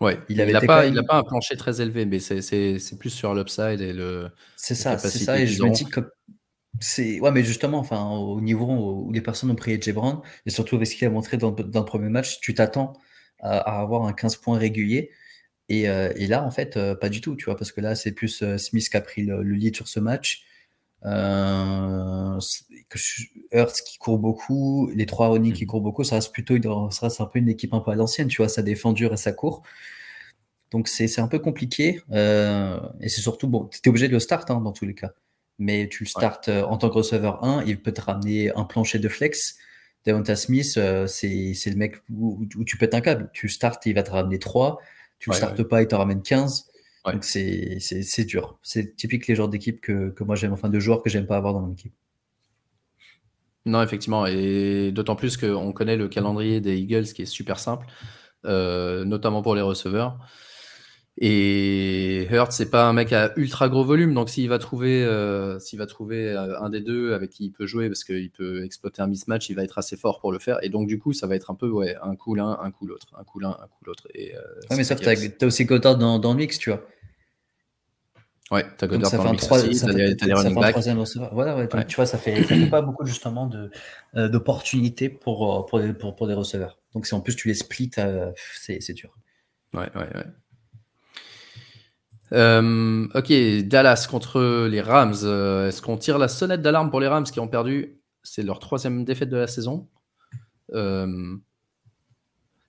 Ouais, 0.00 0.18
il 0.28 0.36
n'a 0.36 0.60
pas, 0.60 0.86
il 0.86 0.98
a 0.98 1.02
pas 1.02 1.16
un 1.16 1.22
plancher 1.22 1.56
très 1.56 1.80
élevé, 1.80 2.04
mais 2.04 2.20
c'est 2.20 2.98
plus 2.98 3.10
sur 3.10 3.34
l'upside 3.34 3.80
et 3.80 3.92
le. 3.92 4.30
C'est 4.56 4.74
ça, 4.74 4.98
c'est 4.98 5.18
ça, 5.18 5.40
et 5.40 5.46
je 5.46 5.62
me 5.62 5.70
dis 5.70 5.86
que 5.86 6.00
c'est. 6.80 7.18
Ouais, 7.20 7.32
mais 7.32 7.42
justement, 7.42 7.78
enfin, 7.78 8.04
au 8.04 8.40
niveau 8.40 8.66
où 9.06 9.12
les 9.12 9.22
personnes 9.22 9.50
ont 9.50 9.56
pris 9.56 9.72
Edge 9.72 9.90
Brown, 9.90 10.20
et 10.44 10.50
surtout 10.50 10.76
avec 10.76 10.86
ce 10.86 10.96
qu'il 10.96 11.06
a 11.06 11.10
montré 11.10 11.38
dans, 11.38 11.50
dans, 11.50 11.80
le 11.80 11.86
premier 11.86 12.10
match, 12.10 12.40
tu 12.40 12.52
t'attends 12.54 12.92
à, 13.40 13.80
avoir 13.80 14.06
un 14.06 14.12
15 14.12 14.36
points 14.36 14.58
régulier. 14.58 15.10
Et, 15.68 15.88
euh, 15.88 16.12
et 16.16 16.26
là, 16.28 16.44
en 16.44 16.50
fait, 16.50 16.76
euh, 16.76 16.94
pas 16.94 17.08
du 17.08 17.20
tout, 17.20 17.34
tu 17.34 17.46
vois, 17.46 17.56
parce 17.56 17.72
que 17.72 17.80
là, 17.80 17.96
c'est 17.96 18.12
plus 18.12 18.44
Smith 18.58 18.88
qui 18.88 18.96
a 18.96 19.00
pris 19.00 19.22
le, 19.24 19.42
le 19.42 19.54
lead 19.54 19.74
sur 19.74 19.88
ce 19.88 19.98
match. 19.98 20.44
Euh, 21.04 22.38
qui 23.84 23.98
court 23.98 24.18
beaucoup, 24.18 24.90
les 24.94 25.06
trois 25.06 25.28
Ronnie 25.28 25.52
qui 25.52 25.64
mm. 25.64 25.68
courent 25.68 25.80
beaucoup, 25.80 26.04
ça 26.04 26.16
reste 26.16 26.32
plutôt 26.32 26.56
ça 26.90 27.06
reste 27.06 27.20
un 27.20 27.26
peu 27.26 27.38
une 27.38 27.48
équipe 27.48 27.74
un 27.74 27.80
peu 27.80 27.90
à 27.90 27.94
l'ancienne, 27.94 28.28
tu 28.28 28.38
vois, 28.38 28.48
ça 28.48 28.62
défend 28.62 28.92
dur 28.92 29.12
et 29.12 29.16
ça 29.16 29.32
court. 29.32 29.62
Donc 30.70 30.88
c'est 30.88 31.20
un 31.20 31.28
peu 31.28 31.38
compliqué. 31.38 32.00
Euh, 32.10 32.78
et 33.00 33.08
c'est 33.08 33.20
surtout, 33.20 33.48
bon, 33.48 33.66
tu 33.66 33.78
es 33.84 33.88
obligé 33.88 34.08
de 34.08 34.12
le 34.12 34.20
start 34.20 34.50
hein, 34.50 34.60
dans 34.60 34.72
tous 34.72 34.84
les 34.84 34.94
cas. 34.94 35.12
Mais 35.58 35.88
tu 35.88 36.04
le 36.04 36.08
startes 36.08 36.48
euh, 36.48 36.64
en 36.64 36.76
tant 36.76 36.88
que 36.88 36.94
receveur 36.94 37.42
1, 37.44 37.64
il 37.64 37.80
peut 37.80 37.92
te 37.92 38.00
ramener 38.00 38.54
un 38.54 38.64
plancher 38.64 38.98
de 38.98 39.08
flex. 39.08 39.56
Devonta 40.04 40.36
Smith, 40.36 40.78
c'est 41.06 41.66
le 41.66 41.76
mec 41.76 41.96
où, 42.12 42.46
tu 42.64 42.76
pètes 42.76 42.94
un 42.94 43.00
câble. 43.00 43.30
Tu 43.32 43.48
startes, 43.48 43.86
il 43.86 43.94
va 43.94 44.02
te 44.02 44.10
ramener 44.10 44.38
3. 44.38 44.78
Tu 45.18 45.30
ne 45.30 45.34
startes 45.34 45.62
pas, 45.64 45.82
il 45.82 45.88
te 45.88 45.94
ramène 45.94 46.22
15. 46.22 46.68
Donc 47.12 47.24
c'est 47.24 48.24
dur. 48.24 48.58
C'est 48.62 48.96
typique 48.96 49.26
les 49.26 49.34
genres 49.34 49.48
d'équipe 49.48 49.80
que, 49.80 50.10
que, 50.10 50.24
moi 50.24 50.34
j'aime, 50.34 50.52
enfin 50.52 50.68
de 50.68 50.78
joueurs 50.80 51.02
que 51.02 51.10
j'aime 51.10 51.26
pas 51.26 51.36
avoir 51.36 51.52
dans 51.52 51.60
mon 51.60 51.72
équipe. 51.72 51.94
Non, 53.66 53.82
effectivement, 53.82 54.26
et 54.26 54.92
d'autant 54.92 55.16
plus 55.16 55.36
qu'on 55.36 55.72
connaît 55.72 55.96
le 55.96 56.06
calendrier 56.06 56.60
des 56.60 56.76
Eagles 56.76 57.06
qui 57.06 57.22
est 57.22 57.26
super 57.26 57.58
simple, 57.58 57.86
euh, 58.44 59.04
notamment 59.04 59.42
pour 59.42 59.56
les 59.56 59.60
receveurs. 59.60 60.18
Et 61.18 62.28
Hurt, 62.30 62.52
c'est 62.52 62.70
pas 62.70 62.86
un 62.86 62.92
mec 62.92 63.12
à 63.12 63.32
ultra 63.36 63.68
gros 63.68 63.84
volume, 63.84 64.14
donc 64.14 64.28
s'il 64.28 64.48
va 64.48 64.58
trouver, 64.58 65.02
euh, 65.02 65.58
s'il 65.58 65.78
va 65.78 65.86
trouver 65.86 66.28
euh, 66.28 66.60
un 66.60 66.68
des 66.68 66.80
deux 66.80 67.14
avec 67.14 67.30
qui 67.30 67.46
il 67.46 67.50
peut 67.50 67.66
jouer, 67.66 67.88
parce 67.88 68.04
qu'il 68.04 68.30
peut 68.30 68.64
exploiter 68.64 69.02
un 69.02 69.08
mismatch, 69.08 69.48
il 69.48 69.56
va 69.56 69.64
être 69.64 69.78
assez 69.78 69.96
fort 69.96 70.20
pour 70.20 70.30
le 70.30 70.38
faire. 70.38 70.62
Et 70.62 70.68
donc 70.68 70.86
du 70.86 70.98
coup, 70.98 71.12
ça 71.12 71.26
va 71.26 71.34
être 71.34 71.50
un 71.50 71.54
peu 71.54 71.68
ouais, 71.68 71.96
un 72.02 72.14
coup 72.14 72.36
l'un, 72.36 72.58
un 72.60 72.70
coup 72.70 72.86
l'autre, 72.86 73.08
un 73.18 73.24
coup 73.24 73.40
l'un, 73.40 73.50
un 73.50 73.66
coup 73.66 73.84
l'autre. 73.84 74.06
Et 74.14 74.34
ouais, 74.70 74.76
mais 74.76 74.84
ça, 74.84 74.94
t'as 74.94 75.12
as 75.12 75.46
aussi 75.46 75.66
Cotard 75.66 75.98
dans, 75.98 76.20
dans 76.20 76.32
le 76.32 76.38
mix, 76.38 76.58
tu 76.58 76.70
vois. 76.70 76.86
Ouais, 78.52 78.64
t'as 78.78 78.86
Goddard 78.86 79.10
ça 79.10 79.18
fait 79.18 79.28
un 79.28 79.34
troisième 79.34 80.98
receveur. 80.98 81.34
Voilà, 81.34 81.56
ouais, 81.56 81.68
tu 81.86 81.96
vois, 81.96 82.06
ça 82.06 82.16
fait, 82.16 82.44
ça 82.44 82.54
fait 82.54 82.70
pas 82.70 82.80
beaucoup 82.80 83.04
justement 83.04 83.46
de, 83.46 83.70
euh, 84.14 84.28
d'opportunités 84.28 85.08
pour, 85.08 85.52
euh, 85.52 85.66
pour, 85.66 85.80
des, 85.80 85.92
pour, 85.92 86.14
pour, 86.14 86.28
des 86.28 86.34
receveurs. 86.34 86.78
Donc 86.94 87.06
si 87.06 87.14
en 87.14 87.20
plus 87.20 87.34
tu 87.34 87.48
les 87.48 87.54
splits, 87.54 87.90
euh, 87.98 88.30
c'est, 88.54 88.80
c'est 88.80 88.92
dur. 88.92 89.16
Ouais, 89.74 89.90
ouais, 89.96 90.08
ouais. 90.14 90.26
Euh, 92.32 93.08
ok, 93.14 93.66
Dallas 93.66 94.06
contre 94.08 94.66
les 94.68 94.80
Rams. 94.80 95.12
Est-ce 95.12 95.82
qu'on 95.82 95.96
tire 95.96 96.18
la 96.18 96.28
sonnette 96.28 96.62
d'alarme 96.62 96.90
pour 96.90 97.00
les 97.00 97.08
Rams 97.08 97.24
qui 97.24 97.40
ont 97.40 97.48
perdu? 97.48 98.00
C'est 98.22 98.42
leur 98.42 98.60
troisième 98.60 99.04
défaite 99.04 99.28
de 99.28 99.36
la 99.36 99.46
saison. 99.48 99.88
Euh, 100.72 101.36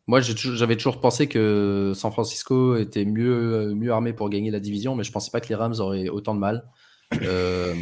moi, 0.07 0.21
j'avais 0.21 0.77
toujours 0.77 1.01
pensé 1.01 1.27
que 1.27 1.91
San 1.93 2.11
Francisco 2.11 2.77
était 2.77 3.03
mieux, 3.03 3.73
mieux 3.75 3.91
armé 3.91 4.13
pour 4.13 4.29
gagner 4.29 4.51
la 4.51 4.61
division, 4.61 4.95
mais 4.95 5.03
je 5.03 5.09
ne 5.09 5.13
pensais 5.13 5.31
pas 5.31 5.41
que 5.41 5.49
les 5.49 5.55
Rams 5.55 5.75
auraient 5.79 6.07
autant 6.07 6.33
de 6.33 6.39
mal. 6.39 6.65
Euh, 7.21 7.73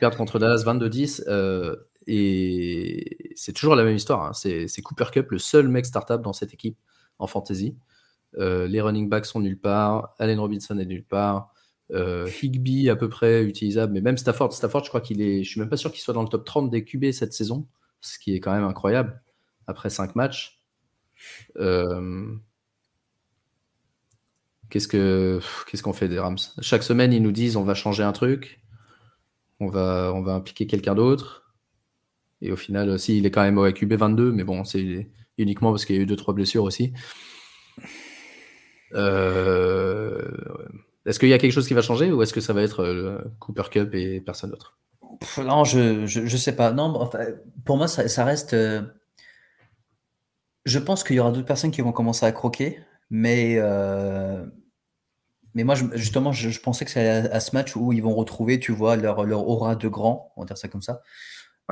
perdre 0.00 0.16
contre 0.16 0.38
Dallas 0.38 0.64
22-10, 0.64 1.24
euh, 1.28 1.76
et 2.06 3.32
c'est 3.34 3.52
toujours 3.52 3.76
la 3.76 3.84
même 3.84 3.96
histoire. 3.96 4.22
Hein. 4.22 4.32
C'est 4.32 4.82
Cooper 4.82 5.06
Cup, 5.12 5.30
le 5.30 5.38
seul 5.38 5.68
mec 5.68 5.86
startup 5.86 6.22
dans 6.22 6.32
cette 6.32 6.52
équipe 6.54 6.76
en 7.18 7.26
fantasy. 7.26 7.76
Euh, 8.38 8.66
les 8.66 8.80
running 8.80 9.08
backs 9.08 9.26
sont 9.26 9.40
nulle 9.40 9.60
part, 9.60 10.14
Allen 10.18 10.38
Robinson 10.38 10.78
est 10.78 10.86
nulle 10.86 11.04
part, 11.04 11.52
Higby 11.90 12.88
à 12.88 12.96
peu 12.96 13.08
près 13.08 13.42
utilisable, 13.44 13.92
mais 13.92 14.00
même 14.00 14.16
Stafford, 14.16 14.52
Stafford, 14.52 14.84
je 14.84 14.88
crois 14.88 15.02
qu'il 15.02 15.20
est, 15.20 15.42
je 15.44 15.50
suis 15.50 15.60
même 15.60 15.68
pas 15.68 15.76
sûr 15.76 15.92
qu'il 15.92 16.00
soit 16.00 16.14
dans 16.14 16.22
le 16.22 16.28
top 16.28 16.44
30 16.44 16.70
des 16.70 16.84
QB 16.84 17.12
cette 17.12 17.34
saison, 17.34 17.66
ce 18.00 18.18
qui 18.18 18.34
est 18.34 18.40
quand 18.40 18.52
même 18.52 18.64
incroyable 18.64 19.20
après 19.66 19.90
5 19.90 20.16
matchs. 20.16 20.61
Euh, 21.56 22.34
qu'est-ce 24.70 24.88
que 24.88 25.40
qu'est-ce 25.66 25.82
qu'on 25.82 25.92
fait 25.92 26.08
des 26.08 26.18
Rams? 26.18 26.38
Chaque 26.60 26.82
semaine, 26.82 27.12
ils 27.12 27.22
nous 27.22 27.32
disent 27.32 27.56
on 27.56 27.64
va 27.64 27.74
changer 27.74 28.02
un 28.02 28.12
truc, 28.12 28.60
on 29.60 29.68
va 29.68 30.12
on 30.14 30.22
va 30.22 30.32
impliquer 30.32 30.66
quelqu'un 30.66 30.94
d'autre. 30.94 31.54
Et 32.40 32.50
au 32.50 32.56
final, 32.56 32.98
si 32.98 33.18
il 33.18 33.26
est 33.26 33.30
quand 33.30 33.42
même 33.42 33.58
au 33.58 33.70
QB 33.70 33.92
22, 33.92 34.32
mais 34.32 34.44
bon, 34.44 34.64
c'est 34.64 35.08
uniquement 35.38 35.70
parce 35.70 35.84
qu'il 35.84 35.96
y 35.96 35.98
a 35.98 36.02
eu 36.02 36.06
deux 36.06 36.16
trois 36.16 36.34
blessures 36.34 36.64
aussi. 36.64 36.92
Euh, 38.94 40.20
est-ce 41.06 41.18
qu'il 41.18 41.28
y 41.28 41.34
a 41.34 41.38
quelque 41.38 41.52
chose 41.52 41.66
qui 41.66 41.74
va 41.74 41.82
changer 41.82 42.12
ou 42.12 42.22
est-ce 42.22 42.32
que 42.32 42.40
ça 42.40 42.52
va 42.52 42.62
être 42.62 42.80
euh, 42.80 43.18
Cooper 43.38 43.64
Cup 43.70 43.94
et 43.94 44.20
personne 44.20 44.50
d'autre? 44.50 44.76
Non, 45.38 45.64
je, 45.64 46.06
je, 46.06 46.36
sais 46.36 46.56
pas. 46.56 46.72
Non, 46.72 47.08
pour 47.64 47.76
moi, 47.76 47.86
ça, 47.86 48.24
reste. 48.24 48.56
Je 50.64 50.78
pense 50.78 51.02
qu'il 51.02 51.16
y 51.16 51.20
aura 51.20 51.32
d'autres 51.32 51.46
personnes 51.46 51.72
qui 51.72 51.80
vont 51.80 51.92
commencer 51.92 52.24
à 52.24 52.32
croquer, 52.32 52.78
mais, 53.10 53.56
euh, 53.58 54.46
mais 55.54 55.64
moi, 55.64 55.74
justement, 55.94 56.32
je, 56.32 56.58
pensais 56.60 56.84
que 56.84 56.90
c'est 56.90 57.08
à, 57.08 57.40
ce 57.40 57.54
match 57.54 57.76
où 57.76 57.92
ils 57.92 58.02
vont 58.02 58.14
retrouver, 58.14 58.60
tu 58.60 58.72
vois, 58.72 58.96
leur, 58.96 59.24
leur 59.24 59.46
aura 59.48 59.76
de 59.76 59.88
grand, 59.88 60.32
on 60.36 60.42
va 60.42 60.46
dire 60.46 60.56
ça 60.56 60.68
comme 60.68 60.82
ça, 60.82 61.02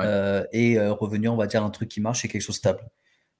euh, 0.01 0.45
et 0.51 0.77
euh, 0.77 0.93
revenir, 0.93 1.33
on 1.33 1.37
va 1.37 1.47
dire, 1.47 1.63
un 1.63 1.69
truc 1.69 1.89
qui 1.89 2.01
marche 2.01 2.25
et 2.25 2.27
quelque 2.27 2.41
chose 2.41 2.55
de 2.55 2.59
stable. 2.59 2.89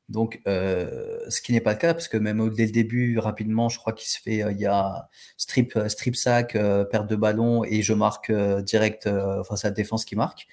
Donc, 0.10 0.42
ce 0.46 1.42
qui 1.42 1.54
n'est 1.54 1.62
pas 1.62 1.74
le 1.74 1.80
cas, 1.80 1.94
parce 1.94 2.08
que 2.08 2.18
même 2.18 2.50
dès 2.50 2.66
le 2.66 2.72
début, 2.72 3.20
rapidement, 3.20 3.70
je 3.70 3.78
crois 3.78 3.94
qu'il 3.94 4.10
se 4.10 4.20
fait, 4.20 4.44
il 4.52 4.60
y 4.60 4.66
a 4.66 5.10
strip, 5.38 5.78
strip 5.88 6.16
sack, 6.16 6.54
perte 6.90 7.08
de 7.08 7.16
ballon, 7.16 7.64
et 7.64 7.82
je 7.82 7.94
marque 7.94 8.32
direct, 8.64 9.08
enfin, 9.08 9.56
c'est 9.56 9.68
la 9.68 9.72
défense 9.72 10.06
qui 10.06 10.16
marque. 10.16 10.48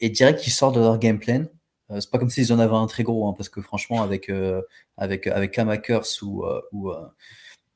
et 0.00 0.10
direct, 0.10 0.46
ils 0.46 0.50
sortent 0.50 0.74
de 0.76 0.80
leur 0.80 0.98
game 0.98 1.18
plan 1.18 1.46
c'est 1.88 2.10
pas 2.10 2.18
comme 2.18 2.30
s'ils 2.30 2.52
en 2.52 2.58
avaient 2.58 2.74
un 2.74 2.86
très 2.86 3.02
gros, 3.02 3.28
hein, 3.28 3.34
parce 3.36 3.48
que 3.48 3.60
franchement, 3.60 4.02
avec, 4.02 4.28
euh, 4.28 4.62
avec, 4.96 5.26
avec 5.26 5.52
Kamakers 5.52 6.06
ou, 6.22 6.44
euh, 6.44 6.60
ou, 6.72 6.92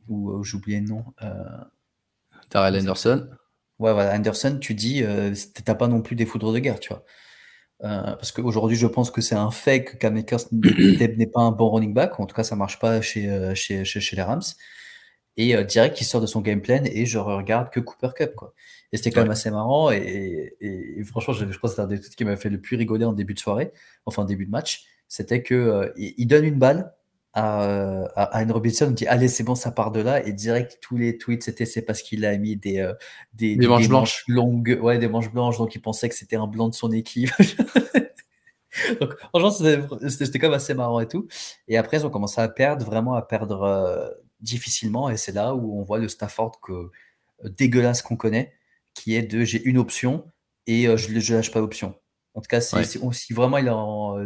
ou 0.09 0.43
j'oubliais 0.43 0.81
le 0.81 0.87
nom. 0.87 1.05
Darrell 2.51 2.77
Anderson. 2.77 3.29
Ouais, 3.79 3.93
voilà, 3.93 4.15
Anderson, 4.15 4.59
tu 4.61 4.75
dis, 4.75 5.03
t'as 5.65 5.75
pas 5.75 5.89
non 5.89 6.03
plus 6.03 6.17
des 6.17 6.27
foudres 6.27 6.53
de 6.53 6.59
guerre, 6.59 6.81
tu 6.81 6.93
vois. 6.93 7.05
parce 7.81 8.33
qu'aujourd'hui, 8.33 8.77
je 8.77 8.87
pense 8.87 9.11
que 9.11 9.21
c'est 9.21 9.37
un 9.37 9.51
fait 9.51 9.85
que 9.85 9.97
Kamakers 9.97 10.41
n'est 10.53 11.27
pas 11.27 11.41
un 11.41 11.53
bon 11.53 11.71
running 11.71 11.95
back. 11.95 12.21
En 12.21 12.27
tout 12.27 12.35
cas, 12.35 12.45
ça 12.45 12.57
marche 12.57 12.79
pas 12.79 13.01
chez, 13.01 13.55
chez, 13.55 13.85
chez, 13.85 14.01
chez 14.01 14.17
les 14.17 14.23
Rams. 14.23 14.43
Et 15.37 15.65
direct, 15.65 16.01
il 16.01 16.05
sort 16.05 16.21
de 16.21 16.27
son 16.27 16.41
game 16.41 16.61
plan 16.61 16.83
et 16.85 17.07
je 17.07 17.19
regarde 17.19 17.71
que 17.71 17.81
Cooper 17.81 18.11
Cup. 18.15 18.35
Quoi. 18.35 18.53
Et 18.93 18.97
c'était 18.97 19.11
quand 19.11 19.23
même 19.23 19.31
assez 19.31 19.51
marrant. 19.51 19.91
Et, 19.91 20.55
franchement, 21.07 21.33
je, 21.33 21.51
je 21.51 21.57
crois 21.57 21.69
que 21.69 21.77
c'était 21.77 21.83
un 21.83 21.87
des 21.87 22.01
trucs 22.01 22.17
qui 22.17 22.25
m'a 22.25 22.37
fait 22.37 22.51
le 22.51 22.61
plus 22.61 22.77
rigoler 22.77 23.05
en 23.05 23.13
début 23.13 23.35
de 23.35 23.39
soirée, 23.39 23.73
enfin 24.05 24.23
en 24.23 24.27
début 24.27 24.45
de 24.45 24.51
match. 24.51 24.85
C'était 25.09 25.43
que 25.43 25.55
euh, 25.55 25.93
il 25.97 26.27
donne 26.27 26.45
une 26.45 26.59
balle 26.59 26.93
à, 27.33 28.09
à, 28.17 28.45
Robinson, 28.45 28.87
on 28.89 28.91
dit 28.91 29.07
allez 29.07 29.29
c'est 29.29 29.45
bon 29.45 29.55
ça 29.55 29.71
part 29.71 29.93
de 29.93 30.01
là 30.01 30.27
et 30.27 30.33
direct 30.33 30.79
tous 30.81 30.97
les 30.97 31.17
tweets 31.17 31.45
c'était 31.45 31.65
c'est 31.65 31.83
parce 31.83 32.03
qu'il 32.03 32.25
a 32.25 32.37
mis 32.37 32.57
des, 32.57 32.81
euh, 32.81 32.93
des, 33.35 33.57
manches, 33.57 33.89
blanches. 33.89 34.25
longues 34.27 34.79
ouais 34.83 34.99
des 34.99 35.07
manches 35.07 35.31
blanches 35.31 35.57
donc 35.57 35.75
il 35.77 35.81
pensait 35.81 36.09
que 36.09 36.17
c'était 36.17 36.35
un 36.35 36.49
blanc 36.49 36.69
de 36.69 36.75
son 36.75 36.91
équipe 36.91 37.31
donc 39.01 39.17
franchement 39.29 39.53
c'était 39.53 40.39
quand 40.41 40.49
même 40.49 40.55
assez 40.55 40.75
marrant 40.75 40.99
et 40.99 41.07
tout 41.07 41.29
et 41.69 41.77
après 41.77 41.99
ils 41.99 42.07
ont 42.07 42.11
commencé 42.11 42.41
à 42.41 42.49
perdre 42.49 42.85
vraiment 42.85 43.15
à 43.15 43.23
perdre 43.23 43.63
euh, 43.63 44.09
difficilement 44.41 45.11
et 45.11 45.17
c'est 45.17 45.33
là 45.33 45.55
où 45.55 45.79
on 45.79 45.83
voit 45.83 45.99
le 45.99 46.09
Stafford 46.09 46.61
que 46.61 46.91
dégueulasse 47.45 48.03
qu'on 48.03 48.17
connaît 48.17 48.53
qui 48.95 49.15
est 49.15 49.23
de 49.23 49.45
j'ai 49.45 49.63
une 49.63 49.79
option 49.79 50.25
et 50.67 50.87
euh, 50.87 50.97
je 50.97 51.11
ne 51.11 51.37
lâche 51.37 51.51
pas 51.51 51.61
l'option. 51.61 51.95
En 52.35 52.41
tout 52.41 52.49
cas, 52.49 52.61
si, 52.61 53.33
vraiment 53.33 53.59
il 53.59 53.67
est 53.67 53.71
en 53.71 54.19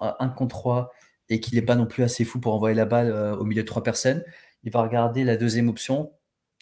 1 0.00 0.28
contre 0.30 0.56
3 0.56 0.92
et 1.28 1.40
qu'il 1.40 1.54
n'est 1.54 1.64
pas 1.64 1.76
non 1.76 1.86
plus 1.86 2.02
assez 2.02 2.24
fou 2.24 2.40
pour 2.40 2.54
envoyer 2.54 2.74
la 2.74 2.84
balle 2.84 3.10
euh, 3.10 3.36
au 3.36 3.44
milieu 3.44 3.62
de 3.62 3.66
trois 3.66 3.82
personnes, 3.82 4.24
il 4.64 4.72
va 4.72 4.82
regarder 4.82 5.24
la 5.24 5.36
deuxième 5.36 5.68
option. 5.68 6.12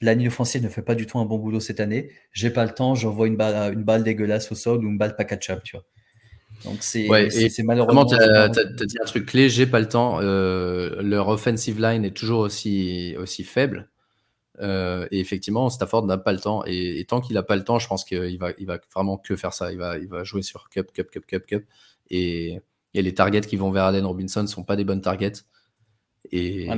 La 0.02 0.14
ligne 0.14 0.28
offensive 0.28 0.62
ne 0.62 0.68
fait 0.68 0.82
pas 0.82 0.94
du 0.94 1.06
tout 1.06 1.18
un 1.18 1.24
bon 1.24 1.38
boulot 1.38 1.61
cette 1.61 1.80
année. 1.80 2.11
J'ai 2.32 2.50
pas 2.50 2.64
le 2.64 2.72
temps, 2.72 2.94
j'envoie 2.94 3.26
une 3.26 3.36
balle, 3.36 3.72
une 3.72 3.82
balle 3.82 4.04
dégueulasse 4.04 4.50
au 4.52 4.54
sol 4.54 4.84
ou 4.84 4.88
une 4.88 4.98
balle 4.98 5.16
pas 5.16 5.24
catch-up, 5.24 5.62
tu 5.62 5.76
vois. 5.76 5.84
Donc 6.64 6.78
c'est 6.80 7.09
malheureusement. 7.64 8.05
Tu 8.05 8.14
as, 8.14 8.48
dit 8.48 8.96
un 9.01 9.07
truc 9.07 9.26
clé, 9.26 9.48
j'ai 9.48 9.66
pas 9.66 9.80
le 9.80 9.88
temps. 9.88 10.20
Euh, 10.20 11.01
leur 11.03 11.28
offensive 11.28 11.80
line 11.80 12.05
est 12.05 12.16
toujours 12.16 12.40
aussi, 12.40 13.14
aussi 13.18 13.44
faible. 13.44 13.88
Euh, 14.61 15.07
et 15.11 15.20
effectivement, 15.20 15.70
Stafford 15.70 16.07
n'a 16.07 16.18
pas 16.18 16.32
le 16.32 16.38
temps. 16.38 16.62
Et, 16.66 17.05
tant 17.09 17.20
qu'il 17.20 17.34
n'a 17.34 17.42
pas 17.42 17.57
le 17.57 17.64
temps, 17.64 17.78
je 17.78 17.88
pense 17.88 18.05
qu'il 18.05 18.38
va, 18.38 18.51
il 18.59 18.66
va 18.66 18.78
vraiment 18.94 19.16
que 19.16 19.36
faire 19.36 19.55
ça. 19.55 19.72
Il 19.72 19.78
va, 19.78 19.98
il 19.98 20.09
va 20.09 20.24
jouer 20.24 20.42
sur 20.42 20.68
Cup, 20.68 20.92
Cup, 20.92 21.11
Cup, 21.11 21.26
Cup, 21.26 21.46
Cup. 21.46 21.64
Et, 22.11 22.61
les 22.92 23.14
targets 23.14 23.42
qui 23.42 23.57
vont 23.57 23.70
vers 23.70 23.84
Allen 23.84 24.05
Robinson 24.05 24.42
ne 24.42 24.48
sont 24.48 24.64
pas 24.64 24.76
des 24.76 24.84
bonnes 24.84 25.01
targets. 25.01 25.44
Et 26.32 26.68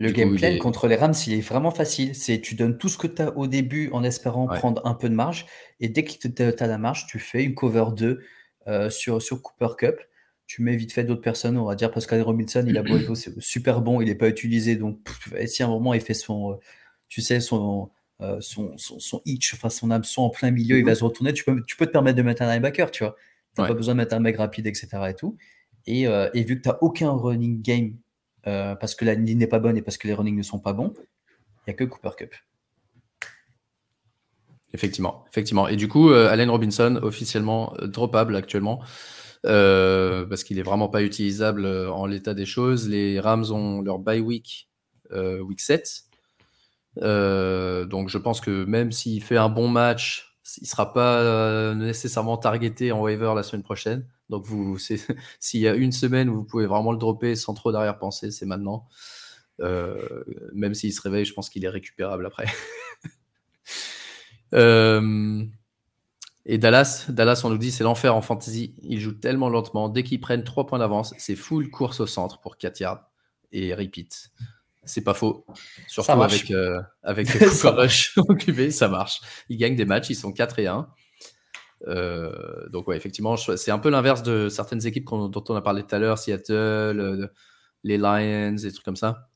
le 0.00 0.10
gameplay 0.10 0.58
contre 0.58 0.88
les 0.88 0.96
Rams, 0.96 1.14
il 1.26 1.34
est 1.34 1.40
vraiment 1.40 1.70
facile. 1.70 2.14
C'est 2.16 2.40
tu 2.40 2.56
donnes 2.56 2.78
tout 2.78 2.88
ce 2.88 2.98
que 2.98 3.06
tu 3.06 3.22
as 3.22 3.36
au 3.36 3.46
début 3.46 3.90
en 3.92 4.02
espérant 4.02 4.46
prendre 4.48 4.84
un 4.84 4.94
peu 4.94 5.08
de 5.08 5.14
marge. 5.14 5.46
Et 5.80 5.88
dès 5.88 6.02
que 6.02 6.12
tu 6.28 6.42
as 6.42 6.66
la 6.66 6.78
marge, 6.78 7.06
tu 7.06 7.20
fais 7.20 7.44
une 7.44 7.54
cover 7.54 7.84
2 7.94 8.20
euh, 8.68 8.90
sur, 8.90 9.20
sur 9.22 9.42
Cooper 9.42 9.74
Cup. 9.78 10.00
Tu 10.46 10.62
mets 10.62 10.76
vite 10.76 10.92
fait 10.92 11.04
d'autres 11.04 11.22
personnes, 11.22 11.56
on 11.56 11.64
va 11.64 11.74
dire, 11.74 11.90
parce 11.90 12.06
qu'Allen 12.06 12.24
Robinson, 12.24 12.64
il 12.66 12.76
a 12.76 12.82
beau 12.82 12.98
être 12.98 13.14
super 13.38 13.80
bon, 13.80 14.02
il 14.02 14.08
n'est 14.08 14.14
pas 14.14 14.28
utilisé. 14.28 14.76
Donc, 14.76 14.98
si 15.46 15.62
à 15.62 15.66
un 15.66 15.70
moment 15.70 15.94
il 15.94 16.02
fait 16.02 16.12
son 16.12 16.58
tu 17.14 17.22
sais, 17.22 17.38
son, 17.38 17.90
euh, 18.20 18.40
son, 18.40 18.76
son, 18.76 18.98
son, 18.98 19.22
itch, 19.24 19.54
enfin 19.54 19.68
son 19.68 19.90
hameçon 19.92 20.22
en 20.22 20.30
plein 20.30 20.50
milieu, 20.50 20.78
il 20.78 20.84
va 20.84 20.96
se 20.96 21.04
retourner. 21.04 21.32
Tu 21.32 21.44
peux, 21.44 21.62
tu 21.64 21.76
peux 21.76 21.86
te 21.86 21.92
permettre 21.92 22.16
de 22.16 22.22
mettre 22.22 22.42
un 22.42 22.52
linebacker, 22.52 22.90
tu 22.90 23.04
vois. 23.04 23.14
Tu 23.54 23.60
n'as 23.60 23.68
pas 23.68 23.74
besoin 23.74 23.94
de 23.94 23.98
mettre 23.98 24.14
un 24.16 24.18
mec 24.20 24.36
rapide, 24.36 24.66
etc. 24.66 24.88
Et, 25.10 25.14
tout. 25.14 25.36
Et, 25.86 26.08
euh, 26.08 26.28
et 26.34 26.42
vu 26.42 26.56
que 26.56 26.62
tu 26.62 26.68
n'as 26.68 26.78
aucun 26.80 27.12
running 27.12 27.62
game 27.62 27.96
euh, 28.48 28.74
parce 28.74 28.96
que 28.96 29.04
la 29.04 29.14
ligne 29.14 29.38
n'est 29.38 29.46
pas 29.46 29.60
bonne 29.60 29.76
et 29.76 29.82
parce 29.82 29.96
que 29.96 30.08
les 30.08 30.14
running 30.14 30.36
ne 30.36 30.42
sont 30.42 30.58
pas 30.58 30.72
bons, 30.72 30.92
il 30.96 31.68
n'y 31.68 31.70
a 31.70 31.74
que 31.74 31.84
Cooper 31.84 32.10
Cup. 32.16 32.34
Effectivement, 34.74 35.24
effectivement. 35.30 35.68
Et 35.68 35.76
du 35.76 35.88
coup, 35.88 36.10
Allen 36.10 36.50
Robinson, 36.50 36.98
officiellement 37.02 37.74
droppable 37.80 38.36
actuellement, 38.36 38.82
parce 39.42 40.44
qu'il 40.44 40.58
est 40.58 40.62
vraiment 40.62 40.88
pas 40.88 41.02
utilisable 41.02 41.64
en 41.64 42.04
l'état 42.04 42.34
des 42.34 42.44
choses. 42.44 42.88
Les 42.88 43.20
Rams 43.20 43.50
ont 43.52 43.80
leur 43.80 43.98
bye 43.98 44.20
week, 44.20 44.68
week 45.12 45.60
7. 45.60 46.04
Euh, 47.02 47.84
donc 47.84 48.08
je 48.08 48.18
pense 48.18 48.40
que 48.40 48.64
même 48.64 48.92
s'il 48.92 49.22
fait 49.22 49.36
un 49.36 49.48
bon 49.48 49.68
match, 49.68 50.36
il 50.60 50.66
sera 50.66 50.92
pas 50.92 51.20
euh, 51.20 51.74
nécessairement 51.74 52.36
targeté 52.36 52.92
en 52.92 53.00
waiver 53.00 53.32
la 53.34 53.42
semaine 53.42 53.62
prochaine. 53.62 54.06
Donc, 54.28 54.44
vous, 54.44 54.78
s'il 55.40 55.60
y 55.60 55.68
a 55.68 55.74
une 55.74 55.92
semaine 55.92 56.28
où 56.28 56.36
vous 56.36 56.44
pouvez 56.44 56.66
vraiment 56.66 56.92
le 56.92 56.98
dropper 56.98 57.34
sans 57.34 57.54
trop 57.54 57.72
d'arrière-pensée, 57.72 58.30
c'est 58.30 58.46
maintenant. 58.46 58.86
Euh, 59.60 60.24
même 60.52 60.74
s'il 60.74 60.92
se 60.92 61.00
réveille, 61.00 61.24
je 61.24 61.32
pense 61.32 61.48
qu'il 61.48 61.64
est 61.64 61.68
récupérable 61.68 62.26
après. 62.26 62.46
Euh, 64.54 65.44
et 66.46 66.58
Dallas, 66.58 67.06
Dallas, 67.08 67.42
on 67.44 67.50
nous 67.50 67.58
dit 67.58 67.70
c'est 67.70 67.84
l'enfer 67.84 68.14
en 68.14 68.22
fantasy. 68.22 68.74
Ils 68.82 69.00
jouent 69.00 69.18
tellement 69.18 69.48
lentement. 69.48 69.88
Dès 69.88 70.02
qu'ils 70.02 70.20
prennent 70.20 70.44
3 70.44 70.66
points 70.66 70.78
d'avance, 70.78 71.14
c'est 71.18 71.36
full 71.36 71.70
course 71.70 72.00
au 72.00 72.06
centre 72.06 72.40
pour 72.40 72.56
4 72.56 72.80
yards 72.80 73.10
et 73.52 73.74
repeat. 73.74 74.30
C'est 74.84 75.02
pas 75.02 75.14
faux. 75.14 75.46
Surtout 75.88 76.12
avec, 76.12 76.50
euh, 76.50 76.82
avec 77.02 77.28
Rush 77.64 78.14
QB, 78.38 78.68
ça 78.70 78.88
marche. 78.88 79.20
Ils 79.48 79.56
gagnent 79.56 79.76
des 79.76 79.86
matchs, 79.86 80.10
ils 80.10 80.14
sont 80.14 80.32
4 80.32 80.58
et 80.58 80.66
1. 80.66 80.86
Euh, 81.86 82.68
donc, 82.70 82.88
ouais, 82.88 82.96
effectivement, 82.96 83.36
c'est 83.36 83.70
un 83.70 83.78
peu 83.78 83.90
l'inverse 83.90 84.22
de 84.22 84.48
certaines 84.48 84.86
équipes 84.86 85.06
dont 85.06 85.44
on 85.48 85.54
a 85.54 85.62
parlé 85.62 85.82
tout 85.82 85.94
à 85.94 85.98
l'heure, 85.98 86.18
Seattle, 86.18 86.52
euh, 86.52 87.26
les 87.82 87.98
Lions, 87.98 88.52
des 88.52 88.72
trucs 88.72 88.84
comme 88.84 88.96
ça. 88.96 89.28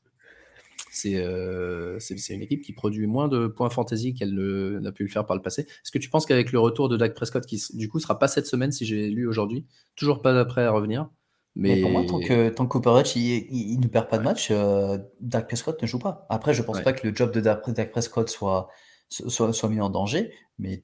C'est 0.99 2.33
une 2.33 2.41
équipe 2.41 2.61
qui 2.61 2.73
produit 2.73 3.07
moins 3.07 3.27
de 3.27 3.47
points 3.47 3.69
fantasy 3.69 4.13
qu'elle 4.13 4.33
n'a 4.33 4.91
pu 4.91 5.03
le 5.03 5.09
faire 5.09 5.25
par 5.25 5.35
le 5.35 5.41
passé. 5.41 5.61
Est-ce 5.61 5.91
que 5.91 5.99
tu 5.99 6.09
penses 6.09 6.25
qu'avec 6.25 6.51
le 6.51 6.59
retour 6.59 6.89
de 6.89 6.97
Dak 6.97 7.13
Prescott, 7.13 7.45
qui 7.45 7.61
du 7.73 7.89
coup 7.89 7.99
sera 7.99 8.19
pas 8.19 8.27
cette 8.27 8.45
semaine 8.45 8.71
si 8.71 8.85
j'ai 8.85 9.09
lu 9.09 9.27
aujourd'hui, 9.27 9.65
toujours 9.95 10.21
pas 10.21 10.37
après 10.39 10.63
à 10.63 10.71
revenir, 10.71 11.09
mais... 11.55 11.81
pour 11.81 11.91
moi, 11.91 12.05
tant 12.05 12.19
que, 12.19 12.49
tant 12.49 12.67
Cooper 12.67 13.01
il, 13.15 13.79
ne 13.79 13.87
perd 13.87 14.07
pas 14.07 14.17
de 14.17 14.23
match, 14.23 14.49
euh, 14.51 14.97
Dak 15.19 15.47
Prescott 15.47 15.81
ne 15.81 15.87
joue 15.87 15.99
pas. 15.99 16.25
Après, 16.29 16.53
je 16.53 16.61
pense 16.61 16.81
pas 16.81 16.93
que 16.93 17.07
le 17.07 17.15
job 17.15 17.31
de 17.31 17.41
Dak, 17.41 17.91
Prescott 17.91 18.29
soit, 18.29 18.69
soit, 19.09 19.51
soit, 19.53 19.69
mis 19.69 19.81
en 19.81 19.89
danger, 19.89 20.31
mais 20.57 20.83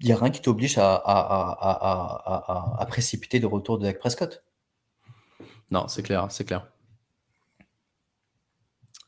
il 0.00 0.06
n'y 0.06 0.12
a 0.12 0.16
rien 0.16 0.30
qui 0.30 0.42
t'oblige 0.42 0.76
à, 0.78 0.94
à, 0.94 2.76
à, 2.78 2.86
précipiter 2.86 3.38
le 3.38 3.46
retour 3.46 3.78
de 3.78 3.84
Dak 3.84 3.98
Prescott. 3.98 4.44
Non, 5.70 5.88
c'est 5.88 6.02
clair, 6.02 6.26
c'est 6.30 6.44
clair. 6.44 6.70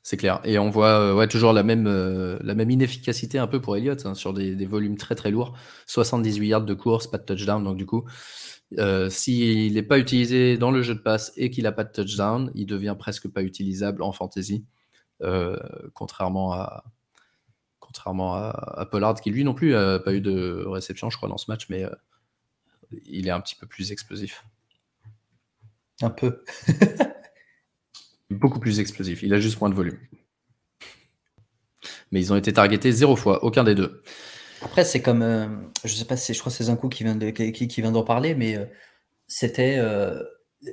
C'est 0.07 0.17
clair. 0.17 0.41
Et 0.45 0.57
on 0.57 0.71
voit 0.71 1.01
euh, 1.01 1.27
toujours 1.27 1.53
la 1.53 1.65
même, 1.65 1.89
euh, 1.89 2.39
la 2.41 2.55
même 2.55 2.71
inefficacité 2.71 3.41
un 3.41 3.49
peu 3.49 3.61
pour 3.61 3.77
Elliott 3.77 4.07
hein, 4.07 4.15
sur 4.15 4.33
des, 4.33 4.65
volumes 4.65 4.97
très 4.97 5.17
très 5.17 5.33
lourds. 5.33 5.59
78 5.87 6.47
yards 6.47 6.65
de 6.65 6.75
course, 6.75 7.09
pas 7.09 7.19
de 7.19 7.25
touchdown. 7.25 7.65
Donc 7.65 7.77
du 7.77 7.87
coup, 7.87 8.09
euh, 8.79 9.11
s'il 9.11 9.75
n'est 9.75 9.83
pas 9.83 9.99
utilisé 9.99 10.59
dans 10.59 10.71
le 10.71 10.83
jeu 10.83 10.95
de 10.95 11.01
passe 11.01 11.33
et 11.37 11.51
qu'il 11.51 11.65
n'a 11.65 11.73
pas 11.73 11.83
de 11.83 11.91
touchdown, 11.91 12.53
il 12.55 12.67
devient 12.67 12.95
presque 12.97 13.27
pas 13.27 13.43
utilisable 13.43 14.01
en 14.01 14.13
fantasy, 14.13 14.65
contrairement 15.93 16.53
à 16.53 16.85
contrairement 17.81 18.37
à, 18.37 18.87
Pollard 18.89 19.21
qui 19.21 19.33
lui 19.33 19.43
non 19.43 19.55
plus 19.55 19.73
n'a 19.73 19.99
pas 19.99 20.13
eu 20.13 20.21
de 20.21 20.65
réception, 20.69 21.11
je 21.11 21.17
crois, 21.17 21.29
dans 21.29 21.37
ce 21.37 21.51
match, 21.51 21.67
mais 21.69 21.85
il 23.07 23.27
est 23.27 23.33
un 23.33 23.41
petit 23.41 23.57
peu 23.57 23.67
plus 23.67 23.91
explosif. 23.91 24.45
Un 26.01 26.11
peu. 26.11 26.45
Beaucoup 28.31 28.59
plus 28.59 28.81
explosif. 28.81 29.22
Il 29.22 29.33
a 29.35 29.41
juste 29.41 29.61
moins 29.61 29.70
de 29.70 29.74
volume. 29.74 29.99
Mais 32.11 32.20
ils 32.20 32.33
ont 32.33 32.37
été 32.37 32.53
targetés 32.53 32.93
zéro 32.93 33.16
fois, 33.16 33.45
aucun 33.45 33.64
des 33.64 33.74
deux. 33.74 34.03
Après, 34.62 34.85
c'est 34.85 35.03
comme, 35.03 35.22
euh, 35.22 35.47
je 35.85 35.95
sais 35.95 36.05
pas 36.05 36.16
si 36.16 36.33
je 36.35 36.41
crois 36.41 36.51
que 36.51 36.57
c'est 36.57 36.64
Zankou 36.64 36.89
qui 36.89 37.05
vient 37.05 37.14
de, 37.14 37.31
qui, 37.31 37.83
d'en 37.83 38.03
parler, 38.03 38.35
mais 38.35 38.57
euh, 38.57 38.64
c'était 39.29 39.77
euh, 39.79 40.22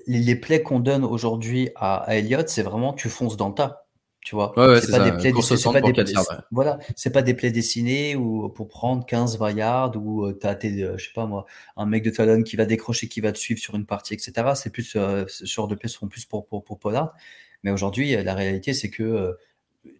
les, 0.07 0.35
plays 0.35 0.63
qu'on 0.63 0.79
donne 0.79 1.03
aujourd'hui 1.03 1.69
à, 1.75 1.97
à 1.97 2.15
Elliott, 2.15 2.47
c'est 2.49 2.63
vraiment 2.63 2.93
tu 2.93 3.09
fonces 3.09 3.37
dans 3.37 3.49
le 3.49 3.55
tas, 3.55 3.82
tu 4.23 4.35
vois. 4.35 4.53
c'est 4.81 4.91
pas, 4.91 4.99
des 4.99 5.11
plays, 5.11 5.31
pas 5.31 5.81
des 5.81 5.93
plays, 5.93 6.13
voilà, 6.51 6.79
c'est 6.95 7.11
pas 7.11 7.21
des 7.21 7.33
plays 7.33 7.51
dessinés 7.51 8.15
ou 8.15 8.49
pour 8.49 8.67
prendre 8.67 9.05
15 9.05 9.37
20 9.37 9.51
yards 9.51 9.95
ou 9.97 10.31
tu 10.33 10.47
as 10.47 10.55
tes, 10.55 10.71
je 10.97 11.03
sais 11.03 11.13
pas 11.13 11.25
moi, 11.25 11.45
un 11.75 11.85
mec 11.85 12.03
de 12.03 12.09
talon 12.09 12.43
qui 12.43 12.55
va 12.55 12.65
décrocher, 12.65 13.07
qui 13.07 13.21
va 13.21 13.31
te 13.31 13.37
suivre 13.37 13.59
sur 13.59 13.75
une 13.75 13.85
partie, 13.85 14.13
etc. 14.13 14.53
C'est 14.55 14.69
plus 14.69 14.83
ce 14.83 15.45
genre 15.45 15.67
de 15.67 15.75
plays 15.75 15.89
seront 15.89 16.07
plus 16.07 16.25
pour 16.25 16.45
pour 16.45 16.63
pour 16.63 16.79
Pollard. 16.79 17.13
Mais 17.63 17.71
aujourd'hui, 17.71 18.15
la 18.23 18.33
réalité, 18.33 18.73
c'est 18.73 18.89
que 18.89 19.37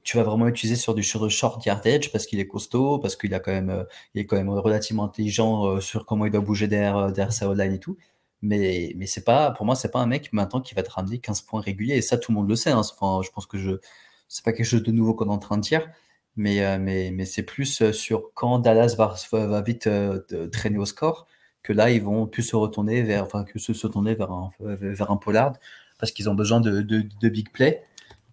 tu 0.03 0.17
vas 0.17 0.24
vraiment 0.24 0.47
utiliser 0.47 0.76
sur 0.76 0.95
du 0.95 1.03
short 1.03 1.65
yardage 1.65 2.11
parce 2.11 2.26
qu'il 2.26 2.39
est 2.39 2.47
costaud, 2.47 2.99
parce 2.99 3.15
qu'il 3.15 3.34
a 3.34 3.39
quand 3.39 3.51
même, 3.51 3.69
euh, 3.69 3.84
il 4.13 4.21
est 4.21 4.26
quand 4.26 4.38
même 4.38 4.49
relativement 4.49 5.05
intelligent 5.05 5.65
euh, 5.65 5.80
sur 5.82 6.05
comment 6.05 6.26
il 6.26 6.32
doit 6.32 6.41
bouger 6.41 6.67
derrière, 6.67 6.97
euh, 6.97 7.11
derrière 7.11 7.34
sa 7.34 7.53
line 7.53 7.74
et 7.74 7.80
tout. 7.80 7.97
Mais, 8.41 8.93
mais 8.97 9.07
c'est 9.07 9.24
pas, 9.24 9.51
pour 9.51 9.65
moi, 9.65 9.76
c'est 9.76 9.91
pas 9.91 9.99
un 9.99 10.05
mec 10.05 10.32
maintenant 10.34 10.61
qui 10.61 10.76
va 10.76 10.84
te 10.84 10.91
ramener 10.91 11.19
15 11.19 11.41
points 11.41 11.61
réguliers. 11.61 11.95
Et 11.95 12.01
ça, 12.01 12.17
tout 12.17 12.32
le 12.32 12.36
monde 12.38 12.49
le 12.49 12.55
sait. 12.55 12.71
Hein. 12.71 12.82
Enfin, 12.99 13.21
je 13.26 13.32
pense 13.32 13.45
que 13.45 13.57
je, 13.57 13.71
c'est 14.34 14.44
pas 14.44 14.54
quelque 14.54 14.66
chose 14.66 14.84
de 14.84 14.92
nouveau 14.92 15.14
qu'on 15.14 15.26
est 15.26 15.30
en 15.30 15.38
train 15.38 15.58
de 15.58 15.62
dire. 15.62 15.88
Mais, 16.36 16.80
mais, 16.80 17.12
mais 17.12 17.26
c'est 17.26 17.44
plus 17.44 17.92
sur 17.92 18.34
quand 18.34 18.58
Dallas 18.58 18.96
va, 18.98 19.16
va 19.32 19.62
vite 19.62 19.88
traîner 20.52 20.80
au 20.80 20.86
score 20.86 21.28
que 21.62 21.74
là, 21.74 21.92
ils 21.92 22.02
vont 22.02 22.26
plus 22.26 22.42
se 22.42 22.56
retourner 22.56 23.04
vers, 23.04 23.24
enfin, 23.24 23.44
que 23.44 23.60
se, 23.60 23.74
se 23.74 23.88
tourner 23.88 24.16
vers 24.16 24.32
un, 24.32 24.50
vers 24.60 25.12
un 25.12 25.18
Pollard 25.18 25.54
parce 26.00 26.12
qu'ils 26.12 26.30
ont 26.30 26.34
besoin 26.34 26.60
de, 26.60 26.82
de, 26.82 27.04
de 27.22 27.30
big 27.30 27.52
play. 27.52 27.84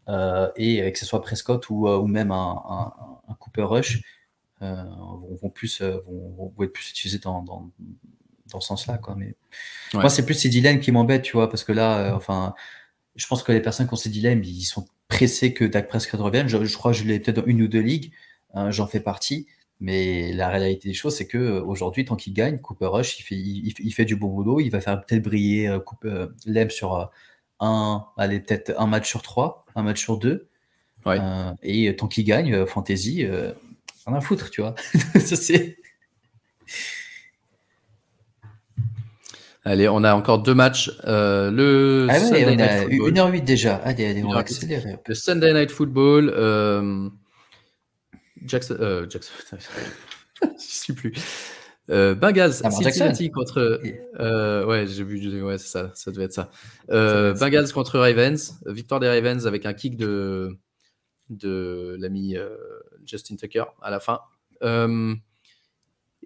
Euh, 0.08 0.50
et 0.56 0.90
que 0.90 0.98
ce 0.98 1.06
soit 1.06 1.22
Prescott 1.22 1.70
ou, 1.70 1.86
euh, 1.86 1.96
ou 1.96 2.08
même 2.08 2.32
un, 2.32 2.92
un, 3.28 3.34
Cooper 3.34 3.62
Rush, 3.62 4.02
euh, 4.60 4.82
vont, 5.40 5.50
plus, 5.50 5.80
vont, 5.82 6.52
vont, 6.56 6.64
être 6.64 6.72
plus 6.72 6.90
utilisés 6.90 7.18
dans, 7.18 7.42
dans, 7.42 7.70
dans 8.48 8.60
ce 8.60 8.66
sens-là. 8.68 8.98
Quoi. 8.98 9.14
Mais 9.14 9.36
moi, 9.94 10.10
c'est 10.10 10.24
plus 10.24 10.34
ces 10.34 10.48
dilemmes 10.48 10.80
qui 10.80 10.90
m'embêtent, 10.90 11.22
tu 11.22 11.32
vois, 11.32 11.48
parce 11.48 11.62
que 11.62 11.70
là, 11.70 12.12
enfin, 12.16 12.54
je 13.14 13.26
pense 13.28 13.44
que 13.44 13.52
les 13.52 13.60
personnes 13.60 13.86
qui 13.86 13.92
ont 13.92 13.96
ces 13.96 14.10
dilemmes, 14.10 14.42
ils 14.42 14.64
sont 14.64 14.86
pressés 15.10 15.52
que 15.52 15.64
Dak 15.64 15.88
Prescott 15.88 16.20
revienne. 16.20 16.48
Je, 16.48 16.56
crois 16.76 16.92
que 16.92 16.98
je 16.98 17.04
l'ai 17.04 17.20
peut-être 17.20 17.36
dans 17.36 17.46
une 17.46 17.60
ou 17.62 17.68
deux 17.68 17.80
ligues, 17.80 18.12
j'en 18.70 18.86
fais 18.86 19.00
partie. 19.00 19.46
Mais 19.82 20.32
la 20.32 20.48
réalité 20.48 20.88
des 20.88 20.94
choses, 20.94 21.16
c'est 21.16 21.26
que 21.26 21.60
aujourd'hui, 21.60 22.04
tant 22.04 22.16
qu'il 22.16 22.32
gagne, 22.32 22.58
Cooper 22.58 22.86
Rush, 22.86 23.18
il 23.18 23.22
fait, 23.22 23.36
il, 23.36 23.92
fait 23.92 24.04
du 24.04 24.16
bon 24.16 24.28
boulot. 24.28 24.60
Il 24.60 24.70
va 24.70 24.80
faire 24.80 25.00
peut-être 25.04 25.22
briller 25.22 25.78
Cooper, 25.84 26.26
Lem 26.46 26.70
sur 26.70 27.10
un, 27.60 28.06
allez, 28.16 28.40
peut-être 28.40 28.74
un 28.78 28.86
match 28.86 29.08
sur 29.08 29.22
trois, 29.22 29.64
un 29.74 29.82
match 29.82 30.00
sur 30.00 30.18
deux. 30.18 30.48
Euh, 31.06 31.52
et 31.62 31.94
tant 31.96 32.08
qu'il 32.08 32.24
gagne, 32.24 32.52
euh, 32.54 32.66
Fantasy, 32.66 33.24
euh, 33.24 33.52
rien 34.06 34.16
à 34.16 34.20
foutre, 34.20 34.50
tu 34.50 34.60
vois. 34.60 34.74
Ça, 35.18 35.36
c'est. 35.36 35.78
Allez, 39.64 39.88
on 39.88 40.02
a 40.04 40.14
encore 40.14 40.42
deux 40.42 40.54
matchs. 40.54 40.90
Euh, 41.04 41.50
le 41.50 42.06
ah 42.08 42.18
ouais, 42.18 42.46
on 42.46 42.58
a 42.58 43.30
1h08 43.30 43.44
déjà. 43.44 43.76
Allez, 43.76 44.06
allez, 44.06 44.24
on 44.24 44.32
va 44.32 44.38
accélérer. 44.38 44.96
Le 45.06 45.14
Sunday 45.14 45.52
Night 45.52 45.70
Football. 45.70 46.32
Euh, 46.34 47.10
Jackson. 48.46 48.76
Euh, 48.80 49.06
Jackson. 49.08 49.32
Je 50.42 50.46
ne 50.46 50.52
sais 50.56 50.94
plus. 50.94 51.12
Euh, 51.90 52.14
Bengals, 52.14 52.54
Cincinnati 52.54 53.30
contre. 53.30 53.80
Ouais, 54.66 54.86
j'ai 54.86 55.04
vu. 55.04 55.42
Ouais, 55.42 55.58
c'est 55.58 55.68
ça. 55.68 55.90
Ça 55.94 56.10
devait 56.10 56.24
être 56.24 56.32
ça. 56.32 56.50
Bengals 56.88 57.72
contre 57.72 57.98
Ravens. 57.98 58.54
Victoire 58.66 59.00
des 59.00 59.08
Ravens 59.08 59.46
avec 59.46 59.66
un 59.66 59.74
kick 59.74 59.96
de 59.96 60.56
de 61.28 61.96
l'ami 62.00 62.34
Justin 63.04 63.36
Tucker 63.36 63.64
à 63.82 63.90
la 63.90 64.00
fin. 64.00 64.20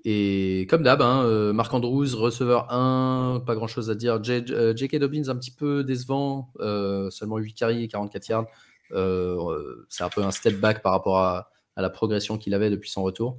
Euh, 0.07 0.61
et 0.63 0.67
comme 0.69 0.83
d'hab, 0.83 1.03
hein, 1.03 1.53
Marc 1.53 1.73
Andrews, 1.73 2.17
receveur 2.17 2.73
1, 2.73 3.43
pas 3.47 3.55
grand 3.55 3.67
chose 3.67 3.91
à 3.91 3.95
dire. 3.95 4.23
J.K. 4.23 4.97
Dobbins, 4.97 5.29
un 5.29 5.37
petit 5.37 5.51
peu 5.51 5.85
décevant, 5.85 6.51
seulement 7.11 7.39
8 7.39 7.55
carries 7.55 7.85
et 7.85 7.89
44 7.89 8.29
yards. 8.29 8.47
c'est 9.89 10.05
un 10.05 10.09
peu 10.09 10.23
un 10.23 10.31
step 10.31 10.61
back 10.61 10.83
par 10.83 10.93
rapport 10.93 11.19
à, 11.19 11.51
à 11.77 11.83
la 11.83 11.91
progression 11.91 12.39
qu'il 12.39 12.55
avait 12.55 12.71
depuis 12.71 12.91
son 12.91 13.03
retour. 13.03 13.39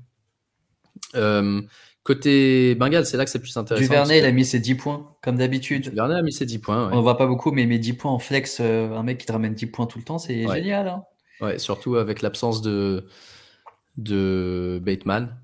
Euh, 1.15 1.61
Côté 2.03 2.75
Bengal, 2.75 3.03
c'est 3.05 3.17
là 3.17 3.25
que 3.25 3.31
c'est 3.31 3.39
plus 3.39 3.57
intéressant. 3.57 3.87
Duvernay, 3.87 4.19
il 4.19 4.25
a 4.25 4.31
mis 4.31 4.45
ses 4.45 4.59
10 4.59 4.75
points, 4.75 5.15
comme 5.23 5.37
d'habitude. 5.37 5.89
Duvernay 5.89 6.15
a 6.15 6.21
mis 6.21 6.31
ses 6.31 6.45
10 6.45 6.59
points. 6.59 6.89
On 6.91 6.97
ne 6.97 7.01
voit 7.01 7.17
pas 7.17 7.25
beaucoup, 7.25 7.51
mais 7.51 7.65
mes 7.65 7.79
10 7.79 7.93
points 7.93 8.11
en 8.11 8.19
flex, 8.19 8.59
euh, 8.61 8.91
un 8.93 9.01
mec 9.01 9.17
qui 9.17 9.25
te 9.25 9.31
ramène 9.31 9.55
10 9.55 9.65
points 9.67 9.87
tout 9.87 9.97
le 9.97 10.03
temps, 10.03 10.19
c'est 10.19 10.47
génial. 10.47 10.87
Hein 10.87 11.03
ouais, 11.41 11.57
surtout 11.57 11.95
avec 11.95 12.21
l'absence 12.21 12.61
de, 12.61 13.07
de 13.97 14.79
Bateman. 14.83 15.35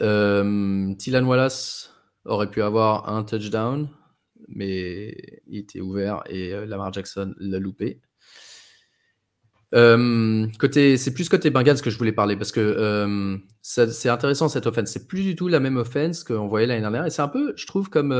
Euh, 0.00 0.94
Tylan 0.94 1.24
Wallace 1.24 1.92
aurait 2.24 2.50
pu 2.50 2.62
avoir 2.62 3.08
un 3.08 3.24
touchdown, 3.24 3.88
mais 4.48 5.16
il 5.46 5.58
était 5.58 5.80
ouvert 5.80 6.22
et 6.28 6.52
euh, 6.52 6.66
Lamar 6.66 6.92
Jackson 6.92 7.34
l'a 7.38 7.58
loupé. 7.58 8.00
Euh, 9.74 10.46
côté, 10.58 10.96
c'est 10.96 11.12
plus 11.12 11.28
côté 11.28 11.50
Bengals 11.50 11.82
que 11.82 11.90
je 11.90 11.98
voulais 11.98 12.12
parler 12.12 12.36
parce 12.36 12.52
que 12.52 12.60
euh, 12.60 13.36
c'est 13.60 14.08
intéressant 14.08 14.48
cette 14.48 14.66
offense. 14.66 14.90
C'est 14.90 15.06
plus 15.06 15.22
du 15.22 15.36
tout 15.36 15.48
la 15.48 15.60
même 15.60 15.76
offense 15.76 16.24
qu'on 16.24 16.48
voyait 16.48 16.66
l'année 16.66 16.80
dernière 16.80 17.04
et 17.04 17.10
c'est 17.10 17.20
un 17.20 17.28
peu, 17.28 17.52
je 17.56 17.66
trouve, 17.66 17.90
comme 17.90 18.14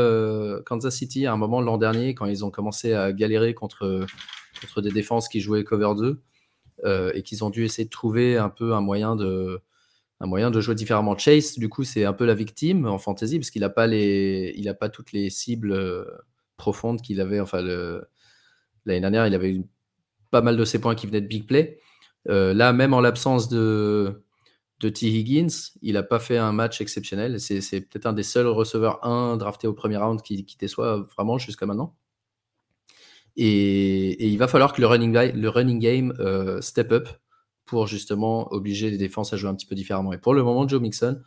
Kansas 0.66 0.94
City 0.94 1.26
à 1.26 1.32
un 1.32 1.38
moment 1.38 1.62
l'an 1.62 1.78
dernier 1.78 2.14
quand 2.14 2.26
ils 2.26 2.44
ont 2.44 2.50
commencé 2.50 2.92
à 2.92 3.12
galérer 3.12 3.54
contre, 3.54 4.04
contre 4.60 4.82
des 4.82 4.90
défenses 4.90 5.28
qui 5.28 5.40
jouaient 5.40 5.64
cover 5.64 5.94
2 5.96 7.12
et 7.14 7.22
qu'ils 7.22 7.44
ont 7.44 7.50
dû 7.50 7.64
essayer 7.64 7.86
de 7.86 7.90
trouver 7.90 8.36
un 8.36 8.50
peu 8.50 8.74
un 8.74 8.82
moyen 8.82 9.16
de, 9.16 9.62
un 10.20 10.26
moyen 10.26 10.50
de 10.50 10.60
jouer 10.60 10.74
différemment. 10.74 11.16
Chase, 11.16 11.58
du 11.58 11.68
coup, 11.68 11.84
c'est 11.84 12.04
un 12.04 12.12
peu 12.12 12.24
la 12.24 12.34
victime 12.34 12.86
en 12.86 12.98
fantasy 12.98 13.38
parce 13.38 13.50
qu'il 13.50 13.62
n'a 13.62 13.70
pas 13.70 13.86
il 13.86 14.76
pas 14.78 14.88
toutes 14.88 15.12
les 15.12 15.30
cibles 15.30 16.06
profondes 16.56 17.00
qu'il 17.00 17.20
avait. 17.20 17.40
Enfin, 17.40 17.62
l'année 17.62 19.00
dernière, 19.00 19.26
il 19.26 19.34
avait 19.34 19.60
pas 20.30 20.42
mal 20.42 20.56
de 20.56 20.64
ces 20.64 20.80
points 20.80 20.94
qui 20.94 21.06
venaient 21.06 21.20
de 21.20 21.26
big 21.26 21.46
play. 21.46 21.78
Euh, 22.28 22.52
là, 22.52 22.72
même 22.72 22.94
en 22.94 23.00
l'absence 23.00 23.48
de, 23.48 24.22
de 24.80 24.88
T. 24.88 25.06
Higgins, 25.06 25.48
il 25.82 25.94
n'a 25.94 26.02
pas 26.02 26.18
fait 26.18 26.36
un 26.36 26.52
match 26.52 26.80
exceptionnel. 26.80 27.40
C'est 27.40 27.80
peut-être 27.80 28.06
un 28.06 28.12
des 28.12 28.22
seuls 28.22 28.46
receveurs 28.46 29.04
1 29.04 29.36
drafté 29.36 29.66
au 29.66 29.72
premier 29.72 29.96
round 29.96 30.22
qui, 30.22 30.44
qui 30.44 30.56
déçoit 30.56 31.06
vraiment 31.16 31.38
jusqu'à 31.38 31.66
maintenant. 31.66 31.96
Et, 33.36 34.26
il 34.26 34.36
va 34.36 34.48
falloir 34.48 34.72
que 34.72 34.80
le 34.80 34.88
running, 34.88 35.12
le 35.12 35.48
running 35.48 35.78
game 35.78 36.12
euh, 36.18 36.60
step 36.60 36.92
up 36.92 37.08
pour 37.68 37.86
justement 37.86 38.52
obliger 38.52 38.90
les 38.90 38.98
défenses 38.98 39.32
à 39.32 39.36
jouer 39.36 39.50
un 39.50 39.54
petit 39.54 39.66
peu 39.66 39.74
différemment. 39.74 40.12
Et 40.12 40.18
pour 40.18 40.34
le 40.34 40.42
moment, 40.42 40.66
Joe 40.66 40.80
Mixon 40.80 41.20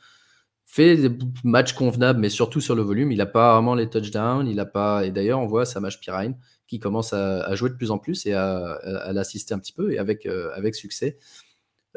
fait 0.66 0.96
des 0.96 1.18
matchs 1.44 1.74
convenables, 1.74 2.20
mais 2.20 2.30
surtout 2.30 2.62
sur 2.62 2.76
le 2.76 2.82
volume. 2.82 3.12
Il 3.12 3.18
n'a 3.18 3.26
pas 3.26 3.54
vraiment 3.54 3.76
les 3.76 3.90
touchdowns. 3.90 4.48
Il 4.48 4.60
a 4.60 4.66
pas. 4.66 5.06
Et 5.06 5.12
d'ailleurs, 5.12 5.40
on 5.40 5.46
voit 5.46 5.66
Samash 5.66 6.00
Pirine 6.00 6.38
qui 6.68 6.80
commence 6.80 7.12
à, 7.12 7.54
jouer 7.56 7.70
de 7.70 7.76
plus 7.76 7.92
en 7.92 7.98
plus 7.98 8.26
et 8.26 8.34
à, 8.34 9.12
l'assister 9.12 9.54
un 9.54 9.60
petit 9.60 9.74
peu 9.74 9.92
et 9.92 10.00
avec, 10.00 10.26
euh, 10.26 10.72
succès 10.72 11.18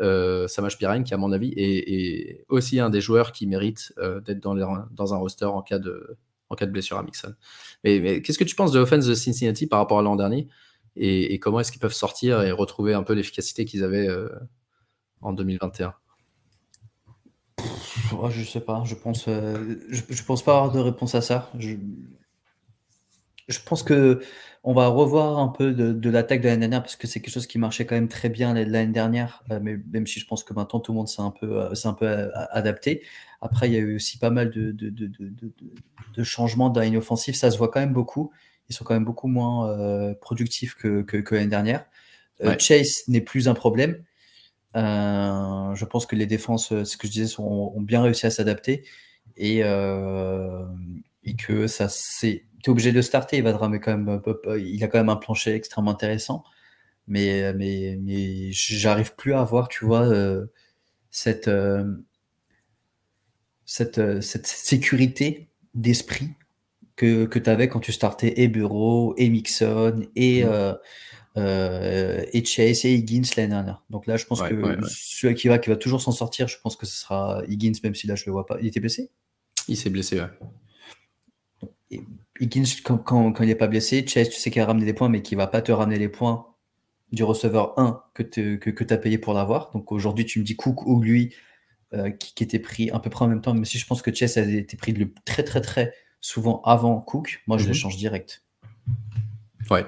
euh, 0.00 0.48
Samash 0.48 0.76
Pirine, 0.76 1.04
qui, 1.04 1.14
à 1.14 1.16
mon 1.16 1.30
avis, 1.30 1.52
est, 1.56 2.44
aussi 2.48 2.80
un 2.80 2.90
des 2.90 3.00
joueurs 3.00 3.30
qui 3.30 3.46
mérite 3.46 3.92
euh, 3.98 4.20
d'être 4.20 4.40
dans, 4.40 4.56
un 4.58 5.16
roster 5.16 5.44
en 5.44 5.62
cas 5.62 5.78
de, 5.78 6.16
en 6.50 6.56
cas 6.56 6.66
de 6.66 6.72
blessure 6.72 6.98
à 6.98 7.04
Mixon. 7.04 7.34
Mais, 7.84 8.20
qu'est-ce 8.22 8.38
que 8.38 8.42
tu 8.42 8.56
penses 8.56 8.72
de 8.72 8.80
l'offense 8.80 9.06
de 9.06 9.14
Cincinnati 9.14 9.68
par 9.68 9.78
rapport 9.78 10.00
à 10.00 10.02
l'an 10.02 10.16
dernier? 10.16 10.48
Et, 10.96 11.38
comment 11.38 11.60
est-ce 11.60 11.72
qu'ils 11.72 11.80
peuvent 11.80 11.92
sortir 11.92 12.42
et 12.42 12.52
retrouver 12.52 12.94
un 12.94 13.02
peu 13.02 13.14
l'efficacité 13.14 13.64
qu'ils 13.64 13.84
avaient 13.84 14.08
euh, 14.08 14.28
en 15.20 15.32
2021 15.32 15.94
je 18.30 18.44
sais 18.44 18.60
pas, 18.60 18.82
je 18.84 18.94
pense, 18.94 19.26
euh, 19.28 19.76
je, 19.90 20.22
pense 20.22 20.42
pas 20.42 20.56
avoir 20.56 20.72
de 20.72 20.78
réponse 20.78 21.14
à 21.14 21.20
ça. 21.20 21.50
Je, 21.58 21.74
je 23.48 23.58
pense 23.64 23.82
que 23.82 24.20
on 24.62 24.72
va 24.72 24.88
revoir 24.88 25.38
un 25.38 25.48
peu 25.48 25.72
de, 25.72 26.10
l'attaque 26.10 26.40
de 26.40 26.46
l'année 26.46 26.60
dernière 26.60 26.82
parce 26.82 26.96
que 26.96 27.06
c'est 27.06 27.20
quelque 27.20 27.32
chose 27.32 27.46
qui 27.46 27.58
marchait 27.58 27.84
quand 27.84 27.94
même 27.94 28.08
très 28.08 28.30
bien 28.30 28.54
l'année 28.54 28.92
dernière, 28.92 29.42
euh, 29.50 29.58
mais 29.60 29.76
même 29.92 30.06
si 30.06 30.20
je 30.20 30.26
pense 30.26 30.42
que 30.42 30.54
maintenant 30.54 30.80
tout 30.80 30.92
le 30.92 30.96
monde 30.96 31.08
s'est 31.08 31.20
un 31.20 31.30
peu, 31.30 32.30
adapté. 32.50 33.02
Après, 33.42 33.68
il 33.68 33.74
y 33.74 33.76
a 33.76 33.80
eu 33.80 33.96
aussi 33.96 34.16
pas 34.16 34.30
mal 34.30 34.50
de, 34.50 34.70
de, 34.72 36.22
changements 36.22 36.70
dans 36.70 36.80
l'année 36.80 36.96
offensive, 36.96 37.34
ça 37.34 37.50
se 37.50 37.58
voit 37.58 37.68
quand 37.68 37.80
même 37.80 37.92
beaucoup. 37.92 38.30
Ils 38.68 38.74
sont 38.74 38.84
quand 38.84 38.94
même 38.94 39.04
beaucoup 39.04 39.28
moins 39.28 40.14
productifs 40.20 40.74
que, 40.74 41.02
que, 41.02 41.34
l'année 41.34 41.48
dernière. 41.48 41.84
Chase 42.58 43.04
n'est 43.08 43.20
plus 43.20 43.48
un 43.48 43.54
problème. 43.54 44.02
je 44.74 45.84
pense 45.84 46.06
que 46.06 46.16
les 46.16 46.26
défenses, 46.26 46.68
ce 46.68 46.96
que 46.96 47.06
je 47.06 47.12
disais, 47.12 47.34
ont 47.38 47.80
bien 47.80 48.02
réussi 48.02 48.26
à 48.26 48.30
s'adapter 48.30 48.84
et, 49.36 49.60
et 49.60 51.36
que 51.36 51.66
ça 51.66 51.88
c'est 51.88 52.44
obligé 52.68 52.92
de 52.92 53.02
starter. 53.02 53.38
Il 53.38 53.42
va 53.44 53.52
quand 53.52 53.68
même, 53.68 54.20
il 54.58 54.82
a 54.84 54.88
quand 54.88 54.98
même 54.98 55.08
un 55.08 55.16
plancher 55.16 55.54
extrêmement 55.54 55.90
intéressant, 55.92 56.44
mais 57.06 57.52
mais 57.54 57.98
mais 58.00 58.50
j'arrive 58.52 59.14
plus 59.16 59.34
à 59.34 59.44
voir, 59.44 59.68
tu 59.68 59.84
vois, 59.84 60.06
euh, 60.06 60.46
cette, 61.10 61.48
euh, 61.48 61.84
cette, 63.66 63.98
euh, 63.98 64.20
cette 64.20 64.46
sécurité 64.46 65.48
d'esprit 65.74 66.30
que, 66.96 67.24
que 67.26 67.38
tu 67.38 67.50
avais 67.50 67.68
quand 67.68 67.80
tu 67.80 67.92
startais 67.92 68.34
et 68.40 68.48
Bureau, 68.48 69.14
et 69.16 69.28
Mixon, 69.28 70.06
et, 70.14 70.44
mmh. 70.44 70.76
et 71.36 72.44
Chase, 72.44 72.84
et 72.84 72.94
Higgins 72.94 73.22
l'année 73.36 73.48
dernière. 73.48 73.82
Donc 73.90 74.06
là, 74.06 74.16
je 74.16 74.26
pense 74.26 74.42
que 74.42 74.78
celui 74.88 75.34
qui 75.34 75.48
va, 75.48 75.58
qui 75.58 75.70
va 75.70 75.76
toujours 75.76 76.00
s'en 76.00 76.12
sortir, 76.12 76.48
je 76.48 76.58
pense 76.62 76.76
que 76.76 76.86
ce 76.86 76.96
sera 76.96 77.42
Higgins, 77.48 77.78
même 77.82 77.94
si 77.94 78.06
là, 78.06 78.14
je 78.14 78.24
le 78.26 78.32
vois 78.32 78.46
pas. 78.46 78.58
Il 78.60 78.66
était 78.66 78.80
blessé? 78.80 79.10
Il 79.68 79.76
s'est 79.76 79.90
blessé, 79.90 80.20
ouais. 80.20 82.00
Higgins, 82.40 82.64
quand, 82.82 83.40
il 83.40 83.46
n'est 83.46 83.54
pas 83.54 83.68
blessé, 83.68 84.04
Chase, 84.06 84.28
tu 84.28 84.40
sais 84.40 84.50
qu'il 84.50 84.60
a 84.60 84.66
ramené 84.66 84.84
des 84.84 84.94
points, 84.94 85.08
mais 85.08 85.22
qui 85.22 85.34
va 85.34 85.46
pas 85.46 85.62
te 85.62 85.72
ramener 85.72 85.98
les 85.98 86.08
points 86.08 86.46
du 87.12 87.22
receveur 87.22 87.78
1 87.78 88.02
que 88.12 88.22
tu 88.22 88.58
que, 88.58 88.70
que 88.70 88.92
as 88.92 88.98
payé 88.98 89.18
pour 89.18 89.34
l'avoir. 89.34 89.70
Donc 89.72 89.92
aujourd'hui, 89.92 90.24
tu 90.24 90.40
me 90.40 90.44
dis 90.44 90.56
Cook 90.56 90.86
ou 90.86 91.00
lui, 91.00 91.34
euh, 91.92 92.10
qui, 92.10 92.42
était 92.42 92.58
pris 92.58 92.90
à 92.90 92.98
peu 92.98 93.10
près 93.10 93.24
en 93.24 93.28
même 93.28 93.40
temps, 93.40 93.54
mais 93.54 93.64
si 93.64 93.78
je 93.78 93.86
pense 93.86 94.02
que 94.02 94.12
Chase 94.12 94.36
a 94.38 94.42
été 94.42 94.76
pris 94.76 94.92
le, 94.92 95.12
très 95.24 95.44
très 95.44 95.60
très 95.60 95.94
souvent 96.24 96.62
avant 96.64 97.00
Cook, 97.00 97.42
moi 97.46 97.58
je 97.58 97.64
le 97.64 97.70
mhm. 97.70 97.74
change 97.74 97.96
direct. 97.98 98.42
Ouais, 99.70 99.86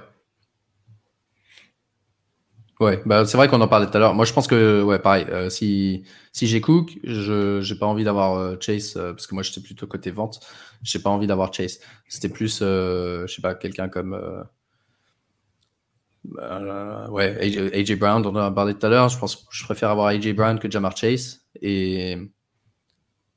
Ouais, 2.78 3.02
bah 3.06 3.24
c'est 3.24 3.38
vrai 3.38 3.48
qu'on 3.48 3.62
en 3.62 3.68
parlait 3.68 3.86
tout 3.86 3.96
à 3.96 4.00
l'heure. 4.00 4.12
Moi, 4.12 4.26
je 4.26 4.34
pense 4.34 4.46
que, 4.46 4.82
ouais, 4.82 4.98
pareil. 4.98 5.24
Euh, 5.30 5.48
si 5.48 6.04
si 6.32 6.46
j'ai 6.46 6.60
Cook, 6.60 6.98
je 7.04 7.62
j'ai 7.62 7.74
pas 7.74 7.86
envie 7.86 8.04
d'avoir 8.04 8.34
euh, 8.34 8.56
Chase 8.60 8.98
euh, 8.98 9.14
parce 9.14 9.26
que 9.26 9.34
moi, 9.34 9.42
j'étais 9.42 9.62
plutôt 9.62 9.86
côté 9.86 10.10
vente. 10.10 10.40
J'ai 10.82 10.98
pas 10.98 11.08
envie 11.08 11.26
d'avoir 11.26 11.54
Chase. 11.54 11.80
C'était 12.06 12.28
plus, 12.28 12.58
je 12.60 13.26
sais 13.26 13.40
pas, 13.40 13.54
quelqu'un 13.54 13.88
comme, 13.88 14.14
ouais, 17.10 17.72
AJ, 17.74 17.98
Brown 17.98 18.20
dont 18.20 18.34
on 18.34 18.36
a 18.36 18.50
parlé 18.50 18.74
tout 18.74 18.84
à 18.84 18.90
l'heure. 18.90 19.08
Je 19.08 19.18
pense, 19.18 19.36
que 19.36 19.42
je 19.50 19.64
préfère 19.64 19.88
avoir 19.90 20.08
AJ 20.08 20.34
Brown 20.34 20.58
que 20.58 20.70
Jamar 20.70 20.94
Chase. 20.94 21.46
Et 21.62 22.18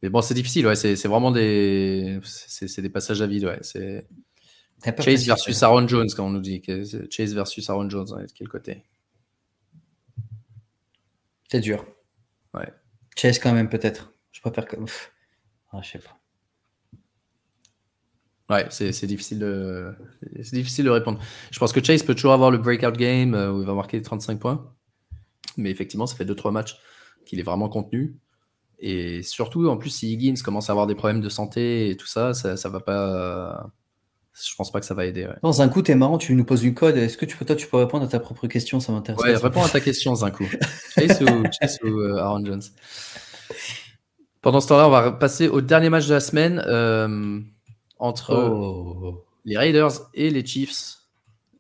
mais 0.02 0.10
bon, 0.10 0.22
c'est 0.22 0.34
difficile. 0.34 0.66
Ouais, 0.66 0.76
c'est 0.76 1.08
vraiment 1.08 1.32
des 1.32 2.20
c'est 2.24 2.82
des 2.82 2.90
passages 2.90 3.22
à 3.22 3.28
vide. 3.28 3.46
Ouais, 3.46 3.60
c'est 3.62 4.08
Chase 5.00 5.26
versus 5.26 5.62
Aaron 5.64 5.88
Jones, 5.88 6.10
comme 6.16 6.26
on 6.26 6.32
nous 6.32 6.40
dit. 6.40 6.62
Chase 7.10 7.34
versus 7.34 7.70
Aaron 7.70 7.90
Jones, 7.90 8.08
de 8.08 8.28
quel 8.34 8.48
côté? 8.48 8.84
C'est 11.50 11.60
dur. 11.60 11.86
Ouais. 12.54 12.72
Chase 13.18 13.40
quand 13.40 13.54
même 13.54 13.70
peut-être. 13.70 14.14
Je 14.32 14.42
préfère 14.42 14.66
que. 14.66 14.78
Ah, 15.72 15.82
je 15.84 15.90
sais 15.92 16.00
pas. 16.00 16.20
Ouais, 18.50 18.66
c'est 18.72 19.06
difficile 19.06 19.38
de 19.38 19.94
c'est 20.42 20.56
difficile 20.56 20.86
de 20.86 20.90
répondre. 20.90 21.20
Je 21.52 21.60
pense 21.60 21.72
que 21.72 21.84
Chase 21.84 22.02
peut 22.02 22.16
toujours 22.16 22.34
avoir 22.34 22.50
le 22.50 22.58
breakout 22.58 22.98
game 22.98 23.36
euh, 23.36 23.52
où 23.52 23.62
il 23.62 23.68
va 23.68 23.76
marquer 23.76 24.02
35 24.02 24.40
points, 24.40 24.74
mais 25.56 25.70
effectivement, 25.70 26.08
ça 26.08 26.16
fait 26.16 26.26
2-3 26.26 26.52
matchs 26.52 26.80
qu'il 27.28 27.40
est 27.40 27.44
vraiment 27.44 27.70
contenu. 27.70 28.18
Et 28.80 29.24
surtout, 29.24 29.68
en 29.68 29.78
plus, 29.78 29.90
si 29.90 30.14
Higgins 30.14 30.42
commence 30.44 30.70
à 30.70 30.74
avoir 30.74 30.88
des 30.88 30.96
problèmes 30.96 31.22
de 31.22 31.30
santé 31.30 31.90
et 31.90 31.98
tout 31.98 32.08
ça, 32.08 32.34
ça, 32.34 32.56
ça 32.56 32.70
va 32.70 32.80
pas 32.80 33.72
je 34.48 34.56
pense 34.56 34.72
pas 34.72 34.80
que 34.80 34.86
ça 34.86 34.94
va 34.94 35.06
aider. 35.06 35.28
Dans 35.44 35.62
un 35.62 35.70
coup, 35.70 35.82
t'es 35.82 35.96
marrant, 35.96 36.18
tu 36.18 36.34
nous 36.34 36.46
poses 36.46 36.64
une 36.64 36.74
code. 36.74 36.96
Est-ce 36.98 37.18
que 37.18 37.26
tu 37.26 37.36
peux, 37.36 37.46
toi, 37.46 37.56
tu 37.56 37.68
peux 37.68 37.78
répondre 37.78 38.06
à 38.06 38.08
ta 38.08 38.20
propre 38.20 38.48
question? 38.48 38.80
Ça 38.80 38.92
m'intéresse. 38.92 39.22
Ouais, 39.22 39.36
réponds 39.36 39.64
à 39.64 39.70
ta 39.70 39.82
question. 39.82 40.16
Chase 40.96 41.22
ou, 41.22 41.44
Chase 41.60 41.80
ou 41.84 41.88
euh, 41.88 42.18
Aaron 42.18 42.46
Jones? 42.46 42.62
Pendant 44.42 44.62
ce 44.62 44.68
temps-là, 44.70 44.88
on 44.88 44.92
va 44.92 45.12
passer 45.12 45.50
au 45.50 45.62
dernier 45.62 45.90
match 45.90 46.08
de 46.08 46.14
la 46.14 46.20
semaine 46.22 46.64
euh, 46.66 47.40
entre 47.98 48.34
oh. 48.34 49.26
les 49.44 49.58
Raiders 49.58 49.92
et 50.14 50.30
les 50.30 50.46
Chiefs, 50.46 51.00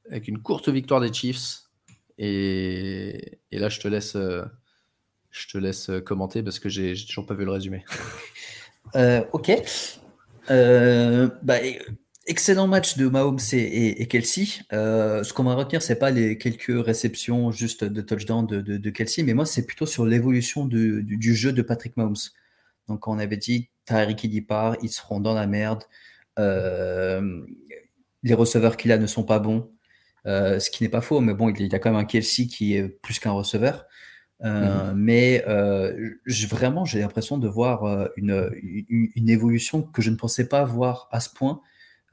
avec 0.09 0.27
une 0.29 0.41
courte 0.41 0.69
victoire 0.69 1.01
des 1.01 1.11
Chiefs. 1.11 1.63
Et, 2.17 3.39
et 3.51 3.59
là, 3.59 3.67
je 3.67 3.79
te 3.79 3.87
laisse, 3.89 4.15
euh, 4.15 4.45
je 5.31 5.47
te 5.47 5.57
laisse 5.57 5.91
commenter 6.05 6.43
parce 6.43 6.59
que 6.59 6.69
j'ai 6.69 6.93
toujours 7.07 7.25
pas 7.25 7.33
vu 7.33 7.45
le 7.45 7.51
résumé. 7.51 7.85
ok. 9.33 9.51
bah, 10.47 11.59
Excellent 12.29 12.67
match 12.67 12.95
de 12.95 13.07
Mahomes 13.07 13.39
et, 13.53 14.07
Kelsey. 14.07 14.61
Euh, 14.71 15.23
ce 15.23 15.33
qu'on 15.33 15.45
va 15.45 15.55
retenir, 15.55 15.81
c'est 15.81 15.97
pas 15.97 16.11
les 16.11 16.37
quelques 16.37 16.85
réceptions 16.85 17.49
juste 17.51 17.83
de 17.83 18.01
touchdown 18.01 18.45
de, 18.45 18.89
Kelsey, 18.91 19.23
mais 19.23 19.33
moi, 19.33 19.47
c'est 19.47 19.65
plutôt 19.65 19.87
sur 19.87 20.05
l'évolution 20.05 20.65
du, 20.65 21.35
jeu 21.35 21.51
de 21.51 21.63
Patrick 21.63 21.97
Mahomes. 21.97 22.13
Donc, 22.87 23.07
on 23.07 23.17
avait 23.17 23.37
dit, 23.37 23.71
Tyreek 23.85 24.23
il 24.25 24.35
y 24.35 24.41
part, 24.41 24.75
ils 24.83 24.91
seront 24.91 25.19
dans 25.19 25.33
la 25.33 25.47
merde. 25.47 25.85
Euh, 26.37 27.41
les 28.21 28.35
receveurs 28.35 28.77
qu'il 28.77 28.91
a 28.91 28.99
ne 28.99 29.07
sont 29.07 29.23
pas 29.23 29.39
bons, 29.39 29.71
euh, 30.27 30.59
ce 30.59 30.69
qui 30.69 30.83
n'est 30.83 30.89
pas 30.89 31.01
faux, 31.01 31.21
mais 31.21 31.33
bon, 31.33 31.49
il 31.49 31.65
y 31.65 31.73
a 31.73 31.79
quand 31.79 31.89
même 31.89 31.99
un 31.99 32.05
Kelsey 32.05 32.45
qui 32.45 32.75
est 32.75 32.89
plus 32.89 33.17
qu'un 33.17 33.31
receveur. 33.31 33.87
Mm-hmm. 34.41 34.93
Mais 34.95 35.43
vraiment, 36.49 36.85
j'ai 36.85 36.99
l'impression 36.99 37.37
de 37.37 37.47
voir 37.47 38.09
une, 38.15 38.51
une, 38.89 39.29
évolution 39.29 39.81
que 39.81 40.01
je 40.01 40.09
ne 40.09 40.15
pensais 40.15 40.47
pas 40.47 40.63
voir 40.63 41.09
à 41.11 41.19
ce 41.19 41.29
point 41.29 41.61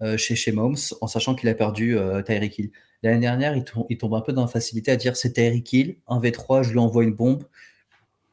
euh, 0.02 0.18
chez, 0.18 0.36
chez 0.36 0.52
Mahomes, 0.52 0.76
en 1.00 1.06
sachant 1.06 1.34
qu'il 1.34 1.48
a 1.48 1.54
perdu 1.54 1.96
euh, 1.96 2.20
Tyreek 2.20 2.58
Hill. 2.58 2.70
L'année 3.02 3.20
dernière, 3.20 3.56
il, 3.56 3.64
il, 3.88 3.96
tombe 3.96 4.14
un 4.14 4.20
peu 4.20 4.34
dans 4.34 4.42
la 4.42 4.48
facilité 4.48 4.90
à 4.90 4.96
dire 4.96 5.16
c'est 5.16 5.32
Tyreek 5.32 5.72
Hill, 5.72 5.96
un 6.06 6.20
V3, 6.20 6.64
je 6.64 6.72
lui 6.72 6.78
envoie 6.78 7.02
une 7.02 7.14
bombe, 7.14 7.44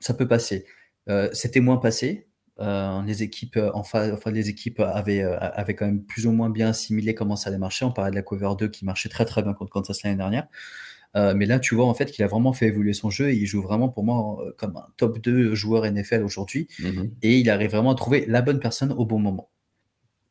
ça 0.02 0.14
peut 0.14 0.28
passer. 0.28 0.65
Euh, 1.07 1.30
c'était 1.32 1.61
moins 1.61 1.78
passé. 1.78 2.28
les 2.60 3.24
équipes, 3.24 3.57
enfin, 3.74 4.11
enfin, 4.11 4.32
les 4.32 4.49
équipes 4.49 4.82
avaient, 4.82 5.22
avaient 5.22 5.76
quand 5.76 5.86
même 5.86 6.03
plus 6.03 6.28
ou 6.28 6.32
moins 6.32 6.49
bien 6.49 6.70
assimilé 6.70 7.15
comment 7.15 7.38
ça 7.38 7.49
allait 7.49 7.57
marcher. 7.57 7.86
On 7.86 7.91
parlait 7.94 8.11
de 8.11 8.15
la 8.15 8.24
cover 8.24 8.52
2 8.57 8.68
qui 8.68 8.84
marchait 8.84 9.10
très 9.10 9.26
très 9.26 9.41
bien 9.41 9.53
contre 9.53 9.72
Kansas 9.72 10.03
l'année 10.03 10.18
dernière. 10.18 10.48
Mais 11.15 11.45
là, 11.45 11.60
tu 11.60 11.76
vois 11.76 11.85
en 11.85 11.94
fait 11.94 12.11
qu'il 12.11 12.23
a 12.23 12.27
vraiment 12.27 12.53
fait 12.53 12.68
évoluer 12.68 12.94
son 12.94 13.10
jeu 13.10 13.30
et 13.30 13.35
il 13.35 13.45
joue 13.45 13.61
vraiment 13.61 13.90
pour 13.90 14.03
moi 14.03 14.44
comme 14.57 14.77
un 14.77 14.88
top 14.98 15.19
2 15.19 15.53
joueur 15.53 15.85
NFL 15.90 16.23
aujourd'hui. 16.23 16.68
Mm-hmm. 16.80 17.10
Et 17.22 17.40
il 17.40 17.49
arrive 17.49 17.72
vraiment 17.72 17.91
à 17.91 17.95
trouver 17.95 18.26
la 18.27 18.41
bonne 18.41 18.60
personne 18.60 18.91
au 18.91 19.06
bon 19.06 19.19
moment. 19.19 19.49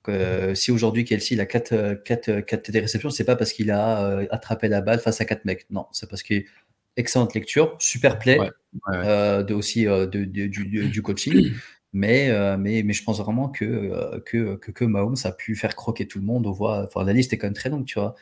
Euh, 0.09 0.55
si 0.55 0.71
aujourd'hui 0.73 1.05
Kelsey 1.05 1.37
il 1.37 1.41
a 1.41 1.47
4, 1.47 2.03
4, 2.05 2.41
4 2.41 2.71
des 2.71 2.81
réceptions, 2.81 3.11
c'est 3.11 3.25
pas 3.25 3.37
parce 3.37 3.53
qu'il 3.53 3.71
a 3.71 4.05
euh, 4.05 4.27
attrapé 4.31 4.69
la 4.69 4.81
balle 4.81 4.99
face 4.99 5.21
à 5.21 5.25
4 5.25 5.45
mecs. 5.45 5.67
Non, 5.71 5.87
c'est 5.93 6.09
parce 6.09 6.23
qu'il 6.23 6.45
excellente 6.97 7.35
lecture, 7.35 7.77
super 7.79 8.19
play, 8.19 8.39
euh, 8.93 9.43
de 9.43 9.55
aussi 9.55 9.85
de, 9.85 10.07
du, 10.07 10.49
du, 10.49 11.03
coaching. 11.03 11.53
Mais, 11.95 12.31
mais, 12.57 12.83
mais 12.83 12.95
je 12.95 13.05
pense 13.05 13.21
vraiment 13.21 13.51
que, 13.51 14.19
que, 14.25 14.57
que, 14.57 14.71
que, 14.71 14.85
Mahomes 14.87 15.19
a 15.25 15.31
pu 15.31 15.55
faire 15.55 15.77
croquer 15.77 16.09
tout 16.09 16.19
le 16.19 16.25
monde. 16.25 16.47
On 16.47 16.51
voit, 16.51 16.87
enfin, 16.87 17.05
la 17.05 17.13
liste 17.13 17.35
est 17.35 17.37
quand 17.37 17.49
même 17.49 17.53
très 17.53 17.69
longue, 17.69 17.85
tu 17.85 17.99
vois. 17.99 18.15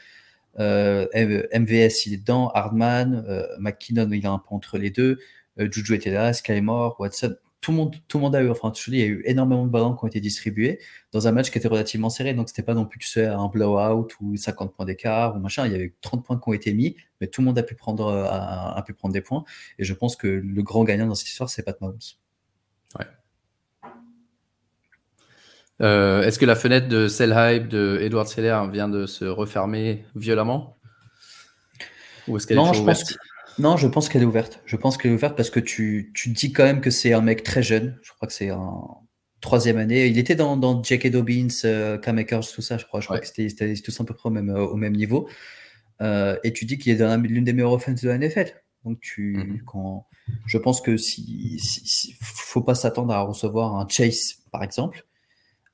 MVS, 0.59 2.07
il 2.07 2.15
est 2.15 2.19
dedans, 2.19 2.51
Hardman, 2.51 3.25
McKinnon, 3.59 4.11
il 4.11 4.27
a 4.27 4.31
un 4.31 4.39
peu 4.39 4.55
entre 4.55 4.79
les 4.79 4.91
deux, 4.91 5.19
Juju 5.59 5.95
était 5.95 6.11
là, 6.11 6.33
Skymore, 6.33 6.97
Watson. 6.99 7.37
tout 7.61 7.73
le 7.73 7.77
monde, 7.77 7.97
tout 8.09 8.19
le 8.19 8.23
monde 8.23 8.35
a 8.37 8.43
eu, 8.43 8.51
enfin, 8.51 8.73
je 8.75 8.91
dis, 8.91 8.97
il 8.97 9.01
y 9.01 9.03
a 9.03 9.07
eu 9.07 9.23
énormément 9.27 9.67
de 9.67 9.71
ballons 9.71 9.95
qui 9.95 10.05
ont 10.05 10.09
été 10.09 10.21
distribués 10.21 10.81
dans 11.13 11.29
un 11.29 11.33
match 11.33 11.51
qui 11.51 11.59
était 11.59 11.69
relativement 11.69 12.09
serré. 12.11 12.33
Donc, 12.35 12.49
c'était 12.49 12.63
pas 12.63 12.75
non 12.75 12.87
plus, 12.87 13.19
un 13.19 13.49
blowout 13.49 14.09
ou 14.21 14.37
50 14.37 14.75
points 14.75 14.87
d'écart 14.87 15.37
ou 15.37 15.41
machin. 15.41 15.67
Il 15.67 15.73
y 15.73 15.75
avait 15.75 15.95
30 16.01 16.25
points 16.25 16.39
qui 16.39 16.49
ont 16.49 16.53
été 16.53 16.73
mis, 16.73 16.97
mais 17.21 17.27
tout 17.27 17.43
le 17.43 17.47
monde 17.47 17.59
a 17.59 17.63
pu 17.63 17.75
prendre, 17.75 18.07
a, 18.09 18.83
pu 18.87 18.95
prendre 18.95 19.13
des 19.13 19.21
points. 19.21 19.45
Et 19.79 19.85
je 19.85 19.93
pense 19.95 20.17
que 20.17 20.27
le 20.29 20.63
grand 20.63 20.85
gagnant 20.85 21.07
dans 21.07 21.15
cette 21.15 21.29
histoire, 21.29 21.51
c'est 21.51 21.63
Pat 21.63 21.79
Mahomes. 21.81 21.99
Ouais. 22.99 23.07
Euh, 25.81 26.23
est-ce 26.23 26.39
que 26.39 26.47
la 26.47 26.57
fenêtre 26.57 26.89
de 26.89 27.09
Sell 27.09 27.35
Hype 27.37 27.69
de 27.69 27.99
Edward 28.03 28.29
Seller 28.29 28.61
vient 28.71 28.89
de 28.89 29.07
se 29.07 29.25
refermer 29.25 30.05
violemment 30.15 30.77
Ou 32.29 32.37
est-ce 32.37 32.47
qu'elle 32.47 32.59
est, 32.59 32.79
ouverte 32.79 33.17
non, 33.59 33.77
je 33.77 33.87
pense 33.87 34.09
qu'elle 34.09 34.23
est 34.23 34.27
ouverte. 34.27 34.63
Je 34.65 34.77
pense 34.77 34.97
qu'elle 34.97 35.11
est 35.11 35.15
ouverte 35.15 35.37
parce 35.37 35.51
que 35.51 35.61
tu, 35.61 36.13
tu 36.15 36.31
dis 36.31 36.53
quand 36.53 36.65
même 36.65 36.81
que 36.81 36.91
c'est 36.91 37.13
un 37.13 37.21
mec 37.21 37.43
très 37.43 37.63
jeune. 37.63 37.99
Je 38.03 38.13
crois 38.13 38.27
que 38.27 38.33
c'est 38.33 38.51
en 38.51 39.07
troisième 39.41 39.77
année. 39.77 40.07
Il 40.07 40.19
était 40.19 40.35
dans, 40.35 40.57
dans 40.57 40.83
J.K. 40.83 41.11
Dobbins, 41.11 41.49
euh, 41.65 41.99
tout 41.99 42.63
ça, 42.63 42.79
je 42.79 42.87
crois. 42.87 43.01
Je 43.01 43.07
crois 43.07 43.19
que 43.19 43.27
c'était 43.27 43.75
tous 43.75 44.01
à 44.01 44.05
peu 44.05 44.15
près 44.15 44.29
au 44.29 44.33
même, 44.33 44.51
au 44.51 44.77
même 44.77 44.95
niveau. 44.95 45.29
Euh, 46.01 46.39
et 46.45 46.53
tu 46.53 46.65
dis 46.65 46.79
qu'il 46.79 46.93
est 46.93 46.97
dans 46.97 47.21
l'une 47.21 47.45
des 47.45 47.53
meilleures 47.53 47.73
offenses 47.73 48.01
de 48.01 48.09
la 48.09 48.19
NFL. 48.19 48.51
Donc, 48.85 48.99
tu, 49.01 49.37
mhm. 49.37 49.63
quand, 49.67 50.07
je 50.47 50.57
pense 50.57 50.81
que 50.81 50.97
si, 50.97 51.59
si, 51.59 52.15
faut 52.21 52.63
pas 52.63 52.75
s'attendre 52.75 53.13
à 53.13 53.21
recevoir 53.21 53.77
un 53.77 53.87
Chase, 53.89 54.37
par 54.51 54.63
exemple. 54.63 55.05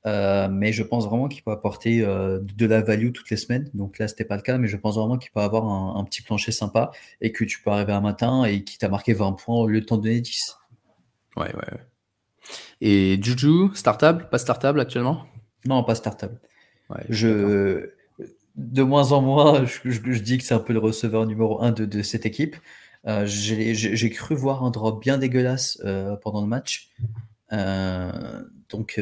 Euh, 0.05 0.47
mais 0.49 0.71
je 0.71 0.83
pense 0.83 1.05
vraiment 1.05 1.27
qu'il 1.27 1.43
peut 1.43 1.51
apporter 1.51 2.01
euh, 2.01 2.39
de 2.41 2.65
la 2.65 2.81
value 2.81 3.11
toutes 3.11 3.29
les 3.29 3.37
semaines. 3.37 3.69
Donc 3.73 3.99
là, 3.99 4.07
c'était 4.07 4.25
pas 4.25 4.35
le 4.35 4.41
cas, 4.41 4.57
mais 4.57 4.67
je 4.67 4.77
pense 4.77 4.97
vraiment 4.97 5.17
qu'il 5.17 5.31
peut 5.31 5.41
avoir 5.41 5.65
un, 5.65 6.03
petit 6.05 6.21
plancher 6.21 6.51
sympa 6.51 6.91
et 7.19 7.31
que 7.31 7.43
tu 7.43 7.61
peux 7.61 7.71
arriver 7.71 7.93
un 7.93 8.01
matin 8.01 8.45
et 8.45 8.63
qu'il 8.63 8.77
t'a 8.77 8.89
marqué 8.89 9.13
20 9.13 9.33
points 9.33 9.55
au 9.55 9.67
lieu 9.67 9.81
de 9.81 9.85
t'en 9.85 9.97
donner 9.97 10.21
10. 10.21 10.57
Ouais, 11.35 11.47
ouais, 11.47 11.53
ouais. 11.53 11.79
Et 12.79 13.19
Juju, 13.21 13.69
startable 13.73 14.29
Pas 14.29 14.37
startable 14.37 14.79
actuellement? 14.79 15.25
Non, 15.65 15.83
pas 15.83 15.95
startable. 15.95 16.39
je, 17.09 17.89
de 18.55 18.83
moins 18.83 19.11
en 19.11 19.21
moins, 19.21 19.65
je, 19.65 20.19
dis 20.19 20.37
que 20.37 20.43
c'est 20.43 20.53
un 20.53 20.59
peu 20.59 20.73
le 20.73 20.79
receveur 20.79 21.25
numéro 21.25 21.61
1 21.61 21.71
de, 21.71 22.01
cette 22.01 22.25
équipe. 22.25 22.55
Euh, 23.05 23.25
j'ai 23.25 24.09
cru 24.09 24.35
voir 24.35 24.63
un 24.63 24.71
drop 24.71 25.01
bien 25.01 25.17
dégueulasse 25.17 25.81
pendant 26.21 26.41
le 26.41 26.47
match. 26.47 26.91
donc, 28.69 29.01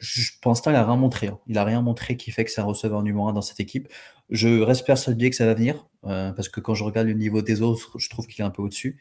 je 0.00 0.30
pense 0.42 0.60
qu'il 0.60 0.72
n'a 0.72 0.84
rien 0.84 0.96
montré. 0.96 1.28
Hein. 1.28 1.38
Il 1.46 1.58
a 1.58 1.64
rien 1.64 1.82
montré 1.82 2.16
qui 2.16 2.30
fait 2.30 2.44
que 2.44 2.50
c'est 2.50 2.60
un 2.60 2.64
receveur 2.64 3.02
numéro 3.02 3.28
1 3.28 3.32
dans 3.34 3.42
cette 3.42 3.60
équipe. 3.60 3.88
Je 4.30 4.60
reste 4.60 4.86
persuadé 4.86 5.30
que 5.30 5.36
ça 5.36 5.46
va 5.46 5.54
venir, 5.54 5.86
euh, 6.06 6.32
parce 6.32 6.48
que 6.48 6.60
quand 6.60 6.74
je 6.74 6.84
regarde 6.84 7.06
le 7.06 7.14
niveau 7.14 7.42
des 7.42 7.62
autres, 7.62 7.98
je 7.98 8.08
trouve 8.08 8.26
qu'il 8.26 8.42
est 8.42 8.46
un 8.46 8.50
peu 8.50 8.62
au-dessus. 8.62 8.98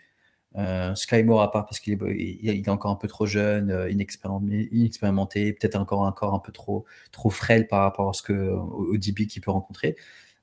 Euh, 0.58 0.96
Skymore 0.96 1.44
à 1.44 1.52
part 1.52 1.66
parce 1.66 1.80
qu'il 1.80 1.94
est, 1.94 2.58
il 2.58 2.70
encore 2.72 2.92
un 2.92 2.96
peu 2.96 3.08
trop 3.08 3.26
jeune, 3.28 3.70
euh, 3.70 3.90
inexpérimenté, 3.92 5.54
peut-être 5.54 5.76
encore, 5.76 6.02
encore 6.02 6.34
un 6.34 6.40
peu 6.40 6.52
trop, 6.52 6.86
trop 7.12 7.30
frêle 7.30 7.68
par 7.68 7.82
rapport 7.82 8.10
à 8.10 8.14
ce 8.14 8.24
que, 8.24 8.34
au, 8.34 8.98
DB 8.98 9.28
qu'il 9.28 9.42
peut 9.42 9.52
rencontrer. 9.52 9.96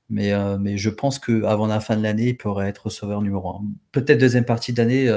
Mais, 0.09 0.33
euh, 0.33 0.77
je 0.77 0.89
pense 0.89 1.19
qu'avant 1.19 1.67
la 1.67 1.81
fin 1.81 1.97
de 1.97 2.03
l'année, 2.03 2.29
il 2.29 2.37
pourrait 2.37 2.69
être 2.69 2.85
receveur 2.85 3.21
numéro 3.21 3.49
1. 3.49 3.61
Peut-être 3.91 4.19
deuxième 4.19 4.45
partie 4.45 4.73
d'année, 4.73 5.09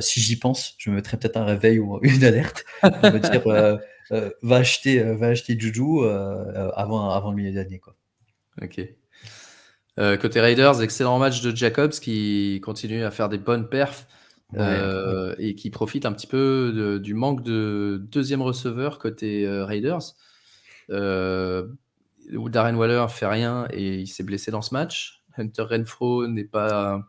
si 0.00 0.20
j'y 0.20 0.38
pense, 0.38 0.74
je 0.78 0.90
me 0.90 0.96
mettrais 0.96 1.16
peut-être 1.16 1.36
un 1.38 1.44
réveil 1.44 1.78
ou 1.78 1.98
une 2.02 2.24
alerte 2.24 2.64
pour 2.80 2.90
me 2.90 3.18
dire 3.18 3.46
euh, 3.46 3.78
va, 4.10 4.56
acheter, 4.56 5.02
euh, 5.02 5.16
va 5.16 5.28
acheter 5.28 5.58
Juju 5.58 6.00
euh, 6.02 6.70
avant, 6.74 7.10
avant 7.10 7.30
le 7.30 7.36
milieu 7.36 7.52
d'année. 7.52 7.78
Quoi. 7.78 7.96
Ok. 8.62 8.80
côté 10.20 10.40
Raiders, 10.40 10.82
excellent 10.82 11.18
match 11.18 11.42
de 11.42 11.54
Jacobs 11.54 11.90
qui 11.90 12.60
continue 12.64 13.04
à 13.04 13.10
faire 13.10 13.28
des 13.28 13.38
bonnes 13.38 13.68
perfs. 13.68 14.06
et 14.56 15.54
qui 15.54 15.70
profite 15.70 16.06
un 16.06 16.12
petit 16.12 16.26
peu 16.26 17.00
du 17.02 17.14
manque 17.14 17.42
de 17.42 18.00
deuxième 18.10 18.42
receveur 18.42 18.98
côté 18.98 19.46
Raiders. 19.48 20.14
où 20.90 22.48
Darren 22.48 22.74
Waller 22.74 23.06
fait 23.08 23.26
rien 23.26 23.66
et 23.72 23.96
il 23.96 24.06
s'est 24.06 24.24
blessé 24.24 24.50
dans 24.50 24.62
ce 24.62 24.74
match. 24.74 25.22
Hunter 25.36 25.62
Renfro 25.62 26.26
n'est 26.26 26.44
pas 26.44 27.00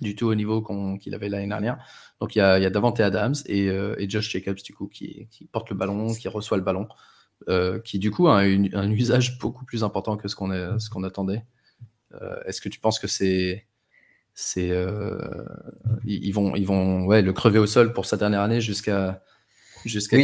du 0.00 0.14
tout 0.14 0.26
au 0.26 0.34
niveau 0.34 0.62
qu'il 0.98 1.14
avait 1.14 1.28
l'année 1.28 1.48
dernière. 1.48 1.78
Donc 2.20 2.34
il 2.34 2.38
y 2.38 2.42
a, 2.42 2.70
Davante 2.70 3.00
Adams 3.00 3.34
et, 3.46 3.68
euh, 3.68 3.94
Josh 4.08 4.30
Jacobs 4.30 4.62
du 4.62 4.74
coup 4.74 4.88
qui, 4.88 5.28
porte 5.52 5.70
le 5.70 5.76
ballon, 5.76 6.12
qui 6.14 6.28
reçoit 6.28 6.56
le 6.56 6.64
ballon, 6.64 6.88
euh, 7.48 7.78
qui 7.80 7.98
du 7.98 8.10
coup 8.10 8.28
a 8.28 8.38
un 8.40 8.90
usage 8.90 9.38
beaucoup 9.38 9.64
plus 9.64 9.84
important 9.84 10.16
que 10.16 10.28
ce 10.28 10.34
qu'on 10.34 11.04
attendait. 11.04 11.44
Euh, 12.14 12.40
est-ce 12.46 12.60
que 12.60 12.68
tu 12.68 12.80
penses 12.80 12.98
que 12.98 13.06
c'est 13.06 13.66
c'est 14.34 14.68
ils, 16.04 16.32
vont 16.32 16.54
ils 16.54 16.66
vont 16.66 17.06
ouais 17.06 17.22
le 17.22 17.32
crever 17.32 17.58
au 17.58 17.66
sol 17.66 17.92
pour 17.92 18.06
sa 18.06 18.16
dernière 18.16 18.40
année 18.40 18.60
jusqu'à 18.60 19.22
jusqu'à 19.84 20.16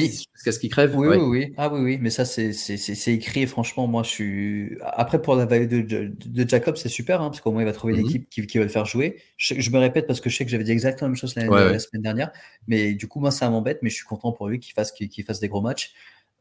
ce 0.53 0.59
qu'il 0.59 0.71
crève. 0.71 0.97
Oui, 0.97 1.09
oui, 1.09 1.17
oui. 1.17 1.55
Ah 1.57 1.73
oui, 1.73 1.81
oui, 1.81 1.99
mais 2.01 2.11
ça, 2.11 2.25
c'est 2.25 3.09
écrit. 3.09 3.43
Et 3.43 3.47
franchement, 3.47 3.87
moi, 3.87 4.03
je 4.03 4.09
suis. 4.09 4.79
Après, 4.83 5.21
pour 5.21 5.37
la 5.37 5.47
value 5.47 5.69
de, 5.69 6.13
de, 6.15 6.49
Jacob, 6.49 6.77
c'est 6.77 6.89
super, 6.89 7.21
hein, 7.21 7.31
parce 7.31 7.41
qu'au 7.41 7.53
moins, 7.53 7.63
il 7.63 7.67
va 7.67 7.73
trouver 7.73 7.95
une 7.95 8.01
mhm. 8.01 8.07
équipe 8.07 8.31
qui, 8.31 8.47
qui, 8.47 8.59
va 8.59 8.65
le 8.65 8.71
faire 8.71 8.87
jouer. 8.87 9.17
Je, 9.37 9.71
me 9.71 9.79
répète 9.79 10.07
parce 10.07 10.21
que 10.21 10.31
je 10.31 10.37
sais 10.37 10.45
que 10.45 10.51
j'avais 10.51 10.65
dit 10.65 10.73
exactement 10.73 11.07
la 11.07 11.11
même 11.11 11.17
chose 11.17 11.35
la, 11.37 11.79
semaine 11.79 12.03
dernière. 12.03 12.31
Mais 12.67 12.95
du 12.95 13.09
coup, 13.09 13.21
moi, 13.21 13.31
ça 13.31 13.49
m'embête, 13.51 13.79
mais 13.83 13.91
je 13.91 13.97
suis 13.97 14.07
content 14.07 14.33
pour 14.33 14.49
lui 14.49 14.59
qu'il 14.59 14.75
fasse, 14.75 14.93
qu'il 14.93 15.25
fasse 15.25 15.41
des 15.41 15.49
gros 15.49 15.61
matchs. 15.61 15.95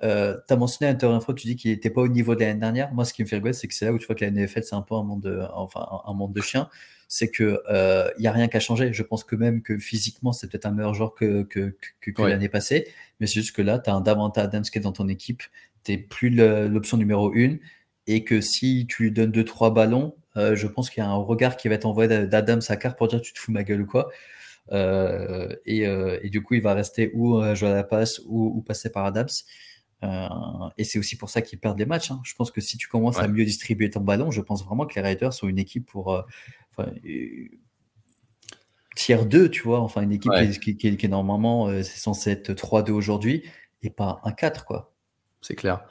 Euh, 0.04 0.38
tu 0.48 0.54
as 0.54 0.58
mentionné 0.58 0.92
Hunter 0.92 1.08
Info, 1.08 1.34
tu 1.34 1.48
dis 1.48 1.56
qu'il 1.56 1.72
n'était 1.72 1.90
pas 1.90 2.02
au 2.02 2.08
niveau 2.08 2.36
de 2.36 2.42
l'année 2.42 2.60
dernière. 2.60 2.94
Moi, 2.94 3.06
ce 3.06 3.14
qui 3.14 3.24
me 3.24 3.28
fait 3.28 3.38
rigoler, 3.38 3.54
c'est 3.54 3.68
que 3.68 3.74
c'est 3.74 3.86
là 3.86 3.94
où 3.94 3.98
tu 3.98 4.06
vois 4.06 4.16
que 4.16 4.26
la 4.26 4.32
NFL, 4.32 4.64
c'est 4.64 4.76
un 4.76 4.82
peu 4.82 4.96
un 4.96 5.04
monde 5.04 5.22
de, 5.22 5.42
enfin, 5.54 5.88
un 6.06 6.14
monde 6.14 6.34
de 6.34 6.42
chiens 6.42 6.70
c'est 7.14 7.30
que 7.30 7.62
il 7.70 7.76
euh, 7.76 8.30
a 8.30 8.32
rien 8.32 8.48
qu'à 8.48 8.60
changer. 8.60 8.92
Je 8.92 9.04
pense 9.04 9.24
que 9.24 9.36
même 9.36 9.62
que 9.62 9.78
physiquement, 9.78 10.32
c'est 10.34 10.50
peut-être 10.50 10.66
un 10.66 10.72
meilleur 10.72 10.96
joueur 10.96 11.14
que, 11.14 11.44
que, 11.44 11.76
que, 12.02 12.22
l'année 12.24 12.50
passée, 12.50 12.88
mais 13.20 13.28
c'est 13.28 13.36
juste 13.36 13.56
que 13.56 13.62
là, 13.62 13.78
tu 13.78 13.92
as 13.92 13.94
un 13.94 14.02
davantage 14.02 14.46
Adams 14.46 14.64
qui 14.64 14.80
est 14.80 14.82
dans 14.82 14.92
ton 14.94 15.08
équipe, 15.08 15.44
tu 15.84 15.96
plus 16.00 16.32
l'option 16.32 16.98
numéro 16.98 17.32
une, 17.32 17.60
et 18.08 18.24
que 18.24 18.42
si 18.42 18.88
tu 18.90 19.04
lui 19.04 19.12
donnes 19.12 19.32
deux 19.32 19.46
trois 19.46 19.72
ballons, 19.72 20.16
euh, 20.38 20.56
je 20.56 20.66
pense 20.66 20.90
qu'il 20.90 21.04
y 21.04 21.06
a 21.06 21.10
un 21.10 21.16
regard 21.16 21.56
qui 21.56 21.68
va 21.68 21.76
être 21.76 21.86
envoyé 21.86 22.26
d'Adams 22.26 22.62
à 22.68 22.78
carte 22.78 22.98
pour 22.98 23.08
dire 23.08 23.22
tu 23.22 23.32
te 23.32 23.38
fous 23.38 23.52
ma 23.52 23.64
gueule 23.64 23.82
ou 23.82 23.86
quoi? 23.86 24.10
Et, 24.72 25.84
et, 25.84 26.30
du 26.32 26.42
coup, 26.42 26.56
il 26.56 26.62
va 26.64 26.74
rester 26.74 27.12
ou 27.14 27.44
jouer 27.54 27.70
à 27.70 27.76
la 27.76 27.84
passe 27.84 28.22
ou, 28.26 28.58
ou 28.58 28.62
passer 28.64 28.92
par 28.92 29.06
Adams. 29.06 29.28
Euh, 30.04 30.28
et 30.78 30.84
c'est 30.84 31.00
aussi 31.00 31.16
pour 31.16 31.30
ça 31.30 31.42
qu'ils 31.42 31.60
perdent 31.60 31.80
les 31.80 31.86
matchs. 31.86 32.12
Hein. 32.12 32.22
Je 32.24 32.34
pense 32.36 32.52
que 32.52 32.62
si 32.62 32.78
tu 32.78 32.88
commences 32.88 33.20
à 33.20 33.28
mieux 33.28 33.46
distribuer 33.46 33.90
ton 33.90 34.02
ballon, 34.02 34.32
je 34.32 34.42
pense 34.42 34.64
vraiment 34.64 34.86
que 34.86 34.96
les 34.96 35.02
Raiders 35.02 35.34
sont 35.34 35.48
une 35.48 35.60
équipe 35.60 35.86
pour. 35.86 36.14
Euh, 36.14 36.22
tiers 38.96 39.26
2, 39.26 39.50
tu 39.50 39.64
vois. 39.64 39.82
Enfin, 39.82 40.02
une 40.02 40.12
équipe 40.12 40.32
qui, 40.62 40.78
qui, 40.78 40.88
est 40.88 41.08
normalement, 41.08 41.68
euh, 41.68 41.84
c'est 41.84 42.00
censé 42.00 42.32
être 42.32 42.52
3-2 42.52 42.92
aujourd'hui 42.92 43.44
et 43.82 43.90
pas 43.90 44.20
un 44.24 44.32
4, 44.32 44.66
quoi. 44.66 44.94
C'est 45.42 45.56
clair. 45.56 45.84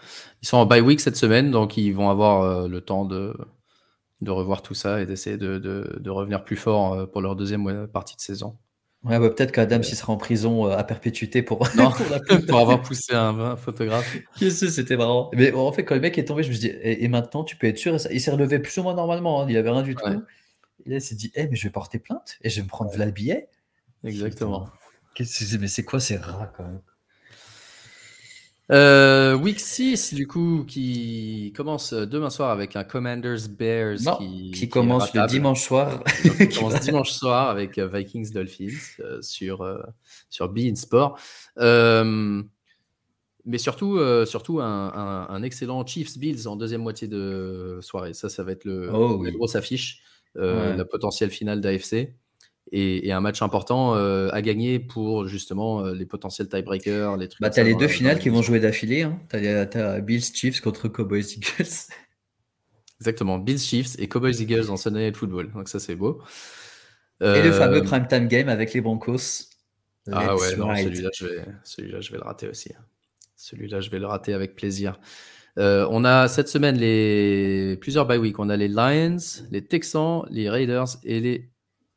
Ils 0.43 0.48
sont 0.48 0.56
en 0.56 0.66
bye 0.66 0.80
week 0.80 1.01
cette 1.01 1.16
semaine, 1.16 1.51
donc 1.51 1.76
ils 1.76 1.93
vont 1.93 2.09
avoir 2.09 2.66
le 2.66 2.80
temps 2.80 3.05
de, 3.05 3.36
de 4.22 4.30
revoir 4.30 4.62
tout 4.62 4.72
ça 4.72 5.02
et 5.02 5.06
d'essayer 5.06 5.36
de, 5.36 5.59
de, 5.59 5.98
de, 6.01 6.10
revenir 6.10 6.43
plus 6.43 6.56
fort 6.56 7.10
pour 7.10 7.20
leur 7.20 7.36
deuxième 7.36 7.86
partie 7.89 8.16
de 8.16 8.22
saison. 8.22 8.56
Ouais, 9.05 9.19
bah, 9.19 9.31
peut-être 9.31 9.51
qu'Adams 9.51 9.83
il 9.83 9.97
sera 9.97 10.12
en 10.12 10.16
prison 10.16 10.66
euh, 10.66 10.77
à 10.77 10.85
perpétuité 10.85 11.43
pour, 11.43 11.59
pour, 12.49 12.59
avoir 12.59 12.83
poussé 12.83 13.15
un, 13.15 13.57
photographe. 13.57 14.16
Qu'est-ce 14.39 14.66
que 14.66 14.70
c'était 14.70 14.97
marrant. 14.97 15.31
Mais 15.35 15.53
en 15.53 15.73
fait, 15.73 15.85
quand 15.85 15.97
le 15.97 16.01
mec 16.01 16.19
est 16.19 16.24
tombé, 16.24 16.45
je 16.45 16.49
me 16.49 16.55
suis 16.55 16.69
dit, 16.69 16.77
et, 16.83 17.09
maintenant, 17.09 17.43
tu 17.43 17.57
peux 17.57 17.66
être 17.66 17.79
sûr, 17.79 17.97
il 18.11 18.20
s'est 18.20 18.31
relevé 18.31 18.61
plus 18.61 18.79
ou 18.79 18.85
moins 18.85 18.95
normalement, 18.95 19.43
hein, 19.43 19.47
il 19.49 19.57
avait 19.57 19.70
rien 19.70 19.83
du 19.83 19.97
tout. 19.97 20.07
Et 20.85 20.91
là, 20.91 20.97
il 20.97 21.01
s'est 21.01 21.15
dit, 21.15 21.33
eh, 21.35 21.49
mais 21.49 21.57
je 21.57 21.65
vais 21.65 21.70
porter 21.70 21.99
plainte 21.99 22.39
et 22.43 22.51
je 22.51 22.57
vais 22.57 22.62
me 22.62 22.69
prendre 22.69 22.97
ouais. 22.97 23.05
le 23.05 23.11
billet. 23.11 23.49
Exactement. 24.05 24.69
Mais 25.19 25.69
c'est 25.69 25.85
quoi 25.85 26.01
ces 26.01 26.16
rats 26.16 26.53
quand 26.57 26.65
même? 26.65 26.81
Euh, 28.73 29.35
week 29.35 29.61
6, 29.61 30.15
du 30.15 30.27
coup, 30.27 30.65
qui 30.66 31.53
commence 31.55 31.93
demain 31.93 32.31
soir 32.31 32.51
avec 32.51 32.74
un 32.74 32.85
Commanders 32.85 33.49
Bears 33.51 33.99
qui, 34.19 34.69
commence 34.70 35.12
le 35.12 35.27
dimanche 35.27 35.62
soir. 35.62 36.03
qui 36.23 36.49
commence 36.49 36.81
dimanche 36.81 37.11
soir 37.11 37.51
avec 37.51 37.77
euh, 37.77 37.86
Vikings 37.86 38.32
Dolphins 38.32 38.78
euh, 39.01 39.20
sur, 39.20 39.61
euh, 39.61 39.82
sur 40.31 40.49
Bein 40.49 40.74
Sport. 40.74 41.19
mais 41.59 43.59
surtout, 43.59 44.01
surtout 44.24 44.61
un, 44.61 45.43
excellent 45.43 45.85
Chiefs 45.85 46.19
Bills 46.19 46.49
en 46.49 46.57
deuxième 46.57 46.82
moitié 46.82 47.09
de 47.09 47.78
soirée. 47.82 48.15
Ça, 48.15 48.31
ça 48.31 48.43
va 48.43 48.53
être 48.53 48.65
le, 48.65 48.90
oh 48.90 49.23
la 49.23 49.32
grosse 49.32 49.55
affiche, 49.55 50.01
la 50.35 50.85
potentielle 50.85 51.31
finale 51.31 51.61
d'AFC 51.61 52.15
et, 52.70 53.12
un 53.12 53.20
match 53.20 53.43
important 53.43 53.94
euh, 53.97 54.28
à 54.32 54.40
gagner 54.43 54.78
pour 54.78 55.26
justement 55.26 55.84
euh, 55.84 55.94
les 55.94 56.06
potentiels 56.06 56.48
tiebreakers, 56.48 57.16
les 57.16 57.28
trucs. 57.28 57.43
Bah, 57.43 57.51
t'as 57.51 57.64
les 57.64 57.74
deux 57.74 57.89
finales 57.89 58.18
qui 58.18 58.28
vont 58.28 58.43
jouer 58.43 58.60
d'affilée. 58.60 59.02
Hein. 59.02 59.18
T'as, 59.28 60.01
Bills 60.01 60.24
Chiefs 60.32 60.60
contre 60.60 60.89
Cowboys 60.89 61.24
Eagles. 61.36 61.68
Exactement, 63.01 63.39
Bills 63.39 63.59
Chiefs 63.59 63.98
et 63.98 64.09
Cowboys 64.09 64.40
Eagles 64.40 64.70
en 64.70 64.76
Sunday 64.76 65.06
Night 65.06 65.16
Football. 65.16 65.51
Donc 65.52 65.68
ça 65.68 65.80
c'est 65.80 65.97
beau. 65.97 66.22
Et 67.20 67.43
le 67.43 67.52
fameux 67.52 67.78
euh, 67.78 67.84
prime 67.84 68.06
time 68.09 68.26
game 68.26 68.48
avec 68.48 68.72
les 68.72 68.80
Broncos. 68.80 69.51
ah 70.10 70.34
ouais, 70.34 70.56
non, 70.56 70.74
celui-là 70.74 71.10
je, 71.14 71.26
vais, 71.26 71.44
celui-là 71.62 72.01
je 72.01 72.10
vais 72.10 72.18
le 72.18 72.24
rater 72.24 72.48
aussi. 72.48 72.72
Celui-là 73.36 73.80
je 73.80 73.90
vais 73.90 73.98
le 73.98 74.06
rater 74.06 74.34
avec 74.34 74.56
plaisir. 74.56 74.98
on 75.56 76.05
a 76.05 76.26
cette 76.28 76.48
semaine 76.48 76.76
les 76.76 77.76
plusieurs 77.80 78.06
bye 78.06 78.18
week. 78.18 78.39
On 78.39 78.48
a 78.48 78.56
les 78.56 78.68
Lions, 78.68 79.18
les 79.51 79.64
Texans, 79.64 80.22
les 80.30 80.48
Raiders 80.48 80.97
et 81.05 81.20
les 81.20 81.52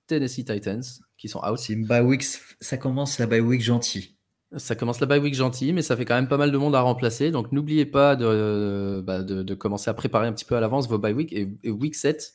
Tennessee 0.07 0.45
Titans, 0.45 0.83
qui 1.17 1.29
sont 1.29 1.39
out. 1.39 1.57
C'est 1.57 1.73
une 1.73 1.85
bye 1.85 2.01
week, 2.01 2.23
ça 2.59 2.77
commence 2.77 3.19
la 3.19 3.27
bye 3.27 3.39
week 3.39 3.61
gentil. 3.61 4.15
Ça 4.57 4.75
commence 4.75 4.99
la 4.99 5.07
bye 5.07 5.19
week 5.19 5.33
gentil, 5.33 5.73
mais 5.73 5.81
ça 5.81 5.97
fait 5.97 6.05
quand 6.05 6.15
même 6.15 6.27
pas 6.27 6.37
mal 6.37 6.51
de 6.51 6.57
monde 6.57 6.75
à 6.75 6.81
remplacer. 6.81 7.31
Donc 7.31 7.51
n'oubliez 7.51 7.85
pas 7.85 8.15
de, 8.15 9.01
bah, 9.05 9.23
de, 9.23 9.43
de, 9.43 9.53
commencer 9.53 9.89
à 9.89 9.93
préparer 9.93 10.27
un 10.27 10.33
petit 10.33 10.45
peu 10.45 10.55
à 10.55 10.61
l'avance 10.61 10.87
vos 10.87 10.97
bye 10.97 11.13
week. 11.13 11.33
Et, 11.33 11.69
week 11.69 11.95
7, 11.95 12.33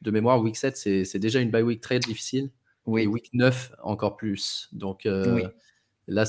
de 0.00 0.10
mémoire, 0.10 0.40
week 0.40 0.56
7, 0.56 0.76
c'est 0.76 1.18
déjà 1.18 1.40
une 1.40 1.50
bye 1.50 1.62
week 1.62 1.80
très 1.80 1.98
difficile. 1.98 2.50
Oui. 2.86 3.02
Et 3.02 3.06
week 3.06 3.30
9, 3.34 3.72
encore 3.82 4.16
plus. 4.16 4.68
Donc 4.72 5.04
euh, 5.04 5.46
là, 6.06 6.24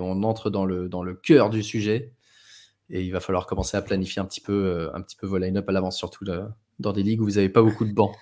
on 0.00 0.22
entre 0.24 0.50
dans 0.50 0.64
le, 0.64 0.88
dans 0.88 1.02
le 1.02 1.14
cœur 1.14 1.50
du 1.50 1.62
sujet. 1.62 2.12
Et 2.88 3.04
il 3.04 3.12
va 3.12 3.20
falloir 3.20 3.46
commencer 3.46 3.76
à 3.76 3.82
planifier 3.82 4.20
un 4.20 4.24
petit 4.24 4.40
peu, 4.40 4.52
euh, 4.52 4.90
un 4.94 5.02
petit 5.02 5.14
peu 5.14 5.26
vos 5.26 5.38
line-up 5.38 5.68
à 5.68 5.72
l'avance, 5.72 5.96
surtout 5.96 6.24
dans 6.80 6.92
des 6.92 7.04
ligues 7.04 7.20
où 7.20 7.24
vous 7.24 7.32
n'avez 7.32 7.48
pas 7.48 7.62
beaucoup 7.62 7.84
de 7.84 7.92
bancs. 7.92 8.16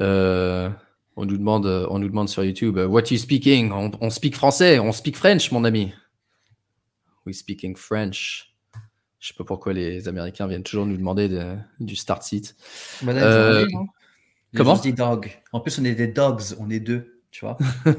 Euh, 0.00 0.70
on, 1.16 1.26
nous 1.26 1.36
demande, 1.36 1.66
on 1.66 1.98
nous 1.98 2.08
demande 2.08 2.28
sur 2.28 2.44
YouTube, 2.44 2.78
What 2.78 3.04
you 3.10 3.18
speaking? 3.18 3.72
On, 3.72 3.90
on, 4.00 4.10
speak 4.10 4.34
français, 4.36 4.78
on 4.78 4.92
speak 4.92 5.16
French, 5.16 5.50
mon 5.52 5.64
ami. 5.64 5.92
We 7.26 7.36
speaking 7.36 7.76
French. 7.76 8.52
Je 9.22 9.28
sais 9.28 9.34
pas 9.34 9.44
pourquoi 9.44 9.72
les 9.72 10.08
Américains 10.08 10.48
viennent 10.48 10.64
toujours 10.64 10.84
nous 10.84 10.96
demander 10.96 11.28
du 11.78 11.94
start 11.94 12.24
seat. 12.24 12.56
Bah 13.02 13.12
euh, 13.12 13.68
comment? 14.56 14.76
Dit 14.76 14.92
dog. 14.94 15.30
En 15.52 15.60
plus, 15.60 15.78
on 15.78 15.84
est 15.84 15.94
des 15.94 16.08
dogs, 16.08 16.42
on 16.58 16.68
est 16.70 16.80
deux, 16.80 17.20
tu 17.30 17.44
vois. 17.44 17.56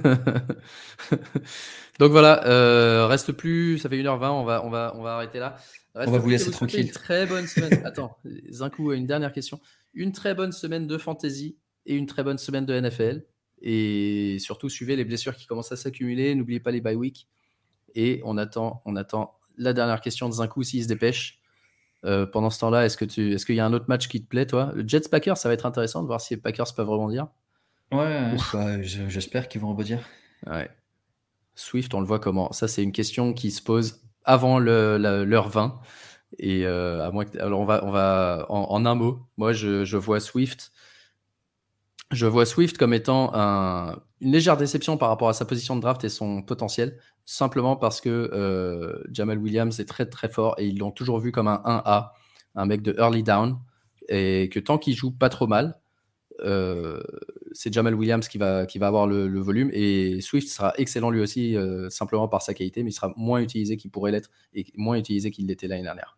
Donc 1.99 2.11
voilà, 2.11 2.45
euh, 2.45 3.07
reste 3.07 3.31
plus, 3.31 3.77
ça 3.77 3.87
fait 3.87 3.95
1h20, 3.95 4.31
on 4.31 4.43
va, 4.43 4.65
on 4.65 4.69
va, 4.69 4.93
on 4.97 5.01
va 5.01 5.15
arrêter 5.15 5.39
là. 5.39 5.55
on 5.95 6.11
va 6.11 6.17
vous 6.17 6.29
laisser 6.29 6.51
tranquille. 6.51 6.87
Une 6.87 6.91
très 6.91 7.25
bonne 7.25 7.47
semaine. 7.47 7.81
Attends, 7.85 8.17
un 8.59 8.69
coup, 8.69 8.91
une 8.91 9.07
dernière 9.07 9.31
question. 9.31 9.61
Une 9.93 10.11
très 10.11 10.35
bonne 10.35 10.51
semaine 10.51 10.87
de 10.87 10.97
fantasy 10.97 11.55
et 11.85 11.95
une 11.95 12.05
très 12.05 12.23
bonne 12.23 12.38
semaine 12.38 12.65
de 12.65 12.80
NFL. 12.80 13.26
Et 13.61 14.38
surtout, 14.39 14.69
suivez 14.69 14.95
les 14.95 15.05
blessures 15.05 15.35
qui 15.35 15.45
commencent 15.45 15.72
à 15.72 15.77
s'accumuler. 15.77 16.35
N'oubliez 16.35 16.60
pas 16.60 16.72
les 16.72 16.81
bye 16.81 16.95
week. 16.95 17.27
Et 17.95 18.22
on 18.26 18.38
attend, 18.38 18.81
on 18.85 18.95
attend 18.95 19.38
la 19.57 19.73
dernière 19.73 20.01
question 20.01 20.27
de 20.27 20.34
Zinkou 20.34 20.64
s'il 20.64 20.84
se 20.84 20.88
dépêche. 20.88 21.39
Euh, 22.05 22.26
pendant 22.26 22.49
ce 22.49 22.60
temps-là, 22.60 22.85
est-ce 22.85 22.97
que 22.97 23.05
tu, 23.05 23.34
est-ce 23.34 23.45
qu'il 23.45 23.55
y 23.55 23.61
a 23.61 23.65
un 23.65 23.72
autre 23.72 23.85
match 23.88 24.10
qui 24.10 24.22
te 24.22 24.27
plaît, 24.27 24.45
toi? 24.45 24.72
Le 24.76 24.85
Jets 24.85 25.07
Packers, 25.10 25.38
ça 25.38 25.47
va 25.47 25.53
être 25.53 25.65
intéressant 25.65 26.01
de 26.01 26.07
voir 26.07 26.19
si 26.19 26.34
les 26.34 26.41
Packers 26.41 26.73
peuvent 26.76 26.89
rebondir. 26.89 27.27
Ouais, 27.93 28.35
bah, 28.53 28.81
j'espère 28.81 29.47
qu'ils 29.47 29.61
vont 29.61 29.69
rebondir. 29.69 29.99
Ouais. 30.47 30.69
Swift, 31.55 31.93
on 31.93 32.01
le 32.01 32.05
voit 32.05 32.19
comment? 32.19 32.51
Ça, 32.51 32.68
c'est 32.68 32.84
une 32.84 32.91
question 32.91 33.34
qui 33.34 33.51
se 33.51 33.61
pose 33.61 34.01
avant 34.26 34.60
l'heure 34.60 35.47
20. 35.47 35.80
Et 36.39 36.65
euh, 36.65 37.05
à 37.05 37.11
moins 37.11 37.26
alors 37.39 37.60
on 37.60 37.65
va, 37.65 37.85
on 37.85 37.91
va 37.91 38.47
en, 38.49 38.85
un 38.85 38.95
mot. 38.95 39.19
Moi, 39.38 39.53
je, 39.53 39.85
je 39.85 39.97
vois 39.97 40.19
Swift 40.19 40.72
je 42.14 42.26
vois 42.26 42.45
Swift 42.45 42.77
comme 42.77 42.94
étant 42.94 43.34
une 44.22 44.31
légère 44.31 44.57
déception 44.57 44.98
par 44.98 45.10
rapport 45.10 45.30
à 45.30 45.34
sa 45.34 45.45
position 45.45 45.76
de 45.76 45.81
draft 45.81 46.03
et 46.03 46.10
son 46.10 46.41
potentiel, 46.41 46.98
simplement 47.26 47.76
parce 47.76 48.02
que 48.02 48.10
euh, 48.10 49.03
Jamal 49.11 49.38
Williams 49.38 49.80
est 49.80 49.85
très 49.85 50.06
très 50.06 50.30
fort 50.30 50.56
et 50.57 50.68
ils 50.68 50.77
l'ont 50.77 50.91
toujours 50.91 51.19
vu 51.19 51.31
comme 51.31 51.48
un 51.48 51.61
1A, 51.65 52.11
un 52.56 52.65
mec 52.65 52.81
de 52.81 52.95
early 52.98 53.23
down, 53.23 53.57
et 54.10 54.49
que 54.49 54.60
tant 54.60 54.77
qu'il 54.77 54.95
joue 54.95 55.11
pas 55.11 55.30
trop 55.30 55.48
mal, 55.48 55.80
euh, 56.41 57.02
c'est 57.52 57.73
Jamal 57.73 57.95
Williams 57.95 58.27
qui 58.27 58.38
va, 58.38 58.65
avoir 58.81 59.07
le, 59.07 59.40
volume 59.40 59.69
et 59.73 60.19
Swift 60.22 60.48
sera 60.48 60.73
excellent 60.77 61.10
lui 61.10 61.22
aussi, 61.22 61.56
euh, 61.56 61.90
simplement 61.90 62.27
par 62.27 62.41
sa 62.41 62.53
qualité, 62.53 62.84
mais 62.84 62.90
il 62.91 62.94
sera 62.94 63.14
moins 63.15 63.40
utilisé 63.41 63.77
qu'il 63.77 63.91
pourrait 63.91 64.11
l'être 64.11 64.30
et 64.53 64.65
moins 64.76 64.98
utilisé 64.98 65.31
qu'il 65.31 65.48
l'était 65.48 65.68
l'année 65.68 65.84
dernière. 65.84 66.18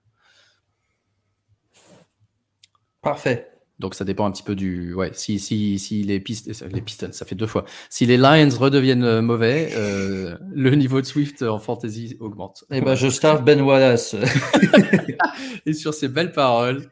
Parfait. 3.01 3.54
Donc 3.79 3.93
ça 3.93 4.05
dépend 4.05 4.25
un 4.25 4.31
petit 4.31 4.43
peu 4.43 4.55
du. 4.55 4.93
Ouais, 4.93 5.11
si, 5.13 5.37
si, 5.39 5.77
si 5.79 6.03
les, 6.03 6.19
pistes, 6.19 6.63
les 6.71 6.81
Pistons, 6.81 7.11
ça 7.11 7.25
fait 7.25 7.35
deux 7.35 7.47
fois. 7.47 7.65
Si 7.89 8.05
les 8.05 8.17
Lions 8.17 8.49
redeviennent 8.57 9.03
euh, 9.03 9.21
mauvais, 9.21 9.71
euh, 9.75 10.37
le 10.53 10.71
niveau 10.75 11.01
de 11.01 11.05
Swift 11.05 11.41
en 11.41 11.59
fantasy 11.59 12.15
augmente. 12.19 12.63
Et 12.71 12.77
eh 12.77 12.81
ben 12.81 12.95
je 12.95 13.09
start 13.09 13.43
Ben 13.43 13.61
Wallace. 13.61 14.15
Et 15.65 15.73
sur 15.73 15.93
ces 15.93 16.07
belles 16.07 16.31
paroles, 16.31 16.89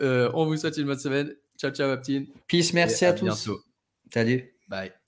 euh, 0.00 0.30
on 0.34 0.46
vous 0.46 0.56
souhaite 0.56 0.76
une 0.76 0.86
bonne 0.86 0.98
semaine. 0.98 1.32
Ciao, 1.56 1.70
ciao, 1.70 1.90
Aptine. 1.90 2.26
Peace, 2.48 2.72
merci 2.72 3.04
à, 3.04 3.12
tous. 3.12 3.24
Bientôt. 3.24 3.60
Salut. 4.12 4.54
Bye. 4.68 5.03